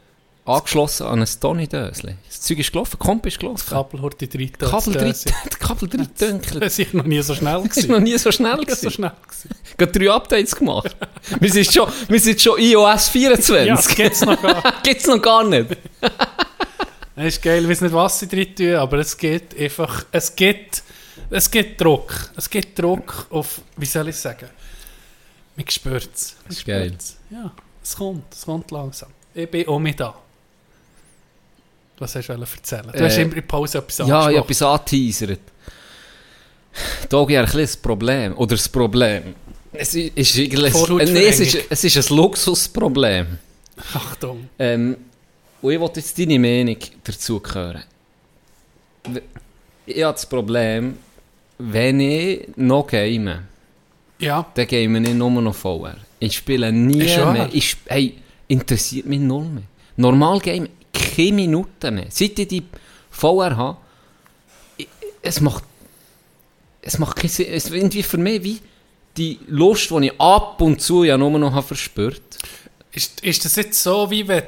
angeschlossen 0.45 1.07
an 1.07 1.19
ein 1.21 1.27
Tony-Dösli. 1.39 2.15
Das 2.27 2.41
Zeug 2.41 2.59
ist 2.59 2.71
gelaufen, 2.71 2.99
Komp 2.99 3.25
ist 3.25 3.35
Das 3.35 3.39
gelaufen. 3.39 3.69
Kabel 3.69 4.01
hat 4.01 4.21
die 4.21 4.29
dritte 4.29 4.65
Kabel 4.65 4.93
drin, 4.93 5.13
Kabel 5.59 5.89
drin 5.89 6.07
dünkelt. 6.19 6.63
Das 6.63 6.79
ist 6.79 6.93
noch 6.93 7.05
nie 7.05 7.21
so 7.21 7.33
schnell 7.35 7.63
Das 7.63 7.63
ist 7.65 7.75
gewesen. 7.75 7.91
noch 7.91 7.99
nie 7.99 8.17
so 8.17 8.31
schnell 8.31 8.57
Das 8.65 8.73
ist 8.73 8.81
so 8.81 8.88
gewesen. 8.89 8.91
schnell 8.91 9.11
gewesen. 9.25 9.49
Gerade 9.77 9.91
drei 9.99 10.11
Updates 10.11 10.55
gemacht. 10.55 10.95
wir, 11.39 11.51
sind 11.51 11.71
schon, 11.73 11.89
wir 12.07 12.19
sind 12.19 12.41
schon 12.41 12.59
iOS 12.59 13.13
Ja, 13.13 13.29
das 13.31 13.47
24. 13.88 13.95
geht's 13.95 14.21
noch 14.25 14.41
gar 14.41 14.73
Gibt's 14.83 15.07
noch 15.07 15.21
gar 15.21 15.43
nicht. 15.43 15.77
Es 17.20 17.36
ist 17.36 17.41
geil, 17.41 17.63
ich 17.63 17.70
weiß 17.70 17.82
nicht, 17.82 17.93
was 17.93 18.20
sie 18.20 18.28
drin 18.28 18.55
tun, 18.55 18.76
aber 18.76 18.99
es 18.99 19.18
geht 19.18 19.57
einfach, 19.59 20.05
es 20.11 20.36
geht, 20.36 20.84
es 21.32 21.49
geht 21.49 21.82
Druck. 21.82 22.32
Es 22.36 22.47
geht 22.47 22.78
Druck 22.78 23.26
auf, 23.32 23.61
wie 23.76 23.86
soll 23.88 24.09
ich 24.09 24.15
sagen, 24.15 24.47
man 25.55 25.68
spürt 25.68 26.09
es. 26.13 26.36
ist 26.47 26.65
geil. 26.65 26.95
Ja, 27.32 27.51
es 27.82 27.95
kommt, 27.95 28.32
es 28.32 28.45
kommt 28.45 28.70
langsam. 28.70 29.09
Ich 29.34 29.49
bin 29.49 29.68
auch 29.68 29.80
mit 29.80 29.99
da. 29.99 30.13
Was 31.97 32.15
hast 32.15 32.28
du 32.28 32.34
erzählen? 32.34 32.88
Du 32.93 32.99
Äh, 32.99 33.05
hast 33.05 33.18
immer 33.18 33.36
in 33.36 33.47
Pause 33.47 33.80
etwas 33.80 33.97
Ja, 33.97 34.30
ich 34.30 34.38
habe 34.38 34.38
etwas 34.38 34.61
angeteasert. 34.61 35.39
Da 37.09 37.18
habe 37.18 37.32
ich 37.32 37.39
ein 37.39 37.45
das 37.51 37.78
Problem. 37.78 38.38
Oder 38.38 38.55
das 38.55 38.70
Problem. 38.70 39.34
Es 39.74 39.95
ist, 39.95 40.15
ist 40.15 40.36
Vorhautverengung. 40.72 41.13
nee, 41.13 41.28
es, 41.28 41.39
ist, 41.39 41.57
es 41.68 41.84
ist 41.84 42.11
ein 42.11 42.15
Luxusproblem. 42.15 43.39
Achtung. 43.93 44.49
Ähm, 44.59 44.97
und 45.62 45.72
ich 45.72 45.80
wollte 45.80 45.99
jetzt 45.99 46.18
deine 46.20 46.39
Meinung 46.39 46.78
dazu 47.03 47.41
hören. 47.53 47.84
Ich 49.86 50.03
habe 50.03 50.14
das 50.14 50.26
Problem, 50.28 50.97
wenn 51.58 51.99
ich 51.99 52.47
noch 52.55 52.88
game, 52.88 53.39
Ja, 54.20 54.45
dann 54.53 54.68
game 54.68 55.03
ich 55.05 55.14
nur 55.14 55.30
noch 55.30 55.55
VR. 55.55 55.95
Ich 56.20 56.38
spiele 56.38 56.72
nie 56.72 56.97
mehr. 57.34 57.49
Ich, 57.53 57.78
hey, 57.86 58.16
interessiert 58.47 59.05
mich 59.05 59.20
null 59.20 59.45
mehr. 59.45 59.64
Normal 59.95 60.39
game 60.39 60.68
keine 60.93 61.32
Minuten 61.34 61.95
mehr. 61.95 62.08
Seit 62.10 62.38
ich 62.39 62.47
die 62.47 62.64
VR 63.12 63.55
habe, 63.55 63.78
ich- 64.78 64.88
es 65.22 65.39
macht, 65.41 65.64
es 66.82 66.97
macht 66.99 67.16
keinen 67.18 67.30
Sinn. 67.30 67.47
Es 67.51 67.66
ist 67.66 67.74
irgendwie 67.74 68.03
für 68.03 68.18
mich 68.18 68.43
wie 68.43 68.60
die 69.16 69.39
Lust, 69.47 69.89
die 69.91 70.08
ich 70.08 70.20
ab 70.22 70.60
und 70.62 70.82
zu 70.82 71.03
ja 71.03 71.18
nur 71.18 71.32
noch 71.38 71.53
habe 71.53 71.66
verspürt. 71.68 72.22
Ist, 72.91 73.22
ist 73.22 73.45
das 73.45 73.55
jetzt 73.55 73.82
so, 73.82 74.10
wie 74.12 74.28
wenn 74.28 74.43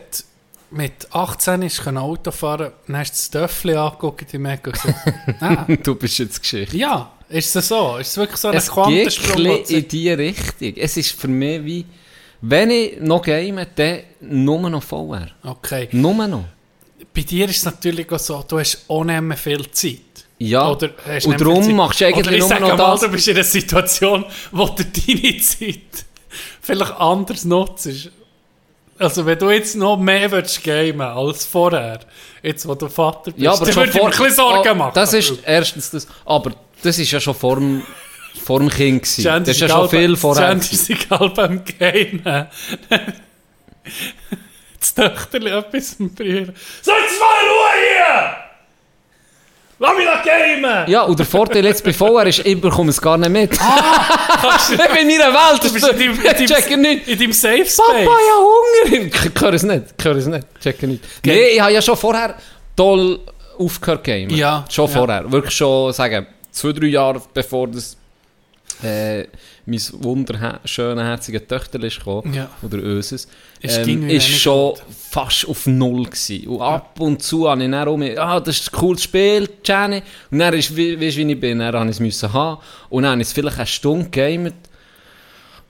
mit 0.71 1.07
18 1.11 1.61
ist, 1.63 1.83
können 1.83 1.97
Auto 1.97 2.31
fahren, 2.31 2.71
dann 2.87 2.97
hast 2.97 3.11
du 3.11 3.39
das 3.39 3.49
Töffel 3.49 3.77
angeguckt 3.77 4.33
im 4.33 4.45
Eck 4.45 4.67
und 4.67 4.73
gesagt, 4.73 5.13
ah, 5.39 5.65
du 5.83 5.95
bist 5.95 6.19
jetzt 6.19 6.41
Geschichte. 6.41 6.77
ja, 6.77 7.11
ist 7.29 7.55
es 7.55 7.67
so? 7.67 7.97
Ist 7.97 8.09
es 8.09 8.17
wirklich 8.17 8.37
so 8.37 8.47
ein 8.49 8.57
es 8.57 8.65
geht 8.65 8.73
Quantensprung? 8.73 9.43
du 9.43 9.73
in 9.73 9.87
die 9.87 10.09
Richtung. 10.09 10.73
Es 10.75 10.97
ist 10.97 11.11
für 11.11 11.27
mich 11.27 11.63
wie, 11.63 11.85
wenn 12.41 12.71
ich 12.71 12.99
noch 12.99 13.21
game, 13.21 13.59
dann 13.75 13.99
nur 14.21 14.69
noch 14.69 14.83
VR. 14.83 15.27
Okay. 15.43 15.89
Nur 15.91 16.27
noch. 16.27 16.45
Bei 17.13 17.21
dir 17.21 17.45
ist 17.49 17.57
es 17.57 17.65
natürlich 17.65 18.11
auch 18.11 18.19
so, 18.19 18.43
du 18.47 18.59
hast 18.59 18.87
mehr 18.89 19.37
viel 19.37 19.69
Zeit. 19.71 19.99
Ja, 20.39 20.69
Oder 20.69 20.91
und 21.25 21.41
darum 21.41 21.75
machst 21.75 21.99
du 21.99 22.05
eigentlich 22.05 22.39
nur 22.39 22.49
noch 22.49 22.59
mal, 22.61 22.77
das. 22.77 23.01
du 23.01 23.09
bist 23.09 23.27
in 23.27 23.35
einer 23.35 23.43
Situation, 23.43 24.25
wo 24.51 24.67
du 24.67 24.85
deine 25.07 25.37
Zeit 25.39 26.05
vielleicht 26.61 26.93
anders 26.93 27.43
nutzt. 27.43 28.09
Also 28.99 29.25
wenn 29.25 29.39
du 29.39 29.49
jetzt 29.49 29.75
noch 29.75 29.97
mehr 29.97 30.29
willst 30.31 30.61
gamen 30.63 31.01
als 31.01 31.45
vorher, 31.45 31.99
jetzt 32.43 32.67
wo 32.67 32.75
du 32.75 32.89
Vater 32.89 33.31
bist, 33.31 33.39
Ja, 33.39 33.53
aber 33.53 33.65
dann 33.65 33.73
schon 33.73 33.83
würde 33.83 33.89
ich 33.91 33.95
mir 33.95 34.03
ein 34.03 34.09
bisschen 34.09 34.33
Sorgen 34.35 34.69
Ah, 34.69 34.73
machen. 34.75 34.91
Das 34.93 35.13
ist 35.13 35.33
erstens 35.45 35.89
das... 35.91 36.07
Aber 36.25 36.51
das 36.83 36.99
ist 36.99 37.09
ja 37.11 37.19
schon 37.19 37.33
vor 37.33 37.55
dem, 37.55 37.81
vor 38.43 38.59
dem 38.59 38.69
Kind 38.69 39.01
gewesen. 39.03 39.21
Jan 39.23 39.43
Das 39.43 39.55
ist 39.55 39.61
ja 39.61 39.69
schon 39.69 39.89
viel 39.89 40.15
vorher. 40.17 40.49
Jan 40.49 40.59
ist 40.59 40.89
egal 40.89 41.29
beim 41.29 41.63
Gamen. 41.65 42.47
Das 44.79 44.93
Töchterli 44.93 45.49
etwas 45.49 45.93
im 45.99 46.13
Brüder. 46.13 46.53
Jetzt 46.53 46.87
mal 46.87 46.95
Ruhe 46.95 47.69
hier! 47.97 48.37
Lass 49.81 49.95
mich 49.95 50.05
doch 50.05 50.23
gamen! 50.25 50.89
Ja, 50.89 51.03
und 51.03 51.17
der 51.17 51.25
Vorteil 51.25 51.63
jetzt 51.65 51.83
bei 51.85 51.93
VR 51.93 52.25
ist, 52.27 52.39
ich 52.45 52.59
bekomme 52.59 52.89
es 52.89 52.99
gar 53.01 53.17
nicht 53.17 53.29
mit. 53.31 53.51
Du- 53.53 53.55
ich 54.73 54.77
bin 54.77 55.09
in 55.09 55.17
meiner 55.17 55.33
Welt. 55.33 55.63
Du 55.63 55.71
bist 55.73 55.87
in 55.87 55.97
deinem, 55.97 56.13
in 56.15 56.47
deinem, 56.47 56.81
nicht. 56.81 57.07
in 57.07 57.17
deinem 57.19 57.31
Safe 57.33 57.57
Space. 57.65 57.77
Papa, 57.77 57.99
ja 58.01 58.91
Hunger. 58.91 59.05
Ich 59.05 59.41
höre 59.41 59.53
es 59.53 59.63
nicht. 59.63 59.83
Ich 59.97 60.05
höre 60.05 60.15
es 60.17 60.25
nicht. 60.27 60.47
Checke 60.61 60.87
nicht. 60.87 61.03
Nee, 61.25 61.47
ich 61.55 61.61
habe 61.61 61.71
ja 61.73 61.81
schon 61.81 61.95
vorher 61.97 62.35
toll 62.75 63.19
aufgehört 63.57 64.03
gamen. 64.03 64.29
Ja, 64.31 64.65
Schon 64.69 64.87
ja. 64.89 64.91
vorher. 64.97 65.31
Wirklich 65.31 65.55
schon, 65.55 65.93
sagen, 65.93 66.27
zwei, 66.51 66.71
drei 66.73 66.87
Jahre 66.87 67.21
bevor 67.33 67.67
das 67.67 67.95
äh, 68.83 69.23
mein 69.65 69.81
wunderschöne, 69.93 71.03
herzige 71.05 71.41
ist 71.83 71.99
gekommen. 71.99 72.33
Ja. 72.33 72.49
Oder 72.63 72.77
unseres. 72.83 73.27
Ähm, 73.61 74.09
ist 74.09 74.27
schon 74.27 74.73
gut. 74.75 74.83
fast 75.09 75.47
auf 75.47 75.67
Null 75.67 76.05
gewesen. 76.05 76.47
Und 76.47 76.61
ab 76.61 76.99
und 76.99 77.21
zu 77.21 77.49
habe 77.49 77.63
ich 77.63 77.69
dann 77.71 77.87
um, 77.87 78.01
ah, 78.17 78.39
das 78.39 78.59
ist 78.61 78.73
ein 78.73 78.77
cooles 78.79 79.03
Spiel, 79.03 79.49
Jenny. 79.65 80.01
Und 80.31 80.39
dann 80.39 80.53
ist, 80.53 80.75
wie, 80.75 80.99
weißt 80.99 81.17
wie 81.17 81.31
ich 81.31 81.39
bin, 81.39 81.59
dann 81.59 81.75
habe 81.75 81.85
ich 81.85 81.91
es 81.91 81.99
müssen 81.99 82.31
haben. 82.31 82.61
Und 82.89 83.03
dann 83.03 83.11
habe 83.13 83.21
ich 83.21 83.27
es 83.27 83.33
vielleicht 83.33 83.57
eine 83.57 83.67
Stunde 83.67 84.05
gegamet. 84.09 84.55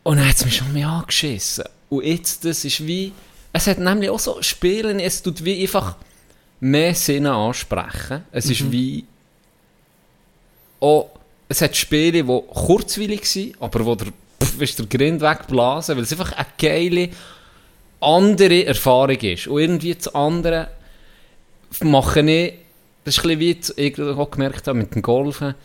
Und 0.03 0.17
dann 0.17 0.27
hat 0.27 0.35
es 0.35 0.45
mich 0.45 0.57
schon 0.57 0.71
mehr 0.73 0.87
angeschissen. 0.87 1.65
Und 1.89 2.05
jetzt, 2.05 2.45
das 2.45 2.63
ist 2.63 2.85
wie, 2.85 3.11
es 3.53 3.65
hat 3.65 3.79
nämlich 3.79 4.09
auch 4.09 4.19
so 4.19 4.39
Spielen, 4.41 4.99
es 4.99 5.23
tut 5.23 5.43
wie 5.43 5.61
einfach 5.61 5.95
mehr 6.59 6.93
Sinne 6.93 7.33
ansprechen. 7.33 8.23
Es 8.31 8.45
Mhm. 8.45 8.51
ist 8.51 8.71
wie, 8.71 9.05
auch, 10.79 11.09
es 11.47 11.61
hat 11.61 11.75
Spiele, 11.75 12.23
die 12.23 12.41
kurzweilig 12.53 13.25
sind, 13.25 13.55
aber 13.59 13.83
wo 13.85 13.95
der, 13.95 14.07
pff, 14.41 14.75
der 14.75 14.85
Grind 14.85 15.21
wegblasen, 15.21 15.95
weil 15.95 16.03
es 16.03 16.11
einfach 16.11 16.31
eine 16.33 16.45
geile, 16.57 17.09
andere 18.01 18.65
Erfahrung 18.65 19.17
ist. 19.19 19.47
Und 19.47 19.59
irgendwie 19.61 19.95
das 19.95 20.13
andere 20.13 20.67
mache 21.81 22.21
ich, 22.21 22.53
das 23.03 23.17
ist 23.17 23.25
ein 23.25 23.37
bisschen 23.39 23.75
wie 23.77 23.83
ich 23.83 23.99
auch 24.17 24.31
gemerkt 24.31 24.67
habe 24.67 24.77
mit 24.79 24.93
dem 24.95 25.01
Golfen, 25.01 25.55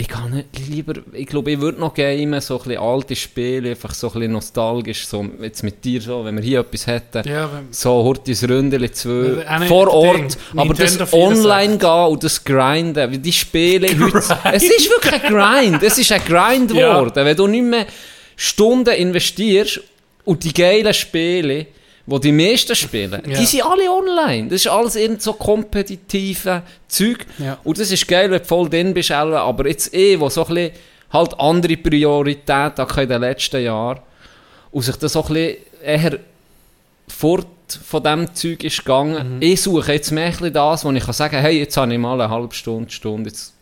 ich 0.00 0.06
kann 0.06 0.30
nicht 0.30 0.68
lieber, 0.68 0.94
ich 1.12 1.26
glaube, 1.26 1.50
ich 1.50 1.60
würde 1.60 1.80
noch 1.80 1.92
gamen, 1.92 2.40
so 2.40 2.56
ein 2.58 2.62
bisschen 2.68 2.80
alte 2.80 3.16
Spiele, 3.16 3.70
einfach 3.70 3.92
so 3.92 4.06
ein 4.06 4.12
bisschen 4.12 4.30
nostalgisch, 4.32 5.08
so 5.08 5.26
jetzt 5.42 5.64
mit 5.64 5.84
dir 5.84 6.00
so, 6.00 6.24
wenn 6.24 6.36
wir 6.36 6.42
hier 6.44 6.60
etwas 6.60 6.86
hätten, 6.86 7.28
Ja, 7.28 7.50
so 7.72 7.90
Hortis 7.90 8.48
Ründeli 8.48 8.92
2 8.92 9.10
Äh, 9.10 9.46
auch 9.48 9.58
nicht 9.58 9.68
vor 9.68 9.86
das 9.86 9.94
Ort, 9.94 10.16
Ding. 10.18 10.28
aber 10.60 10.74
das 10.74 10.90
Nintendo 10.92 11.06
64. 11.06 11.18
online 11.50 11.78
gehen 11.78 12.12
und 12.12 12.22
das 12.22 12.44
grinden, 12.44 13.10
weil 13.10 13.18
die 13.18 13.32
Spiele 13.32 13.88
heute, 13.88 14.38
es 14.52 14.62
ist 14.62 14.88
wirklich 14.88 15.20
ein 15.24 15.32
Grind, 15.34 15.82
es 15.82 15.98
ist 15.98 16.12
ein 16.12 16.22
Grind 16.24 16.70
Ja. 16.74 16.94
geworden, 17.00 17.24
wenn 17.24 17.36
du 17.36 17.46
nicht 17.48 17.64
mehr 17.64 17.86
Stunden 18.36 18.94
investierst 18.94 19.80
und 20.28 20.44
die 20.44 20.52
geilen 20.52 20.92
Spiele, 20.92 21.66
wo 22.04 22.18
die 22.18 22.32
meisten 22.32 22.74
spielen, 22.76 23.22
Ja. 23.26 23.38
die 23.38 23.46
sind 23.46 23.64
alle 23.64 23.90
online. 23.90 24.48
Das 24.48 24.60
ist 24.60 24.66
alles 24.66 24.94
irgend 24.96 25.22
so 25.22 25.32
kompetitive 25.32 26.62
Zeug. 26.86 27.24
Ja. 27.38 27.58
Und 27.64 27.78
das 27.78 27.90
ist 27.90 28.06
geil, 28.06 28.30
wenn 28.30 28.38
du 28.38 28.44
voll 28.44 28.68
drin 28.68 28.92
bist, 28.92 29.10
aber 29.10 29.66
jetzt 29.66 29.94
eh, 29.94 30.20
wo 30.20 30.28
so 30.28 30.44
ein 30.46 30.54
bisschen 30.54 30.72
halt 31.10 31.40
andere 31.40 31.78
Prioritäten 31.78 32.76
hatte 32.84 33.02
in 33.02 33.08
den 33.08 33.22
letzten 33.22 33.62
Jahren 33.62 34.00
und 34.70 34.82
sich 34.82 34.96
das 34.96 35.14
so 35.14 35.22
ein 35.24 35.32
bisschen 35.32 35.56
eher 35.82 36.18
fort 37.08 37.46
von 37.86 38.02
dem 38.02 38.34
Zeug 38.34 38.64
ist 38.64 38.78
gegangen. 38.78 39.36
Mhm. 39.36 39.42
Ich 39.42 39.62
suche 39.62 39.94
jetzt 39.94 40.10
mehr 40.10 40.30
das, 40.32 40.84
wo 40.84 40.90
ich 40.92 41.04
kann 41.04 41.14
sagen 41.14 41.38
hey, 41.40 41.58
jetzt 41.58 41.76
habe 41.78 41.90
ich 41.90 41.98
mal 41.98 42.20
eine 42.20 42.30
halbe 42.30 42.54
Stunde, 42.54 42.90
Stunde, 42.90 43.30
jetzt 43.30 43.54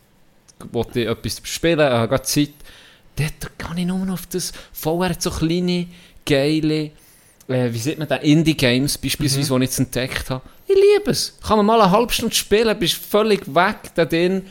wollte 0.73 1.01
ich 1.01 1.09
etwas 1.09 1.41
spielen, 1.45 1.79
ich 1.79 1.93
habe 1.93 2.23
Zeit. 2.23 2.51
Dort 3.17 3.57
kann 3.59 3.79
ich 3.79 3.87
nur 3.87 4.05
noch 4.05 4.15
auf 4.15 4.27
das 4.27 4.53
VR 4.73 5.11
hat 5.11 5.23
so 5.23 5.31
kleine, 5.31 5.87
geile, 6.27 6.91
äh, 7.49 7.73
wie 7.73 7.79
sieht 7.79 7.99
man 7.99 8.09
das, 8.09 8.23
Indie-Games 8.23 8.99
beispielsweise, 8.99 9.53
Mhm. 9.55 9.61
die 9.61 9.65
ich 9.65 9.71
jetzt 9.71 9.79
entdeckt 9.79 10.31
habe. 10.31 10.43
Ich 10.69 10.75
liebe 10.75 11.11
es. 11.11 11.35
Kann 11.47 11.57
man 11.59 11.67
mal 11.67 11.81
eine 11.81 11.91
halbe 11.91 12.13
Stunde 12.13 12.35
spielen, 12.35 12.79
bist 12.79 12.95
völlig 12.95 13.47
weg 13.55 13.77
da 13.95 14.05
drin. 14.05 14.43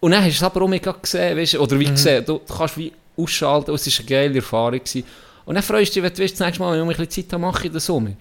Und 0.00 0.10
dann 0.10 0.20
hast 0.24 0.32
du 0.32 0.36
es 0.36 0.42
aber 0.42 0.62
auch 0.62 0.68
mega 0.68 0.90
gesehen, 0.92 1.36
weißt, 1.38 1.54
oder 1.56 1.76
Mhm. 1.76 1.80
wie 1.80 1.84
gesehen, 1.86 2.24
du, 2.24 2.40
du 2.46 2.54
kannst 2.54 2.76
wie 2.76 2.92
ausschalten, 3.16 3.72
es 3.74 3.86
war 3.86 3.98
eine 4.00 4.08
geile 4.08 4.34
Erfahrung. 4.36 4.78
Gewesen. 4.80 5.04
Und 5.44 5.54
dann 5.54 5.62
freust 5.62 5.94
du 5.94 6.00
dich, 6.00 6.02
wenn 6.10 6.16
du 6.16 6.22
weißt, 6.22 6.34
das 6.40 6.46
nächste 6.46 6.62
Mal, 6.62 6.72
wenn 6.80 6.90
ich 6.90 6.98
ein 6.98 7.06
bisschen 7.06 7.24
Zeit 7.24 7.32
habe, 7.34 7.42
mache 7.42 7.66
ich 7.66 7.72
das 7.72 7.88
um. 7.88 8.16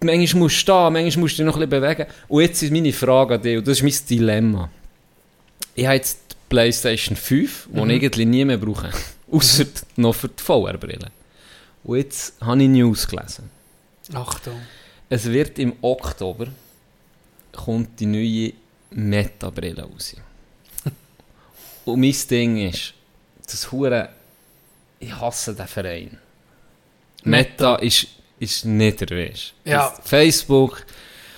Manchmal 0.00 0.40
musst 0.42 0.54
du 0.56 0.58
stehen, 0.60 0.92
manchmal 0.92 1.16
musst 1.22 1.38
du 1.38 1.42
dich 1.42 1.46
noch 1.46 1.56
ein 1.56 1.68
bisschen 1.68 1.82
bewegen. 1.82 2.06
Und 2.28 2.42
jetzt 2.42 2.62
ist 2.62 2.72
meine 2.72 2.92
Frage 2.92 3.34
an 3.34 3.42
dich, 3.42 3.58
und 3.58 3.66
das 3.66 3.78
ist 3.80 3.82
mein 3.82 4.06
Dilemma. 4.08 4.70
Ich 5.74 5.86
habe 5.86 5.96
jetzt 5.96 6.18
die 6.30 6.34
Playstation 6.48 7.16
5, 7.16 7.68
die 7.72 7.80
Mhm. 7.80 7.90
ich 7.90 8.02
irgendwie 8.02 8.24
nie 8.26 8.44
mehr 8.44 8.58
brauche. 8.58 8.90
Außer 9.32 9.64
noch 9.96 10.14
für 10.14 10.28
die 10.28 10.42
VR-Brille. 10.42 11.08
Und 11.84 11.98
jetzt 11.98 12.34
habe 12.40 12.62
ich 12.62 12.68
News 12.68 13.06
gelesen. 13.06 13.50
Achtung. 14.12 14.60
Es 15.08 15.26
wird 15.30 15.58
im 15.58 15.74
Oktober 15.82 16.46
kommt 17.52 18.00
die 18.00 18.06
neue 18.06 18.52
Meta-Brille 18.90 19.82
raus. 19.82 20.16
Und 21.84 22.00
mein 22.00 22.16
Ding 22.30 22.56
ist, 22.68 22.94
das 23.46 23.70
Hure, 23.70 24.08
ich 24.98 25.14
hasse 25.14 25.54
den 25.54 25.66
Verein. 25.66 26.18
Meta 27.22 27.76
ist, 27.76 28.06
ist 28.38 28.64
nicht 28.64 29.00
der 29.00 29.16
weißt. 29.16 29.54
Ja. 29.64 29.94
Das 29.96 30.08
Facebook, 30.08 30.84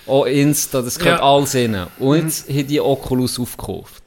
auch 0.06 0.24
Insta, 0.24 0.80
das 0.82 0.98
gehört 0.98 1.20
Ja. 1.20 1.24
alles 1.34 1.54
rein. 1.54 1.86
Und 1.98 2.24
jetzt 2.24 2.48
haben 2.48 2.66
die 2.66 2.80
Oculus 2.80 3.38
aufgekauft. 3.38 4.02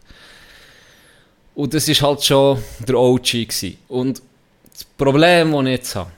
Und 1.55 1.73
das 1.73 1.87
ist 1.87 2.01
halt 2.01 2.23
schon 2.23 2.61
der 2.87 2.97
OG 2.97 3.23
gewesen. 3.47 3.77
Und 3.89 4.21
das 4.71 4.85
Problem, 4.85 5.51
das 5.51 5.61
ich 5.63 5.67
jetzt 5.69 5.95
habe, 5.95 6.11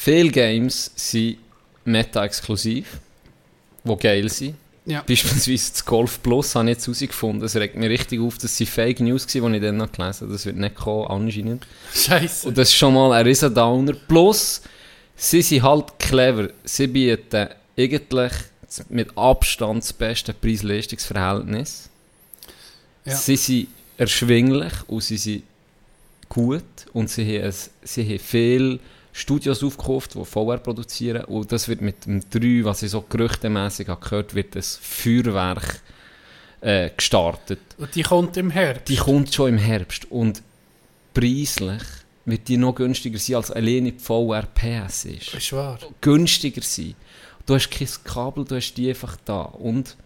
viele 0.00 0.30
Games 0.30 0.90
sind 0.96 1.36
Meta-exklusiv, 1.84 3.00
die 3.84 3.96
geil 3.96 4.28
sind. 4.30 4.54
Ja. 4.86 5.02
Beispielsweise 5.02 5.72
das 5.72 5.84
Golf 5.84 6.22
Plus 6.22 6.54
habe 6.54 6.70
ich 6.70 6.76
jetzt 6.76 6.86
herausgefunden. 6.86 7.44
Es 7.44 7.54
regt 7.54 7.76
mich 7.76 7.90
richtig 7.90 8.18
auf, 8.18 8.38
dass 8.38 8.56
sie 8.56 8.64
Fake 8.64 9.00
News 9.00 9.26
waren, 9.34 9.52
die 9.52 9.58
ich 9.58 9.64
dann 9.64 9.76
noch 9.76 9.92
gelesen 9.92 10.22
habe. 10.22 10.32
Das 10.32 10.46
wird 10.46 10.56
nicht 10.56 10.74
kommen, 10.74 11.06
anscheinend. 11.06 11.66
Scheiße. 11.94 12.48
Und 12.48 12.56
das 12.56 12.68
ist 12.68 12.76
schon 12.76 12.94
mal 12.94 13.12
ein 13.12 13.26
riesen 13.26 13.54
Downer. 13.54 13.92
Plus, 13.92 14.62
sie 15.16 15.42
sind 15.42 15.62
halt 15.62 15.98
clever. 15.98 16.48
Sie 16.64 16.86
bieten 16.86 17.48
eigentlich 17.76 18.32
mit 18.88 19.16
Abstand 19.18 19.82
das 19.82 19.92
beste 19.92 20.32
Preis-Leistungs-Verhältnis. 20.32 21.90
Ja. 23.04 23.16
Sie 23.16 23.36
sind 23.36 23.68
erschwinglich 23.98 24.72
und 24.86 25.02
sie 25.02 25.18
sind 25.18 25.42
gut. 26.30 26.62
Und 26.94 27.10
sie 27.10 27.38
haben, 27.38 27.54
sie 27.82 28.08
haben 28.08 28.18
viele 28.18 28.78
Studios 29.12 29.62
aufgekauft, 29.62 30.14
die 30.14 30.24
VR 30.24 30.58
produzieren. 30.58 31.24
Und 31.24 31.50
das 31.52 31.68
wird 31.68 31.80
mit 31.80 32.06
dem 32.06 32.20
3, 32.20 32.64
was 32.64 32.82
ich 32.82 32.90
so 32.90 33.02
gerüchtemässig 33.02 33.88
habe 33.88 34.00
gehört, 34.00 34.34
wird 34.34 34.54
das 34.54 34.78
Feuerwerk 34.80 35.80
äh, 36.60 36.90
gestartet. 36.90 37.60
Und 37.78 37.94
die 37.94 38.02
kommt 38.02 38.36
im 38.36 38.50
Herbst. 38.50 38.88
Die 38.88 38.96
kommt 38.96 39.34
schon 39.34 39.50
im 39.50 39.58
Herbst 39.58 40.10
und 40.10 40.42
preislich 41.14 41.82
wird 42.24 42.48
die 42.48 42.56
noch 42.56 42.74
günstiger 42.74 43.18
sein, 43.18 43.36
als 43.36 43.50
alleine 43.50 43.92
die 43.92 43.98
VR 43.98 44.42
PS 44.42 45.06
ist. 45.06 45.34
ist 45.34 45.52
wahr. 45.52 45.78
Günstiger 46.00 46.62
sein. 46.62 46.94
Du 47.46 47.54
hast 47.54 47.70
kein 47.70 47.88
Kabel, 48.04 48.44
du 48.44 48.56
hast 48.56 48.74
die 48.74 48.88
einfach 48.90 49.16
da. 49.24 49.40
Und 49.40 49.96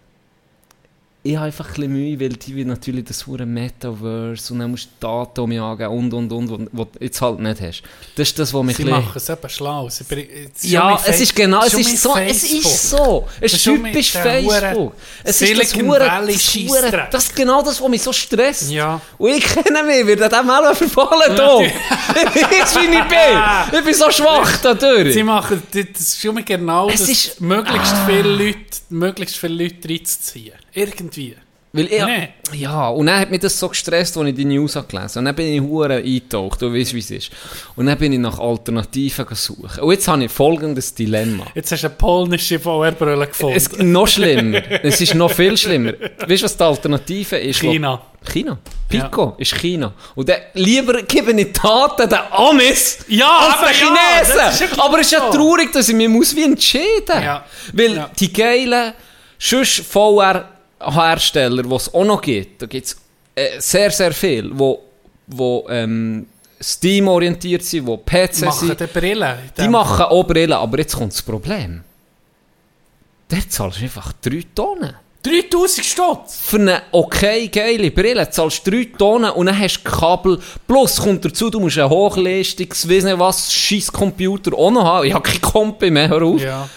ich 1.27 1.37
habe 1.37 1.47
einfach 1.47 1.69
ein 1.69 1.73
bisschen 1.73 1.93
Mühe, 1.93 2.21
weil 2.21 2.29
die 2.35 2.65
natürlich 2.67 3.05
das 3.07 3.27
hure 3.27 3.47
Metaverse 3.47 4.53
und 4.53 4.59
dann 4.59 4.71
musst 4.71 4.91
du 5.01 5.07
Daten 5.07 5.41
um 5.41 5.49
mich 5.49 5.59
angeben 5.59 5.91
und 5.91 6.13
und 6.13 6.31
und, 6.31 6.51
und 6.51 6.69
was 6.71 6.87
du 6.93 7.03
jetzt 7.03 7.23
halt 7.23 7.39
nicht 7.41 7.61
hast. 7.63 7.83
Das 8.15 8.29
ist 8.29 8.39
das, 8.39 8.53
was 8.53 8.63
mich 8.63 8.77
Sie 8.77 8.85
bisschen- 8.85 9.01
machen 9.01 9.13
es 9.17 9.29
eben 9.31 9.49
schlau. 9.49 9.89
Sie 9.89 10.05
Ja, 10.65 11.01
es 11.03 11.21
ist 11.23 11.35
genau, 11.35 11.65
es 11.65 11.73
ist 11.73 12.03
so, 12.03 12.15
es 12.15 12.43
ist 12.45 12.91
so. 12.91 13.27
Es 13.41 13.55
ist 13.55 13.65
typisch 13.65 14.13
Facebook. 14.13 14.93
Es 15.23 15.41
ist 15.41 15.59
das 15.63 15.75
hure, 15.75 16.11
das, 16.27 17.11
das 17.11 17.25
ist 17.25 17.35
genau 17.35 17.63
das, 17.63 17.81
was 17.81 17.89
mich 17.89 18.03
so 18.03 18.13
stresst. 18.13 18.71
Ja. 18.71 19.01
Und 19.17 19.31
ich 19.31 19.45
kenne 19.45 19.83
mich, 19.83 20.07
wird 20.07 20.31
dem 20.31 20.51
auch 20.51 20.75
verfallen 20.77 21.35
hier. 21.35 21.67
ich 22.35 22.43
weiß, 22.43 22.77
wie 22.77 22.85
ich 22.85 23.05
bin. 23.09 23.79
Ich 23.79 23.85
bin 23.87 23.95
so 23.95 24.11
schwach 24.11 24.59
dadurch. 24.59 25.15
Sie 25.15 25.23
machen, 25.23 25.63
das 25.73 26.01
ist 26.01 26.21
schon 26.21 26.45
genau 26.45 26.91
das, 26.91 27.41
möglichst 27.41 27.95
viele 28.07 28.29
Leute, 28.29 28.59
möglichst 28.91 29.39
viele 29.39 29.65
Leute 29.65 29.89
reinzuziehen. 29.89 30.64
Irgendwie. 30.75 31.37
Weil 31.77 31.87
ich, 31.87 32.05
Nee. 32.05 32.29
Ja, 32.53 32.89
und 32.91 33.07
dann 33.07 33.19
hat 33.19 33.33
mich 33.33 33.41
das 33.41 33.59
so 33.59 33.69
gestresst, 33.69 34.17
als 34.17 34.29
ich 34.29 34.35
die 34.37 34.45
News 34.45 34.75
gelesen 34.75 34.93
habe. 34.93 35.19
Und 35.19 35.25
dann 35.25 35.35
bin 35.35 35.47
ich 35.55 35.61
hure 35.61 35.95
eingetaucht, 35.97 36.63
du 36.63 36.73
weißt, 36.73 36.95
wie 36.95 37.01
es 37.01 37.11
ist. 37.11 37.31
Und 37.75 37.87
dann 37.87 37.99
bin 37.99 38.13
ich 38.13 38.21
nach 38.21 38.39
Alternativen 38.39 39.27
gesucht. 39.27 39.81
Und 39.81 39.91
jetzt 39.91 40.07
habe 40.07 40.23
ich 40.25 40.31
folgendes 40.31 40.95
Dilemma. 40.95 41.45
Jetzt 41.53 41.73
hast 41.73 41.83
du 41.83 41.89
eine 41.89 41.97
polnische 41.97 42.61
VR-Brille 42.61 43.27
gefunden. 43.27 43.57
Es 43.57 43.77
noch 43.79 44.07
schlimmer. 44.07 44.63
es 44.85 45.01
ist 45.01 45.17
noch 45.17 45.33
viel 45.33 45.57
schlimmer. 45.57 45.95
Weißt 45.95 46.43
du, 46.43 46.45
was 46.45 46.57
die 46.57 46.63
Alternative 46.63 47.37
ist? 47.39 47.59
China. 47.59 48.01
China. 48.25 48.57
Pico 48.89 49.35
ist 49.39 49.57
China. 49.57 49.93
Und 50.15 50.29
dann 50.29 50.43
lieber 50.53 51.03
gebe 51.03 51.33
ich 51.33 51.53
Daten 51.55 52.09
den 52.09 52.19
Amis 52.31 52.99
Ja, 53.09 53.27
als 53.49 53.55
aber 53.59 53.67
den 53.67 53.75
ja, 53.81 54.47
Chinesen. 54.53 54.69
ist 54.69 54.77
ja 54.77 54.85
aber 54.85 55.01
es 55.01 55.07
ist 55.07 55.13
ja 55.13 55.29
traurig, 55.29 55.73
dass 55.73 55.89
ich 55.89 55.95
mich 55.97 56.09
muss 56.09 56.37
wie 56.37 56.45
entscheiden 56.45 57.21
Ja. 57.21 57.45
Weil 57.73 57.97
Ja. 57.97 58.11
die 58.17 58.33
geilen 58.33 58.93
sonst 59.41 59.81
VR-Hersteller, 60.85 61.63
die 61.63 61.75
es 61.75 61.93
auch 61.93 62.05
noch 62.05 62.21
gibt, 62.21 62.63
da 62.63 62.67
gibt 62.67 62.87
es 62.87 62.97
äh, 63.35 63.61
sehr, 63.61 63.91
sehr 63.91 64.13
viel, 64.13 64.51
wo, 64.53 64.83
wo 65.27 65.67
ähm, 65.69 66.27
Steam-orientiert 66.61 67.63
sind, 67.65 67.87
wo 67.87 67.97
PC 67.97 68.43
machen 68.43 68.69
sind. 68.69 68.81
die 68.81 68.87
Brille. 68.87 69.39
Die 69.59 69.69
machen 69.69 70.07
auch 70.07 70.25
Brillen, 70.25 70.53
aber 70.53 70.79
jetzt 70.79 70.97
kommt 70.97 71.13
das 71.13 71.23
Problem. 71.23 71.83
Der 73.31 73.49
zahlst 73.49 73.81
du 73.81 73.85
einfach 73.85 74.13
3 74.23 74.45
Tonnen. 74.55 74.95
3000 75.23 75.87
Stutz. 75.87 76.39
Für 76.43 76.59
eine 76.59 76.83
okay 76.93 77.49
geile 77.49 77.91
Brille 77.91 78.29
zahlst 78.29 78.67
du 78.67 78.71
3 78.71 78.85
Tonnen 78.99 79.31
und 79.31 79.47
dann 79.47 79.59
hast 79.59 79.83
du 79.83 79.91
Kabel. 79.91 80.39
Plus 80.67 81.01
kommt 81.01 81.25
dazu, 81.25 81.49
du 81.49 81.61
musst 81.61 81.79
einen 81.79 81.89
Hochleistungs, 81.89 82.89
weiss 82.89 83.05
nicht 83.05 83.19
was, 83.19 83.53
scheiß 83.53 83.91
Computer 83.91 84.53
auch 84.57 84.71
noch 84.71 84.85
haben. 84.85 85.07
Ich 85.07 85.15
habe 85.15 85.23
kein 85.23 85.41
Kompi 85.41 85.91
mehr, 85.91 86.09
hör 86.09 86.23
auf. 86.23 86.43
Ja. 86.43 86.69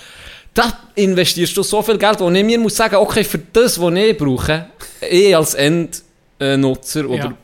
Da 0.58 0.74
investierst 0.96 1.56
du 1.56 1.62
so 1.62 1.84
viel 1.84 2.00
Geld, 2.00 2.20
wo 2.20 2.32
ich 2.32 2.44
mir 2.44 2.58
muss 2.58 2.76
sagen, 2.76 2.96
okay, 2.96 3.24
für 3.24 3.38
das, 3.38 3.80
was 3.80 3.94
ich 3.94 4.18
brauche, 4.18 4.70
ich 5.08 5.36
als 5.36 5.54
Endnutzer 5.54 7.08
oder 7.08 7.26
Ja. 7.26 7.38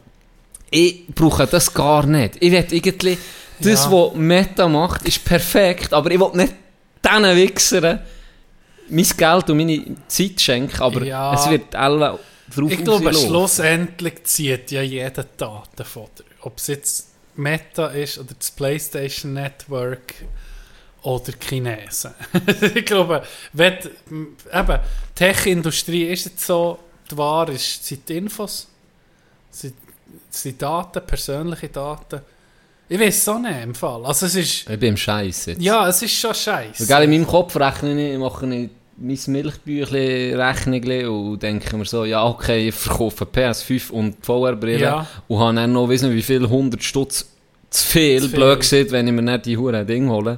ich 0.71 1.05
brauche 1.13 1.45
das 1.45 1.71
gar 1.71 2.07
nicht. 2.07 2.37
Ich 2.39 2.51
will 2.51 2.65
irgendwie, 2.71 3.17
das, 3.59 3.85
Ja. 3.85 3.91
was 3.91 4.15
Meta 4.15 4.67
macht, 4.67 5.03
ist 5.07 5.23
perfekt, 5.23 5.93
aber 5.93 6.09
ich 6.09 6.19
will 6.19 6.31
nicht 6.33 6.55
diesen 7.05 7.35
Wichsern 7.35 7.99
mein 8.89 9.05
Geld 9.15 9.49
und 9.49 9.57
meine 9.57 9.83
Zeit 10.07 10.41
schenken, 10.41 10.81
aber 10.81 11.03
Ja. 11.05 11.35
es 11.35 11.47
wird 11.51 11.75
alle 11.75 12.17
drauf 12.55 12.71
Ich 12.71 12.83
glaube, 12.83 13.13
schlussendlich 13.13 14.23
zieht 14.23 14.71
ja 14.71 14.81
jeder 14.81 15.25
Daten 15.37 15.85
von 15.85 16.07
dir. 16.17 16.23
Ob 16.41 16.57
es 16.57 16.65
jetzt 16.67 17.09
Meta 17.35 17.87
ist 17.87 18.17
oder 18.17 18.33
das 18.37 18.49
PlayStation 18.49 19.33
Network 19.33 20.15
oder 21.03 21.33
Chinesen. 21.39 22.11
ich 22.75 22.85
glaube, 22.85 23.23
wenn, 23.53 23.73
eben, 23.73 24.79
die 24.79 25.15
Tech-Industrie 25.15 26.05
ist 26.05 26.25
jetzt 26.25 26.45
so, 26.45 26.79
die 27.11 27.17
Ware 27.17 27.51
ist, 27.53 27.85
sind 27.85 28.07
die 28.07 28.17
Infos, 28.17 28.67
sind, 29.51 29.75
sind 30.29 30.61
Daten, 30.61 31.01
persönliche 31.05 31.69
Daten. 31.69 32.21
Ich 32.89 32.99
weiß 32.99 33.17
es 33.17 33.27
auch 33.29 33.39
nicht 33.39 33.63
im 33.63 33.75
Fall. 33.75 34.05
Also 34.05 34.25
es 34.25 34.35
ist, 34.35 34.69
Ich 34.69 34.79
bin 34.79 34.89
im 34.89 34.97
Scheiß 34.97 35.47
jetzt. 35.47 35.61
ja, 35.61 35.87
es 35.87 36.01
ist 36.01 36.13
schon 36.19 36.33
scheiße. 36.33 36.85
Gell, 36.85 37.03
in 37.03 37.09
meinem 37.11 37.27
Kopf 37.27 37.55
rechne 37.55 38.13
ich, 38.13 38.17
mache 38.17 38.45
ich 38.45 38.69
mein 38.97 39.19
Milchbüchlein 39.27 40.39
Rechnung 40.39 41.31
und 41.31 41.43
denke 41.43 41.75
mir 41.77 41.85
so, 41.85 42.05
ja 42.05 42.23
okay, 42.25 42.67
ich 42.69 42.75
verkaufe 42.75 43.25
PS5 43.25 43.89
und 43.91 44.23
VR-Brille 44.25 44.79
Ja. 44.79 45.07
und 45.27 45.39
habe 45.39 45.55
dann 45.55 45.73
noch, 45.73 45.87
nicht 45.87 46.03
wie 46.03 46.21
viel, 46.21 46.43
100 46.43 46.83
Stutz 46.83 47.25
zu 47.69 47.87
viel, 47.87 48.21
Zu 48.21 48.29
viel. 48.29 48.35
blöd 48.37 48.59
gesehen, 48.59 48.91
wenn 48.91 49.07
ich 49.07 49.13
mir 49.13 49.21
nicht 49.23 49.45
die 49.47 49.57
Huren 49.57 49.87
Ding 49.87 50.09
hole. 50.09 50.37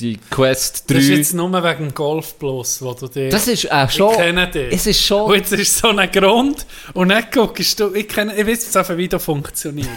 Die 0.00 0.18
Quest 0.30 0.90
3. 0.90 0.94
Das 0.94 1.02
ist 1.04 1.10
jetzt 1.10 1.34
nur 1.34 1.52
wegen 1.52 1.92
Golf 1.94 2.38
Plus, 2.38 2.80
wo 2.82 2.94
du 2.94 3.06
dir... 3.08 3.28
das 3.28 3.46
ist 3.46 3.70
auch 3.70 3.88
schon... 3.90 4.10
Ich 4.10 4.16
kenne 4.16 4.48
dich. 4.48 4.72
Es 4.72 4.86
ist 4.86 4.98
Und 5.10 5.28
schon... 5.28 5.34
jetzt 5.34 5.52
ist 5.52 5.78
so 5.78 5.88
ein 5.88 6.10
Grund 6.10 6.66
und 6.94 7.10
dann 7.10 7.24
guckst 7.30 7.78
du, 7.78 7.94
ich, 7.94 8.08
kenne, 8.08 8.34
ich 8.34 8.44
weiß 8.46 8.64
jetzt 8.64 8.76
einfach, 8.76 8.96
wie 8.96 9.06
das 9.06 9.22
funktioniert. 9.22 9.88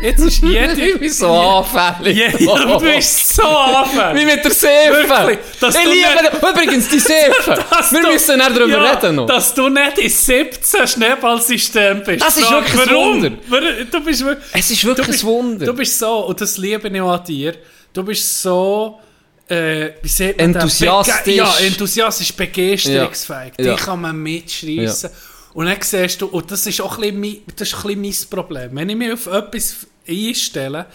Jetzt 0.00 0.20
ist 0.20 0.42
jede... 0.42 0.72
Ich 0.72 0.98
bin 0.98 1.10
so 1.10 1.28
anfällig. 1.28 2.16
Ja, 2.16 2.56
du 2.56 2.80
bist 2.80 3.36
so 3.36 3.42
anfällig. 3.42 4.22
Wie 4.22 4.24
mit 4.24 4.42
der 4.44 4.50
Seife. 4.50 5.38
Ich 5.60 5.84
liebe... 5.84 6.48
Übrigens, 6.50 6.88
die 6.88 6.98
Seife. 6.98 7.62
Wir 7.90 8.00
du- 8.02 8.08
müssen 8.12 8.38
nicht 8.38 8.50
darüber 8.50 8.68
ja, 8.68 8.92
reden 8.94 9.16
noch. 9.16 9.26
Dass 9.26 9.54
du 9.54 9.68
nicht 9.68 9.98
in 9.98 10.08
17 10.10 10.88
Schneeballsystem 10.88 12.02
bist. 12.04 12.24
Das 12.24 12.36
ist 12.38 12.50
wirklich 12.50 12.72
ein 12.72 12.90
warum? 12.90 13.22
Wunder. 13.22 13.32
Warum? 13.48 13.66
Du 13.92 14.00
bist 14.02 14.24
wirklich... 14.24 14.46
Es 14.54 14.70
ist 14.70 14.84
wirklich 14.84 15.06
bist, 15.08 15.22
ein 15.22 15.26
Wunder. 15.28 15.66
Du 15.66 15.74
bist 15.74 15.98
so, 15.98 16.26
und 16.26 16.40
das 16.40 16.56
liebe 16.56 16.88
ich 16.88 17.00
auch 17.00 17.12
an 17.12 17.24
dir, 17.24 17.54
du 17.92 18.02
bist 18.02 18.42
so... 18.42 18.98
Äh, 19.48 19.90
wie 20.02 20.08
sagt 20.08 20.38
man? 20.38 20.54
Enthusiastisch. 20.54 21.14
Bege- 21.24 21.36
Ja, 21.36 21.54
enthusiastisch 21.58 22.32
begeisterungsfähig. 22.34 23.52
Ja. 23.58 23.64
Ja. 23.66 23.76
Die 23.76 23.82
kann 23.82 24.00
man 24.00 24.16
mitschreissen. 24.22 25.10
Und 25.54 25.66
dann 25.66 25.76
siehst 25.80 26.20
du, 26.20 26.26
und 26.26 26.50
das 26.50 26.66
ist 26.66 26.80
auch 26.80 26.98
ein 26.98 27.20
bisschen, 27.20 27.42
das 27.56 27.68
ist 27.68 27.74
ein 27.84 28.00
bisschen 28.00 28.28
mein 28.34 28.44
Problem. 28.44 28.70
Wenn 28.76 28.88
ich 28.90 28.96
mich 28.96 29.12
auf 29.12 29.26
etwas 29.28 29.86
einstelle, 30.08 30.86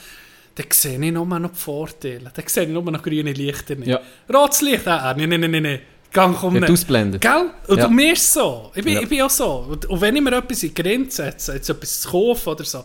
dann 0.55 0.65
sehe 0.69 0.93
ich 1.03 1.11
nur 1.11 1.25
noch 1.25 1.49
die 1.51 1.57
Vorteile. 1.57 2.31
Dann 2.33 2.45
sehe 2.47 2.63
ich 2.63 2.69
nur 2.69 2.83
noch 2.83 3.01
grüne 3.01 3.31
Lichter 3.33 3.75
nicht. 3.75 3.87
Ja. 3.87 3.99
Rotes 4.31 4.61
Licht, 4.61 4.87
ah, 4.87 5.13
nein, 5.17 5.29
nein, 5.29 5.39
nein, 5.49 5.63
nein. 5.63 5.79
Gang 6.13 6.35
komm 6.37 6.55
nicht. 6.55 6.69
ausblendet. 6.69 7.21
Gell? 7.21 7.51
Und 7.67 7.77
Ja. 7.77 7.87
mir 7.87 8.11
ist 8.13 8.33
so. 8.33 8.69
Ich 8.75 8.83
bin, 8.83 8.95
Ja. 8.95 9.01
ich 9.01 9.07
bin 9.07 9.21
auch 9.21 9.29
so. 9.29 9.65
Und, 9.69 9.85
und 9.85 10.01
wenn 10.01 10.13
ich 10.17 10.21
mir 10.21 10.35
etwas 10.35 10.61
in 10.61 10.73
die 10.73 10.83
Grenze 10.83 11.23
setze, 11.23 11.53
jetzt 11.53 11.69
etwas 11.69 12.01
zu 12.01 12.09
kaufen 12.09 12.49
oder 12.49 12.65
so, 12.65 12.83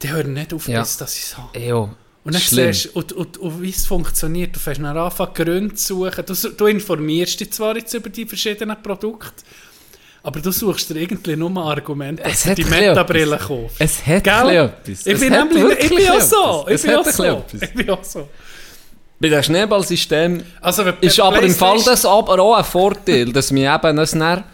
dann 0.00 0.10
höre 0.12 0.20
ich 0.22 0.26
nicht 0.26 0.52
auf, 0.52 0.66
Ja. 0.68 0.80
bis 0.80 0.96
dass 0.96 1.16
ich 1.16 1.22
es 1.22 1.38
habe. 1.38 1.56
Jo, 1.58 1.90
Und 2.24 2.34
dann 2.34 2.40
schlimm. 2.40 2.72
siehst 2.72 2.86
du, 2.86 2.98
und, 2.98 3.12
und, 3.12 3.36
und 3.36 3.62
wie 3.62 3.70
es 3.70 3.86
funktioniert. 3.86 4.56
Du 4.56 4.58
fängst 4.58 4.80
dann 4.80 4.96
an, 4.96 5.12
Gründe 5.34 5.74
zu 5.74 6.04
suchen. 6.06 6.24
Du, 6.26 6.34
du 6.34 6.66
informierst 6.66 7.38
dich 7.40 7.52
zwar 7.52 7.76
jetzt 7.76 7.92
über 7.92 8.08
die 8.08 8.24
verschiedenen 8.24 8.82
Produkte, 8.82 9.44
aber 10.22 10.40
du 10.40 10.50
suchst 10.50 10.88
dir 10.88 10.96
irgendwie 10.96 11.36
nur 11.36 11.54
Argumente, 11.58 12.22
dass 12.22 12.32
Es 12.32 12.42
du 12.44 12.54
die 12.54 12.64
ein 12.64 12.70
Meta-Brille 12.70 13.36
kaufst. 13.36 13.76
Es 13.78 14.06
hat 14.06 14.26
ein 14.26 14.48
etwas. 14.48 15.06
Ich 15.06 15.20
bin, 15.20 15.30
nämlich, 15.32 15.78
ich 15.80 15.94
bin 15.94 16.08
auch 16.08 16.20
so. 16.20 16.64
Ich 16.66 16.74
Es 16.76 16.82
bin 16.82 16.90
hat 16.92 16.98
auch 17.00 17.06
ein 17.06 17.12
so. 17.12 17.24
etwas. 17.24 17.62
Ich 17.62 17.74
bin 17.74 17.90
auch 17.90 18.04
so. 18.04 18.28
Bei 19.20 19.28
dem 19.28 19.42
Schneeballsystem 19.42 20.42
Also, 20.62 20.82
ist 21.00 21.20
aber 21.20 21.42
im 21.42 21.54
Fall 21.54 21.78
das 21.84 22.04
aber 22.06 22.38
auch 22.40 22.54
ein 22.54 22.64
Vorteil, 22.64 23.32
dass 23.32 23.50
mir 23.52 23.74
eben 23.74 23.96
das 23.96 24.14
dann, 24.14 24.44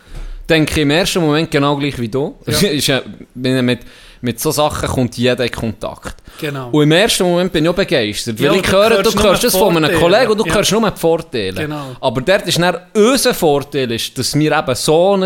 denke 0.48 0.72
ich 0.72 0.78
im 0.78 0.90
ersten 0.90 1.20
Moment 1.20 1.50
genau 1.50 1.76
gleich 1.76 1.98
wie 1.98 2.08
du. 2.08 2.36
Ja. 2.46 2.68
ist 2.68 2.86
ja, 2.88 3.02
wenn 3.34 3.64
mit, 3.64 3.80
mit 4.22 4.38
so 4.40 4.50
Sachen 4.50 4.88
kommt 4.88 5.16
jeder 5.16 5.44
in 5.44 5.50
Kontakt. 5.50 6.16
Genau. 6.40 6.70
Und 6.70 6.82
im 6.82 6.92
ersten 6.92 7.24
Moment 7.24 7.52
bin 7.52 7.64
ich 7.64 7.70
auch 7.70 7.74
begeistert, 7.74 8.38
Ja, 8.38 8.50
weil 8.50 8.60
ich 8.60 8.70
höre, 8.70 9.02
du 9.02 9.22
hörst 9.22 9.44
das 9.44 9.56
von 9.56 9.76
einem. 9.76 9.98
Kollegen 9.98 10.30
und 10.32 10.38
du 10.38 10.44
Ja. 10.46 10.54
hörst 10.54 10.72
nur 10.72 10.90
die 10.90 10.98
Vorteile. 11.00 11.52
Genau. 11.62 11.96
Aber 12.00 12.20
dort 12.20 12.46
ist 12.46 12.58
dann 12.58 12.76
unser 12.94 13.34
Vorteil, 13.34 13.90
ist, 13.92 14.16
dass 14.18 14.34
wir 14.38 14.56
eben 14.56 14.74
so 14.74 15.14
ein, 15.16 15.22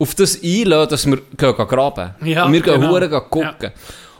auf 0.00 0.14
das 0.14 0.42
einladen, 0.42 0.90
dass 0.90 1.06
wir 1.06 1.18
gehen, 1.36 1.54
graben. 1.56 2.14
Ja, 2.24 2.44
und 2.44 2.52
wir 2.52 2.60
gehen 2.60 2.80
genau. 2.80 2.90
hure 2.92 3.08
gehen 3.08 3.22
gucken. 3.30 3.72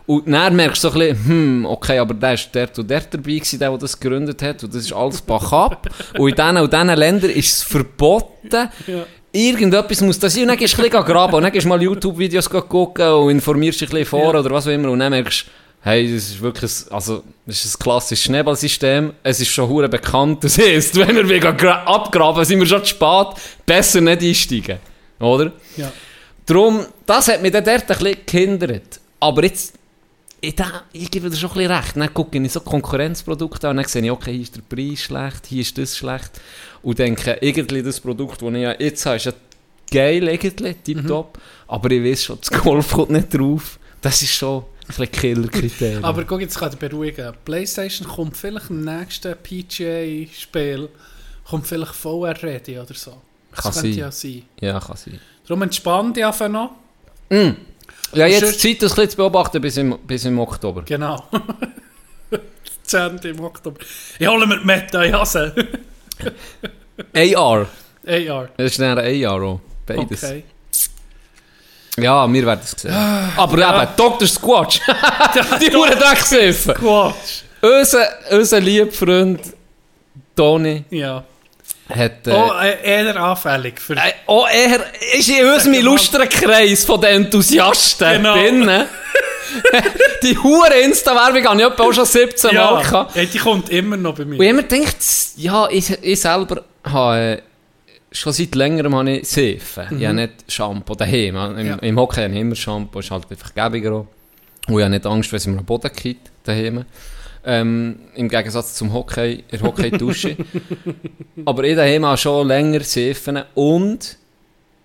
Und 0.06 0.26
dann 0.32 0.56
merkst 0.56 0.82
du 0.82 0.89
so 0.89 0.94
ein 0.94 1.01
bisschen, 1.10 1.24
hm, 1.26 1.66
okay, 1.66 1.98
aber 1.98 2.14
der 2.14 2.32
ist 2.32 2.48
der 2.55 2.70
und 2.78 2.89
der 2.89 3.01
dabei 3.02 3.22
gewesen, 3.32 3.59
der, 3.59 3.68
der 3.68 3.78
das 3.78 4.01
gegründet 4.01 4.40
hat, 4.40 4.64
und 4.64 4.74
das 4.74 4.82
ist 4.85 4.93
alles 4.94 5.20
Backup. 5.20 5.86
und 6.18 6.30
in 6.30 6.35
diesen 6.35 6.56
und 6.56 6.72
diesen 6.72 6.89
Ländern 6.97 7.30
ist 7.30 7.52
es 7.59 7.62
verboten, 7.62 8.70
Ja. 8.86 9.05
Irgendetwas 9.32 10.00
muss 10.00 10.18
das 10.18 10.32
sein. 10.34 10.42
Und 10.42 10.48
dann 10.48 10.56
gehst 10.56 10.74
du 10.76 10.82
ein 10.82 10.90
bisschen 10.90 11.05
graben. 11.05 11.34
Und 11.34 11.42
dann 11.42 11.52
gehst 11.52 11.64
du 11.64 11.68
mal 11.68 11.82
YouTube-Videos 11.82 12.48
gucken 12.48 13.09
und 13.10 13.30
informierst 13.30 13.80
dich 13.80 13.88
ein 13.88 13.92
bisschen 13.92 14.06
vor 14.06 14.32
Ja. 14.34 14.40
oder 14.40 14.50
was 14.50 14.66
auch 14.66 14.70
immer. 14.72 14.90
Und 14.90 14.98
dann 15.00 15.10
merkst 15.10 15.42
du, 15.46 15.50
hey, 15.82 16.05
das 16.14 16.24
ist 16.30 16.40
wirklich, 16.40 16.70
ein- 16.70 16.92
also, 16.94 17.22
das 17.46 17.64
ist 17.64 17.76
ein 17.76 17.82
klassisches 17.82 18.24
Schneeballsystem. 18.24 19.12
Es 19.22 19.40
ist 19.40 19.48
schon 19.48 19.68
hure 19.68 19.88
bekannt. 19.88 20.42
Das 20.44 20.56
heisst, 20.59 20.96
wenn 20.96 21.28
wir 21.28 21.86
abgraben, 21.86 22.44
sind 22.44 22.59
wir 22.59 22.66
schon 22.66 22.80
zu 22.84 22.90
spät. 22.90 23.26
Besser 23.66 24.00
nicht 24.00 24.22
einsteigen. 24.22 24.78
Oder? 25.20 25.52
Ja. 25.76 25.92
Darum, 26.46 26.86
das 27.05 27.28
hat 27.28 27.42
mich 27.42 27.52
dann 27.52 27.64
dort 27.64 27.82
ein 27.82 27.86
bisschen 27.98 28.16
gehindert. 28.24 29.00
Aber 29.20 29.44
jetzt, 29.44 29.74
da, 30.55 30.85
ich 30.93 31.10
gebe 31.10 31.31
dir 31.31 31.36
schon 31.36 31.51
ein 31.51 31.55
bisschen 31.56 31.73
recht. 31.73 31.97
Dann 31.97 32.15
gucke 32.15 32.39
ich 32.39 32.52
so 32.52 32.60
Konkurrenzprodukte 32.60 33.69
an 33.69 33.77
dann 33.77 33.86
sehe 33.86 34.02
ich, 34.02 34.10
okay, 34.10 34.32
hier 34.32 34.43
ist 34.43 34.56
der 34.56 34.62
Preis 34.62 35.01
schlecht, 35.01 35.47
hier 35.47 35.62
ist 35.62 35.77
das 35.78 35.97
schlecht. 35.97 36.40
Und 36.82 36.98
denke, 36.98 37.39
irgendwie 37.40 37.82
das 37.82 38.01
Produkt, 38.01 38.40
das 38.40 38.48
ich 38.48 38.60
ja 38.60 38.74
jetzt 38.78 39.05
habe, 39.06 39.16
ist 39.16 39.24
ja 39.27 39.32
geil, 39.90 40.28
irgendwie, 40.28 40.74
tipptopp. 40.74 41.39
Aber 41.66 41.90
ich 41.90 42.02
weiß 42.05 42.24
schon, 42.24 42.39
das 42.40 42.51
Golf 42.51 42.93
kommt 42.93 43.10
nicht 43.10 43.35
drauf. 43.35 43.78
Das 44.01 44.23
ist 44.23 44.32
schon 44.32 44.65
ein 44.97 45.10
Killer-Kriterium. 45.10 46.05
Aber 46.05 46.24
guck, 46.24 46.40
jetzt 46.40 46.59
kann 46.59 46.73
ich 46.73 46.78
beruhigen. 46.78 47.35
PlayStation 47.44 48.06
kommt 48.06 48.36
vielleicht 48.36 48.70
im 48.70 48.85
nächsten 48.85 49.35
PGA-Spiel 49.36 50.89
kommt 51.48 51.66
vielleicht 51.66 51.94
VR 51.94 52.40
ready 52.43 52.78
oder 52.78 52.94
so. 52.94 53.20
Das 53.51 53.62
Kann 53.62 53.73
könnte 53.73 53.89
sein. 53.89 53.98
ja 53.98 54.10
sein. 54.10 54.43
ja, 54.60 54.81
kann 54.81 54.97
sein. 54.97 55.20
Darum 55.47 55.62
entspann 55.62 56.12
dich 56.12 56.24
einfach 56.24 56.48
noch. 56.48 56.73
Ja, 58.12 58.26
jetzt 58.26 58.60
Zeit, 58.60 58.82
das 58.82 58.98
ein 58.98 59.10
zu 59.10 59.16
beobachten 59.16 59.60
bis 59.60 59.76
im, 59.76 59.98
bis 60.06 60.24
im 60.24 60.39
Oktober. 60.39 60.82
Genau. 60.82 61.22
10. 62.82 63.18
im 63.24 63.40
Oktober. 63.44 63.78
Ich 64.18 64.26
hole 64.26 64.47
mir 64.47 64.59
die 64.59 64.66
Meta-Jase. 64.66 65.55
AR. 67.14 67.66
AR. 68.06 68.48
Das 68.56 68.66
ist 68.72 68.80
dann 68.80 68.98
AR 68.98 69.43
auch. 69.43 69.60
Beides. 69.86 70.24
Okay. 70.24 70.44
Ja, 71.98 72.32
wir 72.32 72.47
werden 72.47 72.60
es 72.62 72.70
sehen. 72.70 72.94
Aber 73.36 73.59
ja. 73.59 73.82
eben, 73.82 73.93
Dr. 73.97 74.28
Squatch. 74.28 74.80
die 75.60 75.74
Huren 75.74 75.98
Dreckshilfe. 75.98 76.74
Quatsch. 76.74 77.43
unser, 77.60 78.09
unser 78.30 78.60
lieber 78.60 78.90
Freund 78.93 79.40
Toni 80.36 80.85
Ja. 80.90 81.24
Hat... 81.89 82.27
Äh, 82.27 82.31
Oh, 82.32 82.51
äh, 82.60 82.77
eher 83.05 83.16
anfällig 83.16 83.81
für... 83.81 83.94
äh, 83.94 84.12
oh, 84.27 84.44
er 84.51 84.81
ist 85.16 85.28
in 85.28 85.44
unserem 85.47 85.74
illustren 85.74 86.28
Kreis 86.28 86.85
von 86.85 87.01
den 87.01 87.24
Enthusiasten 87.24 88.09
Genau. 88.23 88.35
drin. 88.35 88.70
die 90.23 90.36
hure 90.36 90.74
Insta-Werbung 90.85 91.44
habe 91.44 91.60
ich 91.60 91.66
etwa 91.66 91.82
auch 91.85 91.93
schon 91.93 92.05
17 92.05 92.55
Mal 92.55 92.74
ja, 92.74 92.81
gehabt. 92.82 93.16
ja, 93.16 93.24
die 93.24 93.39
kommt 93.39 93.70
immer 93.70 93.97
noch 93.97 94.15
bei 94.15 94.23
Und 94.24 94.31
mir. 94.31 94.40
ich 94.40 94.48
habe 94.48 94.56
mir 94.62 94.65
gedacht, 94.69 94.97
ja, 95.36 95.69
ich, 95.70 95.90
ich 96.02 96.20
selber 96.20 96.62
habe 96.85 97.16
äh, 97.16 97.43
schon 98.12 98.32
seit 98.32 98.55
längerem 98.55 98.94
habe 98.94 99.10
ich 99.10 99.28
Seife. 99.28 99.89
Ich 99.98 100.05
habe 100.05 100.15
nicht 100.15 100.32
Shampoo 100.48 100.94
daheim. 100.94 101.36
Im, 101.59 101.66
Ja. 101.66 101.74
im 101.77 101.98
Hockey 101.98 102.23
habe 102.23 102.35
ich 102.35 102.40
immer 102.40 102.55
Shampoo, 102.55 102.98
ist 103.01 103.10
halt 103.10 103.24
einfach 103.31 103.55
gäbiger 103.55 103.93
auch. 103.93 104.06
Und 104.69 104.77
ich 104.78 104.81
habe 104.85 104.90
nicht 104.90 105.06
Angst, 105.06 105.32
wenn 105.32 105.36
es 105.39 105.47
mir 105.47 105.59
am 105.59 105.65
Boden 105.65 105.90
geht 105.94 106.19
daheim. 106.44 106.85
Ähm, 107.50 107.96
Im 108.14 108.28
Gegensatz 108.28 108.74
zum 108.74 108.92
Hockey, 108.92 109.42
in 109.50 109.62
Hockey-Dusche. 109.62 110.36
Aber 111.46 111.64
ich 111.64 111.76
daheim 111.76 112.04
habe 112.04 112.18
schon 112.18 112.46
länger 112.46 112.80
Seifen 112.80 113.42
und 113.54 114.18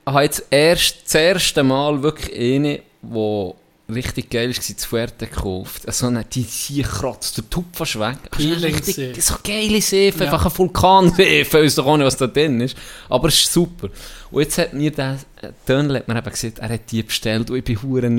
habe 0.06 0.24
jetzt 0.24 0.46
erst 0.50 1.04
das 1.04 1.16
erste 1.16 1.62
Mal 1.62 2.02
wirklich 2.02 2.34
eine, 2.34 2.80
die 3.02 3.52
richtig 3.94 4.30
geil 4.30 4.48
war, 4.56 4.62
zu 4.62 4.88
Fuerte 4.88 5.28
gekauft. 5.28 5.94
So 5.94 6.08
eine, 6.08 6.24
die 6.24 6.46
kratzt 6.84 7.36
der 7.38 7.50
Tupf 7.50 7.68
fast 7.74 8.00
weg. 8.00 8.16
Peeling 8.32 8.76
Richtig-. 8.76 9.22
So 9.22 9.36
geile 9.44 9.82
Seife, 9.82 10.24
Ja. 10.24 10.32
einfach 10.32 10.46
ein 10.46 10.58
Vulkanseife, 10.58 11.24
ich 11.24 11.54
weiß 11.54 11.76
doch 11.76 11.86
auch 11.86 11.98
nicht, 11.98 12.06
was 12.06 12.16
da 12.16 12.28
drin 12.28 12.62
ist. 12.62 12.78
Aber 13.10 13.28
es 13.28 13.36
ist 13.44 13.52
super. 13.52 13.90
Und 14.32 14.42
jetzt 14.42 14.58
hat 14.58 14.74
mir 14.74 14.90
der 14.92 15.20
Tönl 15.66 15.98
hat 15.98 16.08
mir 16.08 16.18
eben 16.18 16.30
gesagt, 16.30 16.60
er 16.60 16.70
hat 16.70 16.90
die 16.92 17.04
bestellt 17.04 17.50
und 17.50 17.58
ich 17.58 17.64
bin 17.66 17.82
hure 17.82 18.10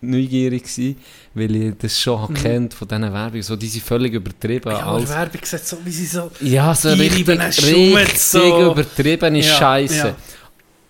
neugierig 0.00 0.62
gewesen, 0.62 0.96
weil 1.34 1.56
ich 1.56 1.74
das 1.78 2.00
schon 2.00 2.30
mhm. 2.30 2.34
kennt 2.34 2.74
von 2.74 2.88
diesen 2.88 3.12
Werbungen. 3.12 3.42
So, 3.42 3.56
die 3.56 3.68
sind 3.68 3.84
völlig 3.84 4.14
übertrieben. 4.14 4.70
Ja, 4.70 4.86
als, 4.86 5.08
Werbung 5.08 5.40
sieht 5.44 5.66
so, 5.66 5.78
wie 5.84 5.90
sie 5.90 6.06
so... 6.06 6.30
ja, 6.40 6.74
so 6.74 6.90
richtig, 6.90 7.28
richtig 7.28 8.18
so. 8.18 8.72
übertriebene 8.72 9.40
Ja, 9.40 9.54
Scheiße. 9.56 9.96
ja. 9.96 10.16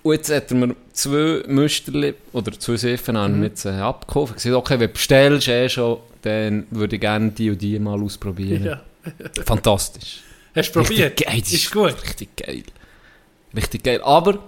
Und 0.02 0.12
jetzt 0.14 0.30
hat 0.30 0.50
mir 0.52 0.74
zwei 0.92 1.42
Müsterli 1.46 2.14
oder 2.32 2.58
zwei 2.58 2.76
Seifen 2.76 3.16
mhm. 3.16 3.40
mit 3.40 3.64
äh, 3.64 3.70
abgekauft. 3.70 4.34
Ich 4.36 4.42
gesagt, 4.44 4.56
okay, 4.56 4.80
wenn 4.80 4.88
du 4.88 4.92
bestellst 4.92 5.48
eh 5.48 5.68
schon, 5.68 5.98
dann 6.22 6.66
würde 6.70 6.96
ich 6.96 7.00
gerne 7.00 7.30
die 7.30 7.50
und 7.50 7.60
die 7.60 7.78
mal 7.78 8.00
ausprobieren. 8.00 8.64
Ja. 8.64 8.80
Fantastisch. 9.44 10.20
Hast 10.54 10.72
du 10.72 10.82
probiert? 10.82 11.20
Richtig 11.20 11.26
geil. 11.26 11.40
das 11.40 11.52
Ist 11.52 11.70
gut. 11.70 12.02
Richtig 12.02 12.36
geil. 12.36 12.62
Richtig 13.54 13.82
geil. 13.82 14.00
Aber 14.02 14.38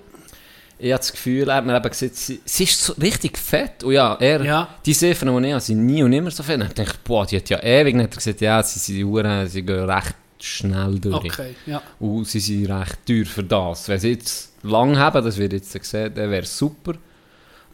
ich 0.81 0.93
habe 0.93 0.99
das 1.01 1.13
Gefühl, 1.13 1.49
er 1.49 1.57
hat 1.57 1.67
mir 1.67 1.77
eben 1.77 1.89
gesagt, 1.91 2.17
sie, 2.17 2.41
sie 2.45 2.65
ist 2.65 2.83
so 2.85 2.93
richtig 2.95 3.37
fett. 3.39 3.85
Und 3.85 3.93
ja, 3.93 4.15
er, 4.21 4.43
Ja. 4.45 4.69
die 4.87 4.95
Seifen, 4.95 5.29
die 5.43 5.47
ich 5.49 5.53
habe, 5.53 5.61
sind 5.61 5.85
nie 5.87 6.03
und 6.03 6.11
nimmer 6.11 6.31
so 6.31 6.43
fett. 6.43 6.61
Und 6.61 6.67
ich 6.69 6.73
dachte, 6.75 6.99
boah, 7.05 7.27
die 7.27 7.37
hat 7.37 7.49
ja 7.51 7.63
ewig. 7.63 7.95
Und 7.95 7.99
dann 8.01 8.07
hat 8.07 8.15
er 8.15 8.17
gesagt, 8.17 8.41
ja, 8.41 8.63
sie, 8.63 8.79
sind 8.79 9.05
Uhren, 9.05 9.47
sie 9.49 9.63
gehen 9.63 9.89
recht 9.91 10.15
schnell 10.41 10.99
durch. 10.99 11.17
Okay, 11.17 11.55
ja. 11.67 11.83
Und 11.99 12.27
sie 12.27 12.41
sind 12.41 12.67
recht 12.71 12.97
teuer 13.07 13.27
für 13.27 13.45
das. 13.45 13.89
Wenn 13.89 14.01
sie 14.01 14.11
jetzt 14.13 14.53
lang 14.63 14.97
haben, 14.99 15.25
das 15.25 15.37
wird 15.37 15.53
jetzt 15.53 15.73
gesehen, 15.79 16.13
dann 16.15 16.31
wäre 16.31 16.47
super. 16.47 16.95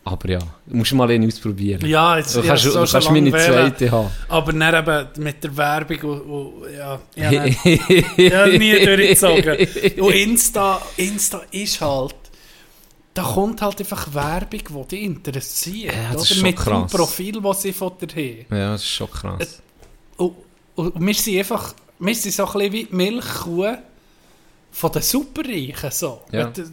Aber 0.04 0.28
ja, 0.30 0.38
du 0.38 0.76
musst 0.76 0.92
mal 0.94 1.10
einen 1.10 1.26
ausprobieren. 1.26 1.84
Ja, 1.84 2.16
jetzt, 2.18 2.36
Du 2.36 2.40
kannst, 2.42 2.64
hab's 2.64 2.74
du 2.74 2.78
auch 2.80 2.86
schon 2.86 3.00
kannst 3.00 3.10
meine 3.10 3.32
wählen. 3.32 3.44
zweite 3.74 3.90
haben. 3.90 4.08
Aber 4.28 4.52
dann 4.52 4.74
eben 4.74 5.24
mit 5.24 5.42
der 5.42 5.56
Werbung 5.56 5.98
und, 5.98 6.20
und 6.20 6.72
ja, 6.76 7.00
ja, 7.16 7.42
nicht- 7.44 8.16
ja, 8.16 8.46
nie 8.46 8.84
durchgezogen. 8.84 9.56
Und 10.00 10.12
Insta, 10.14 10.80
Insta 10.96 11.42
ist 11.50 11.80
halt, 11.80 12.14
da 13.16 13.22
kommt 13.22 13.62
halt 13.62 13.78
einfach 13.80 14.12
Werbung, 14.14 14.84
die 14.84 14.88
dich 14.96 15.02
interessiert. 15.02 15.94
Ja, 15.94 16.12
das 16.12 16.14
oder? 16.14 16.22
ist 16.22 16.34
schon 16.34 16.42
mit 16.42 16.58
dem 16.58 16.62
krass. 16.64 16.92
Profil, 16.92 17.40
das 17.40 17.62
sie 17.62 17.72
von 17.72 17.92
dir 17.98 18.08
haben. 18.48 18.56
ja, 18.58 18.72
das 18.72 18.82
ist 18.82 18.88
schon 18.88 19.10
krass. 19.10 19.62
Und, 20.16 20.34
und 20.74 21.00
wir 21.06 21.14
sind 21.14 21.38
einfach, 21.38 21.74
wir 21.98 22.14
sind 22.14 22.32
so 22.34 22.46
ein 22.46 22.52
bisschen 22.52 22.72
wie 22.72 22.84
die 22.84 22.94
Milchkuh 22.94 23.76
von 24.70 24.92
den 24.92 25.02
Superreichen. 25.02 25.90
So. 25.90 26.20
Ja. 26.32 26.46
D- 26.50 26.64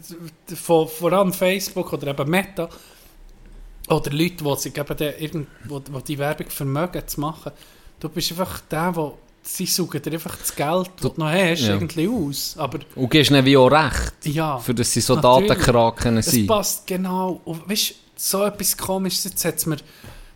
Von, 0.56 0.88
vor 0.88 1.12
allem 1.12 1.32
Facebook 1.32 1.92
oder 1.92 2.08
eben 2.08 2.30
Meta. 2.30 2.68
Oder 3.88 4.10
Leute, 4.10 4.44
die 4.44 4.56
sich 4.56 4.76
eben 4.76 4.96
der, 4.96 5.14
wo, 5.64 5.80
wo 5.90 6.00
die 6.00 6.18
Werbung 6.18 6.48
vermögen 6.50 7.06
zu 7.06 7.20
machen. 7.20 7.52
Du 8.00 8.08
bist 8.08 8.30
einfach 8.32 8.60
der, 8.60 8.94
wo 8.96 9.18
sie 9.46 9.66
suchen 9.66 10.00
dir 10.02 10.12
einfach 10.14 10.36
das 10.36 10.54
Geld, 10.54 10.90
das 11.00 11.12
du 11.14 11.20
noch 11.20 11.30
hast, 11.30 11.60
Ja. 11.62 11.74
irgendwie 11.74 12.08
aus. 12.08 12.54
Aber 12.58 12.78
Und 12.96 13.10
gibst 13.10 13.30
ihnen 13.30 13.44
wie 13.44 13.56
auch 13.56 13.68
recht, 13.68 14.14
ja, 14.24 14.58
für 14.58 14.74
dass 14.74 14.92
sie 14.92 15.00
so. 15.00 15.16
Datenkraken 15.16 16.16
es 16.16 16.26
sind. 16.26 16.46
passt 16.46 16.86
genau. 16.86 17.40
Und 17.44 17.68
weißt 17.68 17.90
du, 17.90 17.94
so 18.16 18.44
etwas 18.44 18.76
komisches, 18.76 19.24
jetzt 19.24 19.44
hat 19.44 19.56
es 19.56 19.66
mir 19.66 19.76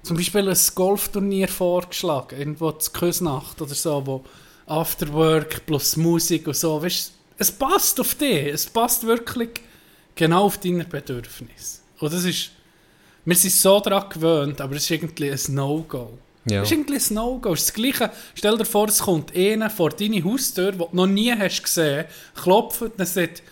zum 0.03 0.17
Beispiel 0.17 0.49
ein 0.49 0.59
Golfturnier 0.75 1.49
vorgeschlagen, 1.49 2.39
irgendwo 2.39 2.71
zur 2.73 2.93
Küsnacht 2.93 3.61
oder 3.63 3.75
so, 3.75 4.07
wo 4.07 4.25
Afterwork 4.67 5.65
plus 5.67 5.97
Musik 5.97 6.47
und 6.47 6.57
so, 6.57 6.81
weißt 6.83 7.13
es 7.41 7.53
passt 7.53 7.99
auf 8.01 8.15
dich, 8.17 8.47
es 8.53 8.67
passt 8.67 9.07
wirklich 9.07 9.51
genau 10.15 10.45
auf 10.45 10.59
deine 10.59 10.85
Bedürfnisse. 10.85 11.79
Und 12.01 12.13
das 12.13 12.25
ist, 12.25 12.51
wir 13.25 13.37
sind 13.37 13.53
so 13.55 13.81
daran 13.81 14.09
gewöhnt, 14.11 14.61
aber 14.61 14.75
es 14.77 14.83
ist 14.85 14.91
irgendwie 14.91 15.31
ein 15.31 15.41
No-Go. 15.55 16.19
Ja. 16.49 16.63
Es 16.63 16.71
ist 16.71 16.73
irgendwie 16.73 16.95
ein 16.97 17.15
No-Go. 17.15 17.51
Das 17.51 17.73
Gleiche. 17.73 18.11
Stell 18.35 18.57
dir 18.59 18.65
vor, 18.65 18.89
es 18.89 19.01
kommt 19.01 19.35
einer 19.37 19.71
vor 19.71 19.91
deine 19.91 20.23
Haustür, 20.25 20.73
den 20.73 20.79
du 20.79 20.89
noch 20.93 21.07
nie 21.07 21.33
hast 21.33 21.63
gesehen 21.63 22.05
hast, 22.09 22.43
klopft 22.43 22.83
und 22.83 22.99
dann 22.99 23.07
sagt, 23.07 23.43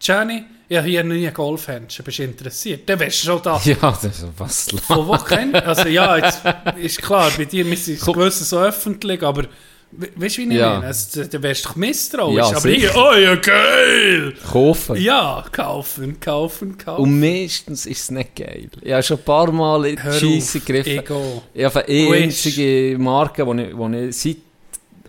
Jenny, 0.00 0.44
ich 0.68 0.78
habe 0.78 0.88
hier 0.88 1.04
nie 1.04 1.30
Golfhändchen, 1.30 2.04
bist 2.04 2.18
du 2.18 2.24
interessiert? 2.24 2.88
Dann 2.88 2.98
wärst 2.98 3.22
du 3.22 3.26
schon 3.26 3.42
da. 3.42 3.60
Ja, 3.64 3.76
das 3.80 4.04
ist 4.04 4.26
was. 4.38 4.68
Von 4.86 5.06
wo 5.06 5.16
kennt 5.18 5.54
Also 5.54 5.88
ja, 5.88 6.16
jetzt 6.16 6.42
ist 6.76 7.02
klar, 7.02 7.30
bei 7.36 7.44
dir 7.44 7.66
wir 7.66 7.76
sind 7.76 8.00
gewissen 8.00 8.44
so 8.44 8.58
öffentlich, 8.58 9.22
aber 9.22 9.44
we- 9.92 10.10
weißt 10.16 10.36
du, 10.38 10.42
wie 10.42 10.48
ich 10.48 10.54
Ja. 10.54 10.74
meine? 10.74 10.86
Also, 10.86 11.24
dann 11.24 11.42
wärst 11.42 11.64
du 11.64 11.68
doch 11.68 11.76
misstrauisch. 11.76 12.36
Ja, 12.36 12.46
aber 12.48 12.60
sicher. 12.60 12.92
hier, 12.92 12.96
oh 12.96 13.12
ja, 13.14 13.34
geil! 13.36 14.34
Kaufen. 14.50 14.96
Ja, 14.96 15.44
kaufen, 15.52 16.18
kaufen, 16.20 16.76
kaufen. 16.78 17.02
Und 17.02 17.20
meistens 17.20 17.86
ist 17.86 18.00
es 18.02 18.10
nicht 18.10 18.34
geil. 18.36 18.68
Ich 18.80 18.92
habe 18.92 19.02
schon 19.02 19.18
ein 19.18 19.24
paar 19.24 19.50
Mal 19.52 19.86
in 19.86 19.96
die 19.96 20.02
Scheisse 20.02 20.58
auf, 20.58 20.64
gegriffen. 20.66 20.98
Ego. 20.98 21.42
Ich 21.54 21.64
habe 21.64 21.84
eine 21.86 22.12
einzige 22.14 22.96
Marke, 22.98 23.44
die 23.44 23.62
ich, 23.62 23.76
wo 23.76 23.88
ich, 23.88 24.16
seit, 24.16 24.36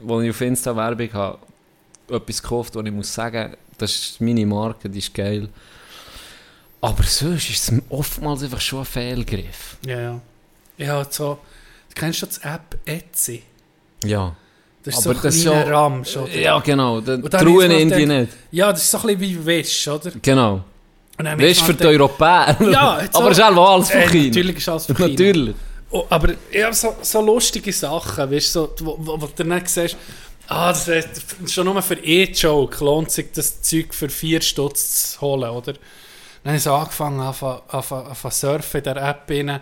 wo 0.01 0.21
ich 0.21 0.29
auf 0.29 0.41
Insta 0.41 0.75
Werbung 0.75 1.11
habe, 1.13 1.37
etwas 2.09 2.41
gekauft, 2.41 2.75
wo 2.75 2.81
ich 2.81 2.91
muss 2.91 3.13
sagen, 3.13 3.55
das 3.77 3.91
ist 3.91 4.21
meine 4.21 4.45
Marke, 4.45 4.89
die 4.89 4.99
ist 4.99 5.13
geil. 5.13 5.49
Aber 6.81 7.03
sonst 7.03 7.49
ist 7.49 7.71
es 7.71 7.81
oftmals 7.89 8.43
einfach 8.43 8.59
schon 8.59 8.79
ein 8.79 8.85
Fehlgriff. 8.85 9.77
Ja, 9.85 9.99
ja. 10.01 10.21
Ich 10.77 10.87
habe 10.87 11.07
so, 11.09 11.39
du 11.89 11.95
kennst 11.95 12.19
schon 12.19 12.29
die 12.29 12.45
App 12.47 12.77
Etsy? 12.85 13.43
Ja. 14.03 14.35
Das 14.83 14.99
ist 14.99 15.07
Aber 15.07 15.15
so 15.15 15.27
ein 15.27 15.33
kleiner 15.53 15.65
ja- 15.67 15.79
Ramsch, 15.79 16.17
oder? 16.17 16.37
Ja, 16.39 16.59
genau. 16.59 16.99
Noch 16.99 17.07
in 17.07 17.21
die 17.21 17.29
gedacht- 17.29 18.07
nicht. 18.07 18.31
Ja, 18.51 18.71
das 18.71 18.83
ist 18.83 18.91
so 18.91 18.97
ein 18.99 19.17
bisschen 19.17 19.21
wie 19.21 19.45
Wish, 19.45 19.87
oder? 19.87 20.11
Genau. 20.21 20.63
Noch 21.17 21.37
für 21.37 21.73
die 21.73 21.85
Europäer. 21.85 22.57
Ja, 22.59 22.99
aber 23.13 23.31
es 23.31 23.37
ist 23.37 23.43
auch 23.43 23.69
alles 23.71 23.89
von 23.91 24.01
äh, 24.01 24.07
China. 24.07 24.25
Natürlich 24.27 24.57
ist 24.57 24.69
alles 24.69 24.85
von 24.87 24.95
China. 24.95 25.07
Natürlich. 25.09 25.55
Oh, 25.91 26.05
aber 26.09 26.33
habe 26.63 26.73
so, 26.73 26.95
so 27.01 27.21
lustige 27.21 27.71
Sachen, 27.71 28.31
weißt 28.31 28.51
so, 28.51 28.73
wo, 28.79 28.95
wo, 28.99 29.21
wo 29.21 29.27
du 29.27 29.43
dann 29.43 29.63
siehst, 29.65 29.95
ah, 30.47 30.69
das 30.69 30.87
ist 30.87 31.53
schon 31.53 31.65
nur 31.65 31.79
für 31.83 31.95
E-Joke 32.03 32.83
lohnt 32.83 33.11
sich 33.11 33.27
das 33.31 33.61
Zeug 33.61 33.93
für 33.93 34.09
4 34.09 34.41
Stutz 34.41 35.13
zu 35.13 35.21
holen, 35.21 35.49
oder? 35.51 35.73
Dann 35.73 35.81
habe 36.45 36.57
ich 36.57 36.63
so 36.63 36.73
angefangen, 36.73 37.21
anfangen, 37.21 38.31
surfen 38.31 38.79
in 38.79 38.83
der 38.83 38.97
App 38.97 39.29
rein, 39.29 39.59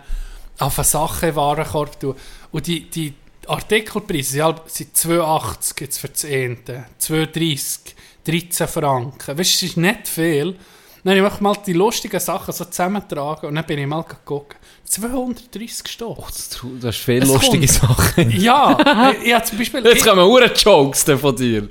anfangen 0.58 0.88
Sachen 0.88 1.28
in 1.28 1.34
den 1.34 1.36
Warenkorb 1.36 2.00
tun. 2.00 2.16
Und 2.50 2.66
die, 2.66 2.88
die 2.88 3.12
Artikelpreise 3.48 4.30
sind, 4.32 4.42
halb- 4.42 4.68
sind 4.70 4.96
2,80 4.96 5.80
jetzt 5.80 5.98
für 5.98 6.08
das 6.08 6.24
Ente, 6.24 6.86
2,30, 7.00 7.78
13 8.24 8.68
Franken. 8.68 9.38
Weißt 9.38 9.62
du, 9.62 9.66
es 9.66 9.70
ist 9.70 9.76
nicht 9.76 10.08
viel. 10.08 10.56
Dann 11.04 11.18
habe 11.18 11.34
ich 11.34 11.40
mal 11.40 11.56
die 11.66 11.72
lustigen 11.72 12.20
Sachen 12.20 12.52
so 12.54 12.64
zusammentragen 12.64 13.48
und 13.48 13.56
dann 13.56 13.66
bin 13.66 13.78
ich 13.80 13.86
mal 13.86 14.02
geguckt. 14.02 14.56
230 14.84 15.88
Stutz. 15.88 16.50
Du 16.60 16.78
hast 16.86 16.98
viele 16.98 17.22
Es 17.24 17.28
lustige 17.28 17.66
kommt. 17.66 17.96
Sachen. 17.98 18.30
Ja, 18.40 19.10
ich, 19.20 19.32
ich 19.32 19.42
zum 19.44 19.58
Beispiel... 19.58 19.84
Jetzt 19.86 20.04
kommen 20.06 20.24
hure 20.24 20.52
Jokes 20.54 21.02
von 21.02 21.34
dir. 21.34 21.68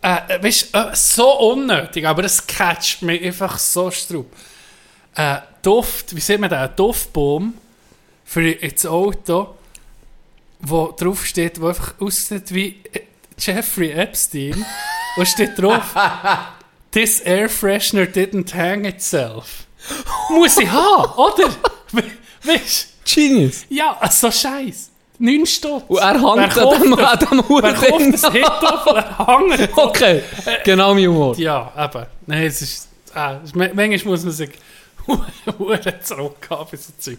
Äh, 0.00 0.42
weißt, 0.42 0.74
äh, 0.74 0.84
so 0.94 1.50
unnötig, 1.50 2.06
aber 2.06 2.24
es 2.24 2.46
catcht 2.46 3.02
mich 3.02 3.22
einfach 3.22 3.58
so 3.58 3.90
straub. 3.90 4.30
Äh, 5.14 5.38
Duft, 5.62 6.14
wie 6.14 6.20
sieht 6.20 6.40
man 6.40 6.48
den? 6.50 6.68
Duftbaum 6.76 7.54
für 8.24 8.48
ins 8.50 8.86
Auto, 8.86 9.56
wo 10.66 10.92
drauf 10.98 11.24
steht, 11.26 11.60
wo 11.60 11.68
einfach 11.68 11.94
aussieht 12.00 12.52
wie 12.54 12.80
äh, 12.92 13.00
Jeffrey 13.38 13.90
Epstein. 13.92 14.64
und 15.16 15.26
steht 15.28 15.58
drauf, 15.58 15.94
This 16.90 17.20
air 17.20 17.48
freshener 17.48 18.04
didn't 18.04 18.54
hang 18.54 18.84
itself. 18.84 19.66
Muss 20.30 20.56
ich 20.58 20.70
haben, 20.70 21.12
oder? 21.14 21.48
We- 21.92 22.04
Weißt 22.44 22.88
Genius. 23.04 23.66
du? 23.68 23.74
Ja, 23.74 23.98
so 24.10 24.30
scheiß. 24.30 24.90
9 25.18 25.46
Stutz. 25.46 25.84
Und 25.88 25.98
er 25.98 26.14
hängt 26.14 26.58
an 26.58 26.82
dem, 26.82 26.94
an 26.98 27.18
dem 27.18 27.48
Hurending. 27.48 27.90
kauft 27.90 28.12
das 28.24 28.32
Hittoffel? 28.32 28.96
Er 28.96 29.26
hängt. 29.58 29.76
Okay, 29.78 30.22
genau 30.64 30.94
mein 30.94 31.06
Humor. 31.06 31.36
Ja, 31.38 31.72
eben. 31.76 32.06
Nein, 32.26 32.42
es 32.44 32.62
ist... 32.62 32.88
Äh, 33.14 33.36
manchmal 33.54 33.98
muss 34.04 34.22
man 34.24 34.32
sich 34.32 34.50
Huren 35.58 35.80
zurückhaben 36.02 36.78
so 36.78 36.92
Zeug. 36.98 37.18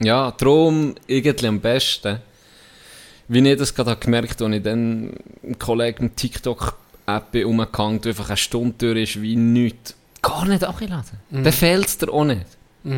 Ja, 0.00 0.30
darum 0.30 0.94
irgendwie 1.06 1.46
am 1.46 1.60
besten. 1.60 2.20
Wie 3.28 3.48
ich 3.48 3.58
das 3.58 3.74
gerade 3.74 3.96
gemerkt 3.96 4.40
habe, 4.40 4.46
als 4.46 4.56
ich 4.56 4.62
dann 4.62 5.14
einem 5.42 5.58
Kollegen 5.58 6.04
mit 6.04 6.16
TikTok-App 6.16 7.32
bin 7.32 7.46
umgehangen, 7.46 8.00
einfach 8.04 8.28
eine 8.28 8.36
Stunde 8.36 8.74
durch 8.78 9.16
ist 9.16 9.22
wie 9.22 9.36
nichts. 9.36 9.94
Gar 10.22 10.46
nicht 10.46 10.64
angeladen. 10.64 11.18
Dann 11.30 11.52
fehlt 11.52 11.86
es 11.86 11.98
dir 11.98 12.12
auch 12.12 12.24
nicht. 12.24 12.46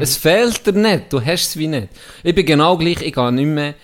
Es 0.00 0.18
fehlt 0.18 0.66
dir 0.66 0.72
nicht, 0.72 1.12
du 1.12 1.20
hast 1.20 1.48
es 1.48 1.56
wie 1.56 1.66
nicht. 1.66 1.88
Ich 2.22 2.34
bin 2.34 2.44
genau 2.44 2.76
gleich, 2.76 3.00
ich 3.00 3.14
gehe 3.14 3.32
nicht 3.32 3.46
mehr 3.46 3.74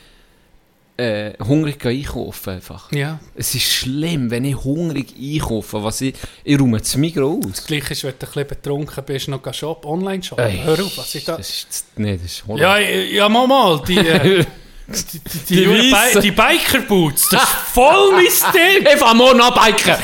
äh, 0.96 1.32
hungrig 1.44 1.84
einkaufen 1.84 2.54
einfach. 2.54 2.92
Ja. 2.92 3.18
Es 3.34 3.54
ist 3.54 3.64
schlimm, 3.64 4.30
wenn 4.30 4.44
ich 4.44 4.56
hungrig 4.56 5.14
einkaufe, 5.18 5.82
was 5.82 6.00
ich, 6.00 6.14
ich 6.44 6.58
räume 6.58 6.78
das 6.78 6.96
Mikro 6.96 7.40
aus. 7.44 7.66
Gleich 7.66 7.90
ist, 7.90 8.04
wenn 8.04 8.12
du 8.18 8.26
ein 8.26 8.32
bisschen 8.32 8.48
betrunken 8.48 9.04
bist, 9.04 9.28
noch 9.28 9.54
shop, 9.54 9.84
online 9.86 10.22
shop. 10.22 10.38
Ey, 10.38 10.60
Hör 10.62 10.84
auf, 10.84 10.96
was 10.98 11.14
ich 11.14 11.24
da... 11.24 11.36
Das 11.36 11.48
ist, 11.48 11.86
nee, 11.96 12.16
das 12.16 12.26
ist 12.26 12.46
Horror. 12.46 12.60
Ja, 12.60 12.78
ja, 12.78 13.28
mal, 13.28 13.46
mal, 13.46 13.82
die... 13.86 13.98
Äh, 13.98 14.44
die, 14.86 15.18
die, 15.18 15.18
die, 15.20 15.54
Die 15.56 15.80
die, 15.80 15.92
Weissen. 15.92 16.20
die 16.22 16.30
Biker-Boots, 16.30 17.28
das 17.30 17.42
ist 17.42 17.48
voll 17.72 18.12
mein 18.12 18.24
Ding. 18.52 18.86
Ich 18.92 18.98
fahr 18.98 19.14
morgen 19.14 19.40
an 19.40 19.54
biken. 19.54 19.94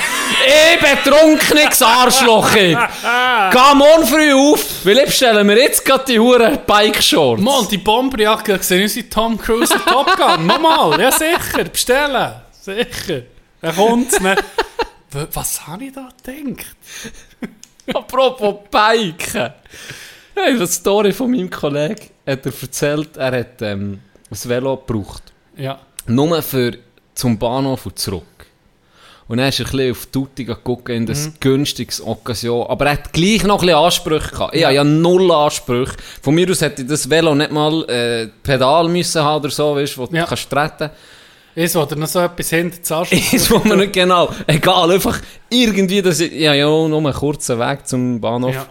Ich 0.47 0.81
betrunkenes 0.81 1.83
Arschloch. 1.83 2.51
Geh 2.55 2.75
morgen 3.75 4.07
früh 4.07 4.33
auf, 4.33 4.65
weil 4.85 4.99
ich 4.99 5.05
bestelle 5.07 5.45
mir 5.45 5.59
jetzt 5.59 5.85
gerade 5.85 6.05
die 6.07 6.19
Huren 6.19 6.59
Bike-Shorts. 6.67 7.43
Mann, 7.43 7.69
die 7.71 7.79
Bomberjacke 7.79 8.59
sehen 8.63 8.85
aus 8.87 8.97
wie 8.97 9.03
Tom 9.09 9.37
Cruise 9.39 9.75
in 9.75 9.81
Top 9.83 10.17
Gun. 10.17 10.47
Nochmal, 10.47 10.99
ja 11.01 11.13
sicher, 11.13 11.65
bestellen. 11.65 12.33
Sicher. 12.61 13.23
Er 13.63 13.73
kommt, 13.75 14.19
ne? 14.21 14.37
W- 15.11 15.27
Was 15.35 15.67
habe 15.67 15.85
ich 15.85 15.93
da 15.93 16.09
gedacht? 16.25 16.65
Apropos 17.95 18.55
Biken. 18.71 19.53
Ja, 20.37 20.43
eine 20.45 20.67
Story 20.67 21.13
von 21.13 21.31
meinem 21.31 21.51
Kollegen 21.51 22.07
hat 22.27 22.47
er 22.47 22.53
erzählt, 22.63 23.17
er 23.17 23.41
hat 23.41 23.61
ähm, 23.63 24.01
ein 24.31 24.49
Velo 24.49 24.77
gebraucht. 24.77 25.23
Ja. 25.57 25.79
Nur 26.07 26.43
für 26.43 26.73
zum 27.15 27.39
Bahnhof 27.39 27.87
und 27.87 27.99
zurück. 27.99 28.23
Und 29.29 29.39
dann 29.39 29.49
ist 29.49 29.61
er 29.61 29.67
ein 29.67 29.71
bisschen 29.71 29.91
auf 29.93 30.07
die 30.07 30.11
Tutti 30.13 30.45
geguckt 30.45 30.89
in 30.89 31.07
das 31.07 31.31
günstiges 31.39 32.05
Occasion. 32.05 32.67
Aber 32.69 32.87
er 32.87 32.93
hat 32.95 33.13
gleich 33.13 33.45
noch 33.45 33.61
ein 33.61 33.67
bisschen 33.67 33.79
Ansprüche 33.85 34.31
gehabt. 34.31 34.57
Ich 34.57 34.65
habe 34.65 34.75
ja 34.75 34.83
null 34.83 35.31
Ansprüche. 35.31 35.95
Von 36.21 36.35
mir 36.35 36.51
aus 36.51 36.61
hätte 36.63 36.83
ich 36.83 36.89
das 36.89 37.09
Velo 37.09 37.33
nicht 37.37 37.53
mal 37.53 37.89
äh, 37.89 38.27
Pedal 38.43 38.89
müssen 38.89 39.23
haben 39.23 39.41
oder 39.45 39.51
so, 39.51 39.77
weißt, 39.77 39.99
wo 39.99 40.09
Ja. 40.11 40.23
du 40.23 40.27
kannst 40.29 40.51
treten. 40.51 40.91
Ist, 41.55 41.75
wo 41.77 41.85
du 41.85 41.95
noch 41.97 42.09
so 42.09 42.21
etwas 42.21 42.51
hinter 42.51 42.79
das 42.81 42.91
Arsch... 42.91 43.13
Ist, 43.13 43.51
wo 43.53 43.59
man 43.59 43.79
nicht 43.79 43.93
genau, 43.93 44.31
egal, 44.49 44.91
einfach 44.91 45.21
irgendwie, 45.49 46.01
das, 46.03 46.19
ich, 46.21 46.33
ja, 46.33 46.55
ja, 46.55 46.67
nur 46.67 46.99
einen 46.99 47.13
kurzen 47.13 47.59
Weg 47.59 47.87
zum 47.87 48.21
Bahnhof. 48.21 48.55
Ja. 48.55 48.67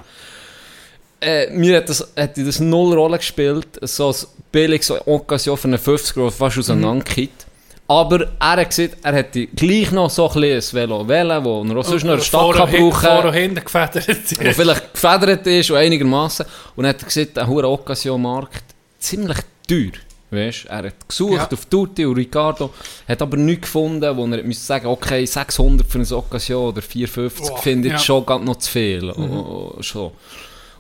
Äh, 1.22 1.50
mir 1.52 1.78
hat 1.78 1.90
das, 1.90 2.08
hätte 2.16 2.44
das 2.46 2.60
null 2.60 2.94
Rolle 2.94 3.18
gespielt, 3.18 3.68
so 3.82 4.10
ein 4.10 4.16
billiges 4.52 4.91
Occasion 5.06 5.58
für 5.58 5.68
einen 5.68 5.78
50 5.78 6.16
Euro 6.18 6.32
fast 6.32 6.58
auseinandergekippt. 6.60 7.46
Aber 7.88 8.22
er 8.40 8.58
hat 8.58 8.70
gesagt, 8.70 8.98
er 9.04 9.14
hätte 9.16 9.48
gleich 9.48 9.91
noch 9.91 10.10
so 10.12 10.30
ein 10.30 10.40
bisschen 10.41 10.78
ein 10.80 10.82
Velo 10.90 11.08
wählen, 11.08 11.44
wo 11.44 11.64
er 11.64 11.78
auch 11.78 11.84
sonst 11.84 12.04
noch 12.04 12.12
in 12.14 12.20
der 12.20 12.24
Stadt 12.26 12.41
Vor- 12.41 12.54
kann 12.54 12.70
brauchen 12.72 12.91
Vor- 13.02 13.16
und 13.18 13.24
kann, 13.24 13.34
hinten 13.34 13.64
gefedert. 13.66 14.08
wo 14.08 14.52
vielleicht 14.54 14.94
gefedert 14.94 15.48
ist 15.48 15.72
und 15.72 15.78
einigermaßen. 15.78 16.46
Und 16.76 16.86
er 16.86 16.90
hat 16.90 17.04
gesagt, 17.04 17.38
ein 17.40 17.48
hoher 17.48 17.64
Occasion-Markt, 17.68 18.64
ziemlich 19.00 19.38
teuer. 19.68 19.91
Weißt? 20.32 20.66
Er 20.68 20.84
hat 20.84 20.94
gesucht 21.10 21.34
Ja. 21.34 21.50
auf 21.52 21.66
Tutti 21.66 22.06
und 22.06 22.16
Ricardo, 22.16 22.70
hat 23.08 23.22
aber 23.24 23.36
nichts 23.36 23.64
gefunden, 23.64 24.16
wo 24.16 24.26
er 24.28 24.44
müsste 24.44 24.66
sagen, 24.66 24.86
okay, 24.86 25.26
600 25.26 25.88
für 25.88 25.98
ein 25.98 26.14
Occasion 26.14 26.68
oder 26.68 26.84
450 26.84 27.48
Boah, 27.50 27.58
finde 27.58 27.88
ich 27.88 27.94
ja. 27.96 28.00
schon 28.00 28.24
ganz 28.28 28.46
noch 28.46 28.58
zu 28.58 28.70
viel. 28.70 29.10
Oh, 29.10 29.74
oh, 29.78 29.82
schon. 29.82 30.06
Und 30.06 30.14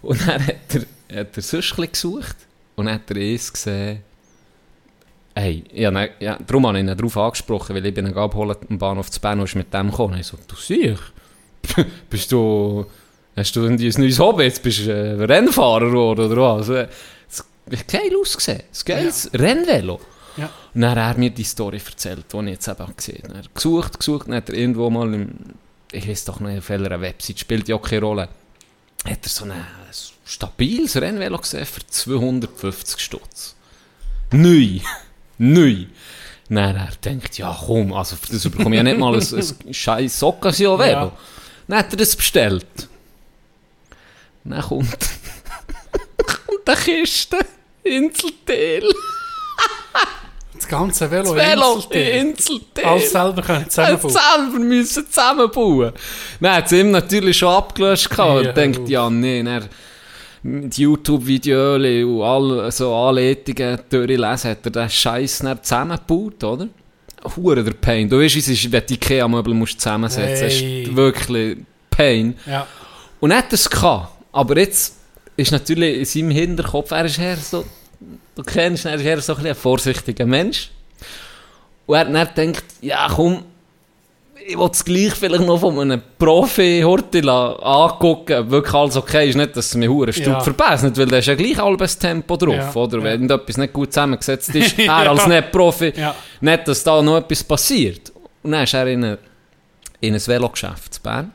dann 0.03 0.47
hat 0.47 0.55
er, 1.09 1.19
hat 1.19 1.37
er 1.37 1.43
sonst 1.43 1.75
gesucht 1.75 2.35
und 2.75 2.85
dann 2.85 2.95
hat 2.95 3.11
er 3.11 3.17
eins 3.17 3.51
gesehen. 3.51 4.03
Hey, 5.35 5.63
ja, 5.73 5.91
ne, 5.91 6.09
ja, 6.19 6.37
darum 6.45 6.67
habe 6.67 6.77
ich 6.79 6.83
ihn 6.83 6.87
darauf 6.87 7.15
angesprochen, 7.17 7.75
weil 7.75 7.85
ich 7.85 7.93
bin 7.93 8.07
ihn 8.07 8.13
abholen 8.17 8.57
am 8.69 8.77
Bahnhof 8.77 9.09
zu 9.09 9.21
Bern 9.21 9.39
und 9.39 9.45
ist 9.45 9.55
mit 9.55 9.73
dem 9.73 9.89
gekommen. 9.89 10.19
Ich 10.19 10.27
so, 10.27 10.37
du 10.47 10.55
siehst, 10.55 11.01
bist 12.09 12.31
du, 12.31 12.85
hast 13.35 13.55
du 13.55 13.65
ein 13.65 13.75
neues 13.75 14.19
Hobby, 14.19 14.43
jetzt 14.43 14.61
bist 14.63 14.79
du 14.79 14.91
äh, 14.91 15.23
Rennfahrer 15.23 15.85
geworden 15.87 16.31
oder 16.31 16.57
was? 16.57 16.69
Äh, 16.69 16.87
Es 17.29 17.45
hat 17.79 17.87
geil 17.87 18.11
ausgesehen, 18.19 18.59
ein 18.61 18.85
geiles 18.85 19.29
Rennvelo. 19.33 19.99
Ja. 20.35 20.49
Und 20.73 20.81
dann 20.81 20.91
hat 20.91 21.15
er 21.15 21.19
mir 21.19 21.29
die 21.29 21.43
Story 21.43 21.79
erzählt, 21.85 22.25
die 22.33 22.37
ich 22.39 22.45
jetzt 22.51 22.67
eben 22.67 22.79
auch 22.81 22.95
gesehen 22.95 23.23
habe. 23.23 23.33
Er 23.35 23.39
hat 23.39 23.55
gesucht, 23.55 23.99
gesucht, 23.99 24.27
dann 24.27 24.35
hat 24.35 24.49
er 24.49 24.55
irgendwo 24.55 24.89
mal, 24.89 25.13
im, 25.13 25.29
ich 25.91 26.07
weiß 26.07 26.25
doch 26.25 26.39
nicht, 26.39 26.57
auf 26.57 26.69
welcher 26.69 26.99
Website, 26.99 27.39
spielt 27.39 27.67
ja 27.67 27.75
auch 27.75 27.81
keine 27.81 28.01
Rolle, 28.01 28.29
hat 29.05 29.23
er 29.23 29.29
so 29.29 29.45
ein 29.45 29.65
stabiles 30.25 30.95
Rennvelo 30.95 31.37
gesehen 31.37 31.65
für 31.65 31.85
250 31.85 32.99
Stutz. 32.99 33.55
Neu. 34.31 34.79
Neu. 35.37 35.85
Dann 36.49 36.75
er 36.75 36.89
denkt, 37.03 37.37
ja 37.37 37.55
komm, 37.65 37.93
also 37.93 38.15
für 38.15 38.33
das 38.33 38.43
bekomme 38.43 38.75
ich 38.75 38.77
ja 38.77 38.83
nicht 38.83 38.97
mal 38.97 39.15
ein, 39.15 39.43
ein 39.67 39.73
scheiß 39.73 40.23
Occasion-Velo. 40.23 40.91
Ja. 40.91 41.17
Dann 41.67 41.77
hat 41.77 41.93
er 41.93 41.97
das 41.97 42.15
bestellt. 42.15 42.65
Dann 44.43 44.61
kommt, 44.61 44.89
kommt 46.17 46.67
eine 46.67 46.77
Kiste, 46.77 47.37
Inselteil. 47.83 48.83
Das 50.59 50.67
ganze 50.67 51.09
Velo, 51.09 51.33
Das 51.33 51.47
Velo. 51.49 51.83
Inselteil. 51.89 52.85
Alles 52.85 53.11
selber 53.11 53.41
können 53.41 53.63
Er 53.63 53.69
zusammenbauen. 53.69 54.11
selber 54.11 54.59
müssen 54.59 55.07
zusammenbauen. 55.07 55.91
Dann 56.41 56.53
hat 56.55 56.65
es 56.65 56.71
ihm 56.73 56.91
natürlich 56.91 57.37
schon 57.37 57.49
abgelöscht 57.49 58.09
gehabt 58.09 58.43
Ja, 58.43 58.49
und 58.49 58.57
denkt, 58.57 58.89
ja, 58.89 59.09
nee, 59.09 59.41
dann 59.41 59.69
die 60.43 60.81
YouTube-Videos 60.81 61.77
und 61.77 62.21
all 62.21 62.71
so 62.71 62.93
Anleitungen 62.93 63.79
durchlesen, 63.89 64.51
hat 64.51 64.65
er 64.65 64.71
den 64.71 64.89
Scheiß 64.89 65.39
dann 65.39 65.63
zusammengebaut, 65.63 66.43
oder? 66.43 66.67
Hure 67.35 67.63
der 67.63 67.73
Pain. 67.73 68.09
Du 68.09 68.19
weißt, 68.19 68.35
es 68.37 68.47
ist, 68.47 68.71
wenn 68.71 68.83
du 68.85 68.93
Ikea-Möbel 68.93 69.65
zusammensetzen 69.67 70.45
musst. 70.45 70.61
Hey. 70.61 70.83
ist 70.83 70.95
wirklich 70.95 71.57
Pain. 71.89 72.37
Ja. 72.45 72.67
Und 73.19 73.31
er 73.31 73.37
hat 73.39 73.51
es 73.53 73.69
gehabt. 73.69 74.09
Aber 74.31 74.57
jetzt 74.57 74.95
ist 75.35 75.51
natürlich 75.51 75.97
in 75.99 76.05
seinem 76.05 76.31
Hinterkopf, 76.31 76.91
er 76.91 77.05
ist 77.05 77.19
eher 77.19 77.37
so, 77.37 77.65
du 78.39 78.51
kennst 78.51 78.85
ihn, 78.85 78.89
er 78.91 78.95
ist 78.95 79.05
eher 79.05 79.21
so 79.21 79.35
ein, 79.35 79.55
vorsichtiger 79.55 80.25
Mensch. 80.25 80.69
Und 81.85 81.95
er 81.95 82.19
hat 82.21 82.37
dann 82.37 82.47
gedacht, 82.53 82.65
ja 82.81 83.07
komm, 83.13 83.43
ich 84.47 84.57
will 84.57 84.69
es 84.71 84.83
gleich 84.83 85.13
vielleicht 85.13 85.45
noch 85.45 85.59
von 85.59 85.77
einem 85.79 86.01
Profi-Horti 86.17 87.19
angucken, 87.27 88.39
ob 88.39 88.49
wirklich 88.49 88.73
alles 88.73 88.95
okay 88.95 89.29
ist. 89.29 89.35
Nicht, 89.35 89.55
dass 89.55 89.67
es 89.67 89.75
mir 89.75 89.89
hure 89.91 90.11
Stück 90.11 90.27
Ja. 90.27 90.39
verbessert, 90.39 90.97
weil 90.97 91.05
da 91.05 91.17
ist 91.17 91.27
ja 91.27 91.35
gleich 91.35 91.57
halbes 91.57 91.97
Tempo 91.97 92.35
drauf, 92.35 92.55
Ja, 92.55 92.73
oder? 92.75 92.97
ja. 92.99 93.03
Wenn 93.03 93.29
etwas 93.29 93.57
nicht 93.57 93.73
gut 93.73 93.93
zusammengesetzt 93.93 94.55
ist, 94.55 94.79
er 94.79 95.09
als 95.09 95.27
Nicht-Profi, 95.27 95.93
Ja. 95.95 96.15
nicht, 96.41 96.67
dass 96.67 96.83
da 96.83 97.01
noch 97.01 97.17
etwas 97.17 97.43
passiert. 97.43 98.11
Und 98.41 98.51
dann 98.53 98.63
ist 98.63 98.73
er 98.73 98.87
in, 98.87 99.03
eine, 99.03 99.17
in 99.99 100.13
ein 100.15 100.25
Velogeschäft 100.27 100.95
in 100.97 101.03
Bern. 101.03 101.31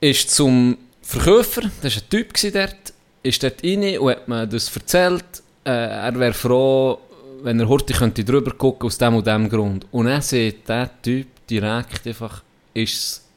Ist 0.00 0.30
zum 0.34 0.76
Verkäufer, 1.00 1.62
das 1.82 1.94
war 1.96 2.02
ein 2.02 2.08
Typ 2.10 2.32
dort, 2.52 2.91
ist 3.22 3.42
dort 3.42 3.62
rein 3.64 3.98
und 3.98 4.10
hat 4.10 4.28
mir 4.28 4.46
das 4.46 4.74
erzählt. 4.74 5.42
Äh, 5.64 5.70
er 5.70 6.18
wäre 6.18 6.32
froh, 6.32 6.98
wenn 7.42 7.60
er 7.60 7.68
heute 7.68 7.94
könnte 7.94 8.24
drüber 8.24 8.52
gucken 8.52 8.86
aus 8.86 8.98
dem 8.98 9.14
und 9.14 9.26
dem 9.26 9.48
Grund. 9.48 9.86
Und 9.90 10.06
dann 10.06 10.22
sieht 10.22 10.68
der 10.68 10.90
Typ 11.00 11.46
direkt 11.48 12.06
einfach, 12.06 12.42
ist 12.74 12.94
es 12.94 13.28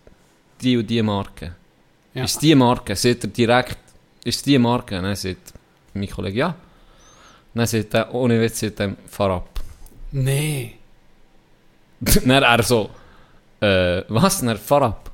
die 0.61 0.77
und 0.77 0.87
die 0.89 1.01
Marke. 1.01 1.55
Ja. 2.13 2.23
Ist 2.23 2.41
die 2.41 2.55
Marke? 2.55 2.95
Sieht 2.95 3.23
er 3.23 3.29
direkt, 3.29 3.77
ist 4.23 4.45
die 4.45 4.57
Marke? 4.57 4.97
Und 4.97 5.03
dann 5.03 5.15
sagt 5.15 5.53
mein 5.93 6.09
Kollege, 6.09 6.39
ja. 6.39 6.55
Sagt 7.53 7.93
er, 7.93 8.13
ohne 8.13 8.41
Witz, 8.41 8.59
sagt 8.59 8.79
er, 8.79 8.95
fahr 9.07 9.31
ab. 9.31 9.59
Nee. 10.11 10.75
dann 11.99 12.43
er 12.43 12.63
so, 12.63 12.89
äh, 13.61 14.03
was? 14.07 14.41
Dann 14.41 14.57
fahr 14.57 14.81
ab. 14.83 15.11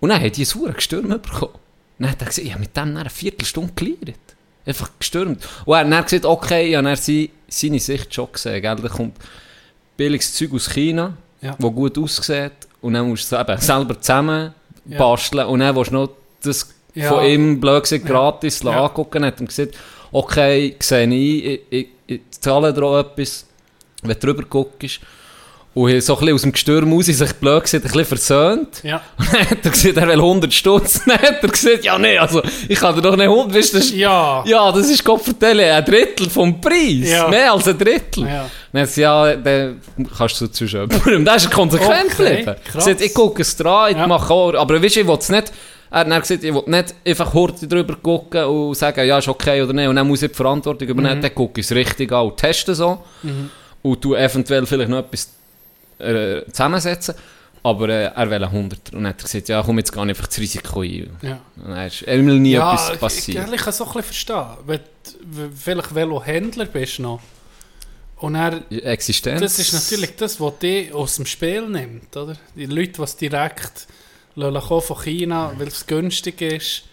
Und 0.00 0.10
dann 0.10 0.22
hat 0.22 0.36
die 0.36 0.44
Sauer 0.44 0.72
gestürmt 0.72 1.22
bekommen. 1.22 1.65
Dann 1.98 2.10
hat 2.10 2.20
er 2.20 2.26
gesagt, 2.26 2.46
ich 2.46 2.52
habe 2.52 2.60
mit 2.60 2.76
dem 2.76 2.96
eine 2.96 3.10
Viertelstunde 3.10 3.72
geleiert. 3.74 4.18
Einfach 4.64 4.90
gestürmt. 4.98 5.46
Und 5.64 5.74
er 5.74 5.80
hat 5.80 5.92
dann 5.92 6.02
gesagt, 6.04 6.24
okay, 6.24 6.70
ich 6.70 6.76
habe 6.76 6.96
seine, 6.96 7.28
seine 7.48 7.78
Sicht 7.80 8.12
schon 8.14 8.28
gesehen. 8.32 8.60
Gell? 8.60 8.76
Da 8.76 8.88
kommt 8.88 9.16
billiges 9.96 10.34
Zeug 10.34 10.52
aus 10.52 10.68
China, 10.70 11.16
Ja. 11.40 11.56
das 11.58 11.72
gut 11.72 11.96
aussieht. 11.98 12.52
Und 12.80 12.94
dann 12.94 13.08
musst 13.08 13.30
du 13.30 13.36
es 13.36 13.40
eben 13.48 13.60
selber 13.60 14.00
zusammen 14.00 14.52
Ja. 14.86 14.98
basteln. 14.98 15.46
Und 15.46 15.60
dann 15.60 15.74
willst 15.76 15.90
du 15.90 15.94
noch 15.94 16.10
das 16.42 16.68
Ja. 16.94 17.08
von 17.08 17.24
ihm, 17.24 17.60
blöd 17.60 17.82
gesagt, 17.84 18.06
gratis 18.06 18.62
Ja. 18.62 18.84
angucken. 18.84 19.22
Dann 19.22 19.26
hat 19.32 19.40
er 19.40 19.46
gesagt, 19.46 19.74
okay, 20.12 20.76
sehe 20.80 21.06
ich 21.08 21.44
ich, 21.44 21.60
ich, 21.70 21.88
ich 22.06 22.20
zahle 22.40 22.72
dir 22.74 22.82
auch 22.82 22.98
etwas, 23.00 23.46
wenn 24.02 24.10
du 24.18 24.18
drüber 24.26 24.42
guckst. 24.44 25.00
Und 25.76 26.00
so 26.02 26.14
ein 26.14 26.20
bisschen 26.20 26.34
aus 26.34 26.40
dem 26.42 26.52
Gestürm 26.52 26.90
raus 26.90 27.04
sich 27.04 27.32
blöd 27.34 27.62
gesehen, 27.64 27.80
ein 27.80 27.82
bisschen 27.82 28.04
versöhnt. 28.06 28.82
Ja. 28.82 29.02
Und 29.18 29.30
dann 29.30 29.40
hat 29.50 29.58
er 29.62 29.70
gesagt, 29.70 29.96
er 29.98 30.06
will 30.08 30.14
100 30.14 30.54
Stutz. 30.54 31.00
Dann 31.06 31.18
hat 31.18 31.42
er 31.42 31.48
gesagt, 31.50 31.84
ja 31.84 31.98
nee, 31.98 32.16
also 32.16 32.40
ich 32.66 32.78
kann 32.80 32.94
dir 32.94 33.02
doch 33.02 33.14
nicht 33.14 33.26
100, 33.28 33.54
weißt 33.54 33.74
das 33.74 33.84
ist, 33.84 33.94
Ja. 33.94 34.42
ja, 34.46 34.72
das 34.72 34.88
ist 34.88 35.04
Gott 35.04 35.20
vertellen, 35.20 35.70
ein 35.70 35.84
Drittel 35.84 36.30
vom 36.30 36.58
Preis. 36.62 37.10
Ja. 37.10 37.28
Mehr 37.28 37.52
als 37.52 37.68
ein 37.68 37.76
Drittel. 37.76 38.24
Ja. 38.26 38.48
Dann 38.72 38.82
hat 38.82 38.88
sie 38.88 39.02
ja, 39.02 39.34
dann 39.36 39.78
kannst 40.16 40.40
du 40.40 40.46
zu 40.46 40.64
jemandem. 40.64 41.24
Dann 41.26 41.36
ist 41.36 41.44
er 41.44 41.50
konsequent 41.50 42.10
Okay, 42.18 42.36
geblieben. 42.36 42.56
Krass. 42.72 42.84
sagt, 42.86 43.00
ich 43.02 43.12
gucke 43.12 43.42
es 43.42 43.54
dran, 43.54 43.90
ich 43.90 43.98
Ja. 43.98 44.06
mache 44.06 44.32
auch, 44.32 44.54
aber 44.54 44.82
weißt 44.82 44.96
du, 44.96 45.00
ich 45.00 45.06
will 45.06 45.16
es 45.20 45.28
nicht, 45.28 45.52
er 45.90 46.00
hat 46.00 46.10
dann 46.10 46.20
gesagt, 46.22 46.42
ich 46.42 46.54
will 46.54 46.62
nicht 46.68 46.94
einfach 47.06 47.34
Horte 47.34 47.68
drüber 47.68 47.96
gucken 48.02 48.44
und 48.44 48.74
sagen, 48.78 49.06
ja, 49.06 49.18
ist 49.18 49.28
okay 49.28 49.60
oder 49.60 49.74
nicht, 49.74 49.88
und 49.88 49.96
dann 49.96 50.08
muss 50.08 50.22
ich 50.22 50.30
die 50.30 50.34
Verantwortung 50.36 50.88
übernehmen, 50.88 51.20
dann 51.20 51.34
gucke 51.34 51.60
ich 51.60 51.66
es 51.66 51.72
richtig 51.76 52.10
an 52.12 52.26
und 52.28 52.36
teste 52.38 52.74
so. 52.74 52.98
Und 53.82 54.02
du 54.04 54.14
eventuell 54.14 54.64
vielleicht 54.64 54.88
noch 54.90 54.98
etwas 55.00 55.28
äh, 55.98 56.44
zusammensetzen. 56.50 57.14
Aber 57.62 57.88
äh, 57.88 58.04
er 58.04 58.30
will 58.30 58.44
100. 58.44 58.94
Und 58.94 59.06
hat 59.06 59.22
gesagt, 59.22 59.48
ja, 59.48 59.62
komm 59.62 59.78
jetzt 59.78 59.92
gar 59.92 60.04
nicht 60.04 60.16
einfach 60.16 60.28
das 60.28 60.38
Risiko 60.38 60.82
ein. 60.82 61.16
Ja. 61.20 61.40
Und 61.56 61.70
dann 61.70 61.86
ist 61.86 62.06
will 62.06 62.38
nie 62.38 62.52
ja, 62.52 62.72
etwas 62.72 62.90
ich, 62.92 63.00
passieren. 63.00 63.52
ich 63.52 63.60
kann 63.60 63.70
es 63.70 63.80
auch 63.80 63.88
ein 63.88 64.02
bisschen 64.02 64.04
verstehen. 64.04 64.46
Wenn 64.66 64.80
du 65.24 65.50
vielleicht 65.56 65.94
Velohändler 65.94 66.66
bist 66.66 67.00
noch. 67.00 67.20
Und 68.18 68.34
er, 68.34 68.62
Existenz. 68.70 69.40
das 69.40 69.58
ist 69.58 69.72
natürlich 69.74 70.16
das, 70.16 70.40
was 70.40 70.58
dich 70.58 70.92
aus 70.92 71.16
dem 71.16 71.26
Spiel 71.26 71.68
nimmt. 71.68 72.16
Oder? 72.16 72.36
Die 72.54 72.66
Leute, 72.66 72.92
die 72.92 73.02
es 73.02 73.16
direkt 73.16 73.88
lassen 74.36 74.80
von 74.80 75.02
China, 75.02 75.52
weil 75.58 75.68
es 75.68 75.86
günstig 75.86 76.40
ist, 76.40 76.84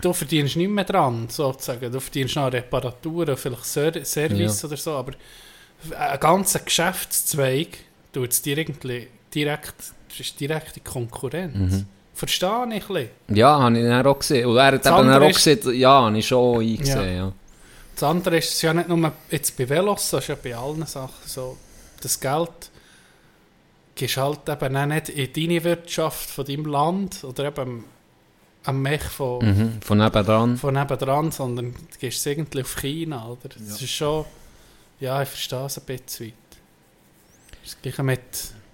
du 0.00 0.12
verdienst 0.12 0.56
nicht 0.56 0.70
mehr 0.70 0.84
dran, 0.84 1.28
sozusagen. 1.28 1.90
Du 1.90 2.00
verdienst 2.00 2.36
noch 2.36 2.52
Reparaturen, 2.52 3.36
vielleicht 3.36 3.64
Ser 3.64 4.04
Service 4.04 4.64
oder 4.64 4.76
so, 4.76 4.92
aber 4.92 5.12
ein 5.98 6.20
ganzer 6.20 6.60
Geschäftszweig 6.60 7.78
tut 8.14 8.30
es 8.30 8.40
direkt, 8.42 8.84
das 8.84 10.20
ist 10.20 10.40
direkte 10.40 10.80
Konkurrenz. 10.80 11.54
Mhm. 11.72 11.86
Verstehe 12.14 12.66
ich 12.74 12.88
ein 12.88 12.94
bisschen. 12.94 13.08
Ja, 13.36 13.58
habe 13.60 13.76
ich 13.78 13.84
dann 13.84 14.06
auch 14.06 14.18
gesehen. 14.18 14.46
Und 14.46 14.56
er 14.56 14.66
hat 14.66 14.86
Das 14.86 14.98
eben 15.00 15.10
auch 15.12 15.28
ist- 15.28 15.36
gesehen, 15.44 15.74
ja, 15.78 16.02
habe 16.02 16.16
ich 16.18 16.26
schon 16.26 16.60
eingesehen. 16.60 17.16
Ja. 17.16 17.32
Das 17.94 18.02
andere 18.04 18.38
ist 18.38 18.54
es 18.54 18.62
ja 18.62 18.72
nicht 18.72 18.88
nur 18.88 19.12
jetzt 19.30 19.56
bei 19.56 19.68
Velos, 19.68 20.10
das 20.10 20.24
ist 20.24 20.28
ja 20.28 20.36
bei 20.42 20.54
allen 20.56 20.86
Sachen 20.86 21.26
so. 21.26 21.56
Das 22.00 22.18
Geld 22.20 22.70
gehst 23.94 24.16
halt 24.16 24.48
eben 24.48 24.76
auch 24.76 24.86
nicht 24.86 25.08
in 25.10 25.32
deine 25.32 25.64
Wirtschaft 25.64 26.28
von 26.30 26.44
deinem 26.44 26.66
Land 26.66 27.22
oder 27.24 27.44
eben 27.46 27.84
am 28.64 28.82
Mech 28.82 29.02
von, 29.02 29.44
Mhm. 29.44 29.72
Von 29.82 29.98
nebenan. 29.98 30.56
von 30.56 30.74
nebendran, 30.74 31.30
sondern 31.30 31.72
du 31.72 31.98
gehst 32.00 32.18
es 32.18 32.26
irgendwie 32.26 32.62
auf 32.62 32.76
China. 32.76 33.26
Oder? 33.28 33.50
Das 33.58 33.80
ist 33.82 33.90
schon, 33.90 34.24
ja, 35.00 35.22
ich 35.22 35.28
verstehe 35.28 35.66
es 35.66 35.78
ein 35.78 35.84
bisschen 35.84 36.26
weit. 36.26 36.34
Das 37.64 37.76
gleiche 37.80 38.02
mit 38.02 38.20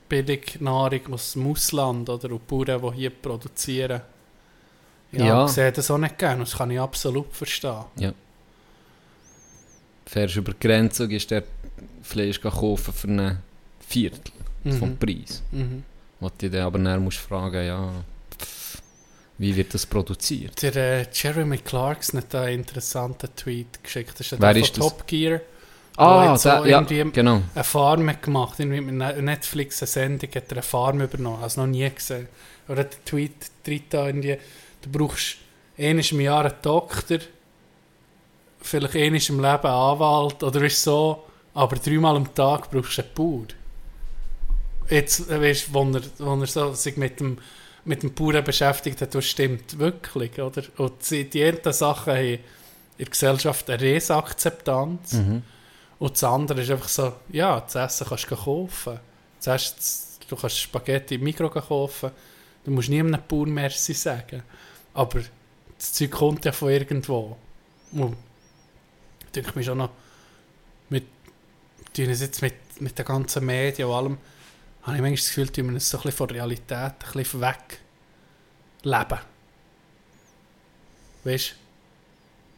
Billignahrung 0.08 1.12
aus 1.14 1.32
dem 1.34 1.46
Ausland 1.50 2.08
oder 2.08 2.34
auch 2.34 2.40
Bauern, 2.40 2.82
die 2.92 2.96
hier 3.00 3.10
produzieren. 3.10 4.00
Ja, 5.12 5.24
Ja. 5.24 5.44
ich 5.46 5.52
sehe 5.52 5.72
das 5.72 5.90
auch 5.90 5.98
nicht 5.98 6.18
gerne, 6.18 6.40
das 6.40 6.56
kann 6.56 6.70
ich 6.70 6.80
absolut 6.80 7.32
verstehen. 7.32 7.84
Fährst 10.06 10.36
über 10.36 10.52
die 10.52 10.60
Grenze 10.66 11.04
und 11.04 11.08
gehst 11.10 11.30
dort 11.30 11.44
Fleisch 12.02 12.40
kaufen 12.40 12.92
für 12.92 13.08
einen 13.08 13.38
Viertel 13.86 14.32
vom 14.78 14.90
Mhm. 14.90 14.98
Preis. 14.98 15.42
Mhm. 15.52 15.84
Was 16.18 16.32
du 16.38 16.50
dann 16.50 16.62
aber 16.62 16.78
dann 16.78 17.02
musst 17.04 17.18
fragen, 17.18 17.64
ja, 17.64 17.92
wie 19.38 19.56
wird 19.56 19.72
das 19.72 19.86
produziert? 19.86 20.60
Der 20.62 20.76
äh, 20.76 21.06
Jeremy 21.12 21.58
Clarkson 21.58 22.20
hat 22.20 22.34
einen 22.34 22.60
interessanten 22.60 23.28
Tweet 23.36 23.82
geschickt. 23.82 24.18
Das 24.18 24.32
ist 24.32 24.40
Wer 24.40 24.52
der 24.52 24.62
ist 24.62 24.76
von 24.76 24.82
das? 24.82 24.92
Top 24.98 25.06
Gear. 25.06 25.40
Ah, 25.96 26.36
so 26.36 26.48
da, 26.48 26.64
ja, 26.66 26.78
irgendwie- 26.80 27.10
genau. 27.12 27.42
Eine 27.54 27.64
Farm 27.64 28.08
hat 28.08 28.22
gemacht. 28.22 28.58
Irgendwie 28.58 28.80
mit 28.80 28.94
Ne- 28.94 29.22
Netflix 29.22 29.82
eine 29.82 29.86
Sendung 29.88 30.30
hat 30.34 30.44
er 30.48 30.52
eine 30.52 30.62
Farm 30.62 31.00
übernommen. 31.00 31.42
Also 31.42 31.60
noch 31.60 31.68
nie 31.68 31.88
gesehen. 31.90 32.28
Oder 32.68 32.84
der 32.84 33.04
Tweet 33.04 33.32
tritt 33.64 33.92
da 33.92 34.06
irgendwie, 34.06 34.38
du 34.82 34.90
brauchst 34.90 35.36
einmal 35.76 36.04
im 36.10 36.20
Jahr 36.20 36.44
einen 36.44 36.54
Doktor, 36.62 37.18
vielleicht 38.62 38.94
einmal 38.94 39.20
im 39.20 39.36
Leben 39.40 39.42
einen 39.42 39.64
Anwalt 39.64 40.42
oder 40.42 40.62
ist 40.62 40.82
so, 40.82 41.24
aber 41.54 41.76
dreimal 41.76 42.16
am 42.16 42.32
Tag 42.34 42.70
brauchst 42.70 42.98
du 42.98 43.02
einen 43.02 43.14
Bauer. 43.14 43.46
Jetzt 44.88 45.30
äh, 45.30 45.40
weißt 45.40 45.68
du, 45.68 45.74
wo 45.74 45.82
er, 45.92 46.02
wo 46.18 46.40
er 46.40 46.46
so 46.46 46.72
sich 46.74 46.96
mit 46.96 47.20
dem, 47.20 47.38
mit 47.84 48.02
dem 48.02 48.14
Bauern 48.14 48.44
beschäftigt 48.44 49.00
hat, 49.00 49.14
das 49.14 49.24
stimmt 49.26 49.78
wirklich. 49.78 50.38
Oder? 50.40 50.62
Und 50.78 50.92
die, 51.10 51.44
einen 51.44 51.72
Sachen 51.72 52.12
haben 52.12 52.24
in 52.26 52.38
der 52.98 53.06
Gesellschaft 53.06 53.68
eine 53.70 53.80
Resakzeptanz. 53.80 55.12
Mhm. 55.14 55.42
Und 56.00 56.12
das 56.14 56.24
andere 56.24 56.62
ist 56.62 56.70
einfach 56.70 56.88
so, 56.88 57.12
ja, 57.28 57.60
das 57.60 57.74
Essen 57.76 58.06
kannst 58.08 58.28
du 58.30 58.34
kaufen. 58.34 58.98
Das- 59.44 60.18
du 60.28 60.34
kannst 60.34 60.58
Spaghetti 60.58 61.14
im 61.16 61.22
Mikro 61.22 61.48
kaufen. 61.50 62.10
Du 62.64 62.70
musst 62.70 62.88
nie 62.88 63.00
einem 63.00 63.20
Bauer 63.28 63.46
Merci 63.46 63.92
sagen. 63.94 64.42
Aber 64.94 65.20
das 65.78 65.92
Zeug 65.92 66.10
kommt 66.10 66.44
ja 66.44 66.52
von 66.52 66.70
irgendwo. 66.70 67.36
Und 67.92 68.16
ich 69.26 69.30
denke 69.32 69.52
mir 69.58 69.62
schon 69.64 69.78
noch, 69.78 69.90
mit, 70.88 71.04
jetzt 71.96 72.42
mit, 72.42 72.54
mit 72.80 72.98
den 72.98 73.04
ganzen 73.04 73.44
Medien 73.44 73.88
und 73.88 73.94
allem, 73.94 74.18
habe 74.82 74.96
ich 74.96 75.02
manchmal 75.02 75.16
das 75.16 75.26
Gefühl, 75.28 75.48
tun 75.48 75.66
wir 75.66 75.74
uns 75.74 75.90
so 75.90 75.98
ein 75.98 76.02
bisschen 76.02 76.16
von 76.16 76.30
Realität 76.30 76.72
ein 76.72 77.12
bisschen 77.12 77.40
weg 77.42 77.80
leben. 78.82 79.18
Weißt 81.24 81.54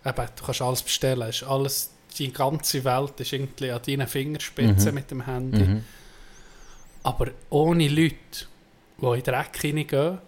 du? 0.04 0.08
Eben, 0.08 0.28
du 0.36 0.44
kannst 0.44 0.62
alles 0.62 0.82
bestellen. 0.82 1.28
Es 1.28 1.42
Ist 1.42 1.48
alles, 1.48 1.90
die 2.18 2.32
ganze 2.32 2.84
Welt 2.84 3.18
ist 3.20 3.32
irgendwie 3.32 3.70
an 3.70 3.80
deinen 3.86 4.06
Fingerspitzen 4.06 4.88
Mhm. 4.90 4.94
mit 4.94 5.10
dem 5.10 5.24
Handy. 5.26 5.64
Mhm. 5.64 5.84
Aber 7.02 7.28
ohne 7.50 7.88
Leute, 7.88 8.16
die 9.00 9.04
in 9.06 9.12
den 9.14 9.22
Dreck 9.24 9.60
hineingehen, 9.60 10.18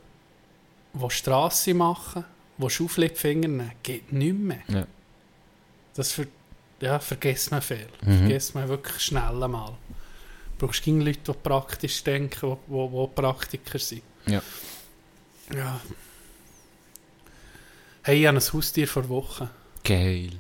die 0.95 1.11
Strasse 1.11 1.75
machen, 1.75 2.25
die 2.59 2.71
Schaufel 2.71 3.05
in 3.05 3.11
die 3.11 3.17
Finger 3.17 3.49
nehmen, 3.49 3.73
geht 3.83 4.13
nicht 4.13 4.39
mehr. 4.39 4.63
Ja. 4.69 4.87
Das 5.95 6.13
ver 6.13 6.27
ja, 6.81 6.99
vergisst 6.99 7.51
man 7.51 7.63
viel. 7.63 7.87
Mhm. 8.03 8.19
Vergisst 8.19 8.55
man 8.55 8.69
wirklich 8.69 9.01
schnell 9.03 9.43
einmal. 9.43 9.73
Du 10.59 10.67
brauchst 10.67 10.85
keine 10.85 11.03
Leute, 11.05 11.21
die 11.33 11.33
praktisch 11.43 12.03
denken, 12.05 12.57
die, 12.67 12.73
die, 12.73 12.89
die 12.91 13.07
Praktiker 13.15 13.79
sind. 13.79 14.03
Ja. 14.27 14.43
Ja. 15.55 15.81
Hey, 18.03 18.21
ich 18.21 18.27
habe 18.27 18.37
ein 18.39 18.43
Haustier 18.53 18.87
vor 18.87 19.09
Wochen. 19.09 19.49
Geil. 19.83 20.31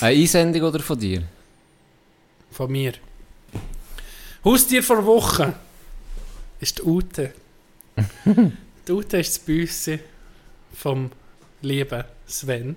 Eine 0.00 0.18
Einsendung 0.18 0.62
oder 0.62 0.80
von 0.80 0.98
dir? 0.98 1.22
Von 2.50 2.72
mir. 2.72 2.94
Haustier 4.44 4.82
vor 4.82 5.04
Wochen 5.04 5.54
ist 6.58 6.78
die 6.78 6.82
Ute. 6.82 7.32
die 8.24 8.92
Ute 8.92 9.18
ist 9.18 9.36
das 9.36 9.38
Büsse 9.38 10.00
vom 10.74 11.10
lieben 11.62 12.04
Sven. 12.26 12.76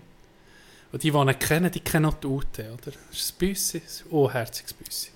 Und 0.91 1.03
die, 1.03 1.11
die 1.11 1.17
ihn 1.17 1.39
kennen, 1.39 1.71
die 1.71 1.79
kennen 1.79 2.05
auch 2.05 2.13
die 2.15 2.27
Ute, 2.27 2.71
oder? 2.73 2.91
Das 3.09 3.19
ist 3.19 3.33
ein 3.33 3.37
Büsse, 3.39 3.77
ein 3.77 4.11
unherziges 4.11 4.73
Büsse. 4.73 5.09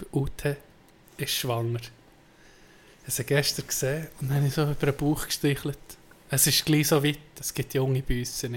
Die 0.00 0.16
Ute 0.16 0.56
ist 1.16 1.32
schwanger. 1.32 1.80
Ich 3.06 3.14
habe 3.14 3.24
gestern 3.24 3.66
gesehen 3.66 4.06
und 4.20 4.28
dann 4.28 4.38
habe 4.38 4.46
ich 4.46 4.54
so 4.54 4.62
über 4.62 4.74
den 4.92 4.96
Bauch 4.96 5.26
gestichelt. 5.26 5.78
Es 6.30 6.46
ist 6.46 6.64
gleich 6.64 6.88
so 6.88 7.04
weit, 7.04 7.18
es 7.38 7.52
gibt 7.52 7.74
junge 7.74 8.02
Büsse. 8.02 8.48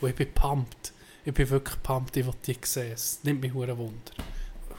Und 0.00 0.08
ich 0.08 0.14
bin 0.14 0.32
pumped. 0.34 0.92
Ich 1.24 1.32
bin 1.32 1.48
wirklich 1.48 1.80
pumped, 1.82 2.16
ich 2.16 2.26
will 2.26 2.34
die 2.44 2.56
sehen. 2.62 2.92
Es 2.92 3.20
nimmt 3.22 3.40
mich 3.40 3.54
hure 3.54 3.78
Wunder. 3.78 4.12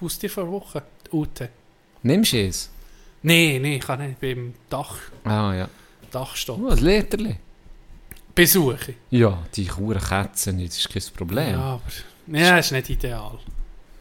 Haustier 0.01 0.29
vor 0.29 0.51
Wochen, 0.51 0.81
die 1.07 1.15
Ute. 1.15 1.49
Nimmst 2.03 2.33
du 2.33 2.47
es? 2.47 2.69
Nein, 3.21 3.61
nein, 3.61 3.73
ich 3.73 3.81
kann 3.81 3.99
nicht. 3.99 4.11
Ich 4.11 4.17
bin 4.17 4.31
im 4.37 4.53
Dach, 4.69 4.97
Ah 5.23 5.53
ja. 5.55 5.69
Dachstock. 6.11 6.59
Oh, 6.61 6.67
ein 6.69 6.77
Literli. 6.79 7.37
Besuche. 8.35 8.95
Ja, 9.09 9.45
die 9.55 9.65
Kuren 9.67 9.93
nicht, 9.95 10.71
das 10.73 10.77
ist 10.79 10.89
kein 10.89 11.03
Problem. 11.15 11.51
Ja, 11.51 11.59
aber... 11.59 11.81
Ja, 12.37 12.57
ist 12.57 12.71
nicht 12.71 12.89
ideal. 12.89 13.39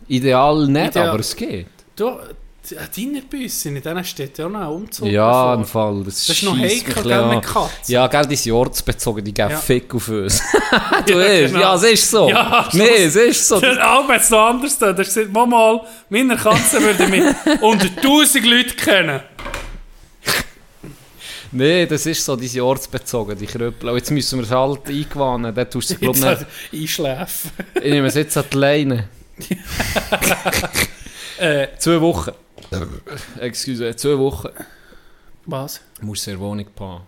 Ideal 0.09 0.67
nicht, 0.67 0.91
Ideal. 0.91 1.09
aber 1.11 1.21
es 1.21 1.37
geht. 1.37 1.69
Du, 1.95 2.19
die- 2.71 2.79
an 2.79 2.89
deiner 2.97 3.21
Büsse, 3.23 3.69
in 3.71 3.83
denen 3.83 4.05
steht 4.05 4.39
ja 4.39 4.49
noch 4.49 4.61
ein 4.61 4.67
Umzug 4.69 5.09
Ja, 5.09 5.55
im. 5.55 5.65
Fall. 5.65 6.03
Das, 6.05 6.27
Das 6.27 6.37
ist 6.37 6.43
noch 6.45 6.57
heikel, 6.57 7.03
gell, 7.03 7.27
mit. 7.27 7.43
Katzen. 7.43 7.71
Ja, 7.93 8.07
gell, 8.07 8.27
die 8.27 8.37
sind 8.37 8.53
ortsbezogen, 8.53 9.25
die 9.25 9.35
geben 9.35 9.51
Ja. 9.51 9.57
Fick 9.59 9.95
auf 9.95 10.09
uns. 10.09 10.41
du 11.07 11.13
Ja, 11.13 11.19
weißt, 11.19 11.47
genau. 11.55 11.61
ja, 11.61 11.75
es 11.75 11.83
ist 11.83 12.11
so. 12.11 12.29
Ja, 12.29 12.69
nee, 12.73 12.89
es 13.05 13.17
ist 13.17 13.49
so. 13.49 13.61
Der 13.61 13.87
Albert 13.89 14.21
ist 14.23 14.31
noch 14.31 14.47
anders 14.49 14.79
da. 14.79 14.93
Der 14.93 15.05
sagt, 15.05 15.33
mal, 15.33 15.81
meine 16.09 16.37
Katze 16.37 16.81
würde 16.83 17.07
mich 17.09 17.25
unter 17.61 17.89
tausend 18.01 18.47
Leute 18.47 18.75
kennen. 18.77 19.21
Nee, 21.55 21.85
das 21.85 22.07
ist 22.07 22.25
so, 22.25 22.35
die 22.35 22.49
sind 22.49 22.63
ortsbezogen, 22.63 23.37
die 23.37 23.45
Krüppel. 23.47 23.91
Und 23.91 23.97
jetzt 23.97 24.11
müssen 24.11 24.39
wir 24.39 24.45
es 24.45 24.51
halt 24.51 24.89
eingewahnen. 24.89 25.55
Dann 25.55 25.69
tust 25.69 25.91
du 25.91 25.97
glaub 25.97 26.17
Jetzt 26.17 26.25
nicht. 26.73 26.83
einschläfen. 26.83 27.51
Ich 27.75 27.91
nehme 27.91 28.07
es 28.07 28.15
jetzt 28.15 28.37
an 28.39 28.45
die 28.51 28.57
Leine. 28.57 29.09
Äh, 31.39 31.67
Zwei 31.79 32.01
Wochen. 32.01 32.31
Excuse, 33.41 33.95
zwei 33.97 34.19
Wochen. 34.19 34.49
was? 35.47 35.81
Du 36.01 36.07
musst 36.07 36.23
sehr 36.25 36.39
Wohnung 36.39 36.67
paaren. 36.75 37.03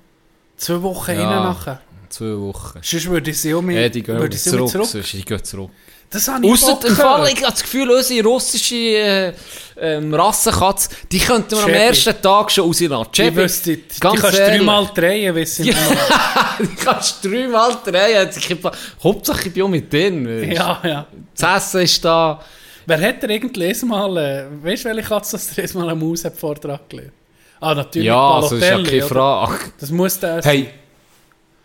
Zwei 0.56 0.80
Wochen 0.82 1.12
Ja. 1.12 1.16
innen 1.22 1.42
nachher. 1.44 1.80
Zwei 2.08 2.36
Wochen. 2.38 2.78
Sonst 2.82 3.06
würde 3.08 3.30
ich 3.30 3.40
sie 3.40 3.54
auch 3.54 3.62
mit, 3.62 3.76
Ja, 3.76 3.88
die 3.88 4.02
gehen 4.02 4.18
würde 4.18 4.36
ich 4.36 4.42
zurück. 4.42 4.68
zurück. 4.68 4.86
sonst 4.86 5.12
Die 5.12 5.24
gehen 5.24 5.42
zurück. 5.42 5.70
Das 6.10 6.28
habe 6.28 6.46
ich 6.46 6.52
Ausser 6.52 6.78
im 6.86 6.94
Fall, 6.94 7.26
ich 7.28 7.42
habe 7.42 7.50
das 7.52 7.62
Gefühl, 7.62 7.90
unsere 7.90 8.28
russische 8.28 8.74
äh, 8.76 9.32
ähm, 9.80 10.14
Rassenkatze, 10.14 10.90
die 11.10 11.18
könnten 11.18 11.50
wir 11.56 11.64
am 11.64 11.70
ersten 11.70 12.22
Tag 12.22 12.52
schon 12.52 12.66
rauslassen. 12.66 13.06
Ich 13.10 13.16
Chevy, 13.16 13.36
wüsste, 13.36 13.76
die 13.78 14.00
ganz 14.00 14.20
kannst 14.20 14.38
du 14.38 14.42
ehrlich. 14.42 14.58
dreimal 14.58 14.90
drehen, 14.94 15.34
wissen 15.34 15.64
Ja. 15.64 15.74
die 16.60 16.74
kannst 16.76 17.24
du 17.24 17.30
dreimal 17.30 17.76
drehen. 17.84 18.30
Ich 18.36 18.56
Hauptsache 19.02 19.48
ich 19.48 19.54
bin 19.54 19.64
auch 19.64 19.68
mit 19.68 19.92
denen. 19.92 20.52
Ja, 20.52 20.80
ja. 20.84 21.06
Das 21.36 21.66
Essen 21.68 21.80
ist 21.80 22.04
da. 22.04 22.40
Wer 22.86 23.00
hat 23.00 23.22
dir 23.22 23.30
irgendwann 23.30 23.88
mal, 23.88 24.16
äh, 24.16 24.44
weißt 24.62 24.84
du, 24.84 24.88
welche 24.90 25.08
Katze 25.08 25.32
das 25.36 25.48
dir 25.48 25.78
mal 25.78 25.88
einen 25.88 25.98
Maus 26.00 26.24
hat 26.24 26.36
Vortrag 26.36 26.88
gelegt? 26.88 27.12
Ah, 27.60 27.74
natürlich 27.74 28.06
Ja, 28.06 28.40
das 28.40 28.52
ist 28.52 28.62
ja 28.62 28.76
keine 28.82 28.96
oder? 28.98 29.06
Frage. 29.06 29.58
Das 29.80 29.90
muss 29.90 30.20
der 30.20 30.42
Hey, 30.42 30.68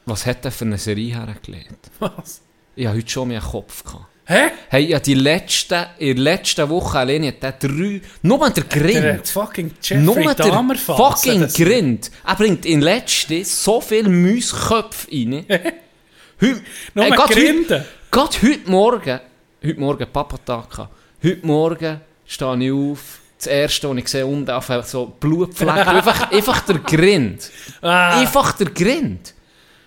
was 0.05 0.25
hat 0.25 0.43
der 0.45 0.51
für 0.51 0.65
eine 0.65 0.77
Serie 0.77 1.13
hergelegt? 1.15 1.89
Was? 1.99 2.41
Ich 2.75 2.85
hatte 2.87 2.97
heute 2.97 3.09
schon 3.09 3.27
mehr 3.27 3.41
Kopf. 3.41 3.83
Gehabt. 3.83 4.05
Hä? 4.25 4.51
Hey, 4.69 4.85
ja, 4.85 4.99
die 4.99 5.15
letzten, 5.15 5.85
in 5.97 6.15
der 6.15 6.23
letzten 6.23 6.69
Woche 6.69 6.99
alleine 6.99 7.29
hat 7.29 7.41
der 7.43 7.51
drei, 7.53 7.99
nur 8.21 8.49
der 8.49 8.63
Der 8.63 8.81
Grind. 8.81 9.19
hat 9.19 9.27
fucking 9.27 9.71
Nur 10.03 10.17
Jeffrey 10.17 10.35
der 10.35 10.45
Dahmer 10.47 10.75
fucking 10.75 11.47
Grind. 11.47 12.11
Er 12.25 12.35
bringt 12.35 12.65
in 12.65 12.81
letzte 12.81 13.43
so 13.43 13.81
viel 13.81 14.07
Mäusköpfe 14.07 15.07
rein. 15.11 15.45
Nur 16.93 17.03
Ey, 17.05 17.11
grad 17.11 17.31
Grinden. 17.31 17.69
heute, 17.69 17.85
grad 18.11 18.41
heute 18.41 18.69
Morgen, 18.69 19.19
heute 19.63 19.79
Morgen 19.79 20.07
Papatag 20.13 20.69
gehabt. 20.69 20.93
Heute 21.21 21.45
Morgen 21.45 21.99
stehe 22.25 22.63
ich 22.63 22.71
auf, 22.71 23.19
das 23.37 23.47
erste, 23.47 23.89
was 23.89 23.97
ich 23.97 24.07
sehe, 24.07 24.25
unten 24.25 24.49
auf 24.51 24.71
so 24.85 25.13
Blutflecken. 25.19 25.77
einfach, 25.77 26.31
einfach 26.31 26.61
der 26.61 26.79
Grind. 26.79 27.51
Ah. 27.81 28.21
Einfach 28.21 28.53
der 28.53 28.67
Grind. 28.67 29.33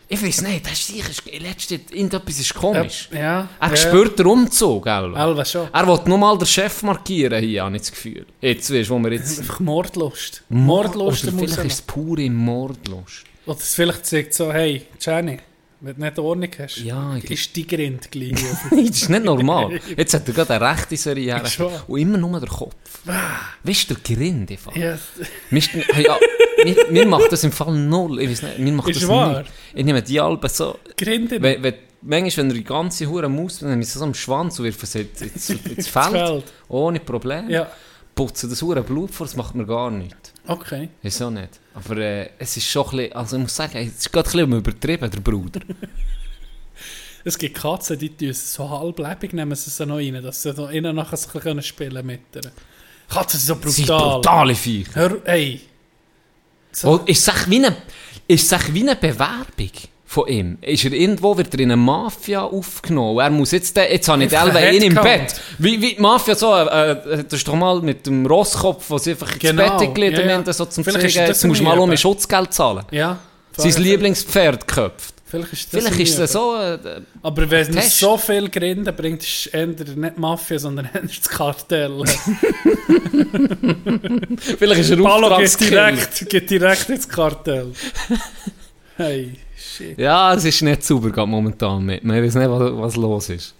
Ich 0.08 0.22
weiß 0.22 0.42
nicht, 0.42 0.66
das 0.66 0.72
ist 0.72 0.88
sicher, 0.88 1.08
letzte, 1.40 1.76
irgendetwas 1.90 2.38
ist 2.38 2.52
komisch. 2.52 3.08
Ja. 3.10 3.48
Er 3.58 3.70
ja. 3.70 3.76
spürt 3.76 4.18
den 4.18 4.26
Umzug, 4.26 4.84
gell? 4.84 5.44
Schon. 5.46 5.68
Er 5.72 5.86
will 5.86 6.00
nochmal 6.04 6.36
den 6.36 6.46
Chef 6.46 6.82
markieren 6.82 7.42
hier, 7.42 7.64
habe 7.64 7.76
ich 7.76 7.80
das 7.80 7.92
Gefühl. 7.92 8.26
Jetzt 8.42 8.70
weißt 8.70 8.90
wo 8.90 8.98
wir 8.98 9.12
jetzt 9.12 9.38
Einfach 9.38 9.60
Mordlust. 9.60 10.42
Mordlust 10.50 11.24
Oder 11.24 11.32
vielleicht 11.32 11.64
ist 11.64 11.72
es 11.72 11.80
pure 11.80 12.28
Mordlust. 12.28 13.24
Oder 13.46 13.56
es 13.56 13.74
vielleicht 13.74 14.04
sagt 14.04 14.34
so, 14.34 14.52
hey, 14.52 14.86
Jenny, 15.00 15.38
wenn 15.82 15.96
du 15.96 16.00
nicht 16.02 16.18
Ordnung 16.18 16.50
hast, 16.58 16.76
Ja, 16.78 17.16
ist 17.16 17.56
die 17.56 17.66
Grind 17.66 18.10
gleich. 18.10 18.32
das 18.70 18.78
ist 19.02 19.08
nicht 19.10 19.24
normal. 19.24 19.80
Jetzt 19.96 20.14
hat 20.14 20.26
er 20.28 20.34
gerade 20.34 20.54
eine 20.54 20.70
rechte 20.72 20.96
Serie 20.96 21.34
her. 21.34 21.82
Und 21.88 21.98
immer 22.00 22.18
nur 22.18 22.38
der 22.40 22.48
Kopf. 22.48 22.74
Weißt 23.64 23.90
du, 23.90 23.94
der 23.94 24.16
Grind 24.16 24.50
ja, 24.74 24.96
Mir, 25.50 25.58
ist- 25.58 25.70
hey, 25.74 26.04
ja, 26.04 26.16
mir, 26.64 26.76
mir 26.90 27.06
macht 27.06 27.32
das 27.32 27.42
im 27.44 27.52
Fall 27.52 27.74
null. 27.74 28.20
Ich 28.20 28.30
weiß 28.30 28.42
nicht, 28.42 28.58
mir 28.60 28.72
macht 28.72 28.88
Ist 28.90 29.02
das 29.02 29.08
wahr? 29.08 29.40
nicht. 29.40 29.50
Ich 29.74 29.84
nehme 29.84 30.02
die 30.02 30.20
Alben 30.20 30.48
so... 30.48 30.78
Grind 30.96 31.30
Wenn, 31.32 31.62
wenn, 31.62 31.74
manchmal, 32.00 32.44
wenn 32.44 32.50
er 32.50 32.54
die 32.54 32.64
ganze 32.64 33.06
Hure 33.08 33.28
Maus, 33.28 33.58
dann 33.58 33.70
nehme 33.70 33.82
ich 33.82 33.88
sie 33.88 33.98
so 33.98 34.04
am 34.04 34.14
Schwanz 34.14 34.58
und 34.60 34.66
wirfe 34.66 34.86
sie 34.86 35.00
ins, 35.02 35.20
ins, 35.50 35.50
ins 35.50 35.88
Feld. 35.88 36.10
Feld. 36.12 36.44
Ohne 36.68 37.00
Problem. 37.00 37.50
Ja, 37.50 37.70
Putzen 38.14 38.50
das 38.50 38.60
Hure 38.62 38.82
Blut 38.82 39.10
vor, 39.10 39.26
das 39.26 39.36
macht 39.36 39.54
mir 39.54 39.66
gar 39.66 39.90
nichts. 39.90 40.31
Okay. 40.46 40.88
Wieso 41.02 41.30
nicht? 41.30 41.60
Aber 41.74 41.96
äh, 41.98 42.30
es 42.38 42.56
ist 42.56 42.66
schon 42.68 42.84
ein 42.86 42.96
bisschen, 42.96 43.12
also 43.14 43.36
ich 43.36 43.42
muss 43.42 43.56
sagen, 43.56 43.76
es 43.78 43.94
ist 43.98 44.12
gerade 44.12 44.28
ein 44.28 44.32
bisschen 44.32 44.52
übertrieben, 44.58 45.10
der 45.10 45.20
Bruder. 45.20 45.60
Es 47.24 47.38
gibt 47.38 47.56
Katzen, 47.56 47.96
die 47.98 48.08
tun 48.16 48.32
so 48.32 48.68
halblebig, 48.68 49.32
nehmen 49.32 49.54
sie 49.54 49.70
sie 49.70 49.86
noch 49.86 49.98
rein, 49.98 50.20
dass 50.22 50.42
sie 50.42 50.52
da 50.52 50.68
innen 50.70 50.96
nachher 50.96 51.16
so 51.16 51.28
ein 51.28 51.32
bisschen 51.34 51.62
spielen 51.62 52.04
mit 52.04 52.20
ihr. 52.34 52.50
Katzen 53.08 53.38
sind 53.38 53.46
so 53.46 53.54
Das 53.64 53.76
sind 53.76 53.86
brutal. 53.86 54.10
brutale 54.14 54.54
Viecher. 54.56 54.94
Hör, 54.96 55.26
ey. 55.28 55.60
So, 56.72 56.88
Oh, 56.88 56.96
ist 57.06 57.28
es 57.28 57.48
wie 57.48 58.80
eine 58.80 58.96
Bewerbung 58.96 59.70
von 60.12 60.28
ihm? 60.28 60.58
Ist 60.60 60.84
er 60.84 60.92
irgendwo, 60.92 61.38
wird 61.38 61.54
er 61.54 61.60
in 61.60 61.70
eine 61.72 61.76
Mafia 61.78 62.42
aufgenommen? 62.42 63.18
Er 63.18 63.30
muss 63.30 63.52
jetzt, 63.52 63.74
den- 63.76 63.90
jetzt 63.90 64.08
habe 64.08 64.24
ich 64.24 64.30
den 64.30 64.74
ihn 64.74 64.82
im. 64.82 64.94
Bett. 64.94 65.34
Wie, 65.58 65.80
wie 65.80 65.94
die 65.94 66.00
Mafia 66.02 66.34
so, 66.34 66.54
äh, 66.54 66.90
äh, 66.92 67.24
das 67.24 67.32
ist 67.40 67.48
doch 67.48 67.54
mal 67.54 67.80
mit 67.80 68.06
dem 68.06 68.26
Rosskopf, 68.26 68.84
wo 68.90 68.98
sie 68.98 69.12
einfach 69.12 69.30
ins 69.32 69.38
Genau, 69.40 69.78
Bett 69.78 69.94
gelegt 69.94 70.18
ja, 70.18 70.26
ja. 70.26 70.52
so 70.52 70.66
zum 70.66 70.84
Zeigen, 70.84 71.00
das 71.00 71.14
jetzt 71.14 71.44
musst 71.46 71.60
du 71.60 71.64
mal 71.64 71.78
um. 71.78 71.96
Schutzgeld 71.96 72.52
zahlen. 72.52 72.84
ja. 72.90 73.18
Sein 73.56 73.82
Lieblingspferd 73.82 74.66
geköpft. 74.66 75.14
Vielleicht 75.26 75.52
ist 75.54 75.72
das 75.74 75.84
Vielleicht 75.84 76.00
ist 76.00 76.18
es 76.18 76.32
so, 76.32 76.56
äh, 76.56 76.78
Aber 77.22 77.50
wenn 77.50 77.68
es 77.68 77.74
Test. 77.74 77.98
so 78.00 78.16
viel 78.18 78.48
Grinden 78.50 78.94
bringt, 78.94 79.22
ist 79.22 79.46
es 79.46 79.52
eher 79.54 79.66
nicht 79.66 80.18
Mafia, 80.18 80.58
sondern 80.58 80.86
eher 80.94 81.00
das 81.02 81.28
Kartell. 81.28 82.02
vielleicht 84.58 84.80
ist 84.80 84.90
er 84.90 84.96
Palo 84.96 85.28
geht 85.28 85.32
Auftragskiller. 85.32 85.92
direkt, 85.92 86.28
geht 86.28 86.50
direkt 86.50 86.88
ins 86.90 87.08
Kartell. 87.08 87.72
Hey, 88.96 89.32
shit. 89.76 89.98
Ja, 89.98 90.34
es 90.34 90.44
ist 90.44 90.62
nicht 90.62 90.82
sauber 90.84 91.10
gerade 91.10 91.28
momentan 91.28 91.84
mit. 91.84 92.04
Man 92.04 92.22
weiß 92.22 92.34
nicht, 92.34 92.48
was, 92.50 92.72
was 92.72 92.96
los 92.96 93.28
ist. 93.30 93.54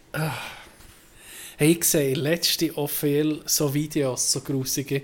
Hey, 1.56 1.72
ich 1.72 1.84
sehe 1.84 2.14
letzte 2.14 2.72
viel 2.88 3.42
so 3.46 3.72
Videos, 3.72 4.32
so 4.32 4.40
grusige. 4.40 5.02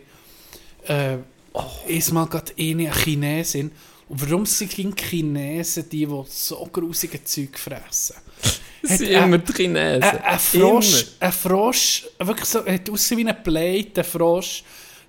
Äh, 0.86 1.18
oh, 1.52 1.64
ist 1.86 2.12
mal 2.12 2.26
gerade 2.26 2.52
eine 2.58 2.92
Chinesin. 2.94 3.70
Und 4.08 4.22
warum 4.30 4.46
sind 4.46 4.76
die 4.76 4.90
Chinesen 4.96 5.88
die, 5.90 6.06
die 6.06 6.22
so 6.28 6.68
grusige 6.72 7.22
Zeug 7.22 7.58
fressen? 7.58 8.16
Sind 8.82 9.02
er- 9.10 9.24
immer 9.24 9.38
die 9.38 9.52
Chinesen. 9.52 10.02
Ein, 10.02 10.38
Frosch, 10.38 11.04
ein 11.20 11.32
Frosch, 11.32 12.06
wirklich 12.18 12.48
so, 12.48 12.64
hat 12.64 12.88
aussehen 12.88 13.18
wie 13.18 13.28
ein 13.28 13.42
Plate, 13.42 14.00
ein 14.00 14.04
Frosch, 14.04 14.62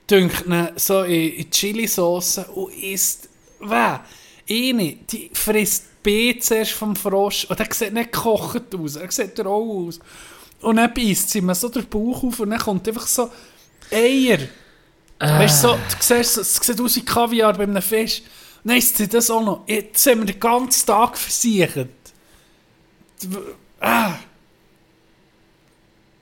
dünkt 0.10 0.46
ihn 0.48 0.70
so 0.76 1.04
in, 1.04 1.34
in 1.34 1.50
Chili-Sauce 1.52 2.40
und 2.54 2.74
isst, 2.74 3.30
weh, 3.62 4.00
eine, 4.50 4.96
die 5.10 5.30
frisst 5.34 5.86
die 6.06 6.34
B 6.34 6.40
zuerst 6.40 6.72
vom 6.72 6.96
Frosch 6.96 7.46
und 7.46 7.60
der 7.60 7.68
sieht 7.72 7.94
nicht 7.94 8.12
gekocht 8.12 8.76
aus, 8.76 8.96
er 8.96 9.12
sieht 9.12 9.40
roh 9.40 9.88
aus. 9.88 10.00
Und 10.62 10.76
dann 10.76 10.94
beißt 10.94 11.30
sie 11.30 11.40
ihm 11.40 11.54
so 11.54 11.70
den 11.70 11.88
Bauch 11.88 12.24
auf 12.24 12.40
und 12.40 12.50
dann 12.50 12.60
kommt 12.60 12.88
einfach 12.88 13.08
so 13.08 13.30
Eier. 13.92 14.40
Weißt 15.20 15.64
du, 15.64 15.70
so, 15.70 15.74
du 15.76 15.96
siehst, 16.00 16.38
es 16.38 16.56
sieht 16.56 16.80
aus 16.80 16.96
wie 16.96 17.04
Kaviar 17.04 17.54
bei 17.54 17.64
einem 17.64 17.82
Fisch. 17.82 18.22
Dann 18.64 18.78
isst 18.78 18.98
sie 18.98 19.08
das 19.08 19.30
auch 19.30 19.44
noch. 19.44 19.64
Jetzt 19.68 20.06
haben 20.06 20.20
wir 20.20 20.34
den 20.34 20.40
ganzen 20.40 20.86
Tag 20.86 21.18
versichert. 21.18 21.90
Ah. 23.80 24.16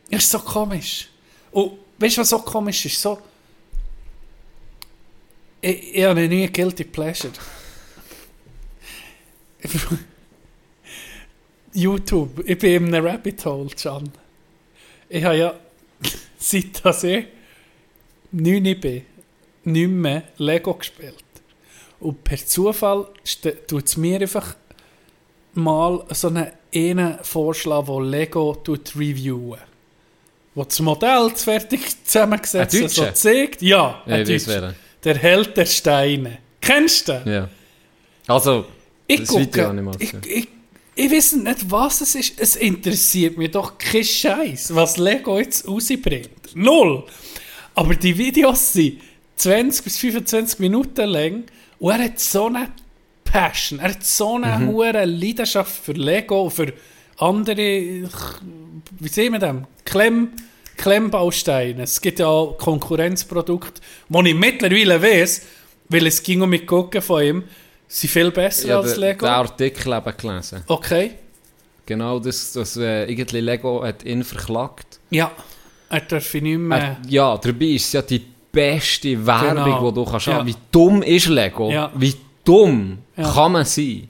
Ist 0.09 0.29
so 0.29 0.39
komisch. 0.39 1.09
Und 1.51 1.73
weißt 1.97 2.17
du, 2.17 2.21
was 2.21 2.29
so 2.29 2.39
komisch 2.39 2.85
ist? 2.85 3.01
So, 3.01 3.19
ich, 5.61 5.95
ich 5.95 6.03
habe 6.03 6.27
nie 6.27 6.47
Guilty 6.47 6.83
Pleasure. 6.83 7.33
YouTube. 11.73 12.43
Ich 12.45 12.57
bin 12.57 12.87
in 12.87 12.95
einem 12.95 13.05
Rabbit 13.05 13.45
Hole, 13.45 13.69
Can. 13.69 14.11
Ich 15.09 15.23
habe 15.23 15.37
ja, 15.37 15.53
seit 16.37 16.83
dass 16.83 17.03
ich 17.03 17.25
9 18.31 18.79
bin, 18.79 19.03
nicht 19.63 19.89
mehr 19.89 20.23
Lego 20.37 20.73
gespielt. 20.73 21.23
Und 21.99 22.23
per 22.23 22.37
Zufall 22.37 23.07
tut 23.67 23.85
es 23.85 23.97
mir 23.97 24.21
einfach 24.21 24.55
mal 25.53 26.03
so 26.09 26.27
einen, 26.27 26.47
einen 26.73 27.17
Vorschlag, 27.23 27.87
wo 27.87 27.99
Lego 27.99 28.55
tut 28.55 28.95
reviewen. 28.95 29.59
Wo 30.53 30.63
das 30.63 30.79
Modell 30.79 31.29
fertig 31.35 32.03
zusammengesetzt 32.03 32.75
Ein 32.75 32.89
so 32.89 33.11
zeigt. 33.11 33.61
Ja, 33.61 34.01
Ja, 34.05 34.15
ein 34.15 34.25
Deutscher. 34.25 34.75
Der 35.03 35.15
Held 35.15 35.55
der 35.55 35.65
Steine. 35.65 36.39
Kennst 36.59 37.07
du 37.07 37.13
den? 37.13 37.33
Ja. 37.33 37.49
Also, 38.27 38.65
Ich 39.07 39.21
das 39.21 39.29
gucke, 39.29 39.95
ich 39.99 40.13
ich, 40.25 40.47
ich 40.95 41.11
weiß 41.11 41.33
nicht, 41.37 41.71
was 41.71 42.01
es 42.01 42.15
ist. 42.15 42.39
Es 42.39 42.55
interessiert 42.55 43.37
mich 43.37 43.51
doch 43.51 43.77
kein 43.77 44.03
Scheiß, 44.03 44.73
was 44.75 44.97
Lego 44.97 45.39
jetzt 45.39 45.67
rausbringt. 45.67 46.29
Null. 46.55 47.03
Aber 47.75 47.95
die 47.95 48.17
Videos 48.17 48.73
sind 48.73 48.99
20 49.37 49.83
bis 49.83 49.97
25 49.97 50.59
Minuten 50.59 51.07
lang 51.09 51.43
und 51.79 51.91
er 51.91 52.05
hat 52.05 52.19
so 52.19 52.47
eine 52.47 52.71
Passion, 53.23 53.79
er 53.79 53.91
hat 53.91 54.03
so 54.03 54.35
eine 54.35 54.57
Mhm. 54.57 54.67
hohe 54.69 55.05
Leidenschaft 55.05 55.83
für 55.85 55.91
Lego 55.93 56.43
und 56.43 56.51
für 56.51 56.73
andere, 57.17 57.57
wie 58.99 59.07
sehen 59.09 59.33
wir 59.33 59.39
das? 59.39 59.55
Klemm, 59.85 60.29
Klemmbausteine. 60.77 61.83
Es 61.83 62.01
gibt 62.01 62.19
ja 62.19 62.27
auch 62.27 62.57
Konkurrenzprodukte, 62.57 63.81
die 64.09 64.29
ich 64.29 64.35
mittlerweile 64.35 65.01
weiß, 65.01 65.41
weil 65.89 66.07
es 66.07 66.23
ging 66.23 66.41
um 66.41 66.49
mich 66.49 66.65
gucken 66.65 67.01
von 67.01 67.23
ihm, 67.23 67.43
sind 67.87 68.09
viel 68.09 68.31
besser 68.31 68.67
Ja, 68.67 68.79
als 68.79 68.97
Lego. 68.97 69.25
den 69.25 69.33
Artikel 69.33 69.93
eben 69.93 70.17
gelesen. 70.17 70.63
Okay. 70.67 71.11
Genau, 71.85 72.19
das, 72.19 72.51
das 72.53 72.75
äh, 72.77 73.05
irgendwie 73.09 73.39
Lego 73.39 73.83
hat 73.83 74.03
ihn 74.03 74.23
verklagt. 74.23 74.99
Ja. 75.09 75.31
Er 75.89 76.01
darf 76.01 76.33
ich 76.35 76.41
nicht 76.41 76.57
mehr. 76.57 76.77
Er, 76.77 76.97
ja, 77.07 77.37
dabei 77.37 77.65
ist 77.65 77.93
ja 77.93 78.01
die 78.01 78.21
beste 78.51 79.25
Werbung, 79.25 79.63
Genau. 79.63 79.89
die 79.91 79.95
du 79.95 80.05
kannst 80.05 80.27
Ja. 80.27 80.33
haben. 80.33 80.47
Wie 80.47 80.55
dumm 80.71 81.01
ist 81.01 81.27
Lego? 81.27 81.71
Ja. 81.71 81.91
Wie 81.95 82.13
dumm 82.43 82.97
Ja. 83.15 83.31
kann 83.33 83.51
man 83.53 83.63
sein? 83.65 84.09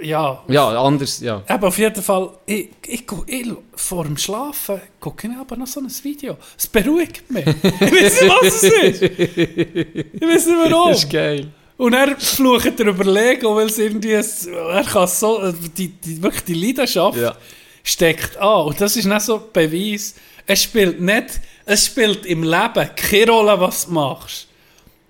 Ja. 0.00 0.42
Ja, 0.48 0.68
anders, 0.82 1.20
ja. 1.20 1.42
Aber 1.46 1.68
auf 1.68 1.78
jeden 1.78 2.02
Fall, 2.02 2.30
ich, 2.46 2.70
ich, 2.86 3.04
ich, 3.26 3.52
vor 3.76 4.04
dem 4.04 4.16
Schlafen 4.16 4.80
gucke 4.98 5.28
ich 5.28 5.36
aber 5.38 5.56
noch 5.56 5.66
so 5.66 5.80
ein 5.80 5.90
Video. 6.02 6.36
Es 6.58 6.66
beruhigt 6.66 7.30
mich. 7.30 7.46
ich 7.62 7.62
weiß 7.80 8.22
nicht, 8.22 8.32
was 8.32 8.46
es 8.46 8.62
ist. 8.62 9.02
Ich 9.02 10.20
weiß 10.22 10.46
nicht 10.46 10.56
warum. 10.70 10.88
Das 10.92 11.04
ist 11.04 11.10
geil. 11.10 11.48
Und 11.82 11.94
er 11.94 12.16
flucht 12.16 12.78
er 12.78 12.86
über 12.86 13.04
Lego, 13.04 13.56
weil 13.56 13.66
es 13.66 13.76
irgendwie, 13.76 14.12
er 14.12 14.84
kann 14.84 15.08
so, 15.08 15.50
die, 15.76 15.88
die, 15.88 16.22
wirklich 16.22 16.44
die 16.44 16.54
Leidenschaft 16.54 17.18
Ja. 17.18 17.34
steckt 17.82 18.36
an. 18.36 18.66
Und 18.66 18.80
das 18.80 18.96
ist 18.96 19.06
nicht 19.06 19.20
so 19.22 19.48
Beweis. 19.52 20.14
Es 20.46 20.62
spielt 20.62 21.00
nicht, 21.00 21.40
es 21.64 21.86
spielt 21.86 22.24
im 22.24 22.44
Leben 22.44 22.88
keine 22.94 23.32
Rolle, 23.32 23.58
was 23.58 23.86
du 23.86 23.94
machst. 23.94 24.46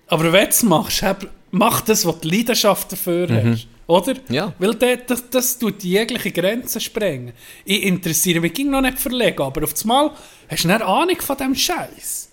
Aber 0.07 0.23
wenn 0.33 0.45
du 0.45 0.49
es 0.49 0.63
machst, 0.63 1.05
mach 1.51 1.81
das, 1.81 2.07
was 2.07 2.19
die 2.21 2.29
Leidenschaft 2.37 2.91
dafür 2.91 3.27
hast. 3.29 3.67
Oder? 3.85 4.15
Ja. 4.29 4.51
Weil 4.57 4.73
das, 4.73 4.97
das, 5.05 5.29
das 5.29 5.59
tut 5.59 5.83
jegliche 5.83 6.31
Grenzen 6.31 6.81
sprengen. 6.81 7.33
Ich 7.65 7.83
interessiere 7.83 8.39
mich 8.39 8.53
ging 8.55 8.71
noch 8.71 8.81
nicht 8.81 8.97
für 8.97 9.09
Lego, 9.09 9.43
aber 9.45 9.63
auf 9.65 9.75
einmal 9.83 10.09
hast 10.49 10.63
du 10.63 10.69
eine 10.69 10.83
Ahnung 10.83 11.21
von 11.21 11.37
diesem 11.37 11.53
Scheiß. 11.53 12.31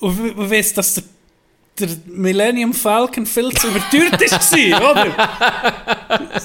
Und 0.00 0.18
du 0.18 0.50
weißt, 0.50 0.76
dass 0.76 0.94
der, 0.94 1.04
der 1.80 1.96
Millennium 2.06 2.72
Falcon 2.72 3.26
viel 3.26 3.52
zu 3.52 3.68
überteuert 3.68 4.20
war, 4.20 4.90
oder? 4.90 6.42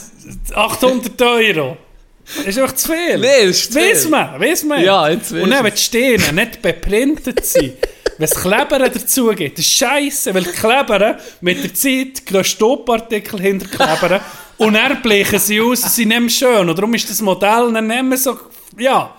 800 0.55 1.21
Euro. 1.21 1.77
Das 2.25 2.45
ist 2.45 2.59
einfach 2.59 2.75
zu 2.75 2.91
viel. 2.93 3.17
Nee, 3.17 3.47
das 3.47 3.57
ist 3.57 3.73
zu 3.73 3.79
Weiss 3.79 4.01
viel. 4.03 4.11
man, 4.11 4.39
weiss 4.39 4.63
man. 4.63 4.81
Ja, 4.81 5.09
jetzt 5.09 5.33
weiss 5.33 5.43
Und 5.43 5.49
dann, 5.49 5.63
wenn 5.63 5.73
die 5.73 5.81
Steine 5.81 6.33
nicht 6.33 6.61
beprintet 6.61 7.45
sind, 7.45 7.73
wenn 8.17 8.25
es 8.25 8.35
Kleber 8.35 8.79
dazu 8.79 9.27
gibt, 9.27 9.57
das 9.57 9.65
ist 9.65 9.73
scheisse, 9.73 10.33
weil 10.33 10.43
die 10.43 10.51
Kleber 10.51 11.17
mit 11.41 11.63
der 11.63 11.73
Zeit 11.73 12.25
gehen 12.25 12.43
Stoppartikel 12.43 13.41
hinter 13.41 13.67
die 13.67 13.75
Kleber 13.75 14.21
und 14.57 14.73
dann 14.73 15.01
bleichen 15.01 15.39
sie 15.39 15.59
aus, 15.59 15.81
sie 15.95 16.05
nicht 16.05 16.19
mehr 16.19 16.29
schön. 16.29 16.69
Und 16.69 16.77
darum 16.77 16.93
ist 16.93 17.09
das 17.09 17.21
Modell 17.21 17.71
dann 17.73 17.87
nicht 17.87 18.03
mehr 18.03 18.17
so, 18.17 18.39
ja. 18.77 19.15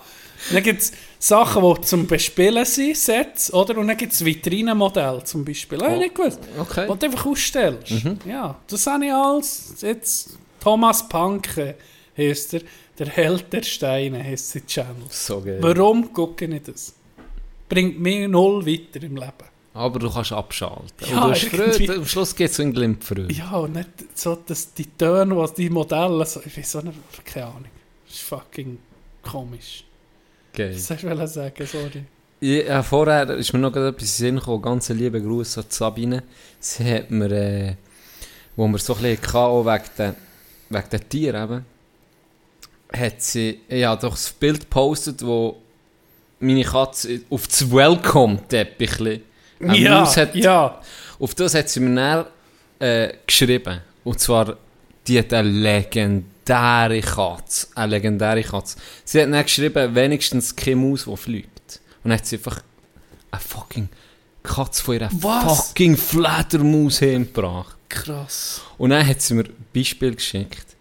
Dann 0.51 0.63
gibt 0.63 0.81
es 0.81 0.91
Sachen, 1.19 1.63
die 1.63 1.81
zum 1.81 2.07
Bespielen 2.07 2.65
sind, 2.65 2.97
Sets, 2.97 3.53
oder? 3.53 3.77
Und 3.77 3.87
dann 3.87 3.97
gibt 3.97 4.13
es 4.13 4.23
Vitrinenmodelle 4.23 5.23
zum 5.23 5.43
Beispiel. 5.45 5.81
Oh. 5.81 5.87
Ich 5.87 5.99
nicht 5.99 6.15
gewusst. 6.15 6.39
Okay. 6.59 6.87
Was 6.87 6.99
du 6.99 7.05
einfach 7.05 7.25
ausstellst. 7.25 7.93
Ja, 8.25 8.55
das 8.67 8.87
habe 8.87 9.05
ich 9.05 9.13
alles. 9.13 9.75
Jetzt 9.81 10.37
Thomas 10.59 11.07
Panke 11.07 11.75
heisst 12.17 12.53
er. 12.53 12.61
Der 12.97 13.07
Held 13.07 13.51
der 13.51 13.63
Steine 13.63 14.23
heisst 14.23 14.51
sein 14.51 14.65
Channel. 14.65 15.03
So 15.09 15.41
geil. 15.41 15.57
Warum 15.61 16.13
gucke 16.13 16.45
ich 16.45 16.63
das? 16.63 16.93
Bringt 17.67 17.99
mir 17.99 18.27
null 18.27 18.65
weiter 18.65 19.03
im 19.03 19.17
Leben. 19.17 19.33
Aber 19.73 19.99
du 19.99 20.09
kannst 20.09 20.31
abschalten. 20.31 20.85
Ja, 21.11 21.25
und 21.25 21.37
Freude. 21.37 21.95
Am 21.95 22.05
Schluss 22.05 22.33
geht 22.33 22.51
es 22.51 22.55
so 22.55 22.63
in 22.63 22.71
Glimpfreude. 22.71 23.33
Ja, 23.33 23.57
und 23.57 23.73
nicht 23.73 23.89
so, 24.13 24.35
dass 24.35 24.73
die 24.73 24.85
Töne, 24.85 25.35
was 25.35 25.53
die 25.53 25.69
Modelle, 25.69 26.25
so, 26.25 26.41
ich 26.45 26.57
weiß 26.57 26.77
auch 26.77 26.83
nicht, 26.83 26.97
keine 27.25 27.47
Ahnung. 27.47 27.65
Das 28.05 28.15
ist 28.15 28.23
fucking 28.23 28.77
komisch. 29.21 29.83
Geil. 30.55 30.73
Was 30.73 30.87
soll 30.87 31.21
ich 31.21 31.29
sagen, 31.29 31.65
sorry. 31.65 32.03
Ja, 32.39 32.83
vorher 32.83 33.29
ist 33.31 33.53
mir 33.53 33.59
noch 33.59 33.75
etwas 33.75 33.87
in 33.87 33.97
den 33.97 34.05
Sinn 34.05 34.35
gekommen. 34.37 34.61
Ganz 34.61 34.89
liebe 34.89 35.21
Grüße 35.21 35.61
an 35.61 35.65
Sabine. 35.69 36.23
Sie 36.59 36.83
hat 36.93 37.09
mir, 37.11 37.31
äh, 37.31 37.75
wo 38.55 38.67
wir 38.67 38.77
so 38.77 38.95
ein 38.95 39.01
bisschen 39.01 39.33
hatten, 39.33 39.37
auch 39.37 39.65
wegen 39.65 39.83
den, 39.97 40.15
wegen 40.69 40.89
den 40.89 41.09
Tieren 41.09 41.43
eben, 41.43 41.65
hat 42.93 43.21
sie 43.21 43.61
ja, 43.69 43.95
doch 43.95 44.11
das 44.11 44.31
Bild 44.31 44.61
gepostet, 44.61 45.25
wo 45.25 45.61
meine 46.39 46.63
Katze 46.63 47.21
auf 47.29 47.47
das 47.47 47.71
Welcome-Teppich 47.71 49.21
ja, 49.59 50.15
hat. 50.15 50.35
ja. 50.35 50.81
Auf 51.19 51.33
das 51.33 51.55
hat 51.55 51.69
sie 51.69 51.79
mir 51.79 51.95
dann 51.95 52.25
äh, 52.79 53.13
geschrieben. 53.25 53.79
Und 54.03 54.19
zwar, 54.19 54.57
die 55.07 55.17
hat 55.19 55.33
eine 55.33 55.49
legendäre 55.49 56.34
Katze. 56.45 57.67
Eine 57.75 57.91
legendäre 57.91 58.43
Katze. 58.43 58.77
Sie 59.03 59.21
hat 59.21 59.31
dann 59.31 59.43
geschrieben, 59.43 59.95
wenigstens 59.95 60.55
keine 60.55 60.77
Maus, 60.77 61.05
die 61.05 61.17
fliegt. 61.17 61.81
Und 62.03 62.11
dann 62.11 62.19
hat 62.19 62.25
sie 62.25 62.37
einfach 62.37 62.61
eine 63.31 63.41
fucking 63.41 63.89
Katze 64.43 64.83
von 64.83 64.95
ihrer 64.95 65.09
Was? 65.11 65.67
fucking 65.67 65.97
Fledermaus 65.97 66.99
hingebracht. 66.99 67.75
Krass. 67.89 68.61
Und 68.77 68.91
dann 68.91 69.05
hat 69.05 69.21
sie 69.21 69.33
mir 69.33 69.43
ein 69.43 69.65
Beispiel 69.73 70.15
geschickt. 70.15 70.75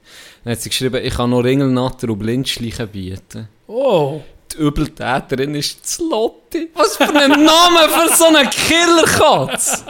Dann 0.44 0.52
hat 0.52 0.60
sie 0.60 0.68
geschrieben, 0.68 1.02
ich 1.02 1.14
kann 1.14 1.30
noch 1.30 1.40
Ringelnatter 1.40 2.08
und 2.10 2.18
Blindschleichen 2.18 2.88
bieten. 2.88 3.48
Oh. 3.66 4.20
Die 4.52 4.58
Übeltäterin 4.58 5.54
ist 5.54 5.98
die 5.98 6.02
Lotti. 6.02 6.70
Was 6.74 6.96
für 6.96 7.04
ein 7.04 7.30
Name 7.30 7.88
für 7.88 8.14
so 8.14 8.26
eine 8.26 8.48
Killerkatze! 8.48 9.84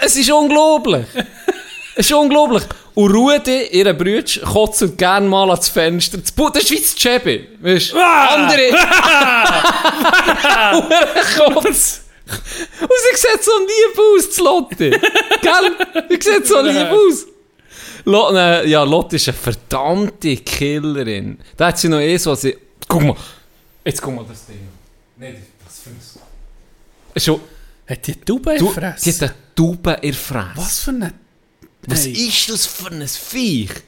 Es 0.00 0.16
ist 0.16 0.30
unglaublich. 0.30 1.06
Es 1.94 2.06
ist 2.06 2.12
unglaublich. 2.12 2.62
Und 2.94 3.12
Rudi, 3.14 3.66
ihre 3.72 3.92
Brütsch, 3.94 4.40
kotzt 4.42 4.96
gerne 4.96 5.28
mal 5.28 5.50
ans 5.50 5.68
Fenster. 5.68 6.16
Das 6.18 6.34
Das 6.34 6.62
ist 6.64 6.70
wie 6.70 6.80
das 6.80 6.94
Chevy. 6.94 7.48
Weißt 7.60 7.92
du? 7.92 7.98
Andere. 8.00 8.70
Kotz. 11.36 12.00
Und 12.80 12.90
sie 13.02 13.16
sieht 13.16 13.42
so 13.44 13.50
lieb 13.58 13.98
aus, 13.98 14.30
die 14.30 14.40
Lotti. 14.42 14.90
Gell? 15.42 15.76
Sie 16.08 16.20
sieht 16.30 16.46
so 16.46 16.60
lieb 16.60 16.88
aus. 16.90 17.26
Lo, 18.04 18.30
ne, 18.32 18.64
ja, 18.66 18.82
Lotte 18.84 19.16
ist 19.16 19.28
eine 19.28 19.36
verdammte 19.36 20.36
Killerin. 20.38 21.38
Da 21.56 21.66
hat 21.68 21.78
sie 21.78 21.88
noch 21.88 22.00
eh 22.00 22.16
so, 22.16 22.34
sie, 22.34 22.56
guck 22.88 23.02
mal, 23.02 23.14
jetzt 23.84 24.00
guck 24.02 24.14
mal 24.16 24.24
das 24.28 24.46
Ding. 24.46 24.68
Nein, 25.16 25.36
das 25.64 25.80
für 25.80 25.90
ein... 25.90 26.00
Schon, 27.20 27.40
Hat 27.88 28.06
die 28.06 28.14
Taube 28.16 28.56
du, 28.58 28.66
gefressen? 28.68 29.02
die 29.04 29.12
hat 29.12 29.22
eine 29.22 29.34
Taube 29.54 29.92
in 30.02 30.14
Fresse. 30.14 30.50
Was 30.56 30.78
für 30.80 30.90
eine... 30.90 31.12
Was 31.86 32.06
Hey. 32.06 32.12
ist 32.12 32.48
das 32.48 32.66
für 32.66 32.90
ein 32.90 33.06
Viech? 33.06 33.70
Ich 33.70 33.82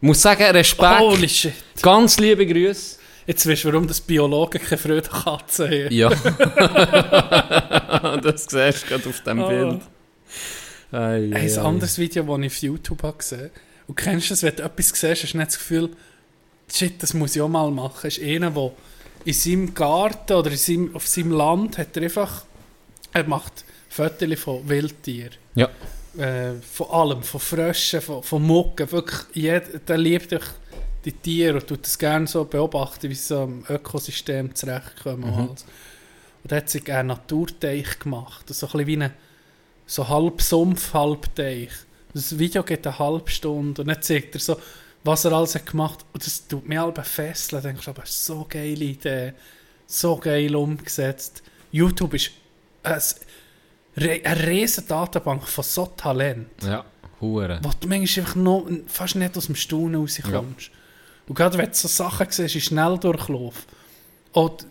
muss 0.00 0.22
sagen, 0.22 0.44
Respekt. 0.44 1.00
Holy 1.00 1.28
shit. 1.28 1.52
Ganz 1.82 2.18
liebe 2.18 2.46
Grüße. 2.46 2.96
Jetzt 3.26 3.46
weißt 3.46 3.64
du, 3.64 3.68
warum 3.72 3.86
das 3.88 4.00
Biologen 4.00 4.60
keine 4.62 4.78
Freude 4.78 5.02
Katzen 5.02 5.66
haben. 5.68 5.92
Ja. 5.92 6.08
das 8.22 8.46
siehst 8.48 8.84
du 8.84 8.88
gerade 8.88 9.08
auf 9.08 9.20
dem 9.22 9.40
Ah. 9.42 9.48
Bild. 9.48 9.80
Ei, 10.92 10.96
ei, 10.98 11.16
ein 11.34 11.34
ei. 11.34 11.58
anderes 11.58 11.98
Video, 11.98 12.22
das 12.24 12.38
ich 12.40 12.46
auf 12.52 12.62
YouTube 12.62 13.02
habe 13.02 13.18
gesehen 13.18 13.50
Und 13.86 13.96
kennst 13.96 14.30
du 14.30 14.32
das, 14.32 14.42
wenn 14.42 14.56
du 14.56 14.62
etwas 14.62 14.88
siehst, 14.88 15.22
hast 15.24 15.32
du 15.34 15.38
nicht 15.38 15.48
das 15.50 15.58
Gefühl, 15.58 15.90
shit, 16.72 17.02
das 17.02 17.12
muss 17.12 17.36
ich 17.36 17.42
auch 17.42 17.48
mal 17.48 17.70
machen. 17.70 18.06
Es 18.06 18.16
ist 18.18 18.24
einer, 18.24 18.50
der 18.50 18.72
in 19.24 19.32
seinem 19.34 19.74
Garten 19.74 20.32
oder 20.32 20.50
in 20.50 20.56
seinem, 20.56 20.96
auf 20.96 21.06
seinem 21.06 21.32
Land 21.32 21.76
hat 21.76 21.94
er 21.96 22.04
einfach, 22.04 22.44
er 23.12 23.24
macht 23.24 23.64
Fotos 23.90 24.38
von 24.40 24.66
Wildtieren. 24.68 25.32
Ja. 25.54 25.68
Äh, 26.16 26.54
von 26.62 26.90
allem, 26.90 27.22
von 27.22 27.40
Fröschen, 27.40 28.00
von, 28.00 28.22
von 28.22 28.42
Mucken, 28.42 28.90
wirklich, 28.90 29.20
jeder, 29.34 29.60
der 29.60 29.98
liebt 29.98 30.32
dich 30.32 30.44
die 31.04 31.12
Tiere 31.12 31.54
und 31.54 31.66
tut 31.66 31.84
das 31.84 31.98
gerne 31.98 32.26
so 32.26 32.44
beobachten, 32.44 33.08
wie 33.08 33.14
sie 33.14 33.28
so 33.28 33.44
im 33.44 33.64
Ökosystem 33.68 34.54
zurechtkommen. 34.54 35.24
Und, 35.24 35.50
alles. 35.50 35.64
und 36.42 36.52
hat 36.52 36.68
sich 36.68 36.90
einen 36.92 37.08
Naturteich 37.08 37.98
gemacht, 37.98 38.52
so 38.52 38.66
ein 38.66 38.72
bisschen 38.72 38.86
wie 38.86 38.96
ein 38.96 39.12
so 39.86 40.08
halb 40.08 40.42
Sumpf, 40.42 40.92
halb 40.92 41.34
Teich. 41.34 41.70
Das 42.14 42.38
Video 42.38 42.62
geht 42.62 42.86
eine 42.86 42.98
halbe 42.98 43.30
Stunde 43.30 43.82
und 43.82 43.88
dann 43.88 44.02
zeigt 44.02 44.34
er 44.34 44.40
so, 44.40 44.60
was 45.04 45.24
er 45.24 45.32
alles 45.32 45.54
hat 45.54 45.66
gemacht 45.66 46.04
und 46.12 46.24
das 46.24 46.46
tut 46.46 46.68
mich 46.68 46.78
halb 46.78 47.04
fesseln. 47.06 47.62
Da 47.62 47.68
denkst 47.68 47.84
du, 47.84 47.90
aber 47.90 48.02
so 48.04 48.46
geile 48.48 48.84
Idee, 48.84 49.32
so 49.86 50.16
geil 50.16 50.54
umgesetzt. 50.54 51.42
YouTube 51.72 52.14
ist 52.14 52.30
ein, 52.82 53.00
re- 54.00 54.20
eine 54.24 54.46
riesen 54.46 54.86
Datenbank 54.86 55.46
von 55.48 55.64
so 55.64 55.86
Talent, 55.96 56.48
Ja, 56.64 56.84
Hure. 57.20 57.60
wo 57.62 57.70
du 57.80 57.88
manchmal 57.88 58.24
einfach 58.26 58.36
noch, 58.36 58.66
fast 58.86 59.16
nicht 59.16 59.36
aus 59.36 59.46
dem 59.46 59.54
Staunen 59.56 60.00
rauskommst. 60.00 60.70
Und 61.26 61.34
gerade 61.34 61.58
wenn 61.58 61.68
du 61.68 61.74
so 61.74 61.88
Sachen 61.88 62.26
siehst, 62.30 62.54
in 62.54 62.60
Schnelldurchlauf, 62.60 63.66
und 64.32 64.66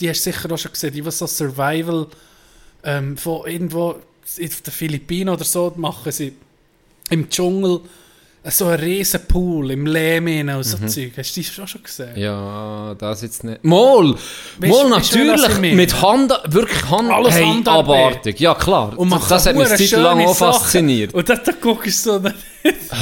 die 0.00 0.08
hast 0.08 0.24
du 0.26 0.30
sicher 0.32 0.50
auch 0.52 0.58
schon 0.58 0.72
gesehen, 0.72 0.92
die, 0.92 1.02
die 1.02 1.10
so 1.10 1.26
Survival 1.26 2.06
ähm, 2.84 3.16
von 3.16 3.46
irgendwo 3.46 3.90
auf 3.90 4.36
den 4.62 4.72
Philippinen 4.72 5.28
oder 5.30 5.44
so 5.44 5.72
machen 5.76 6.12
sie 6.12 6.34
im 7.10 7.28
Dschungel 7.30 7.80
so 8.44 8.66
einen 8.66 8.80
riesen 8.80 9.20
Pool 9.26 9.70
im 9.72 9.86
Lehm 9.86 10.26
rein 10.26 10.48
und 10.50 10.62
so 10.62 10.78
Zeug. 10.86 11.12
Hast 11.16 11.36
du 11.36 11.40
die 11.40 11.62
auch 11.62 11.68
schon 11.68 11.82
gesehen? 11.82 12.12
Mhm. 12.14 12.20
Ja, 12.22 12.94
das 12.98 13.22
jetzt 13.22 13.44
nicht. 13.44 13.64
Mol! 13.64 14.16
Mol, 14.60 14.88
natürlich! 14.88 15.58
Mit 15.74 16.00
Hand, 16.00 16.32
wirklich 16.46 16.88
Hand, 16.90 17.10
Alles 17.10 17.34
hey, 17.34 17.44
Handarbeit. 17.44 18.12
abartig. 18.12 18.40
Ja, 18.40 18.54
klar. 18.54 18.98
Und 18.98 19.10
das 19.12 19.28
kann 19.44 19.56
hat 19.56 19.56
mich 19.78 19.90
Zeit 19.90 20.00
lang 20.00 20.20
auch 20.26 20.34
Sachen- 20.34 20.52
fasziniert. 20.60 21.14
Und 21.14 21.28
dann, 21.28 21.40
dann 21.44 21.54
guckst 21.60 22.06
du 22.06 22.10
so, 22.12 22.22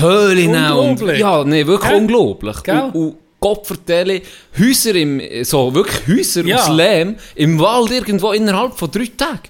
Höhle 0.00 0.42
Unglaublich. 0.48 1.20
Ja, 1.20 1.44
nee, 1.44 1.66
wirklich 1.66 1.90
Gell? 1.90 2.00
unglaublich. 2.00 2.62
Gell? 2.62 2.80
Und, 2.80 2.94
und 2.94 3.16
Gott 3.38 3.66
vertelle, 3.66 4.22
Häuser 4.58 4.94
im, 4.94 5.20
so 5.44 5.72
wirklich 5.74 6.06
Häuser 6.08 6.44
Ja. 6.44 6.56
aus 6.56 6.68
Lehm, 6.68 7.16
im 7.34 7.58
Wald 7.60 7.90
irgendwo 7.90 8.32
innerhalb 8.32 8.76
von 8.76 8.90
drei 8.90 9.10
Tagen. 9.16 9.40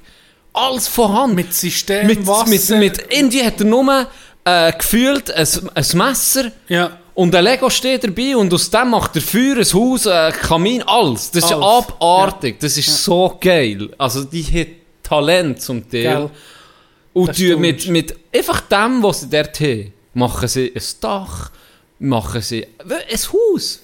Alles 0.52 0.88
von 0.88 1.12
Hand. 1.12 1.34
mit 1.34 1.52
System, 1.52 2.06
mit, 2.06 2.26
Wasser. 2.26 2.76
mit, 2.76 2.98
mit, 2.98 3.12
irgendwie 3.12 3.44
hat 3.44 3.60
er 3.60 3.66
nur 3.66 4.06
äh, 4.46 4.72
gefühlt 4.72 5.30
ein, 5.30 5.46
ein 5.74 5.86
Messer 5.94 6.52
ja. 6.68 6.96
und 7.14 7.34
ein 7.34 7.44
Lego 7.44 7.68
steht 7.68 8.04
dabei 8.04 8.36
und 8.36 8.54
aus 8.54 8.70
dem 8.70 8.90
macht 8.90 9.16
er 9.16 9.22
Feuer, 9.22 9.56
ein 9.56 9.72
Haus, 9.74 10.06
ein 10.06 10.32
Kamin, 10.32 10.82
alles. 10.84 11.30
Das 11.32 11.44
ist 11.44 11.52
Alles. 11.52 11.64
abartig, 11.66 12.60
das 12.60 12.78
ist 12.78 13.02
so 13.04 13.36
geil. 13.40 13.90
Also 13.98 14.22
die 14.24 14.44
hat 14.44 14.68
Talent 15.02 15.60
zum 15.60 15.82
Teil. 15.90 16.02
Gell? 16.02 16.30
Und 17.12 17.36
die 17.36 17.56
mit, 17.56 17.88
mit 17.88 18.14
einfach 18.34 18.60
dem, 18.62 19.02
was 19.02 19.22
sie 19.22 19.30
dort 19.30 19.58
haben, 19.58 19.92
machen 20.14 20.48
sie 20.48 20.72
ein 20.74 20.82
Dach, 21.00 21.50
machen 21.98 22.40
sie 22.40 22.66
ein 22.78 23.18
Haus. 23.32 23.80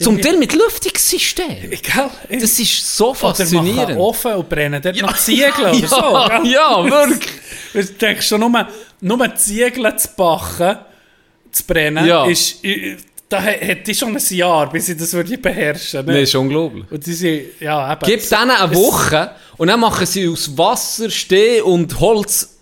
Zum 0.00 0.20
Teil 0.20 0.38
mit 0.38 0.54
Lüftungssystem. 0.54 1.70
Gell? 1.70 2.40
Das 2.40 2.58
ist 2.58 2.96
so 2.96 3.10
Oder 3.10 3.20
machen 3.22 3.36
faszinierend. 3.36 3.98
offen 3.98 4.32
und 4.32 4.48
brennen 4.48 4.80
dort 4.82 5.00
noch 5.00 5.16
Ziegel 5.16 5.52
oder 5.58 5.74
so. 5.88 5.96
ja, 5.96 6.38
gell? 6.38 6.50
ja, 6.50 6.84
wirklich. 6.84 7.30
Du 7.72 7.82
denkst 7.84 8.26
schon, 8.26 8.40
nur, 8.40 8.66
nur 9.00 9.34
Ziegel 9.36 9.96
zu 9.96 10.08
backen, 10.16 10.78
zu 11.52 11.64
brennen, 11.64 12.06
Ja. 12.06 12.26
ist, 12.26 12.60
da 13.28 13.40
hätte 13.40 13.90
ich 13.90 13.98
schon 13.98 14.16
ein 14.16 14.22
Jahr, 14.36 14.70
bis 14.70 14.88
ich 14.88 14.96
das 14.96 15.12
würde 15.12 15.36
beherrschen. 15.38 16.04
Nee, 16.06 16.12
Ne? 16.12 16.20
ist 16.20 16.34
unglaublich. 16.34 16.84
Und 16.90 17.04
die 17.06 17.12
sind, 17.12 17.42
ja, 17.60 17.92
eben. 17.92 18.00
Gib 18.04 18.28
denen 18.28 18.50
eine 18.50 18.74
Woche 18.74 19.32
und 19.56 19.68
dann 19.68 19.80
machen 19.80 20.06
sie 20.06 20.28
aus 20.28 20.56
Wasser, 20.56 21.10
Steh 21.10 21.60
und 21.60 21.98
Holz 21.98 22.52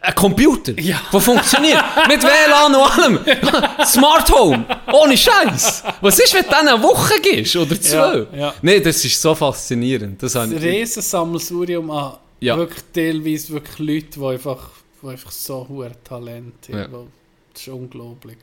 einen 0.00 0.14
Computer, 0.14 0.72
Ja. 0.80 1.00
der 1.12 1.20
funktioniert. 1.20 1.82
Mit 2.08 2.22
WLAN 2.22 2.74
und 2.74 2.98
allem. 2.98 3.18
Smart 3.86 4.30
Home. 4.32 4.64
Ohne 4.92 5.16
Scheiß. 5.16 5.84
Was 6.00 6.18
ist, 6.18 6.34
wenn 6.34 6.42
du 6.44 6.48
denen 6.50 6.68
eine 6.68 6.82
Woche 6.82 7.20
gibst? 7.20 7.54
Oder 7.56 7.80
zwei? 7.80 8.26
Ja, 8.32 8.38
ja. 8.38 8.54
Nee, 8.62 8.80
das 8.80 9.04
ist 9.04 9.20
so 9.20 9.34
faszinierend. 9.34 10.22
Das 10.22 10.34
ein 10.36 10.50
habe 10.54 10.54
ich, 10.54 10.62
Riesensammelsurium 10.62 11.90
an 11.90 12.14
Ja. 12.40 12.56
wirklich 12.56 12.82
teilweise 12.94 13.52
wirklich 13.52 13.78
Leute, 13.78 14.18
die 14.20 14.24
einfach, 14.26 14.70
die 15.02 15.06
einfach 15.08 15.30
so 15.30 15.66
hohe 15.68 15.90
Talent 16.04 16.68
haben. 16.68 16.92
Ja. 16.92 17.04
Das 17.52 17.62
ist 17.62 17.68
unglaublich. 17.68 18.38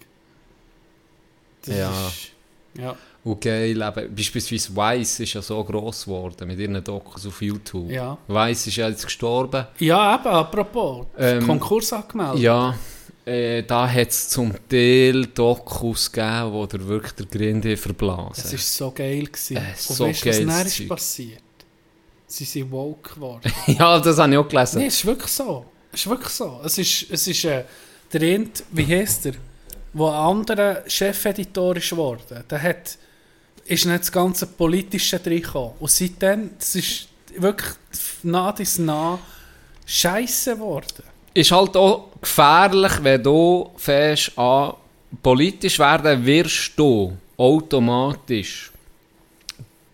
Das 1.63 1.75
Ja. 1.75 2.07
Ist, 2.07 2.31
ja. 2.77 2.95
und 3.23 3.39
geil, 3.41 3.81
eben, 3.81 4.15
beispielsweise 4.15 4.75
Weiss 4.75 5.19
ist 5.21 5.33
ja 5.33 5.41
so 5.41 5.63
gross 5.63 6.05
geworden 6.05 6.47
mit 6.47 6.59
ihren 6.59 6.83
Dokus 6.83 7.25
auf 7.25 7.41
YouTube. 7.41 7.89
Ja. 7.89 8.17
Weiss 8.27 8.67
ist 8.67 8.75
ja 8.75 8.89
jetzt 8.89 9.05
gestorben. 9.05 9.65
ja, 9.79 10.15
eben, 10.15 10.27
apropos, 10.27 11.05
Ähm, 11.17 11.45
Konkurs 11.45 11.93
angemeldet. 11.93 12.39
Ja, 12.41 12.75
äh, 13.25 13.63
da 13.63 13.89
hat 13.89 14.09
es 14.09 14.29
zum 14.29 14.53
Teil 14.69 15.25
Dokus 15.27 16.11
gegeben, 16.11 16.51
wo 16.51 16.65
der 16.65 16.85
wirklich 16.85 17.13
der 17.13 17.25
Grinde 17.25 17.77
verblasen. 17.77 18.43
Es 18.45 18.51
war 18.51 18.59
so 18.59 18.91
geil. 18.91 19.23
Gewesen. 19.25 19.57
Äh, 19.57 19.59
Und 19.71 19.77
so 19.79 20.05
weißt 20.07 20.25
was 20.25 20.37
dann 20.37 20.67
ist 20.67 20.87
passiert? 20.87 21.41
Sie 22.27 22.43
sind 22.43 22.69
woke 22.71 23.13
geworden. 23.15 23.51
ja, 23.67 23.99
das 23.99 24.17
habe 24.19 24.31
ich 24.33 24.37
auch 24.37 24.47
gelesen. 24.47 24.79
Nein, 24.79 24.87
es 24.87 24.95
ist 24.95 25.05
wirklich 25.05 25.31
so. 25.31 25.65
Ist 25.95 26.07
wirklich 26.07 26.29
so. 26.29 26.59
Es 26.63 26.77
ist, 26.77 27.05
es 27.09 27.25
ist 27.25 27.45
äh, 27.45 27.63
der 28.11 28.21
Int, 28.21 28.63
wie 28.71 28.85
heisst 28.85 29.25
der, 29.25 29.33
wo 29.93 30.09
ein 30.09 30.13
anderer 30.13 30.83
Chefeditor 30.87 31.77
ist 31.77 31.89
geworden. 31.89 32.43
Der 32.49 32.61
hat, 32.61 32.97
ist 33.63 33.85
nicht 33.85 33.99
das 34.01 34.11
ganze 34.11 34.45
Politische 34.45 35.19
reingekommen. 35.25 35.71
Und 35.79 35.89
seitdem, 35.89 36.49
das 36.59 36.75
ist 36.75 37.07
wirklich 37.37 37.71
nah 38.23 38.51
bis 38.51 38.77
nah 38.77 39.17
scheiße 39.85 40.55
geworden. 40.55 41.03
Ist 41.33 41.51
halt 41.51 41.77
auch 41.77 42.09
gefährlich, 42.19 42.91
wenn 43.01 43.23
du 43.23 43.71
fängst 43.77 44.37
an 44.37 44.73
politisch 45.23 45.79
werden, 45.79 46.25
wirst 46.25 46.73
du 46.75 47.15
automatisch 47.37 48.69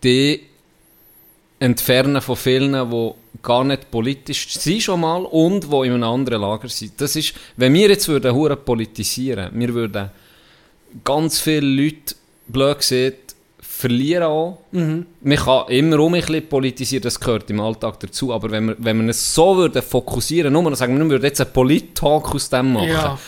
die 0.02 0.48
entfernen 1.60 2.20
von 2.20 2.34
vielen, 2.34 2.90
die 2.90 3.12
gar 3.42 3.64
nicht 3.64 3.90
politisch 3.90 4.48
sind 4.48 4.82
schon 4.82 5.00
mal 5.00 5.24
und 5.24 5.64
die 5.64 5.86
in 5.86 5.94
einem 5.94 6.04
anderen 6.04 6.42
Lager 6.42 6.68
sind. 6.68 7.00
Das 7.00 7.16
ist, 7.16 7.34
wenn 7.56 7.74
wir 7.74 7.88
jetzt 7.88 8.08
würden 8.08 8.34
hure 8.34 8.56
politisieren, 8.56 9.50
wir 9.52 9.74
würden 9.74 10.10
ganz 11.04 11.40
viele 11.40 11.66
Leute, 11.66 12.14
blöd 12.46 12.78
gesagt, 12.78 13.34
verlieren 13.60 14.24
auch. 14.24 14.58
Man 14.70 15.36
kann 15.36 15.68
immer 15.68 15.98
um 15.98 16.14
ein 16.14 16.20
bisschen 16.20 16.48
politisieren, 16.48 17.02
das 17.02 17.18
gehört 17.18 17.50
im 17.50 17.60
Alltag 17.60 17.98
dazu, 17.98 18.32
aber 18.32 18.50
wenn 18.50 18.66
wir, 18.68 18.76
wenn 18.78 19.02
wir 19.02 19.10
es 19.10 19.34
so 19.34 19.56
würden 19.56 19.82
fokussieren, 19.82 20.52
nur 20.52 20.76
sagen, 20.76 20.96
wir 20.96 21.10
würden 21.10 21.24
jetzt 21.24 21.40
einen 21.40 21.52
Polit-Talk 21.52 22.34
aus 22.34 22.48
dem 22.48 22.74
machen, 22.74 22.88
Ja, 22.88 23.18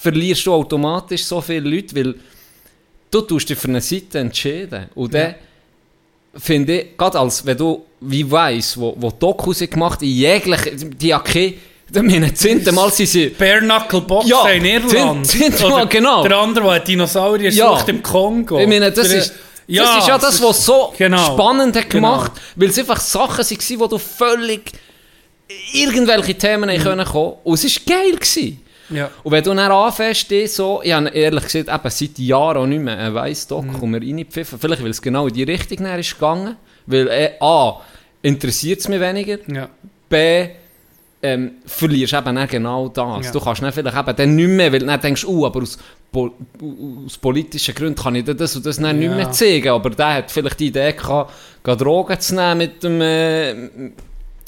verlierst 0.00 0.46
du 0.46 0.52
automatisch 0.52 1.24
so 1.24 1.40
viele 1.40 1.68
Leute, 1.68 1.96
weil 1.96 2.14
du 3.10 3.20
tust 3.22 3.48
dich 3.48 3.58
für 3.58 3.68
eine 3.68 3.80
Seite 3.80 4.18
entscheiden. 4.18 4.88
Und 4.94 5.14
dann 5.14 5.34
finde 6.34 6.80
ich, 6.80 6.96
gerade 6.96 7.18
als, 7.18 7.44
wenn 7.44 7.56
du, 7.56 7.84
wie 8.00 8.30
weiss, 8.30 8.78
wo, 8.78 8.94
wo 8.98 9.10
Dokus 9.10 9.60
gemacht, 9.60 10.02
in 10.02 10.08
jeglichen, 10.08 10.96
die 10.98 11.08
ja 11.08 11.18
keine, 11.18 11.46
ich 11.46 12.02
meine, 12.02 12.30
das 12.30 12.40
zehnte 12.40 12.72
Mal 12.72 12.92
sind 12.92 13.08
sie, 13.08 13.28
Bare 13.28 13.60
Knuckle 13.60 14.00
Boxen 14.02 14.30
Ja, 14.30 14.48
in 14.48 14.64
Irland. 14.64 15.36
Oder 15.64 15.86
genau. 15.86 16.22
Der 16.26 16.36
andere, 16.38 16.66
der 16.72 16.80
Dinosaurier 16.80 17.50
Ja. 17.50 17.76
sucht 17.76 17.88
im 17.88 18.02
Kongo. 18.02 18.58
ich 18.58 18.66
meine, 18.66 18.90
das 18.92 19.08
Der- 19.08 19.18
ist, 19.18 19.32
das 19.68 19.98
ist 19.98 20.08
ja 20.08 20.18
das, 20.18 20.42
was 20.42 20.64
so 20.64 20.92
genau. 20.98 21.34
spannend 21.34 21.76
hat 21.76 21.88
Genau. 21.90 22.10
gemacht, 22.12 22.32
weil 22.56 22.68
es 22.70 22.78
einfach 22.78 23.00
Sachen 23.00 23.38
waren, 23.44 23.80
wo 23.80 23.86
du 23.86 23.98
völlig 23.98 24.72
irgendwelche 25.72 26.34
Themen 26.34 26.70
mhm. 26.76 26.82
können 26.82 27.04
kommen 27.06 27.34
und 27.44 27.54
es 27.54 27.64
war 27.64 27.96
geil. 27.96 28.12
Gewesen. 28.16 28.62
Ja. 28.90 29.10
Und 29.24 29.32
wenn 29.32 29.42
du 29.42 29.52
dann 29.54 29.72
anfängst, 29.72 30.28
so, 30.48 30.80
ich 30.82 30.92
habe 30.92 31.08
ehrlich 31.08 31.42
gesagt 31.44 31.68
eben 31.68 31.90
seit 31.90 32.18
Jahren 32.18 32.56
auch 32.58 32.66
nicht 32.66 32.82
mehr 32.82 32.96
einen 32.98 33.14
weiss 33.14 33.46
Doku 33.46 33.84
Mhm. 33.86 33.90
mir 33.90 34.00
reinpfiffen. 34.00 34.58
Vielleicht, 34.58 34.82
weil 34.82 34.90
es 34.90 35.02
genau 35.02 35.26
in 35.26 35.34
die 35.34 35.42
Richtung 35.42 35.84
ist 35.86 36.14
gegangen. 36.14 36.56
Weil, 36.86 37.08
äh, 37.08 37.30
A, 37.40 37.80
interessiert 38.22 38.80
es 38.80 38.88
mich 38.88 39.00
weniger. 39.00 39.38
ja. 39.52 39.68
B, 40.08 40.48
ähm, 41.22 41.52
verlierst 41.64 42.12
eben 42.14 42.48
genau 42.48 42.88
das. 42.88 43.26
Ja. 43.26 43.32
Du 43.32 43.40
kannst 43.40 43.62
dann 43.62 43.72
vielleicht 43.72 43.96
eben 43.96 44.16
dann 44.16 44.36
nicht 44.36 44.48
mehr, 44.48 44.72
weil 44.72 44.78
du 44.80 44.86
dann 44.86 45.00
denkst, 45.00 45.24
uh, 45.24 45.46
aber 45.46 45.62
aus, 45.62 45.78
po 46.12 46.30
aus 47.04 47.18
politischen 47.18 47.74
Gründen 47.74 48.00
kann 48.00 48.14
ich 48.14 48.24
dir 48.24 48.34
das 48.34 48.54
und 48.54 48.64
das 48.66 48.76
dann 48.78 48.98
nicht 48.98 49.10
Ja. 49.10 49.16
mehr 49.16 49.32
zeigen. 49.32 49.68
Aber 49.70 49.90
der 49.90 50.14
hat 50.14 50.30
vielleicht 50.30 50.60
die 50.60 50.66
Idee 50.68 50.92
gehabt, 50.92 51.32
geh 51.64 51.74
Drogen 51.76 52.20
zu 52.20 52.34
nehmen 52.36 52.58
mit 52.58 52.82
dem, 52.84 53.00
äh, 53.00 53.54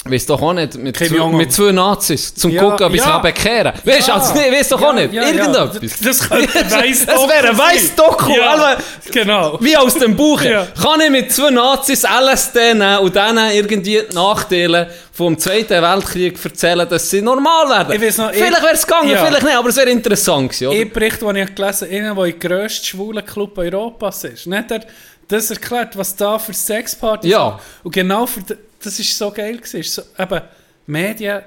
weiss 0.04 0.24
doch 0.26 0.40
auch 0.40 0.52
nicht, 0.54 0.74
mit, 0.76 0.96
Kim 0.96 1.08
zwei, 1.08 1.26
mit 1.28 1.52
zwei 1.52 1.70
Nazis, 1.72 2.34
zum 2.34 2.50
Ja, 2.50 2.62
gucken, 2.62 2.86
ob 2.86 2.94
ich 2.94 3.00
ja. 3.00 3.06
kann 3.10 3.22
bekehren 3.22 3.72
kann. 3.74 3.80
Weißt 3.84 4.08
du, 4.08 4.12
also, 4.14 4.34
nee, 4.34 4.50
weiss 4.52 4.68
doch 4.68 4.80
auch 4.82 4.92
nicht, 4.94 5.12
Ja, 5.12 5.22
ja. 5.22 5.28
irgendetwas. 5.28 6.00
Das 6.02 6.28
könnte 6.28 6.54
weiss 6.70 7.04
Das 7.04 7.28
wäre 7.28 7.48
ein 7.50 7.58
weiss 7.58 7.94
Doku, 7.94 8.32
Ja, 8.32 8.52
Alter. 8.52 8.82
genau. 9.12 9.58
Wie 9.60 9.76
aus 9.76 9.94
dem 9.94 10.16
Buch. 10.16 10.40
Ja. 10.42 10.66
Kann 10.80 11.00
ich 11.02 11.10
mit 11.10 11.30
zwei 11.32 11.50
Nazis 11.50 12.04
LSD 12.04 12.74
nehmen 12.74 12.98
und 12.98 13.14
denen 13.14 13.50
irgendwie 13.52 13.82
die 13.82 14.14
Nachteile 14.14 14.90
vom 15.12 15.36
Zweiten 15.36 15.82
Weltkrieg 15.82 16.42
erzählen, 16.42 16.88
dass 16.88 17.10
sie 17.10 17.20
normal 17.20 17.68
werden? 17.68 17.94
Ich 17.94 18.00
weiss 18.00 18.16
noch, 18.16 18.30
ich- 18.30 18.36
vielleicht 18.38 18.62
wäre 18.62 18.74
es 18.74 18.86
gegangen, 18.86 19.10
Ja. 19.10 19.26
vielleicht 19.26 19.42
nicht, 19.44 19.56
aber 19.56 19.68
es 19.68 19.76
wäre 19.76 19.90
interessant 19.90 20.52
gewesen, 20.52 20.68
oder? 20.68 20.78
Ein 20.80 20.90
Bericht, 20.90 21.20
den 21.22 21.36
ich 21.36 21.54
gelesen 21.54 21.88
habe, 21.88 21.96
einer, 21.98 22.14
der 22.14 22.24
der 22.24 22.32
grösste 22.58 22.86
schwule 22.86 23.22
Club 23.22 23.58
Europas 23.58 24.24
ist. 24.24 24.46
Nicht 24.46 24.70
er 24.70 24.80
das 25.26 25.50
erklärt, 25.50 25.98
was 25.98 26.16
da 26.16 26.38
für 26.38 26.54
Sexpartys 26.54 27.30
Ja. 27.30 27.50
sind. 27.50 27.84
Und 27.84 27.94
genau 27.94 28.24
für 28.24 28.40
das 28.82 28.98
ist 28.98 29.16
so 29.16 29.30
geil 29.30 29.56
gewesen. 29.56 29.82
So, 29.82 30.02
eben, 30.18 30.40
Medien 30.86 31.42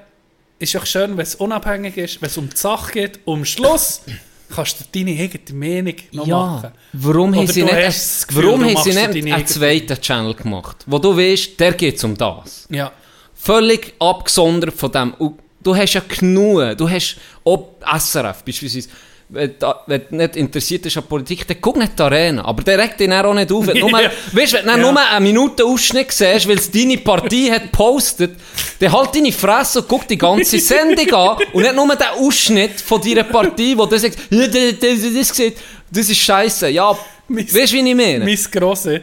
ist 0.58 0.76
auch 0.76 0.86
schön, 0.86 1.16
wenn 1.16 1.22
es 1.22 1.34
unabhängig 1.34 1.96
ist, 1.96 2.22
wenn 2.22 2.28
es 2.28 2.38
um 2.38 2.48
die 2.48 2.56
Sache 2.56 2.92
geht. 2.92 3.20
Am 3.26 3.44
Schluss 3.44 4.02
kannst 4.54 4.80
du 4.80 4.84
deine 4.92 5.18
eigene 5.18 5.58
Meinung 5.58 5.96
noch 6.12 6.26
machen. 6.26 6.72
warum 6.92 7.34
haben 7.34 7.46
sie 7.46 7.62
nicht, 7.62 7.74
hast 7.74 8.28
Gefühl, 8.28 8.44
warum 8.44 8.64
haben 8.64 8.82
sie 8.82 8.94
nicht 8.94 9.32
einen 9.34 9.46
zweiten 9.46 10.00
Channel 10.00 10.34
gemacht, 10.34 10.84
wo 10.86 10.98
du 10.98 11.16
weißt, 11.16 11.58
der 11.58 11.72
geht 11.72 11.96
es 11.96 12.04
um 12.04 12.16
das? 12.16 12.68
Ja. 12.70 12.92
Völlig 13.34 13.94
abgesondert 13.98 14.74
von 14.74 14.92
dem. 14.92 15.14
Du 15.60 15.74
hast 15.74 15.94
ja 15.94 16.02
genug. 16.06 16.76
Du 16.76 16.88
hast 16.88 17.16
auch 17.44 17.76
SRF 17.98 18.44
beispielsweise. 18.44 18.88
Wenn 19.34 19.54
du 19.58 19.74
wenn 19.86 20.02
du 20.10 20.16
nicht 20.16 20.36
interessiert 20.36 20.82
bist 20.82 20.98
an 20.98 21.04
Politik, 21.04 21.46
dann 21.46 21.56
guck 21.58 21.78
nicht 21.78 21.98
die 21.98 22.02
Arena. 22.02 22.44
Aber 22.44 22.62
der 22.62 22.78
regt 22.78 23.00
dich 23.00 23.10
auch 23.10 23.32
nicht 23.32 23.50
auf. 23.50 23.66
Wenn 23.66 23.76
du 23.78 23.88
nur, 23.88 23.98
weißt, 24.32 24.52
wenn 24.52 24.64
du 24.66 24.70
Ja. 24.72 24.76
nur 24.76 25.00
eine 25.00 25.20
Minute 25.20 25.64
Ausschnitt 25.64 26.12
siehst, 26.12 26.46
weil 26.46 26.58
es 26.58 26.70
deine 26.70 26.98
Partei 26.98 27.50
hat 27.50 27.62
gepostet, 27.62 28.38
dann 28.78 28.92
halt 28.92 29.14
deine 29.14 29.32
Fresse 29.32 29.80
und 29.80 29.88
guck 29.88 30.06
die 30.06 30.18
ganze 30.18 30.58
Sendung 30.58 31.10
an 31.14 31.38
und 31.54 31.62
nicht 31.62 31.74
nur 31.74 31.96
den 31.96 32.06
Ausschnitt 32.18 32.78
von 32.80 33.00
deiner 33.00 33.24
Partei, 33.24 33.72
wo 33.74 33.86
du 33.86 33.98
sagst, 33.98 34.18
das, 34.30 35.00
das, 35.00 35.52
das, 35.90 36.08
ist 36.10 36.18
scheiße. 36.18 36.68
Ja, 36.68 36.94
Mein- 37.28 37.46
weißt 37.46 37.72
du, 37.72 37.76
wie 37.76 37.88
ich 37.90 37.96
meine? 37.96 38.24
Mein 38.26 38.38
Grosse 38.50 39.00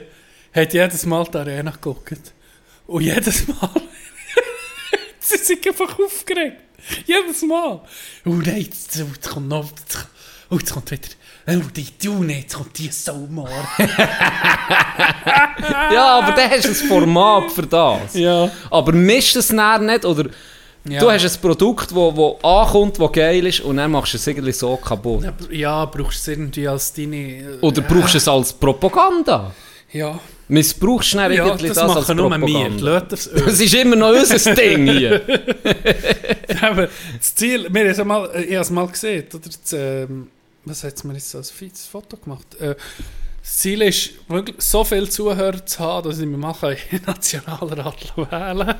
hat 0.54 0.74
jedes 0.74 1.06
Mal 1.08 1.26
die 1.26 1.38
Arena 1.38 1.72
geguckt. 1.72 2.14
Und 2.86 3.02
jedes 3.02 3.48
Mal. 3.48 3.72
sie 5.20 5.38
sind 5.38 5.66
einfach 5.68 5.98
aufgeregt. 5.98 6.58
Jedes 7.06 7.42
Mal. 7.42 7.82
Oh 8.26 8.30
nein, 8.30 8.62
jetzt, 8.62 8.96
jetzt 8.96 9.30
kommt 9.30 9.48
noch. 9.50 9.66
Jetzt, 9.70 10.08
oh, 10.50 10.58
jetzt 10.58 10.74
kommt 10.74 10.92
wieder. 10.92 11.08
Oh, 11.48 11.62
die 11.76 11.86
Tune, 11.98 12.40
jetzt 12.40 12.56
kommt 12.56 12.78
die 12.78 12.90
Saumar. 12.90 13.50
Ja, 15.94 16.20
aber 16.20 16.32
dann 16.34 16.50
hast 16.52 16.66
du 16.66 16.70
ein 16.70 16.76
Format 16.76 17.52
für 17.52 17.64
das. 17.66 18.14
ja. 18.14 18.50
Aber 18.70 18.92
mischt 18.92 19.36
es 19.36 19.48
dann 19.48 19.86
nicht 19.86 20.06
oder 20.06 20.30
Ja. 20.88 21.00
du 21.00 21.12
hast 21.12 21.26
ein 21.26 21.42
Produkt, 21.42 21.88
das 21.88 21.96
wo, 21.96 22.16
wo 22.16 22.40
ankommt, 22.48 23.00
das 23.00 23.12
geil 23.12 23.46
ist 23.48 23.62
und 23.62 23.78
dann 23.78 23.92
machst 23.92 24.14
du 24.14 24.18
es 24.18 24.28
irgendwie 24.28 24.52
so 24.52 24.76
kaputt. 24.78 25.24
Ja, 25.24 25.32
br- 25.32 25.54
Ja, 25.54 25.86
brauchst 25.86 26.26
du 26.28 26.32
es 26.32 26.38
irgendwie 26.38 26.68
als 26.68 26.94
deine. 26.94 27.18
äh, 27.18 27.60
Oder 27.62 27.82
brauchst 27.82 28.14
du 28.14 28.18
es 28.18 28.28
als 28.28 28.54
Propaganda? 28.54 29.52
Ja, 29.92 30.20
Missbrauchst 30.48 31.14
du 31.14 31.18
dann 31.18 31.32
ja 31.32 31.46
irgendwie 31.46 31.68
das, 31.68 31.78
das, 31.78 31.96
als 31.96 32.08
wir. 32.08 32.16
Propaganda? 32.16 32.70
Lass 32.80 33.04
das. 33.10 33.30
Das 33.34 33.60
ist 33.60 33.74
immer 33.76 33.96
noch 33.96 34.10
unser 34.10 34.56
Ding 34.56 34.88
hier. 34.88 35.22
Aber 36.62 36.88
das 37.18 37.36
Ziel, 37.36 37.68
wir 37.70 37.82
haben 37.82 37.90
es 37.90 38.04
mal, 38.04 38.30
ich 38.36 38.52
habe 38.54 38.62
es 38.62 38.70
mal 38.70 38.88
gesehen, 38.88 39.26
oder 39.34 39.44
das, 39.46 39.74
ähm, 39.74 40.28
was 40.70 40.84
hat 40.84 41.04
mir 41.04 41.14
jetzt 41.14 41.36
als 41.36 41.52
Feeds 41.52 41.86
Foto 41.88 42.18
gemacht? 42.18 42.56
Äh, 42.56 42.76
das 43.42 43.58
Ziel 43.58 43.82
ist, 43.82 44.12
wirklich 44.28 44.62
so 44.62 44.84
viele 44.84 45.10
Zuhörer 45.10 45.66
zu 45.66 45.80
haben, 45.80 46.08
dass 46.10 46.20
ich 46.20 46.28
mich 46.28 46.40
den 46.92 47.02
Nationalrat 47.06 48.14
wählen. 48.18 48.76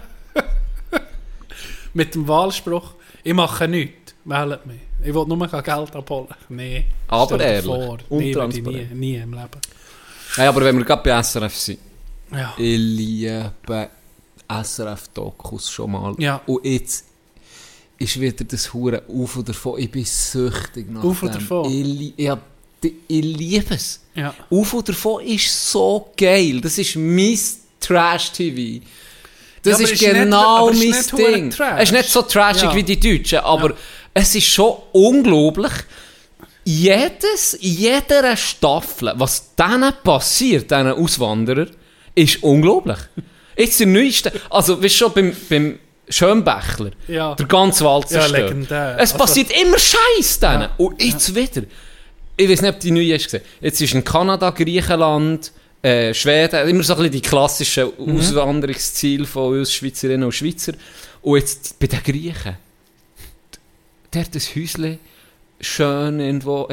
Mit 1.94 2.14
dem 2.14 2.28
Wahlspruch, 2.28 2.94
ich 3.24 3.34
mache 3.34 3.68
nichts, 3.68 4.14
wählt 4.26 4.66
mich. 4.66 4.82
Ich 5.02 5.14
will 5.14 5.26
nur 5.26 5.48
kein 5.48 5.64
Geld 5.64 5.96
abholen. 5.96 6.28
Nee. 6.50 6.86
Aber 7.08 7.40
ehrlich, 7.40 7.66
vor. 7.66 7.98
Nee, 8.10 8.36
nie, 8.36 8.86
nie 8.94 9.16
im 9.16 9.34
Leben. 9.34 9.50
Ja, 10.38 10.50
aber 10.50 10.62
wenn 10.66 10.78
wir 10.78 10.86
gerade 10.86 11.02
bei 11.04 11.24
SRF 11.24 11.56
sind, 11.56 11.80
Ja. 12.32 12.54
ich 12.58 12.78
liebe 12.78 13.90
SRF-Dokus 14.48 15.72
schon 15.72 15.92
mal. 15.92 16.16
Ja. 16.20 16.42
Und 16.46 16.66
jetzt, 16.66 17.06
ist 18.00 18.20
wieder 18.20 18.44
das 18.46 18.74
Hure 18.74 19.04
auf 19.08 19.36
oder 19.38 19.48
davon. 19.54 19.80
Ich 19.80 19.92
bin 19.92 20.06
süchtig 20.06 20.90
nach 20.90 21.04
Auf 21.04 21.22
oder 21.24 21.34
dem. 21.34 21.42
davon? 21.42 21.72
Ich, 21.72 22.14
die- 22.84 22.96
ich 23.08 23.22
liebe 23.38 23.76
es. 23.76 24.00
Ja. 24.16 24.34
Auf 24.50 24.74
oder 24.74 24.94
davon 24.94 25.24
ist 25.26 25.72
so 25.72 26.10
geil. 26.18 26.62
Das 26.62 26.78
ist 26.78 26.96
mein 26.96 27.38
Trash-TV. 27.80 28.84
Das 29.64 29.80
Ja, 29.80 29.86
ist 29.86 29.92
ist 29.94 30.00
genau 30.02 30.68
mein 30.70 30.80
nicht 30.80 31.12
hure 31.12 31.34
Ding. 31.34 31.54
Es 31.78 31.84
ist 31.84 31.92
nicht 31.92 32.10
so 32.10 32.22
trashig 32.22 32.64
Ja. 32.64 32.76
wie 32.76 32.84
die 32.84 32.98
Deutschen, 33.00 33.40
aber 33.40 33.72
Ja. 33.72 33.76
es 34.14 34.34
ist 34.36 34.46
schon 34.48 34.78
unglaublich. 34.94 35.72
Jedes, 36.64 37.58
jeder 37.60 38.38
Staffel, 38.38 39.14
was 39.16 39.56
denen 39.56 39.92
passiert, 40.04 40.70
diesen 40.72 40.88
Auswanderern, 40.88 41.70
ist 42.16 42.44
unglaublich. 42.44 42.98
Jetzt 43.58 43.80
der 43.80 43.88
neueste, 43.88 44.32
also 44.50 44.78
weißt 44.82 44.84
du 44.96 44.98
schon 44.98 45.14
beim, 45.14 45.36
beim 45.50 45.80
Schönbächler, 46.10 46.92
Ja. 47.08 47.36
der 47.36 47.46
ganze 47.46 47.86
Wald 47.86 48.06
Ja, 48.06 48.22
zerstört. 48.22 48.50
legendär. 48.50 48.96
Es 49.00 49.14
Also- 49.14 49.18
passiert 49.18 49.52
immer 49.62 49.78
Scheiß 49.78 50.40
denen. 50.40 50.62
Ja. 50.62 50.72
Und 50.78 51.02
jetzt 51.02 51.34
wieder. 51.36 51.64
Ich 52.38 52.50
weiß 52.50 52.62
nicht, 52.62 52.74
ob 52.74 52.80
die 52.80 52.92
neue 52.92 53.14
hast 53.16 53.26
gesehen. 53.26 53.42
Jetzt 53.62 53.82
ist 53.82 53.94
in 53.94 54.04
Kanada, 54.04 54.50
Griechenland, 54.52 55.52
äh, 55.82 56.14
Schweden, 56.14 56.68
immer 56.70 56.84
so 56.84 56.94
ein 56.94 56.98
bisschen 57.00 57.12
die 57.14 57.22
klassischen 57.22 57.90
Mhm. 57.98 58.18
Auswanderungsziele 58.18 59.26
von 59.26 59.60
uns 59.60 59.74
Schweizerinnen 59.74 60.24
und 60.24 60.32
Schweizer. 60.34 60.74
Und 61.22 61.38
jetzt 61.40 61.78
bei 61.80 61.88
den 61.88 62.02
Griechen. 62.04 62.58
Der 64.14 64.22
hat 64.22 64.34
ein 64.34 64.42
Häuschen 64.56 65.00
schön 65.62 66.20
irgendwo. 66.20 66.68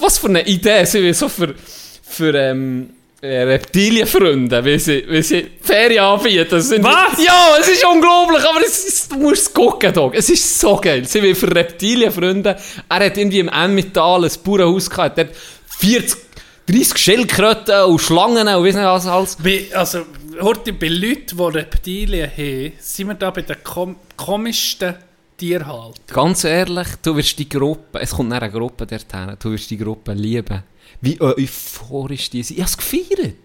Was 0.00 0.18
für 0.18 0.28
eine 0.28 0.46
Idee, 0.46 0.84
sie 0.84 1.02
will 1.02 1.14
so 1.14 1.28
für, 1.28 1.54
für 2.02 2.34
ähm, 2.34 2.90
äh, 2.90 2.99
Reptilienfreunde, 3.22 4.64
wie 4.64 4.78
sie, 4.78 5.04
wie 5.06 5.22
sie 5.22 5.46
Ferien 5.60 6.04
anbieten. 6.04 6.58
Was? 6.82 7.22
Ja, 7.24 7.56
es 7.60 7.68
ist 7.68 7.84
unglaublich, 7.84 8.42
aber 8.42 8.60
es 8.64 8.84
ist, 8.84 9.12
du 9.12 9.16
musst 9.16 9.42
es 9.42 9.54
gucken, 9.54 9.92
Dog. 9.92 10.14
Es 10.14 10.30
ist 10.30 10.58
so 10.58 10.76
geil. 10.76 11.04
Sie 11.04 11.22
will 11.22 11.34
für 11.34 11.54
Reptilienfreunde. 11.54 12.56
Er 12.88 13.04
hat 13.04 13.18
irgendwie 13.18 13.40
im 13.40 13.48
Emmental 13.48 14.24
ein 14.24 14.30
Bauernhaus 14.42 14.88
gehabt. 14.88 15.18
Der 15.18 15.26
hat 15.26 15.34
40, 15.66 16.18
30 16.66 16.98
Schildkröten 16.98 17.84
und 17.84 17.98
Schlangen 17.98 18.48
und 18.48 18.64
weiss 18.64 18.74
nicht 18.74 18.84
was 18.84 19.06
alles. 19.06 19.36
Bei, 19.36 19.66
also, 19.74 20.06
heute 20.40 20.72
bei 20.72 20.88
Leuten, 20.88 21.36
die 21.36 21.42
Reptilien 21.42 22.30
haben, 22.30 22.72
sind 22.78 23.08
wir 23.08 23.14
da 23.14 23.30
bei 23.30 23.42
den 23.42 23.56
kom 23.62 23.96
komischsten 24.16 24.94
Tierhaltern. 25.36 25.94
Ganz 26.06 26.44
ehrlich, 26.44 26.88
du 27.02 27.16
wirst 27.16 27.38
die 27.38 27.48
Gruppe, 27.48 28.00
es 28.00 28.10
kommt 28.10 28.28
nach 28.28 28.40
einer 28.40 28.50
Gruppe 28.50 28.86
dorthin, 28.86 29.36
du 29.38 29.50
wirst 29.50 29.70
die 29.70 29.78
Gruppe 29.78 30.12
lieben. 30.12 30.62
Wie 31.00 31.20
euphorisch 31.20 32.30
die 32.30 32.42
sind. 32.42 32.58
Ich 32.58 32.62
habe 32.62 32.70
es 32.70 32.76
gefeiert. 32.76 33.36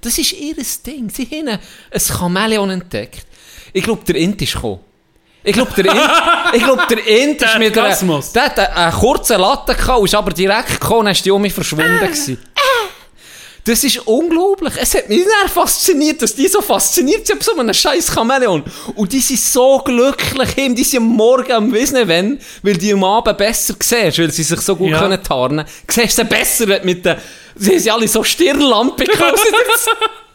Das 0.00 0.16
ist 0.16 0.32
ihr 0.32 0.54
Ding. 0.86 1.10
Sie 1.10 1.26
haben 1.26 1.48
ein 1.48 2.00
Chamäleon 2.00 2.70
entdeckt. 2.70 3.26
Ich 3.72 3.84
glaube, 3.84 4.04
der 4.04 4.16
Int 4.16 4.40
ist 4.42 4.54
gekommen. 4.54 4.80
Ich 5.42 5.54
glaube, 5.54 5.72
der 5.74 5.86
Int, 5.86 6.10
ich 6.54 6.62
glaub, 6.62 6.88
der 6.88 7.06
Int 7.06 7.42
ist 7.42 7.58
mit 7.58 7.76
einer, 7.78 8.22
der 8.34 8.44
hat 8.44 8.58
eine, 8.58 8.76
eine 8.76 8.92
kurze 8.92 9.36
Latte 9.36 9.74
gehabt, 9.74 10.04
ist 10.04 10.14
aber 10.14 10.32
direkt 10.32 10.80
gekommen, 10.80 11.06
dann 11.06 11.12
ist 11.12 11.24
die 11.24 11.30
Omi 11.30 11.48
verschwunden 11.48 11.98
gewesen. 12.00 12.38
Das 13.64 13.84
ist 13.84 13.98
unglaublich. 14.06 14.72
Es 14.80 14.94
hat 14.94 15.08
mich 15.08 15.22
sehr 15.22 15.48
fasziniert, 15.48 16.22
dass 16.22 16.34
die 16.34 16.48
so 16.48 16.62
fasziniert 16.62 17.26
sind 17.26 17.42
so 17.42 17.54
einem 17.56 17.74
scheiß 17.74 18.12
Chamäleon. 18.14 18.62
Und 18.94 19.12
die 19.12 19.20
sind 19.20 19.38
so 19.38 19.78
glücklich, 19.80 20.50
hin, 20.50 20.74
die 20.74 20.82
sind 20.84 21.00
am 21.02 21.08
morgen 21.08 21.52
am 21.52 21.72
Wissen 21.72 22.08
wenn, 22.08 22.40
weil 22.62 22.76
die 22.78 22.92
am 22.92 23.04
Abend 23.04 23.36
besser 23.36 23.74
siehst, 23.78 24.18
weil 24.18 24.30
sie 24.30 24.42
sich 24.44 24.60
so 24.60 24.74
gut 24.76 24.90
Ja. 24.90 25.00
können 25.00 25.22
tarnen. 25.22 25.66
Siehst 25.88 26.18
du 26.18 26.22
sie 26.22 26.28
besser 26.28 26.68
wenn 26.68 26.84
mit 26.86 27.04
den, 27.04 27.16
sie 27.56 27.76
haben 27.90 27.98
alle 28.00 28.08
so 28.08 28.24
Stirnlampe 28.24 29.04
gehabt, 29.04 29.38
sie 29.38 29.44
sind 29.44 29.56
das- 29.68 29.86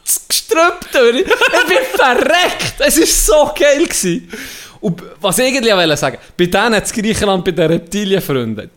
das 0.03 0.21
Gestrüpp 0.27 0.91
durch. 0.91 1.21
Ich 1.21 1.67
bin 1.67 1.77
verreckt. 1.95 2.75
Es 2.77 2.99
war 2.99 3.07
so 3.47 3.53
geil. 3.59 3.83
Gewesen. 3.85 4.31
Und 4.81 5.01
was 5.19 5.39
ich 5.39 5.45
eigentlich 5.47 5.73
wollte 5.73 5.97
sagen, 5.97 6.19
bei 6.37 6.45
denen 6.45 6.75
in 6.75 7.01
Griechenland, 7.01 7.43
bei 7.43 7.49
den 7.51 7.71
Reptilienfreunden, 7.71 8.69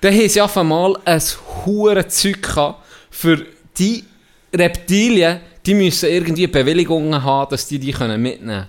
da 0.00 0.08
haben 0.08 0.28
sie 0.28 0.40
auf 0.40 0.56
einmal 0.56 0.96
ein 1.04 1.20
hure 1.64 2.06
Zeug 2.06 2.40
gehabt 2.40 2.84
für 3.10 3.44
die 3.78 4.04
Reptilien, 4.54 5.40
die 5.64 5.74
müssen 5.74 6.08
irgendwie 6.08 6.46
Bewilligungen 6.46 7.22
haben, 7.22 7.50
dass 7.50 7.66
die 7.66 7.78
die 7.78 7.92
können 7.92 8.20
mitnehmen 8.22 8.66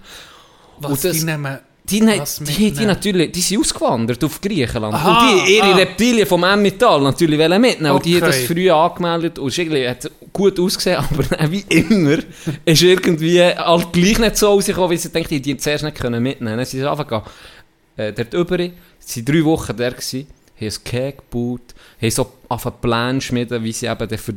Was 0.79 0.91
Und 0.91 1.03
das- 1.05 1.17
die 1.17 1.23
nehmen... 1.25 1.59
Die, 1.89 2.01
ne, 2.01 2.19
Was 2.19 2.39
die, 2.39 2.69
die, 2.69 2.85
natürlich, 2.85 3.31
die 3.31 3.39
sind 3.39 3.61
ausgewandert 3.61 4.21
auf 4.21 4.41
Griechenland. 4.41 4.93
Aha, 4.93 5.31
und 5.31 5.47
die 5.47 5.53
ihre 5.55 5.67
ah. 5.71 5.75
Reptilien 5.77 6.27
vom 6.27 6.43
Emmental 6.43 6.99
natürlich 7.01 7.39
wollen 7.39 7.61
mitnehmen. 7.61 7.95
Und 7.95 8.03
die 8.03 8.15
haben 8.15 8.25
das 8.27 8.35
Okay. 8.43 8.45
früh 8.45 8.69
angemeldet 8.69 9.39
und 9.39 9.47
es 9.47 9.57
irgendwie- 9.57 9.87
hat 9.87 10.11
gut 10.33 10.59
ausgesehen, 10.59 10.97
aber 11.09 11.49
wie 11.49 11.63
immer 11.69 12.17
ist 12.65 12.81
irgendwie 12.81 13.41
halt 13.41 13.93
gleich 13.93 14.19
nicht 14.19 14.35
so 14.35 14.47
rausgekommen, 14.47 14.89
wie 14.91 14.97
sie 14.97 15.09
denkt, 15.09 15.31
die 15.31 15.41
die 15.41 15.55
zuerst 15.55 15.85
nicht 15.85 15.95
können 15.97 16.21
mitnehmen. 16.21 16.57
Dann 16.57 16.65
sind 16.65 16.81
sie 16.81 16.85
einfach 16.89 17.05
gegangen, 17.05 17.25
äh, 17.95 18.11
dort 18.11 18.33
über, 18.33 18.57
sie 18.99 19.23
drei 19.23 19.45
Wochen 19.45 19.77
da, 19.77 19.89
gewesen, 19.89 20.27
haben 20.59 20.67
ein 20.67 20.83
Cake 20.83 21.17
gebaut, 21.31 21.73
haben 22.01 22.11
so 22.11 22.31
auf 22.49 22.81
Plan 22.81 23.21
schmieden, 23.21 23.63
wie 23.63 23.71
sie 23.71 23.85
eben 23.85 24.17
für 24.17 24.33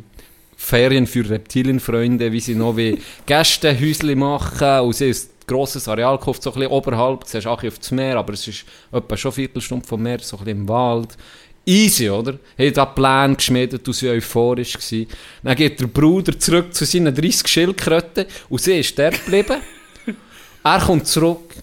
Ferien 0.62 1.06
für 1.06 1.28
Reptilienfreunde, 1.28 2.30
wie 2.30 2.38
sie 2.38 2.54
noch 2.54 2.76
wie 2.76 2.98
Gästehäuschen 3.26 4.16
machen 4.18 4.80
und 4.80 4.94
sie 4.94 5.06
ein 5.06 5.16
grosses 5.46 5.88
Areal 5.88 6.18
gekauft, 6.18 6.42
so 6.42 6.50
ein 6.50 6.60
bisschen 6.60 6.70
oberhalb, 6.70 7.24
siehst 7.24 7.46
auch 7.46 7.64
auf 7.64 7.78
das 7.78 7.90
Meer, 7.90 8.18
aber 8.18 8.34
es 8.34 8.46
ist 8.46 8.66
etwa 8.92 9.16
schon 9.16 9.30
eine 9.30 9.36
Viertelstunde 9.36 9.88
vom 9.88 10.02
Meer, 10.02 10.18
so 10.20 10.36
ein 10.36 10.44
bisschen 10.44 10.60
im 10.60 10.68
Wald. 10.68 11.16
Easy, 11.64 12.10
oder? 12.10 12.38
Haben 12.58 12.74
da 12.74 12.84
Pläne 12.84 13.36
geschmiedet 13.36 13.86
waren 13.86 14.10
euphorisch. 14.10 14.74
Gewesen. 14.74 15.06
Dann 15.42 15.56
geht 15.56 15.80
der 15.80 15.86
Bruder 15.86 16.38
zurück 16.38 16.74
zu 16.74 16.84
seinen 16.84 17.14
30 17.14 17.48
Schildkröten 17.48 18.26
und 18.50 18.60
sie 18.60 18.78
ist 18.78 18.98
dort 18.98 19.24
geblieben. 19.24 19.62
er 20.62 20.80
kommt 20.80 21.06
zurück, 21.06 21.54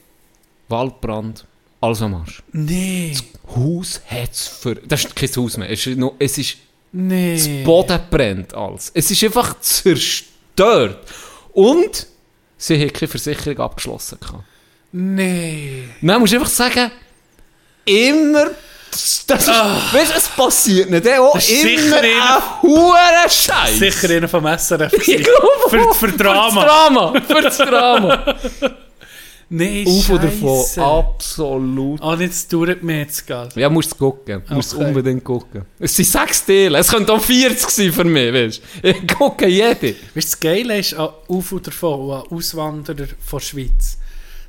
Waldbrand, 0.70 1.46
alles 1.82 2.02
am 2.02 2.16
Arsch. 2.16 2.42
Nee, 2.52 3.16
Haus 3.56 4.02
hat 4.08 4.32
es 4.32 4.48
für... 4.48 4.76
Das 4.76 5.06
ist 5.06 5.16
kein 5.16 5.30
Haus 5.36 5.56
mehr, 5.58 5.70
es 5.70 5.86
ist, 5.86 5.98
noch, 5.98 6.16
es 6.20 6.38
ist 6.38 6.58
nee. 6.92 7.36
das 7.36 7.66
Boden 7.66 8.00
brennt 8.10 8.54
alles. 8.54 8.92
Es 8.94 9.10
ist 9.12 9.24
einfach 9.24 9.60
zerstört. 9.60 10.98
Und 11.54 12.08
sie 12.58 12.80
haben 12.80 12.94
keine 12.94 13.08
Versicherung 13.10 13.60
abgeschlossen. 13.60 14.18
Nee. 14.92 15.84
Dann 16.02 16.20
musst 16.20 16.34
du 16.34 16.38
einfach 16.38 16.50
sagen, 16.52 16.92
immer... 17.86 18.48
Das, 18.90 19.04
ist, 19.20 19.30
weißt, 19.30 20.12
du, 20.12 20.18
es 20.18 20.30
passiert 20.30 20.90
nicht. 20.90 21.08
Auch 21.10 21.34
Das 21.34 21.50
ist 21.50 21.62
immer 21.64 21.78
sicher 21.82 22.02
ein 22.02 22.62
hoher 22.64 23.30
Scheiß. 23.30 23.78
Sicher 23.80 24.10
einer 24.16 24.28
vom 24.30 24.46
SRF. 24.46 24.94
Ich 25.08 25.24
glaube 25.24 25.70
Für, 25.70 25.94
für 25.94 26.08
Für 26.10 26.18
Drama. 26.18 26.62
das 26.62 26.72
Drama. 26.72 27.22
Für 27.28 27.42
das 27.42 27.58
Drama. 27.58 28.36
Nee, 29.50 29.86
Auf 29.88 30.10
oder 30.10 30.28
von. 30.30 30.58
Scheisse. 30.60 30.84
Absolut. 30.84 32.02
Ah, 32.02 32.16
jetzt 32.20 32.52
dauert 32.52 32.84
mir 32.84 33.00
jetzt 33.00 33.26
gehen. 33.26 33.48
Ja, 33.56 33.70
musst 33.70 33.92
du 33.94 33.96
gucken. 33.96 34.44
Du 34.48 34.56
musst 34.56 34.76
Okay. 34.76 34.86
unbedingt 34.86 35.24
gucken. 35.24 35.62
Es 35.80 35.96
sind 35.96 36.06
sechs 36.06 36.46
Teile. 36.46 36.78
Es 36.80 36.90
könnte 36.92 37.14
auch 37.14 37.22
40 37.22 37.70
sein 37.70 37.94
für 37.94 38.04
mich, 38.04 38.34
weißt 38.34 38.62
du. 38.84 38.88
Ich 38.90 39.08
gucke 39.08 39.48
jede. 39.48 39.72
Weißt 39.82 39.94
du, 40.16 40.20
das 40.22 40.40
Geile 40.40 40.80
ist 40.80 40.94
an 40.96 41.10
Auf- 41.30 41.52
und 41.54 41.66
davon, 41.66 42.12
an 42.12 42.24
Auswanderer 42.30 43.08
von 43.20 43.40
der 43.40 43.46
Schweiz. 43.46 43.98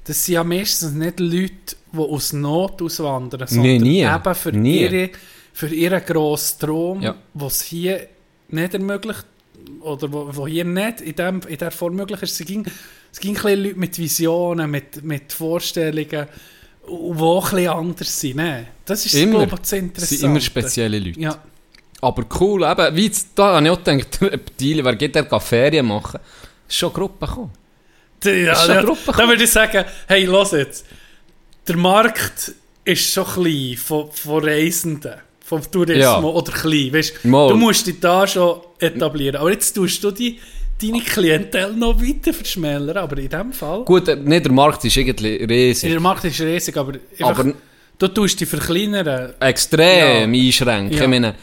Das 0.04 0.24
sind 0.24 0.34
ja 0.34 0.42
meistens 0.44 0.92
nicht 0.92 1.20
Leute, 1.20 1.52
die 1.92 1.98
aus 1.98 2.32
Not 2.32 2.82
auswandern, 2.82 3.46
sondern 3.46 3.62
Nee, 3.66 3.78
nie. 3.78 4.00
eben 4.02 4.34
für, 4.34 4.52
Nie. 4.52 4.80
Ihre, 4.82 5.10
für 5.52 5.68
ihren 5.68 6.04
grossen 6.04 6.58
Traum, 6.60 7.02
Ja. 7.02 7.14
was 7.34 7.62
hier 7.62 8.08
nicht 8.48 8.74
ermöglicht, 8.74 9.24
oder 9.81 10.12
wo, 10.12 10.28
wo 10.32 10.47
hier 10.47 10.65
nicht 10.65 11.01
in, 11.01 11.15
dem, 11.15 11.40
in 11.49 11.59
der 11.59 11.70
Form 11.70 11.95
möglich 11.97 12.23
ist. 12.23 12.40
Es 12.40 12.47
ging, 12.47 12.66
es 13.12 13.20
ging 13.20 13.36
ein 13.45 13.62
Leute 13.62 13.78
mit 13.78 13.99
Visionen, 13.99 14.70
mit, 14.70 15.03
mit 15.05 15.32
Vorstellungen, 15.32 16.27
die 16.86 17.23
auch 17.23 17.53
ein 17.53 17.69
anders 17.69 18.20
sind. 18.20 18.36
Ne? 18.36 18.66
Das 18.85 19.05
ist, 19.07 19.15
Immer. 19.15 19.47
glaube 19.47 19.55
ich, 19.55 19.61
das 19.61 19.73
Es 19.73 19.78
Interessante. 19.78 20.16
sind 20.16 20.31
immer 20.31 20.40
spezielle 20.40 20.99
Leute. 20.99 21.20
Ja. 21.20 21.43
Aber 22.01 22.24
cool, 22.40 22.65
eben, 22.65 22.97
wie 22.97 23.07
jetzt, 23.07 23.31
da 23.35 23.57
habe 23.57 23.66
ich 23.66 23.73
auch 23.73 23.82
gedacht, 23.82 24.19
Reptilien, 24.23 24.85
wer 24.85 24.97
geht 24.97 25.15
der 25.15 25.40
Ferien 25.40 25.86
machen? 25.86 26.20
Ist 26.69 26.77
schon 26.77 26.93
Gruppe 26.93 27.27
gekommen. 27.27 27.51
Ja, 28.24 28.53
Ist 28.53 28.62
schon 28.66 28.74
ja, 28.74 28.82
Gruppe 28.82 29.12
dann 29.16 29.28
würde 29.28 29.45
ich 29.45 29.51
sagen, 29.51 29.85
hey, 30.07 30.24
los 30.24 30.53
jetzt. 30.53 30.86
Der 31.66 31.77
Markt 31.77 32.53
ist 32.85 33.12
schon 33.12 33.24
klein 33.27 33.77
von, 33.77 34.11
von 34.12 34.43
Reisenden, 34.45 35.15
vom 35.48 35.62
Tourismus 35.70 36.02
Ja. 36.04 36.20
oder 36.22 36.52
klein. 36.52 36.92
Weißt, 36.92 37.24
Mal. 37.24 37.48
du 37.48 37.56
musst 37.56 37.86
dich 37.86 37.98
da 38.00 38.26
schon 38.26 38.60
etablieren. 38.78 39.36
Aber 39.36 39.50
jetzt 39.50 39.72
tust 39.72 40.02
du 40.04 40.10
die, 40.10 40.38
deine 40.80 41.00
Klientel 41.00 41.72
noch 41.74 42.00
weiter 42.00 42.32
verschmälern. 42.34 42.96
Aber 42.98 43.16
in 43.18 43.28
dem 43.28 43.52
Fall, 43.52 43.82
Gut, 43.84 44.08
äh, 44.08 44.16
nicht 44.16 44.44
der 44.44 44.52
Markt 44.52 44.84
ist 44.84 44.96
irgendwie 44.96 45.36
riesig, 45.44 45.90
der 45.90 46.00
Markt 46.00 46.24
ist 46.24 46.40
riesig, 46.40 46.76
aber, 46.76 46.92
einfach, 47.18 47.38
aber 47.44 47.52
du 47.98 48.08
tust 48.08 48.38
die 48.40 48.46
verkleinern. 48.46 49.32
extrem 49.40 50.34
Ja. 50.34 50.40
einschränken. 50.46 50.96
Ja. 50.96 51.02
Ich 51.04 51.08
meine, 51.08 51.34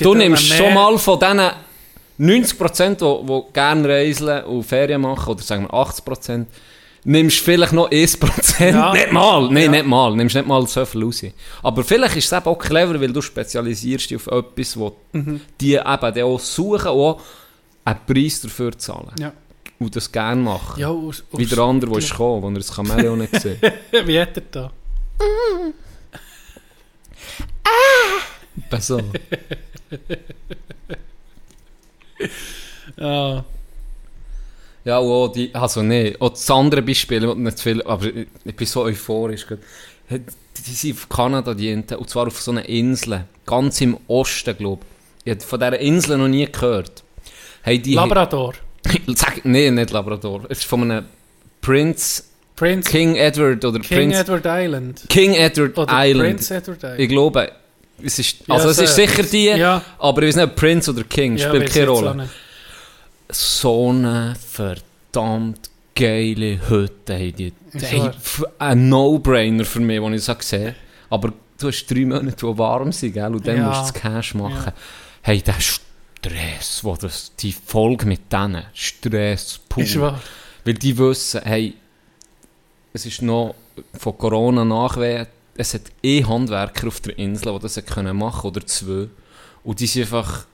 du 0.00 0.14
nimmst 0.14 0.46
schon 0.48 0.74
mal 0.74 0.98
von 0.98 1.18
diesen 1.20 1.50
90%, 2.18 3.00
die, 3.00 3.26
die 3.26 3.52
gerne 3.52 3.88
reisen 3.88 4.42
und 4.44 4.64
Ferien 4.64 5.00
machen, 5.00 5.30
oder 5.32 5.42
sagen 5.42 5.64
wir 5.64 5.72
80%, 5.72 6.46
nimmst 7.04 7.38
vielleicht 7.38 7.72
noch 7.72 7.90
1%. 7.90 8.70
Ja. 8.74 8.92
Nicht 8.92 9.12
mal, 9.12 9.48
nein, 9.50 9.64
Ja. 9.64 9.70
nicht 9.70 9.86
mal, 9.86 10.14
nimmst 10.16 10.34
nicht 10.36 10.46
mal 10.48 10.66
so 10.66 10.84
viel 10.84 11.04
raus. 11.04 11.22
Aber 11.62 11.82
vielleicht 11.84 12.16
ist 12.16 12.26
es 12.26 12.32
eben 12.32 12.46
auch 12.46 12.58
clever, 12.58 13.00
weil 13.00 13.12
du 13.12 13.20
spezialisierst 13.22 14.10
dich 14.10 14.16
auf 14.16 14.26
etwas, 14.26 14.78
wo 14.78 14.96
Mhm. 15.12 15.40
die 15.60 15.74
eben 15.74 16.22
auch 16.24 16.38
suchen 16.40 16.88
und 16.88 17.00
auch 17.00 17.20
einen 17.84 17.98
Preis 18.06 18.40
dafür 18.42 18.76
zahlen. 18.78 19.12
Ja. 19.18 19.32
Und 19.78 19.96
das 19.96 20.12
gerne 20.12 20.42
machen. 20.42 20.78
Ja, 20.78 20.88
aus, 20.88 21.24
aus, 21.32 21.38
Wie 21.40 21.46
der 21.46 21.58
andere, 21.60 21.90
der 21.92 21.98
ist 22.00 22.10
gekommen, 22.10 22.42
wo 22.42 22.48
er 22.48 22.54
das 22.54 22.74
Chamäleon 22.74 23.18
nicht 23.18 23.32
gesehen 23.32 23.58
Wie 24.04 24.20
hat 24.20 24.36
er 24.36 24.42
da? 24.50 24.70
Etwa 28.66 28.80
so. 28.80 29.00
Ja. 32.96 33.44
Ja, 34.84 34.98
und 34.98 35.10
auch 35.10 35.28
die, 35.28 35.54
also 35.54 35.82
nee, 35.82 36.16
auch 36.18 36.30
das 36.30 36.50
andere 36.50 36.82
Beispiel, 36.82 37.24
ich 37.24 37.34
nicht 37.34 37.58
zu 37.58 37.64
viel, 37.64 37.82
aber 37.82 38.06
ich, 38.06 38.26
ich 38.44 38.56
bin 38.56 38.66
so 38.66 38.82
euphorisch. 38.82 39.46
gerade. 39.46 39.62
Die 40.10 40.72
sind 40.72 40.96
auf 40.96 41.08
Kanada, 41.08 41.54
die 41.54 41.70
Enten, 41.70 41.94
und 41.96 42.08
zwar 42.10 42.26
auf 42.26 42.40
so 42.40 42.50
einer 42.50 42.68
Insel, 42.68 43.24
ganz 43.46 43.80
im 43.80 43.96
Osten, 44.08 44.56
glaube 44.56 44.82
ich. 45.24 45.26
Ich 45.26 45.30
habe 45.32 45.40
von 45.42 45.60
dieser 45.60 45.78
Insel 45.78 46.18
noch 46.18 46.28
nie 46.28 46.46
gehört. 46.50 47.02
Hey, 47.62 47.78
die, 47.78 47.94
Labrador. 47.94 48.54
Sag, 49.14 49.44
nee, 49.44 49.70
nicht 49.70 49.90
Labrador. 49.90 50.44
Es 50.48 50.58
ist 50.58 50.64
von 50.64 50.82
einem 50.90 51.04
Prince 51.60 52.24
Prince 52.56 52.90
King 52.90 53.16
Edward 53.16 53.64
oder 53.64 53.78
King 53.80 53.96
Prince 54.10 54.20
Edward 54.20 54.44
Island. 54.46 55.02
King 55.08 55.34
Edward 55.34 55.78
Oder 55.78 55.92
Island. 56.06 56.28
Prince 56.28 56.54
Edward 56.54 56.78
Island. 56.82 57.00
Ich 57.00 57.08
glaube, 57.08 57.52
es 58.02 58.18
ist, 58.18 58.36
Ja, 58.46 58.54
also 58.54 58.68
es 58.70 58.78
ist 58.78 58.94
sicher 58.96 59.22
die, 59.22 59.46
Ja. 59.46 59.82
aber 59.98 60.22
ich 60.22 60.28
weiß 60.28 60.36
nicht, 60.44 60.56
Prince 60.56 60.90
oder 60.90 61.04
King, 61.04 61.36
Ja, 61.38 61.48
spielt 61.48 61.72
keine 61.72 61.88
Rolle. 61.88 62.28
So 63.32 63.90
eine 63.90 64.34
verdammt 64.34 65.70
geile 65.94 66.68
Hütte 66.68 67.14
haben 67.14 67.36
die. 67.36 67.52
Hey, 67.72 68.10
ein 68.58 68.88
No-Brainer 68.88 69.64
für 69.64 69.80
mich, 69.80 70.00
den 70.00 70.14
ich 70.14 70.24
so 70.24 70.34
sehe. 70.38 70.74
Aber 71.10 71.32
du 71.58 71.68
hast 71.68 71.86
drei 71.86 72.04
Monate, 72.04 72.36
die 72.46 72.58
warm 72.58 72.92
sind, 72.92 73.12
gell? 73.12 73.34
und 73.34 73.46
dann 73.46 73.56
Ja. 73.58 73.68
musst 73.68 73.80
du 73.80 73.92
das 73.92 73.94
Cash 73.94 74.34
machen. 74.34 74.66
Ja. 74.66 74.72
Hey, 75.22 75.42
der 75.42 75.54
Stress, 75.60 76.82
wo 76.82 76.96
das, 76.96 77.32
die 77.36 77.52
Folge 77.52 78.06
mit 78.06 78.32
denen, 78.32 78.64
Stress 78.74 79.60
pur. 79.68 79.82
Ist 79.82 80.00
wahr. 80.00 80.20
Weil 80.64 80.74
die 80.74 80.96
wissen, 80.98 81.40
hey, 81.44 81.74
es 82.92 83.06
ist 83.06 83.22
noch 83.22 83.54
von 83.98 84.16
Corona 84.18 84.64
nachwehen, 84.64 85.26
es 85.56 85.74
hat 85.74 85.82
eh 86.02 86.24
Handwerker 86.24 86.88
auf 86.88 87.00
der 87.00 87.18
Insel, 87.18 87.52
die 87.52 87.58
das 87.60 87.76
hat 87.76 87.86
können 87.86 88.16
machen 88.16 88.46
oder 88.48 88.64
zwei. 88.66 89.08
Und 89.62 89.80
die 89.80 89.86
sind 89.86 90.02
einfach, 90.02 90.46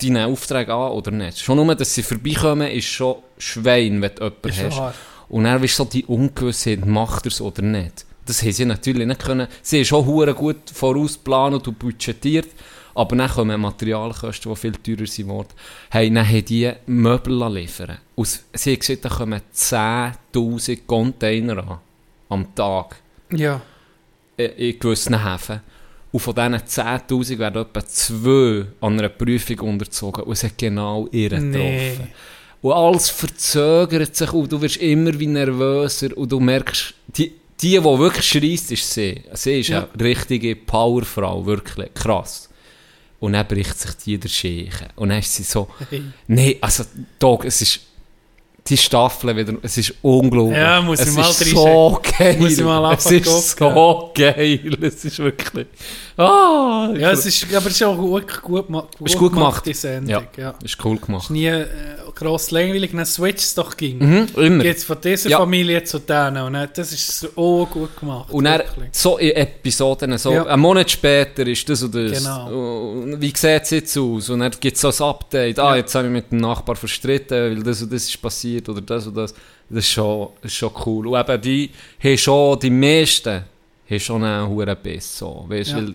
die 0.00 0.10
nehmen 0.10 0.32
Aufträge 0.32 0.72
an 0.72 0.92
oder 0.92 1.10
nicht. 1.10 1.40
Schon 1.40 1.56
nur, 1.56 1.74
dass 1.74 1.94
sie 1.94 2.02
vorbeikommen, 2.02 2.70
ist 2.70 2.86
schon 2.86 3.16
Schwein, 3.38 4.00
wenn 4.00 4.14
du 4.14 4.24
jemanden 4.24 4.48
Ist 4.48 4.62
hast. 4.62 4.94
Und 5.28 5.44
dann 5.44 5.62
ist 5.62 5.76
so 5.76 5.84
die 5.84 6.04
Ungewissheit, 6.04 6.86
macht 6.86 7.26
er 7.26 7.32
es 7.32 7.40
oder 7.40 7.62
nicht. 7.62 8.06
Das 8.24 8.42
haben 8.42 8.52
sie 8.52 8.64
natürlich 8.64 9.06
nicht 9.06 9.20
können. 9.20 9.48
Sie 9.62 9.78
haben 9.78 9.84
schon 9.84 10.06
hure 10.06 10.34
gut 10.34 10.70
vorausgeplant 10.72 11.66
und 11.66 11.78
budgetiert, 11.78 12.48
aber 12.94 13.16
dann 13.16 13.30
kommen 13.30 13.60
Materialkosten, 13.60 14.52
die 14.52 14.58
viel 14.58 14.72
teurer 14.72 15.06
sind. 15.06 15.46
Hey, 15.90 16.12
dann 16.12 16.28
haben 16.28 16.44
die 16.44 16.72
Möbel 16.86 17.54
liefern. 17.54 17.98
Und 18.14 18.40
sie 18.52 18.72
haben 18.72 18.78
gesagt, 18.78 19.04
da 19.04 19.08
kommen 19.08 19.40
10'000 19.54 20.80
Container 20.86 21.58
an. 21.58 21.78
Am 22.28 22.54
Tag. 22.54 22.96
Ja. 23.30 23.60
In, 24.36 24.50
in 24.50 24.78
gewissen 24.78 25.24
Häfen. 25.24 25.60
Und 26.10 26.20
von 26.20 26.34
diesen 26.34 26.54
10'000 26.54 27.38
werden 27.38 27.62
etwa 27.62 27.84
zwei 27.86 28.66
an 28.80 28.98
einer 28.98 29.08
Prüfung 29.10 29.60
unterzogen. 29.60 30.24
Und 30.24 30.32
es 30.32 30.44
hat 30.44 30.56
genau 30.56 31.06
ihren 31.12 31.50
Nee. 31.50 31.90
getroffen. 31.90 32.08
Und 32.62 32.72
alles 32.72 33.10
verzögert 33.10 34.16
sich 34.16 34.32
und 34.32 34.50
du 34.50 34.60
wirst 34.60 34.78
immer 34.78 35.16
wie 35.18 35.26
nervöser 35.26 36.16
und 36.16 36.32
du 36.32 36.40
merkst, 36.40 36.94
die, 37.08 37.32
die, 37.60 37.70
die 37.78 37.84
wirklich 37.84 38.24
schreist, 38.26 38.72
ist 38.72 38.90
sie. 38.94 39.22
Sie 39.34 39.60
ist 39.60 39.68
Ja. 39.68 39.86
eine 39.92 40.04
richtige 40.04 40.56
Powerfrau, 40.56 41.44
wirklich 41.46 41.92
krass. 41.94 42.48
Und 43.20 43.32
dann 43.34 43.46
bricht 43.46 43.78
sich 43.78 43.92
die 44.04 44.18
der 44.18 44.28
Scheiche. 44.28 44.88
Und 44.96 45.10
dann 45.10 45.18
ist 45.18 45.34
sie 45.34 45.42
so, 45.42 45.68
Hey. 45.90 46.02
nee, 46.26 46.56
also, 46.60 46.84
Dog, 47.18 47.44
es 47.44 47.60
ist, 47.62 47.80
die 48.70 48.76
Staffel 48.76 49.36
wieder, 49.36 49.54
es 49.62 49.76
ist 49.78 49.94
unglaublich. 50.02 50.58
Ja, 50.58 50.80
muss 50.80 51.00
es 51.00 51.08
ich 51.10 51.14
mal 51.16 51.30
ist 51.30 51.38
so 51.50 52.00
geil. 52.18 52.36
Muss 52.38 52.58
ich 52.58 52.64
mal 52.64 52.94
es 52.94 53.10
ist 53.10 53.56
so 53.58 54.10
geil. 54.14 54.76
Es 54.82 55.04
ist 55.04 55.18
wirklich, 55.18 55.66
ah, 56.16 56.90
Ja, 56.96 57.10
es 57.12 57.26
ist, 57.26 57.46
aber 57.54 57.66
es 57.66 57.72
ist 57.74 57.82
auch 57.82 57.96
gut, 57.96 58.42
gut, 58.42 58.66
gut, 58.68 58.84
Ist 59.04 59.16
gut 59.18 59.32
gemacht. 59.32 59.64
die 59.66 59.74
Sendung. 59.74 60.10
Ja. 60.10 60.22
Ja. 60.36 60.54
ist 60.62 60.76
cool 60.84 60.96
Es 60.96 61.02
gemacht. 61.02 61.24
ist 61.24 61.30
nie 61.30 61.46
äh, 61.46 61.66
gross 62.18 62.50
langweilig, 62.50 62.90
dann 62.92 63.06
switcht 63.06 63.38
es 63.40 63.54
doch 63.54 63.76
ging. 63.76 63.98
Mhm. 63.98 64.60
Geht 64.60 64.82
von 64.82 64.96
dieser 65.02 65.30
Ja. 65.30 65.38
Familie 65.38 65.84
zu 65.84 65.98
denen 66.00 66.38
und 66.42 66.52
dann, 66.54 66.68
das 66.74 66.92
ist 66.92 67.20
so 67.20 67.68
gut 67.70 67.98
gemacht. 67.98 68.30
Und 68.30 68.44
dann, 68.44 68.58
wirklich. 68.58 68.88
so 68.92 69.18
in 69.18 69.30
Episoden, 69.36 70.18
so 70.18 70.32
Ja. 70.32 70.44
einen 70.46 70.60
Monat 70.60 70.90
später 70.90 71.46
ist 71.46 71.68
das 71.68 71.82
und 71.82 71.94
das. 71.94 72.18
Genau. 72.18 72.50
Und 72.92 73.20
wie 73.20 73.32
sieht 73.34 73.62
es 73.62 73.70
jetzt 73.70 73.96
aus? 73.96 74.30
Und 74.30 74.40
dann 74.40 74.52
gibt 74.58 74.74
es 74.76 74.80
so 74.80 74.88
ein 75.04 75.08
Update. 75.10 75.58
Ah, 75.58 75.70
Ja. 75.70 75.76
jetzt 75.76 75.94
habe 75.94 76.06
ich 76.06 76.12
mit 76.12 76.30
dem 76.32 76.38
Nachbar 76.40 76.76
verstritten, 76.76 77.56
weil 77.56 77.62
das 77.62 77.82
und 77.82 77.92
das 77.92 78.04
ist 78.08 78.20
passiert 78.20 78.68
oder 78.68 78.80
das 78.80 79.06
und 79.06 79.16
das. 79.16 79.32
Das 79.70 79.84
ist 79.84 79.90
schon, 79.90 80.28
das 80.42 80.50
ist 80.50 80.56
schon 80.58 80.70
cool. 80.86 81.06
Und 81.08 81.20
eben 81.20 81.40
die 81.42 81.70
haben 82.02 82.18
schon, 82.18 82.58
die 82.58 82.70
meisten 82.70 83.44
haben 83.90 84.00
schon 84.00 84.24
einen 84.24 84.48
hohen 84.48 84.76
Biss. 84.82 85.18
So. 85.18 85.44
Weißt, 85.48 85.70
Ja. 85.70 85.76
weil 85.76 85.94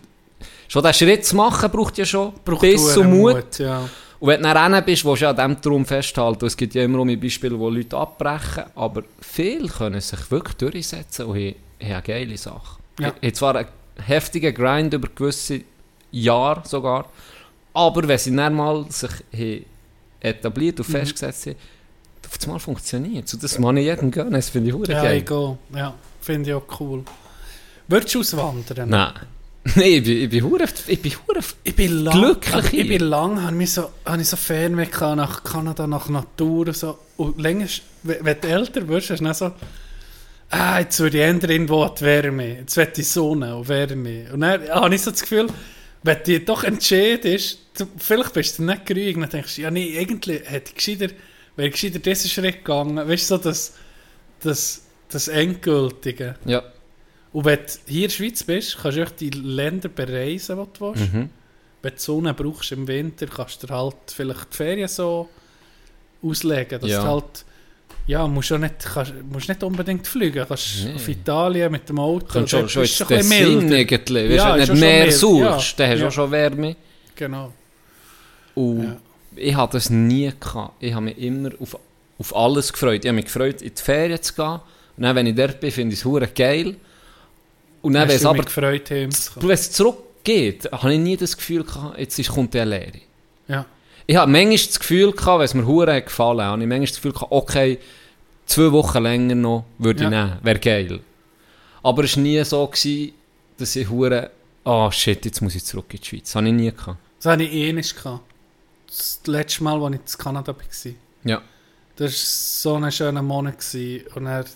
schon 0.68 0.84
den 0.84 0.94
Schritt 0.94 1.26
zu 1.26 1.36
machen 1.36 1.70
braucht 1.72 1.98
ja 1.98 2.06
schon 2.06 2.34
Braucht 2.46 2.62
Biss 2.62 2.98
und 2.98 3.10
Mut. 3.12 3.60
ja. 3.60 3.90
Und 4.24 4.30
wenn 4.30 4.42
du 4.42 4.54
dann 4.54 4.86
bist, 4.86 5.04
willst 5.04 5.22
du 5.22 5.26
ja 5.26 5.32
an 5.32 5.36
diesem 5.36 5.62
Traum 5.62 5.86
festhalten. 5.86 6.46
Es 6.46 6.56
gibt 6.56 6.74
ja 6.76 6.84
immer 6.86 7.00
um 7.00 7.20
Beispiele, 7.20 7.60
wo 7.60 7.70
Leute 7.70 7.98
abbrechen, 7.98 8.64
aber 8.74 9.04
viele 9.20 9.68
können 9.68 10.00
sich 10.00 10.32
wirklich 10.32 10.56
durchsetzen 10.56 11.26
und 11.26 11.36
haben, 11.36 11.56
eine 11.82 12.02
geile 12.02 12.38
Sache. 12.38 12.80
Ja. 13.02 13.08
Ja. 13.08 13.14
Haben 13.22 13.34
zwar 13.34 13.56
einen 13.58 13.68
heftigen 14.02 14.54
Grind 14.56 14.94
über 14.94 15.10
gewisse 15.14 15.64
Jahre 16.12 16.62
sogar, 16.66 17.10
aber 17.74 18.08
wenn 18.08 18.18
sie 18.18 18.34
dann 18.34 18.54
mal 18.54 18.86
sich 18.90 19.12
etabliert 20.22 20.80
und 20.80 20.88
Mhm. 20.88 20.94
festgesetzt 20.94 21.48
haben, 21.48 21.56
auf 22.26 22.38
einmal 22.46 22.60
funktioniert 22.62 23.28
es. 23.28 23.34
Und 23.34 23.44
das 23.44 23.58
kann 23.58 23.76
ich 23.76 23.84
jedem 23.84 24.10
gönnen, 24.10 24.32
das 24.32 24.48
finde 24.48 24.70
ich 24.70 24.88
Ja, 24.88 25.02
geil. 25.02 25.18
ich 25.18 25.26
gehe. 25.26 25.58
Ja, 25.76 25.94
finde 26.22 26.50
ich 26.50 26.56
auch 26.56 26.80
cool. 26.80 27.04
Würdest 27.90 28.16
du 28.16 28.22
auswandern? 28.22 28.88
Nein. 28.88 29.14
Nein, 29.76 29.86
ich 29.94 30.04
bin, 30.04 30.18
ich 30.24 30.30
bin, 30.30 30.44
verdammt- 30.44 30.84
ich 30.88 31.02
bin 31.02 31.12
Ich 31.64 31.76
bin 31.76 32.04
lang, 32.04 32.14
Glücklich 32.20 32.54
aber 32.54 32.64
ich 32.66 32.70
hier. 32.72 32.88
bin 32.88 33.02
lang, 33.08 33.42
habe 33.42 33.64
ich 33.64 33.72
so, 33.72 33.90
habe 34.06 34.22
ich 34.22 34.28
so 34.28 34.36
Fernweh 34.36 34.88
nach 35.16 35.44
Kanada, 35.44 35.88
nach 35.88 36.10
Natur 36.10 36.68
und 36.68 36.76
so. 36.76 37.00
Und 37.18 37.40
länger, 37.40 37.68
wenn 38.04 38.42
du 38.42 38.48
älter 38.48 38.88
wirst, 38.90 39.10
hast 39.12 39.20
du 39.22 39.24
dann 39.24 39.34
so, 39.34 39.52
ah, 40.50 40.80
jetzt 40.80 41.00
würde 41.00 41.18
ich 41.18 41.24
ändern 41.24 41.50
irgendwo 41.52 41.84
an 41.84 41.92
die 41.98 42.02
Wärme, 42.04 42.58
jetzt 42.60 42.76
will 42.76 42.90
ich 42.96 43.08
Sonne 43.08 43.56
und 43.56 43.70
Wärme. 43.70 44.26
Und 44.34 44.42
dann 44.42 44.70
habe 44.70 44.94
ich 44.96 45.02
so 45.02 45.12
das 45.12 45.22
Gefühl, 45.22 45.48
wenn 46.04 46.24
dich 46.24 46.44
doch 46.44 46.66
entscheidest, 46.66 47.60
du, 47.78 47.86
vielleicht 47.98 48.34
bist 48.34 48.60
du 48.60 48.64
nicht 48.64 48.86
grün, 48.86 49.22
dann 49.22 49.30
denkst 49.30 49.56
du, 49.56 49.62
ja 49.62 49.72
nee, 49.72 49.98
eigentlich 49.98 50.42
hätte 50.44 50.72
ich 50.72 50.76
gescheiter, 50.76 51.14
wäre 51.56 51.70
ich 51.70 51.74
gescheiter 51.74 52.00
diesen 52.00 52.30
Schritt 52.30 52.58
gegangen, 52.66 52.98
weißt 52.98 53.32
du, 53.32 53.38
so 53.38 53.42
das, 53.42 53.74
das, 54.42 54.82
das 55.10 55.30
Endgültige. 55.30 56.36
Ja. 56.46 56.64
Und 57.34 57.46
wenn 57.46 57.58
du 57.60 57.64
hier 57.88 58.04
in 58.04 58.10
der 58.10 58.16
Schweiz 58.16 58.44
bist, 58.44 58.78
kannst 58.82 58.98
du 58.98 59.06
die 59.20 59.30
Länder 59.32 59.90
bereisen, 59.90 60.58
die 60.58 60.80
du 60.80 60.86
willst. 60.94 61.14
Mhm. 61.14 61.30
Wenn 61.82 61.92
du 61.94 62.00
Sonne 62.00 62.34
brauchst 62.34 62.72
im 62.72 62.88
Winter, 62.88 63.26
kannst 63.28 63.64
du 63.64 63.68
halt 63.70 63.96
vielleicht 64.08 64.54
die 64.54 64.56
Ferien 64.58 64.88
so 64.88 65.28
auslegen, 66.22 66.80
dass 66.80 66.90
Ja. 66.90 67.02
du 67.02 67.08
halt 67.08 67.46
ja, 68.06 68.28
musst 68.28 68.52
auch 68.52 68.58
nicht, 68.58 68.76
kannst, 68.80 69.14
musst 69.32 69.48
nicht 69.48 69.64
unbedingt 69.64 70.06
fliegen, 70.06 70.46
kannst 70.46 70.84
Nee. 70.86 70.94
auf 70.96 71.08
Italien 71.08 71.72
mit 71.72 71.88
dem 71.88 72.00
Auto, 72.00 72.46
schon, 72.46 72.68
schon 72.68 72.82
du 72.84 72.88
bisschen 72.90 73.08
Tessin 73.08 73.60
milder. 73.70 73.78
irgendwie. 73.78 74.30
Weißt, 74.30 74.36
Ja, 74.38 74.54
wenn 74.56 74.60
ist 74.62 74.70
du 74.70 74.76
schon 74.76 74.76
nicht 74.76 74.82
mehr 74.82 75.12
suchst, 75.12 75.40
ja. 75.40 75.86
dann 75.86 75.90
hast 75.90 75.98
du 75.98 76.02
Ja. 76.04 76.08
auch 76.08 76.12
schon 76.12 76.32
Wärme. 76.32 76.76
Genau. 77.16 77.54
Und 78.56 78.84
Ja. 78.84 78.98
ich 79.38 79.56
hatte 79.56 79.78
das 79.78 79.90
nie 79.90 80.32
gehabt. 80.38 80.74
Ich 80.84 80.94
habe 80.94 81.06
mich 81.06 81.18
immer 81.18 81.52
auf, 81.60 81.78
auf 82.20 82.36
alles 82.36 82.74
gefreut. 82.74 83.04
Ich 83.06 83.08
habe 83.08 83.16
mich 83.16 83.26
gefreut, 83.26 83.62
in 83.62 83.74
die 83.74 83.82
Ferien 83.82 84.22
zu 84.22 84.34
gehen. 84.34 84.60
Und 84.98 85.04
dann, 85.04 85.16
wenn 85.16 85.28
ich 85.28 85.36
dort 85.36 85.60
bin, 85.62 85.72
finde 85.72 85.94
ich 85.96 86.04
es 86.06 86.34
geil. 86.36 86.76
Und 87.84 87.94
dann, 87.94 88.08
wenn 88.10 88.16
es 88.16 88.26
aber 88.26 88.44
gefreut, 88.44 88.90
wenn 88.90 89.10
es 89.52 89.72
zurückgeht, 89.72 90.70
habe 90.72 90.94
ich 90.94 91.00
nie 91.00 91.16
das 91.18 91.38
Gefühl 91.38 91.64
gehabt, 91.64 92.00
jetzt 92.00 92.18
ist, 92.18 92.30
kommt 92.30 92.54
die 92.56 92.60
Lehre. 92.60 93.02
Ja. 93.48 93.66
Ich 94.08 94.16
habe 94.16 94.32
manchmal 94.32 94.56
das 94.58 94.80
Gefühl 94.80 95.12
gehabt, 95.12 95.40
wenn 95.40 95.46
es 95.46 95.54
mir 95.54 95.66
hure 95.68 96.02
gefallen 96.02 96.40
hat, 96.42 96.48
habe 96.54 96.62
ich 96.64 96.68
manchmal 96.68 96.88
das 96.88 96.96
Gefühl 96.96 97.14
gehabt, 97.14 97.32
okay, 97.32 97.78
zwei 98.46 98.72
Wochen 98.72 99.04
länger 99.04 99.36
noch 99.36 99.66
würde 99.78 100.04
ich 100.06 100.10
Ja. 100.10 100.26
nehmen, 100.28 100.40
wäre 100.44 100.60
geil. 100.60 101.00
Aber 101.84 102.04
es 102.04 102.16
war 102.16 102.24
nie 102.24 102.44
so, 102.44 102.66
gewesen, 102.68 103.14
dass 103.58 103.76
ich 103.76 103.90
hure, 103.90 104.32
ah 104.64 104.92
shit, 104.92 105.24
jetzt 105.26 105.42
muss 105.42 105.56
ich 105.56 105.64
zurück 105.66 105.86
in 105.94 106.00
die 106.00 106.06
Schweiz. 106.08 106.24
Das 106.24 106.36
habe 106.36 106.48
ich 106.48 106.54
nie 106.54 106.72
gehabt. 106.72 106.98
Das 107.22 107.32
hatte 107.32 107.44
ich 107.44 107.54
eh 107.54 107.74
nicht. 107.74 107.96
gehabt. 107.96 108.24
Das 108.88 109.20
letzte 109.26 109.64
Mal, 109.64 109.82
als 109.84 109.96
ich 109.96 110.14
in 110.14 110.18
Kanada 110.20 110.56
war. 110.56 110.94
Ja. 111.26 111.42
Das 111.96 112.12
war 112.12 112.18
so 112.18 112.76
ein 112.76 112.92
schöner 112.92 113.22
Monat. 113.22 113.60
Gewesen. 113.60 114.06
Und 114.16 114.26
er 114.28 114.38
hat 114.40 114.48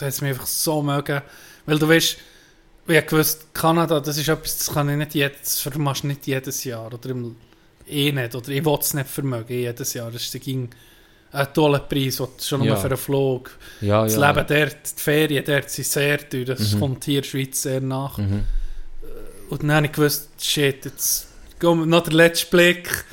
es 0.00 0.20
mich 0.20 0.30
einfach 0.30 0.46
so 0.46 0.82
mögen. 0.82 1.22
Weil 1.66 1.78
du 1.78 1.88
weißt, 1.88 2.16
ich 2.86 3.06
gewusst, 3.06 3.46
Kanada, 3.54 4.00
das 4.00 4.16
ist 4.18 4.28
etwas, 4.28 4.58
das 4.58 4.72
kann 4.74 4.88
ich 4.88 4.96
nicht 4.96 5.14
jedes, 5.14 5.60
vermachst 5.60 6.04
nicht 6.04 6.26
jedes 6.26 6.64
Jahr. 6.64 6.92
Oder 6.92 7.10
im, 7.10 7.36
eh 7.88 8.10
nicht. 8.12 8.34
Oder 8.34 8.48
ich 8.48 8.64
will 8.64 8.78
es 8.80 8.94
nicht 8.94 9.08
vermögen, 9.08 9.52
jedes 9.54 9.94
Jahr. 9.94 10.10
Das 10.10 10.22
ist 10.22 10.40
ging 10.42 10.68
ein 11.30 11.54
toller 11.54 11.78
Preis, 11.78 12.16
du 12.16 12.28
schon 12.40 12.62
Ja. 12.64 12.76
für 12.76 12.88
einen 12.88 12.96
Flug. 12.96 13.50
Ja, 13.80 14.02
Das 14.04 14.16
ja. 14.16 14.28
Leben 14.32 14.46
dort, 14.46 14.76
die 14.98 15.00
Ferien 15.00 15.44
dort 15.44 15.70
sind 15.70 15.86
sehr 15.86 16.28
teuer. 16.28 16.44
Das 16.44 16.72
Mhm. 16.74 16.80
kommt 16.80 17.04
hier 17.04 17.16
in 17.18 17.22
der 17.22 17.28
Schweiz 17.28 17.62
sehr 17.62 17.80
nach. 17.80 18.18
Mhm. 18.18 18.44
Und 19.48 19.62
dann 19.62 19.72
habe 19.72 19.86
ich 19.86 19.92
gewusst, 19.92 20.28
shit, 20.40 20.84
jetzt 20.84 21.28
kommt 21.60 21.86
noch 21.88 22.02
der 22.02 22.12
letzte 22.14 22.46
Blick 22.48 23.04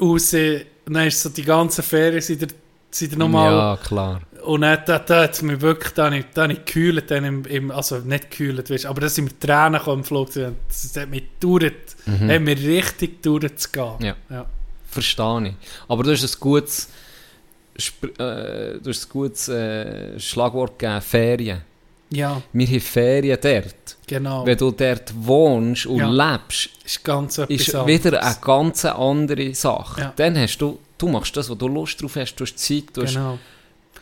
raus. 0.00 0.32
Und 0.32 0.94
dann 0.94 1.06
ist 1.08 1.20
so 1.22 1.28
die 1.28 1.42
ganze 1.44 1.82
Ferien, 1.82 2.20
sind 2.22 2.54
sind 2.90 3.12
ihr 3.12 3.18
nochmal 3.18 3.52
Ja, 3.52 3.76
klar. 3.76 4.22
Und 4.44 4.60
dann, 4.62 4.78
da, 4.86 4.98
da 4.98 5.22
hat 5.24 5.34
es 5.34 5.42
mich 5.42 5.60
wirklich, 5.60 5.92
da 5.94 6.06
habe 6.06 6.18
ich, 6.18 6.24
da 6.34 6.42
habe 6.42 6.52
ich 6.52 6.64
gekühlt, 6.64 7.10
dann 7.10 7.24
im, 7.24 7.44
im, 7.46 7.70
also 7.70 7.98
nicht 7.98 8.30
gekühlt, 8.30 8.70
weißt, 8.70 8.86
aber 8.86 9.00
da 9.02 9.08
sind 9.08 9.24
mir 9.26 9.38
Tränen 9.38 9.74
gekommen 9.78 9.98
im 9.98 10.04
Flugzeug. 10.04 10.54
Das 10.68 10.96
hat 10.96 11.10
mich 11.10 11.24
gedauert, 11.40 11.96
hat 12.06 12.40
mir 12.42 12.56
richtig 12.56 13.22
gedauert 13.22 13.58
zu 13.60 13.68
gehen. 13.70 13.92
Mhm. 13.98 14.04
Ja. 14.06 14.16
ja. 14.30 14.46
Verstehe 14.90 15.48
ich. 15.48 15.54
Aber 15.88 16.02
du 16.02 16.12
hast 16.12 16.22
ein 16.24 16.40
gutes, 16.40 16.88
Sp 17.78 18.06
äh, 18.18 18.78
du 18.82 18.90
hast 18.90 19.06
ein 19.06 19.10
gutes 19.10 19.48
äh, 19.48 20.18
Schlagwort 20.18 20.78
gegeben, 20.78 21.00
Ferien. 21.00 21.60
Ja, 22.10 22.40
Wir 22.54 22.66
haben 22.66 22.80
Ferien 22.80 23.38
dort. 23.40 23.96
genau. 24.06 24.46
Wenn 24.46 24.56
du 24.56 24.70
dort 24.70 25.12
wohnst 25.14 25.84
und 25.84 25.98
Ja. 25.98 26.08
lebst, 26.08 26.70
ist 26.84 27.04
ganz 27.04 27.36
ist 27.36 27.86
wieder 27.86 28.22
eine 28.22 28.36
ganz 28.40 28.84
andere 28.86 29.54
Sache. 29.54 30.00
Ja. 30.00 30.12
Dann 30.16 30.38
hast 30.38 30.56
du, 30.58 30.78
du 30.96 31.08
machst 31.08 31.36
das, 31.36 31.50
wo 31.50 31.54
du 31.54 31.68
Lust 31.68 32.00
drauf 32.00 32.16
hast, 32.16 32.34
du 32.36 32.44
hast 32.44 32.58
Zeit, 32.58 32.84
du, 32.94 33.02
hast, 33.02 33.12
Genau. 33.14 33.38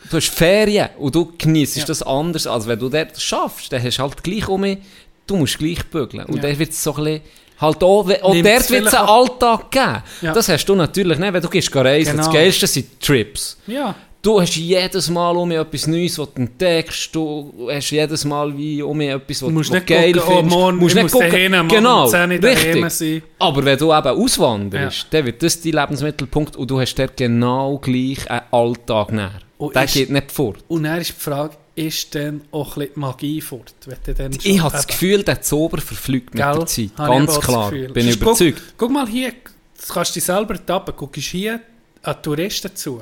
Du 0.09 0.17
hast 0.17 0.29
Ferien 0.29 0.89
und 0.97 1.13
du 1.15 1.31
genießt 1.37 1.77
Ja. 1.77 1.85
das 1.85 2.01
anders, 2.03 2.47
als 2.47 2.67
wenn 2.67 2.79
du 2.79 2.89
dort 2.89 3.19
schaffst. 3.19 3.71
Dann 3.71 3.83
hast 3.83 3.97
du 3.97 4.03
halt 4.03 4.23
gleich 4.23 4.47
um 4.47 4.61
mich, 4.61 4.77
du 5.25 5.35
musst 5.37 5.57
gleich 5.59 5.83
bügeln. 5.85 6.25
Und 6.25 6.37
Ja. 6.37 6.41
dann 6.43 6.59
wird 6.59 6.71
es 6.71 6.83
so 6.83 6.95
ein 6.95 7.03
bisschen, 7.03 7.21
halt 7.59 7.83
auch, 7.83 8.09
auch 8.09 8.33
dort 8.33 8.69
wird 8.69 8.85
es 8.87 8.93
einen 8.93 9.07
Alltag 9.07 9.71
geben. 9.71 10.03
Ja. 10.21 10.33
Das 10.33 10.47
hast 10.49 10.65
du 10.65 10.75
natürlich 10.75 11.17
nicht, 11.17 11.33
wenn 11.33 11.41
du 11.41 11.49
gehst 11.49 11.75
reisen. 11.75 12.11
Genau. 12.11 12.23
Das 12.23 12.33
Geilste 12.33 12.67
sind 12.67 12.99
Trips. 12.99 13.57
Ja, 13.67 13.95
Du 14.19 14.41
hast 14.41 14.55
jedes 14.57 15.09
Mal 15.09 15.37
um 15.37 15.47
mich 15.47 15.57
etwas 15.59 15.87
Neues, 15.87 16.17
was 16.19 16.33
du 16.33 16.41
entdeckst. 16.41 17.15
Du 17.15 17.69
hast 17.71 17.91
jedes 17.91 18.25
Mal 18.25 18.57
wie 18.57 18.81
um 18.81 18.97
mich 18.97 19.09
etwas, 19.09 19.41
was 19.41 19.47
du 19.47 19.53
musst 19.53 19.69
was 19.69 19.75
nicht 19.75 19.87
geil 19.87 20.11
gucken, 20.11 20.27
oh, 20.27 20.35
findest. 20.37 20.57
morgen, 20.57 20.77
musst 20.77 20.95
ich 20.97 21.03
nicht 21.03 21.13
muss 21.13 21.23
gucken. 21.23 21.51
morgen 21.51 21.67
genau, 21.69 22.07
10 22.07 22.31
Uhr 22.31 22.43
richtig. 22.43 22.89
sein. 22.89 23.21
Aber 23.39 23.63
wenn 23.63 23.77
du 23.77 23.93
eben 23.93 24.07
auswanderst, 24.07 24.97
Ja. 25.03 25.07
dann 25.11 25.25
wird 25.27 25.43
das 25.43 25.61
dein 25.61 25.71
Lebensmittelpunkt 25.73 26.55
und 26.57 26.69
du 26.69 26.79
hast 26.81 26.95
dort 26.95 27.15
genau 27.15 27.77
gleich 27.77 28.29
einen 28.29 28.41
Alltag 28.51 29.11
näher. 29.13 29.31
Und 29.57 29.75
Der 29.75 29.85
ist- 29.85 29.93
geht 29.93 30.09
nicht 30.11 30.31
fort. 30.31 30.57
Und 30.67 30.83
dann 30.83 30.99
ist 31.01 31.09
die 31.09 31.13
Frage, 31.21 31.55
ist 31.75 32.13
dann 32.15 32.41
auch 32.51 32.75
ein 32.77 32.79
bisschen 32.81 32.93
die 32.95 32.99
Magie 32.99 33.41
fort? 33.41 33.73
Wenn 34.05 34.31
Ich 34.43 34.59
habe 34.61 34.71
das 34.71 34.85
Gefühl, 34.87 35.23
der 35.23 35.41
Zauber 35.41 35.79
verfliegt 35.81 36.33
mit 36.33 36.43
Gell? 36.43 36.53
der 36.55 36.65
Zeit. 36.65 36.89
Habe 36.97 37.13
Ganz 37.25 37.39
klar. 37.39 37.71
Bin 37.71 38.07
ich 38.07 38.15
überzeugt. 38.21 38.61
Guck, 38.69 38.77
guck 38.77 38.91
mal 38.91 39.07
hier, 39.07 39.33
das 39.75 39.89
kannst 39.89 40.11
du 40.11 40.13
dich 40.15 40.23
selber 40.25 40.63
tappen. 40.63 40.93
Guckst 40.95 41.23
hier 41.23 41.59
an 42.03 42.21
Touristen 42.21 42.75
zu, 42.75 43.01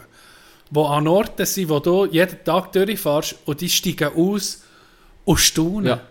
die 0.72 0.80
an 0.80 1.08
Orten 1.08 1.46
sind, 1.46 1.70
wo 1.70 1.80
du 1.80 2.06
jeden 2.06 2.44
Tag 2.44 2.72
durchfährst 2.72 3.36
und 3.46 3.60
die 3.62 3.70
steigen 3.70 4.10
aus 4.16 4.64
und 5.26 5.38
staunen. 5.38 5.86
Ja. 5.88 6.02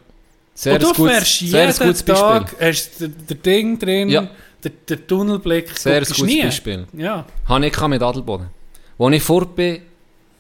Sehr 0.57 0.75
und 0.75 0.83
du 0.83 0.93
gutes, 0.93 1.13
fährst 1.13 1.39
sehr 1.39 1.67
jeden 1.67 1.79
gutes 1.79 2.03
Beispiel. 2.03 2.15
Tag, 2.15 2.57
hast 2.61 3.01
der, 3.01 3.09
der 3.09 3.37
Ding 3.37 3.79
drin, 3.79 4.09
Ja. 4.09 4.29
der, 4.63 4.71
der 4.89 5.07
Tunnelblick, 5.07 5.77
Sehr 5.77 5.97
ein 5.97 6.05
gutes 6.05 6.23
nie. 6.23 6.43
Beispiel. 6.43 6.87
Ja, 6.93 7.25
Habe 7.49 7.67
ich 7.67 7.81
mit 7.89 8.03
Adelboden. 8.03 8.47
Als 8.99 9.15
ich 9.17 9.23
fort 9.23 9.57
bin, 9.57 9.83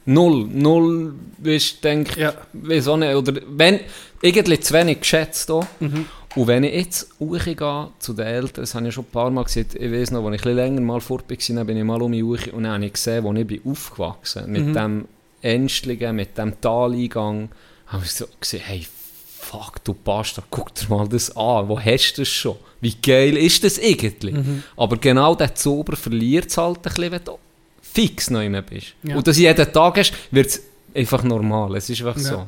null. 0.07 0.47
Null, 0.53 1.15
weißt 1.39 1.77
du, 1.77 1.89
denk, 1.89 2.17
Ja. 2.17 2.31
auch 2.33 2.97
nicht, 2.97 3.15
oder 3.15 3.41
wenn, 3.49 3.81
irgendwie 4.23 4.61
zu 4.61 4.75
wenig 4.75 5.01
geschätzt 5.01 5.49
da. 5.51 5.61
Mhm. 5.81 6.07
Und 6.37 6.47
wenn 6.49 6.65
ich 6.65 6.75
jetzt 6.75 7.09
hochgehe 7.21 7.89
zu 8.01 8.13
den 8.13 8.27
Eltern, 8.27 8.63
das 8.65 8.75
habe 8.75 8.89
ich 8.89 8.95
schon 8.95 9.05
ein 9.05 9.11
paar 9.13 9.31
Mal 9.31 9.45
gesehen, 9.45 9.67
ich 9.73 9.93
weiß 9.93 10.11
noch, 10.11 10.25
als 10.27 10.35
ich 10.35 10.41
ein 10.41 10.45
bisschen 10.53 10.57
länger 10.57 10.81
mal 10.81 11.01
fort 11.01 11.25
war, 11.31 11.37
dann 11.57 11.67
bin 11.67 11.77
ich 11.77 11.85
mal 11.85 12.03
um 12.03 12.11
mich 12.11 12.23
hoch 12.25 12.53
und 12.53 12.65
dann 12.65 12.73
habe 12.73 12.87
ich 12.87 12.93
gesehen, 12.95 13.23
wo 13.23 13.33
ich 13.33 13.47
bin 13.47 13.61
aufgewachsen 13.65 14.51
mit 14.51 14.65
Mhm. 14.67 14.73
dem 14.75 15.05
Ängstlichen, 15.43 16.17
mit 16.17 16.37
dem 16.37 16.61
Taleingang, 16.61 17.51
habe 17.87 18.05
ich 18.05 18.13
so 18.13 18.25
gesehen, 18.41 18.63
hey, 18.65 18.85
fuck, 19.39 19.85
du 19.85 19.95
Bastard, 19.95 20.47
guck 20.51 20.75
dir 20.75 20.89
mal 20.89 21.07
das 21.09 21.37
an, 21.37 21.69
wo 21.69 21.79
hast 21.79 22.15
du 22.15 22.23
das 22.23 22.29
schon? 22.29 22.57
Wie 22.81 22.95
geil 23.01 23.37
ist 23.37 23.63
das 23.63 23.79
eigentlich? 23.81 24.35
Mhm. 24.35 24.63
Aber 24.77 24.97
genau 24.97 25.35
der 25.37 25.55
Zauber 25.55 25.97
verliert 25.97 26.49
es 26.51 26.57
halt 26.57 26.79
ein 26.79 26.83
bisschen, 26.83 27.13
wenn 27.13 27.25
du 27.25 27.39
fix 27.95 28.31
neu 28.31 28.49
mehr 28.51 28.62
bist. 28.62 28.89
Ja. 29.03 29.16
Und 29.16 29.27
das 29.27 29.39
jeden 29.39 29.73
Tag 29.73 29.97
hast, 29.99 30.12
wird 30.31 30.47
es 30.49 30.62
einfach 30.95 31.23
normal. 31.23 31.77
Es 31.77 31.89
ist 31.89 32.01
einfach 32.03 32.16
Ja. 32.21 32.23
so. 32.29 32.47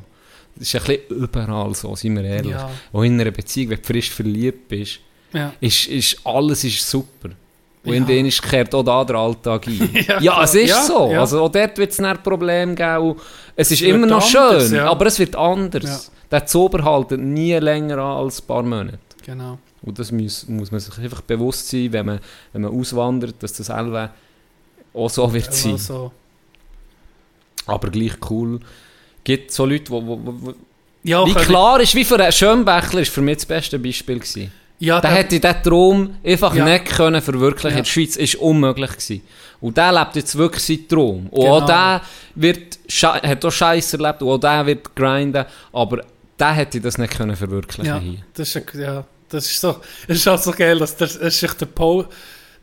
Es 0.58 0.74
ist 0.74 0.76
ein 0.76 0.82
bisschen 0.96 1.18
überall 1.22 1.74
so, 1.74 1.94
seien 1.94 2.16
wir 2.16 2.24
ehrlich. 2.24 2.52
Ja. 2.52 2.70
Auch 2.92 3.02
in 3.02 3.20
einer 3.20 3.30
Beziehung, 3.30 3.70
wenn 3.70 3.78
du 3.80 3.84
frisch 3.86 4.10
verliebt 4.10 4.68
bist, 4.68 5.00
ja. 5.32 5.52
ist, 5.60 5.86
ist 5.88 6.18
alles 6.24 6.64
ist 6.64 6.88
super. 6.88 7.30
Und 7.84 7.92
Ja. 7.92 7.98
in 7.98 8.06
denen 8.06 8.30
kehrt 8.30 8.74
auch 8.74 8.82
da 8.82 9.04
der 9.04 9.16
Alltag 9.16 9.66
ein. 9.68 9.90
Ja, 10.08 10.20
ja, 10.20 10.42
es 10.42 10.54
ist 10.54 10.70
ja, 10.70 10.82
so. 10.82 11.10
ja. 11.12 11.20
Also 11.20 11.42
auch 11.42 11.52
dort 11.52 11.76
wird 11.78 11.92
es 11.92 12.00
ein 12.00 12.22
Problem 12.22 12.74
geben. 12.74 13.14
Es 13.54 13.70
ist 13.70 13.80
wird 13.82 13.94
immer 13.94 14.06
noch 14.06 14.34
anders, 14.34 14.68
schön, 14.70 14.78
aber 14.80 15.06
es 15.06 15.18
wird 15.18 15.36
anders. 15.36 16.10
Der 16.30 16.44
Zauber 16.46 16.82
haltet 16.82 17.20
nie 17.20 17.52
länger 17.54 17.98
an 17.98 18.24
als 18.24 18.40
ein 18.42 18.46
paar 18.46 18.62
Monate. 18.64 18.98
Genau. 19.24 19.58
Und 19.82 19.98
das 19.98 20.10
muss, 20.10 20.48
muss 20.48 20.72
man 20.72 20.80
sich 20.80 20.98
einfach 20.98 21.20
bewusst 21.20 21.68
sein, 21.68 21.92
wenn 21.92 22.06
man, 22.06 22.18
wenn 22.52 22.62
man 22.62 22.72
auswandert, 22.72 23.36
dass 23.40 23.52
das 23.52 23.66
selber 23.68 24.10
auch 24.96 25.10
so 25.10 25.32
wird 25.32 25.52
sein. 25.54 25.72
Also, 25.72 26.12
Aber 27.66 27.90
gleich 27.90 28.12
cool. 28.30 28.60
gibt 29.24 29.50
so 29.52 29.66
Leute, 29.66 29.90
wo, 29.90 30.04
wo, 30.06 30.18
wo, 30.24 30.54
ja, 31.02 31.24
wie 31.26 31.34
klar 31.34 31.80
ist, 31.80 31.94
wie 31.94 32.04
für 32.04 32.18
einen 32.20 32.32
Schönbächler 32.32 33.00
ist 33.00 33.12
für 33.12 33.22
mich 33.22 33.36
das 33.38 33.46
beste 33.46 33.78
Beispiel 33.78 34.18
gewesen. 34.18 34.52
ja, 34.78 35.00
Der 35.00 35.10
der- 35.10 35.18
hätte 35.18 35.40
diesen 35.40 35.62
Traum 35.62 36.16
einfach 36.24 36.54
Ja. 36.54 36.64
nicht 36.64 36.86
können 36.86 37.20
verwirklichen 37.22 37.70
Ja. 37.72 37.78
in 37.78 37.84
der 37.84 37.90
Schweiz. 37.90 38.16
Ist 38.16 38.34
unmöglich 38.36 38.90
gewesen. 38.90 39.22
Und 39.60 39.76
der 39.76 39.92
lebt 39.92 40.16
jetzt 40.16 40.36
wirklich 40.36 40.62
seinen 40.64 40.86
Traum. 40.88 41.26
Und 41.30 41.40
Genau. 41.40 41.56
auch 41.60 41.66
der 41.66 42.02
wird, 42.34 42.78
hat 43.02 43.44
auch 43.44 43.50
Scheiße 43.50 43.96
erlebt 43.96 44.22
und 44.22 44.28
auch 44.28 44.38
der 44.38 44.66
wird 44.66 44.94
grinden. 44.94 45.44
Aber 45.72 46.04
der 46.38 46.52
hätte 46.52 46.80
das 46.80 46.98
nicht 46.98 47.16
können 47.16 47.34
verwirklichen 47.36 47.86
Ja, 47.86 47.98
hier. 47.98 48.18
das 48.34 48.54
ist, 48.54 48.74
ja, 48.74 49.04
das 49.28 49.46
ist 49.46 49.60
so, 49.60 49.76
es 50.06 50.18
ist 50.18 50.28
auch 50.28 50.38
so 50.38 50.52
geil, 50.52 50.78
dass 50.78 50.94
der, 50.96 51.06
es 51.08 51.42
ist 51.42 51.60
der, 51.60 51.66
po, 51.66 52.04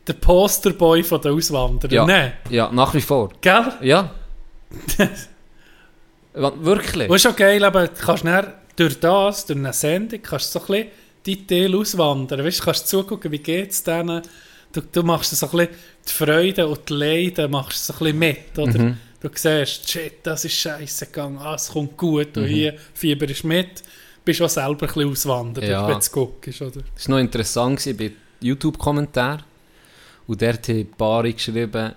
der 0.06 0.12
Posterboy 0.14 1.02
von 1.02 1.20
den 1.20 1.32
Auswanderern. 1.32 1.92
Ja. 1.92 2.06
Nein, 2.06 2.32
Ja, 2.50 2.70
nach 2.72 2.92
wie 2.94 3.00
vor. 3.00 3.30
gell? 3.40 3.72
Ja. 3.82 4.10
Wirklich. 6.34 7.08
Und 7.08 7.16
ist 7.16 7.26
auch 7.26 7.36
geil, 7.36 7.62
aber 7.64 7.86
du 7.88 7.94
kannst 8.04 8.24
dann 8.24 8.52
durch 8.76 8.98
das, 8.98 9.46
durch 9.46 9.58
eine 9.58 9.72
Sendung, 9.72 10.20
kannst 10.20 10.50
so 10.52 10.60
ein 10.60 10.66
bisschen 10.66 10.88
die 11.26 11.46
Teil 11.46 11.74
auswandern. 11.76 12.44
Weißt, 12.44 12.60
du 12.60 12.64
kannst 12.64 12.88
zugucken, 12.88 13.30
wie 13.30 13.38
geht 13.38 13.70
es 13.70 13.82
denen. 13.84 14.22
Du, 14.72 14.80
du 14.80 15.02
machst 15.04 15.30
so 15.36 15.46
ein 15.46 15.50
bisschen 15.52 15.68
die 16.08 16.12
Freude 16.12 16.66
und 16.66 16.88
die 16.88 16.92
Leiden 16.94 17.50
machst 17.52 17.86
so 17.86 17.92
ein 17.92 17.98
bisschen 18.00 18.18
mit, 18.18 18.58
oder? 18.58 18.78
Mhm. 18.78 18.98
Du 19.20 19.30
siehst, 19.32 19.88
shit, 19.88 20.14
das 20.24 20.44
ist 20.44 20.54
scheiße 20.54 21.06
gegangen, 21.06 21.38
ah, 21.38 21.54
es 21.54 21.68
kommt 21.68 21.96
gut, 21.96 22.34
Mhm. 22.36 22.42
und 22.42 22.48
hier 22.48 22.74
fieberst 22.92 23.44
mit. 23.44 23.82
Bist 24.24 24.42
auch 24.42 24.48
selber 24.48 24.70
ein 24.86 24.92
bisschen 24.92 25.10
auswandert, 25.10 25.64
Ja. 25.68 25.86
wenn 25.86 26.00
du 26.00 26.06
guckst, 26.10 26.60
oder? 26.60 26.80
Das 26.94 27.08
war 27.08 27.14
noch 27.16 27.20
interessant 27.20 27.96
bei 27.96 28.10
YouTube-Kommentaren. 28.40 29.42
Und 30.26 30.40
dort 30.40 30.68
haben 30.68 30.78
ein 30.78 30.90
paar 30.90 31.22
geschrieben, 31.24 31.92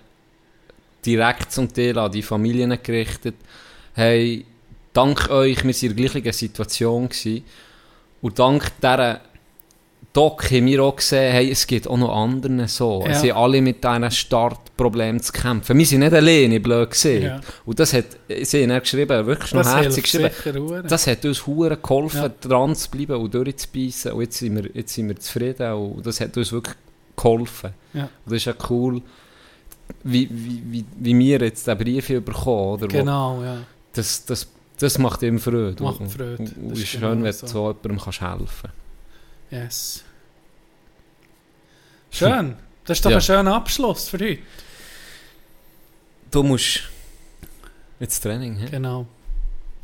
direkt 1.05 1.51
zum 1.51 1.73
Teil 1.73 1.97
an 1.97 2.11
die 2.11 2.21
Familien 2.21 2.77
gerichtet, 2.81 3.35
hey, 3.93 4.45
dank 4.93 5.29
euch, 5.29 5.63
wir 5.63 5.73
waren 5.73 5.89
in 5.89 5.95
der 5.95 6.09
gleichen 6.09 6.33
Situation. 6.33 7.09
Gewesen. 7.09 7.43
Und 8.21 8.39
dank 8.39 8.71
dieser 8.81 9.21
Doc 10.13 10.49
haben 10.49 10.65
wir 10.65 10.83
auch 10.83 10.95
gesehen, 10.95 11.31
hey, 11.31 11.51
es 11.51 11.67
geht 11.67 11.87
auch 11.87 11.97
noch 11.97 12.15
anderen 12.15 12.67
so. 12.67 13.03
Ja. 13.05 13.11
Es 13.11 13.21
sind 13.21 13.33
alle 13.33 13.61
mit 13.61 13.83
diesen 13.83 14.09
Startproblemen 14.09 15.21
zu 15.21 15.31
kämpfen. 15.31 15.77
Wir 15.77 15.85
sind 15.85 15.99
nicht 15.99 16.13
alleine, 16.13 16.59
blöd 16.59 16.89
gesehen. 16.89 17.23
Ja. 17.23 17.41
Und 17.65 17.79
das 17.79 17.93
hat, 17.93 18.05
sie 18.41 18.63
haben 18.63 18.79
geschrieben, 18.79 19.27
wirklich 19.27 19.53
noch 19.53 19.61
Das 19.61 19.75
herzlich 19.75 20.11
hilft 20.11 20.43
geschrieben, 20.43 20.67
sicher 20.67 20.83
das 20.83 21.07
hat 21.07 21.23
uns 21.23 21.45
hure 21.45 21.77
geholfen, 21.77 22.21
Ja. 22.21 22.29
dran 22.29 22.75
zu 22.75 22.89
bleiben 22.89 23.15
und 23.17 23.33
durchzubeissen. 23.33 24.13
Und 24.13 24.21
jetzt 24.21 24.37
sind, 24.39 24.55
wir, 24.55 24.69
jetzt 24.73 24.93
sind 24.95 25.07
wir 25.07 25.15
zufrieden 25.17 25.71
und 25.73 26.05
das 26.05 26.19
hat 26.19 26.35
uns 26.35 26.51
wirklich 26.51 26.75
geholfen. 27.18 27.73
Ja. 27.94 28.03
Und 28.03 28.10
das 28.26 28.34
ist 28.34 28.45
ja 28.45 28.53
cool, 28.69 29.02
wie, 30.03 30.30
wie, 30.31 30.64
wie, 30.72 30.85
wie 30.98 31.18
wir 31.19 31.39
jetzt 31.41 31.68
den 31.68 31.77
Brief 31.77 32.07
hier 32.07 32.22
bekommen. 32.22 32.73
Oder? 32.73 32.84
Wo, 32.84 32.88
Genau, 32.88 33.44
ja. 33.44 33.57
das, 33.94 34.23
das, 34.26 34.48
das 34.80 34.98
macht 34.98 35.22
ihm 35.23 35.39
Freude. 35.39 35.81
Macht 35.84 35.99
Und- 35.99 36.10
Freude. 36.10 36.38
Und, 36.39 36.57
und 36.57 36.69
Das 36.69 36.77
es 36.80 36.84
ist 36.85 36.94
ist 36.94 36.99
genau 37.02 37.10
schön, 37.14 37.23
wenn 37.23 37.34
so. 37.34 37.45
du 37.45 37.52
so 37.52 37.68
jemandem 37.68 37.99
kannst 37.99 38.22
helfen 38.22 38.69
Yes. 39.49 40.03
Schön. 42.11 42.56
Das 42.85 42.98
ist 42.98 43.06
doch 43.06 43.11
Ja. 43.11 43.18
ein 43.18 43.22
schöner 43.22 43.56
Abschluss 43.56 44.07
für 44.10 44.18
heute. 44.19 44.39
Du 46.31 46.44
musst 46.44 46.81
ins 47.99 48.19
Training, 48.19 48.56
hä? 48.57 48.68
Genau. 48.69 49.06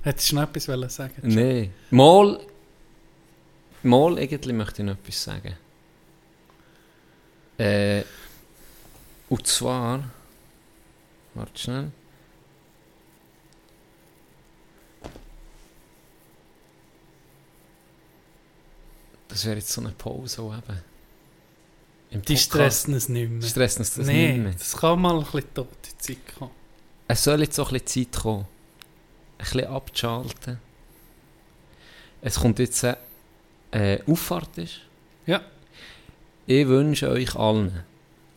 Hättest 0.04 0.32
du 0.32 0.36
noch 0.36 0.44
etwas 0.44 0.68
wollen 0.68 0.90
sagen 0.90 1.14
Nein. 1.22 1.74
Mal, 1.90 2.40
mal 3.84 4.18
irgendwie 4.20 4.54
möchte 4.54 4.82
ich 4.82 4.86
noch 4.88 4.96
etwas 4.96 5.24
sagen. 5.24 5.56
Äh, 7.58 8.04
und 9.30 9.48
zwar, 9.48 10.04
warte 11.34 11.60
schnell. 11.60 11.92
Das 19.28 19.46
wäre 19.46 19.56
jetzt 19.56 19.70
so 19.72 19.82
eine 19.82 19.90
Pause 19.92 20.42
eben. 20.42 20.82
Im 22.12 22.22
Die 22.22 22.34
Podcast. 22.34 22.44
stressen 22.44 22.94
es 22.94 23.10
nicht 23.10 23.30
mehr. 23.32 23.42
Stressen 23.42 23.80
uns 23.80 23.96
das 23.96 24.06
nee, 24.06 24.34
nicht 24.34 24.44
mehr. 24.44 24.52
das 24.54 24.78
kann 24.78 25.02
mal 25.02 25.18
ein 25.18 25.24
bisschen 25.26 25.54
tote 25.56 25.98
Zeit 25.98 26.18
kommen. 26.38 26.52
Es 27.08 27.24
soll 27.24 27.42
jetzt 27.42 27.60
auch 27.60 27.72
ein 27.72 27.80
bisschen 27.80 28.12
Zeit 28.12 28.22
kommen, 28.22 28.46
ein 29.40 29.44
bisschen 29.44 29.66
abzuschalten. 29.66 30.60
Es 32.22 32.36
kommt 32.40 32.60
jetzt 32.60 32.84
eine 32.84 32.98
äh, 33.72 34.00
Auffahrt. 34.06 34.56
Ist. 34.60 34.82
Ja. 35.26 35.42
Ich 36.46 36.68
wünsche 36.68 37.10
euch 37.10 37.36
allen 37.36 37.72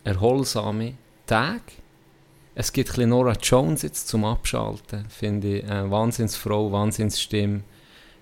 erholsame 0.05 0.93
Tage, 1.25 1.73
Es 2.55 2.71
gibt 2.71 2.97
ein 2.97 3.09
Nora 3.09 3.33
Jones 3.33 3.81
jetzt 3.81 4.07
zum 4.07 4.23
Abschalten, 4.23 5.05
finde 5.09 5.57
ich. 5.57 5.69
Eine 5.69 5.91
Wahnsinnsfrau, 5.91 6.71
Wahnsinnsstimme. 6.71 7.57
Ein 7.57 7.63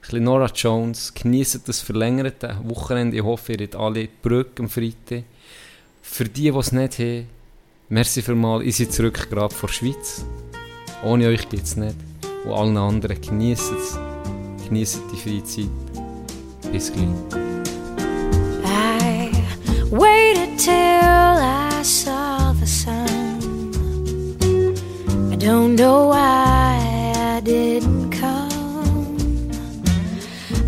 bisschen 0.02 0.24
Nora 0.24 0.48
Jones, 0.48 1.14
genießt 1.14 1.68
das 1.68 1.82
verlängerte 1.82 2.58
Wochenende. 2.64 3.16
Ich 3.16 3.24
hoffe, 3.24 3.54
ihr 3.54 3.64
habt 3.64 3.76
alle 3.76 4.10
Brücke 4.24 4.64
am 4.64 4.70
Freitag. 4.70 5.24
Für 6.02 6.26
die, 6.26 6.52
die 6.52 6.58
es 6.58 6.72
nicht 6.72 7.00
haben, 7.00 7.30
merci 7.88 8.24
mal, 8.34 8.62
ich 8.64 8.78
bin 8.78 8.90
zurück 8.90 9.30
gerade 9.30 9.54
vor 9.54 9.70
der 9.70 9.74
Schweiz. 9.74 10.26
Ohne 11.04 11.28
euch 11.28 11.48
geht 11.48 11.64
es 11.64 11.78
nicht. 11.78 11.96
Und 12.44 12.54
allen 12.54 12.78
anderen, 12.78 13.22
genießt 13.22 13.72
es. 13.72 14.00
Genießt 14.68 15.02
die 15.14 15.18
Freizeit. 15.18 16.72
Bis 16.74 16.92
gleich. 16.92 17.55
Till 20.66 20.74
I 20.74 21.84
saw 21.84 22.52
the 22.54 22.66
sun. 22.66 23.38
I 25.34 25.36
don't 25.36 25.76
know 25.76 26.08
why 26.08 27.14
I 27.34 27.40
didn't 27.42 28.10
come. 28.10 29.18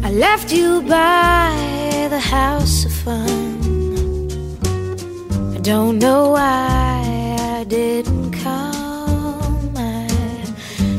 I 0.07 0.11
left 0.26 0.53
you 0.53 0.84
by 0.84 2.07
the 2.14 2.19
house 2.19 2.86
of 2.86 2.94
fun. 3.06 3.57
I 5.56 5.60
don't 5.72 5.98
know 5.98 6.22
why 6.38 7.38
I 7.57 7.64
didn't 7.64 8.32
come. 8.44 9.74
I 9.76 10.07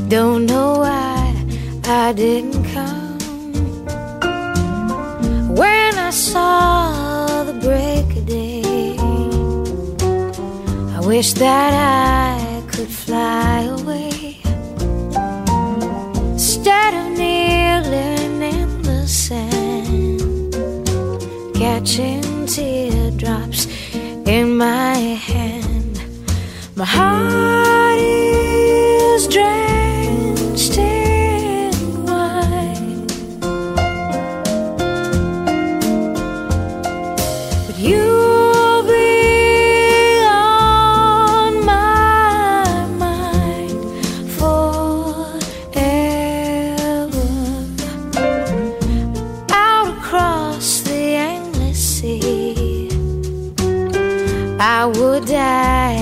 don't 0.09 0.45
know 0.53 0.71
why 0.85 1.19
I 1.85 2.13
didn't 2.13 2.65
come. 2.75 3.19
When 5.61 5.93
I 6.09 6.11
saw 6.11 7.45
the 7.45 7.57
break 7.67 7.98
wish 11.09 11.33
that 11.33 11.73
I 11.73 12.61
could 12.71 12.91
fly 12.91 13.63
away. 13.63 14.37
Instead 16.33 16.93
of 17.01 17.07
kneeling 17.17 18.43
in 18.43 18.83
the 18.83 19.09
sand, 19.09 20.53
catching 21.55 22.45
teardrops 22.45 23.69
in 24.27 24.59
my 24.59 24.99
hand, 25.31 26.03
my 26.77 26.85
heart 26.85 27.99
is 28.01 29.29
drenched 29.29 30.77
in 30.77 31.08
die 55.39 55.98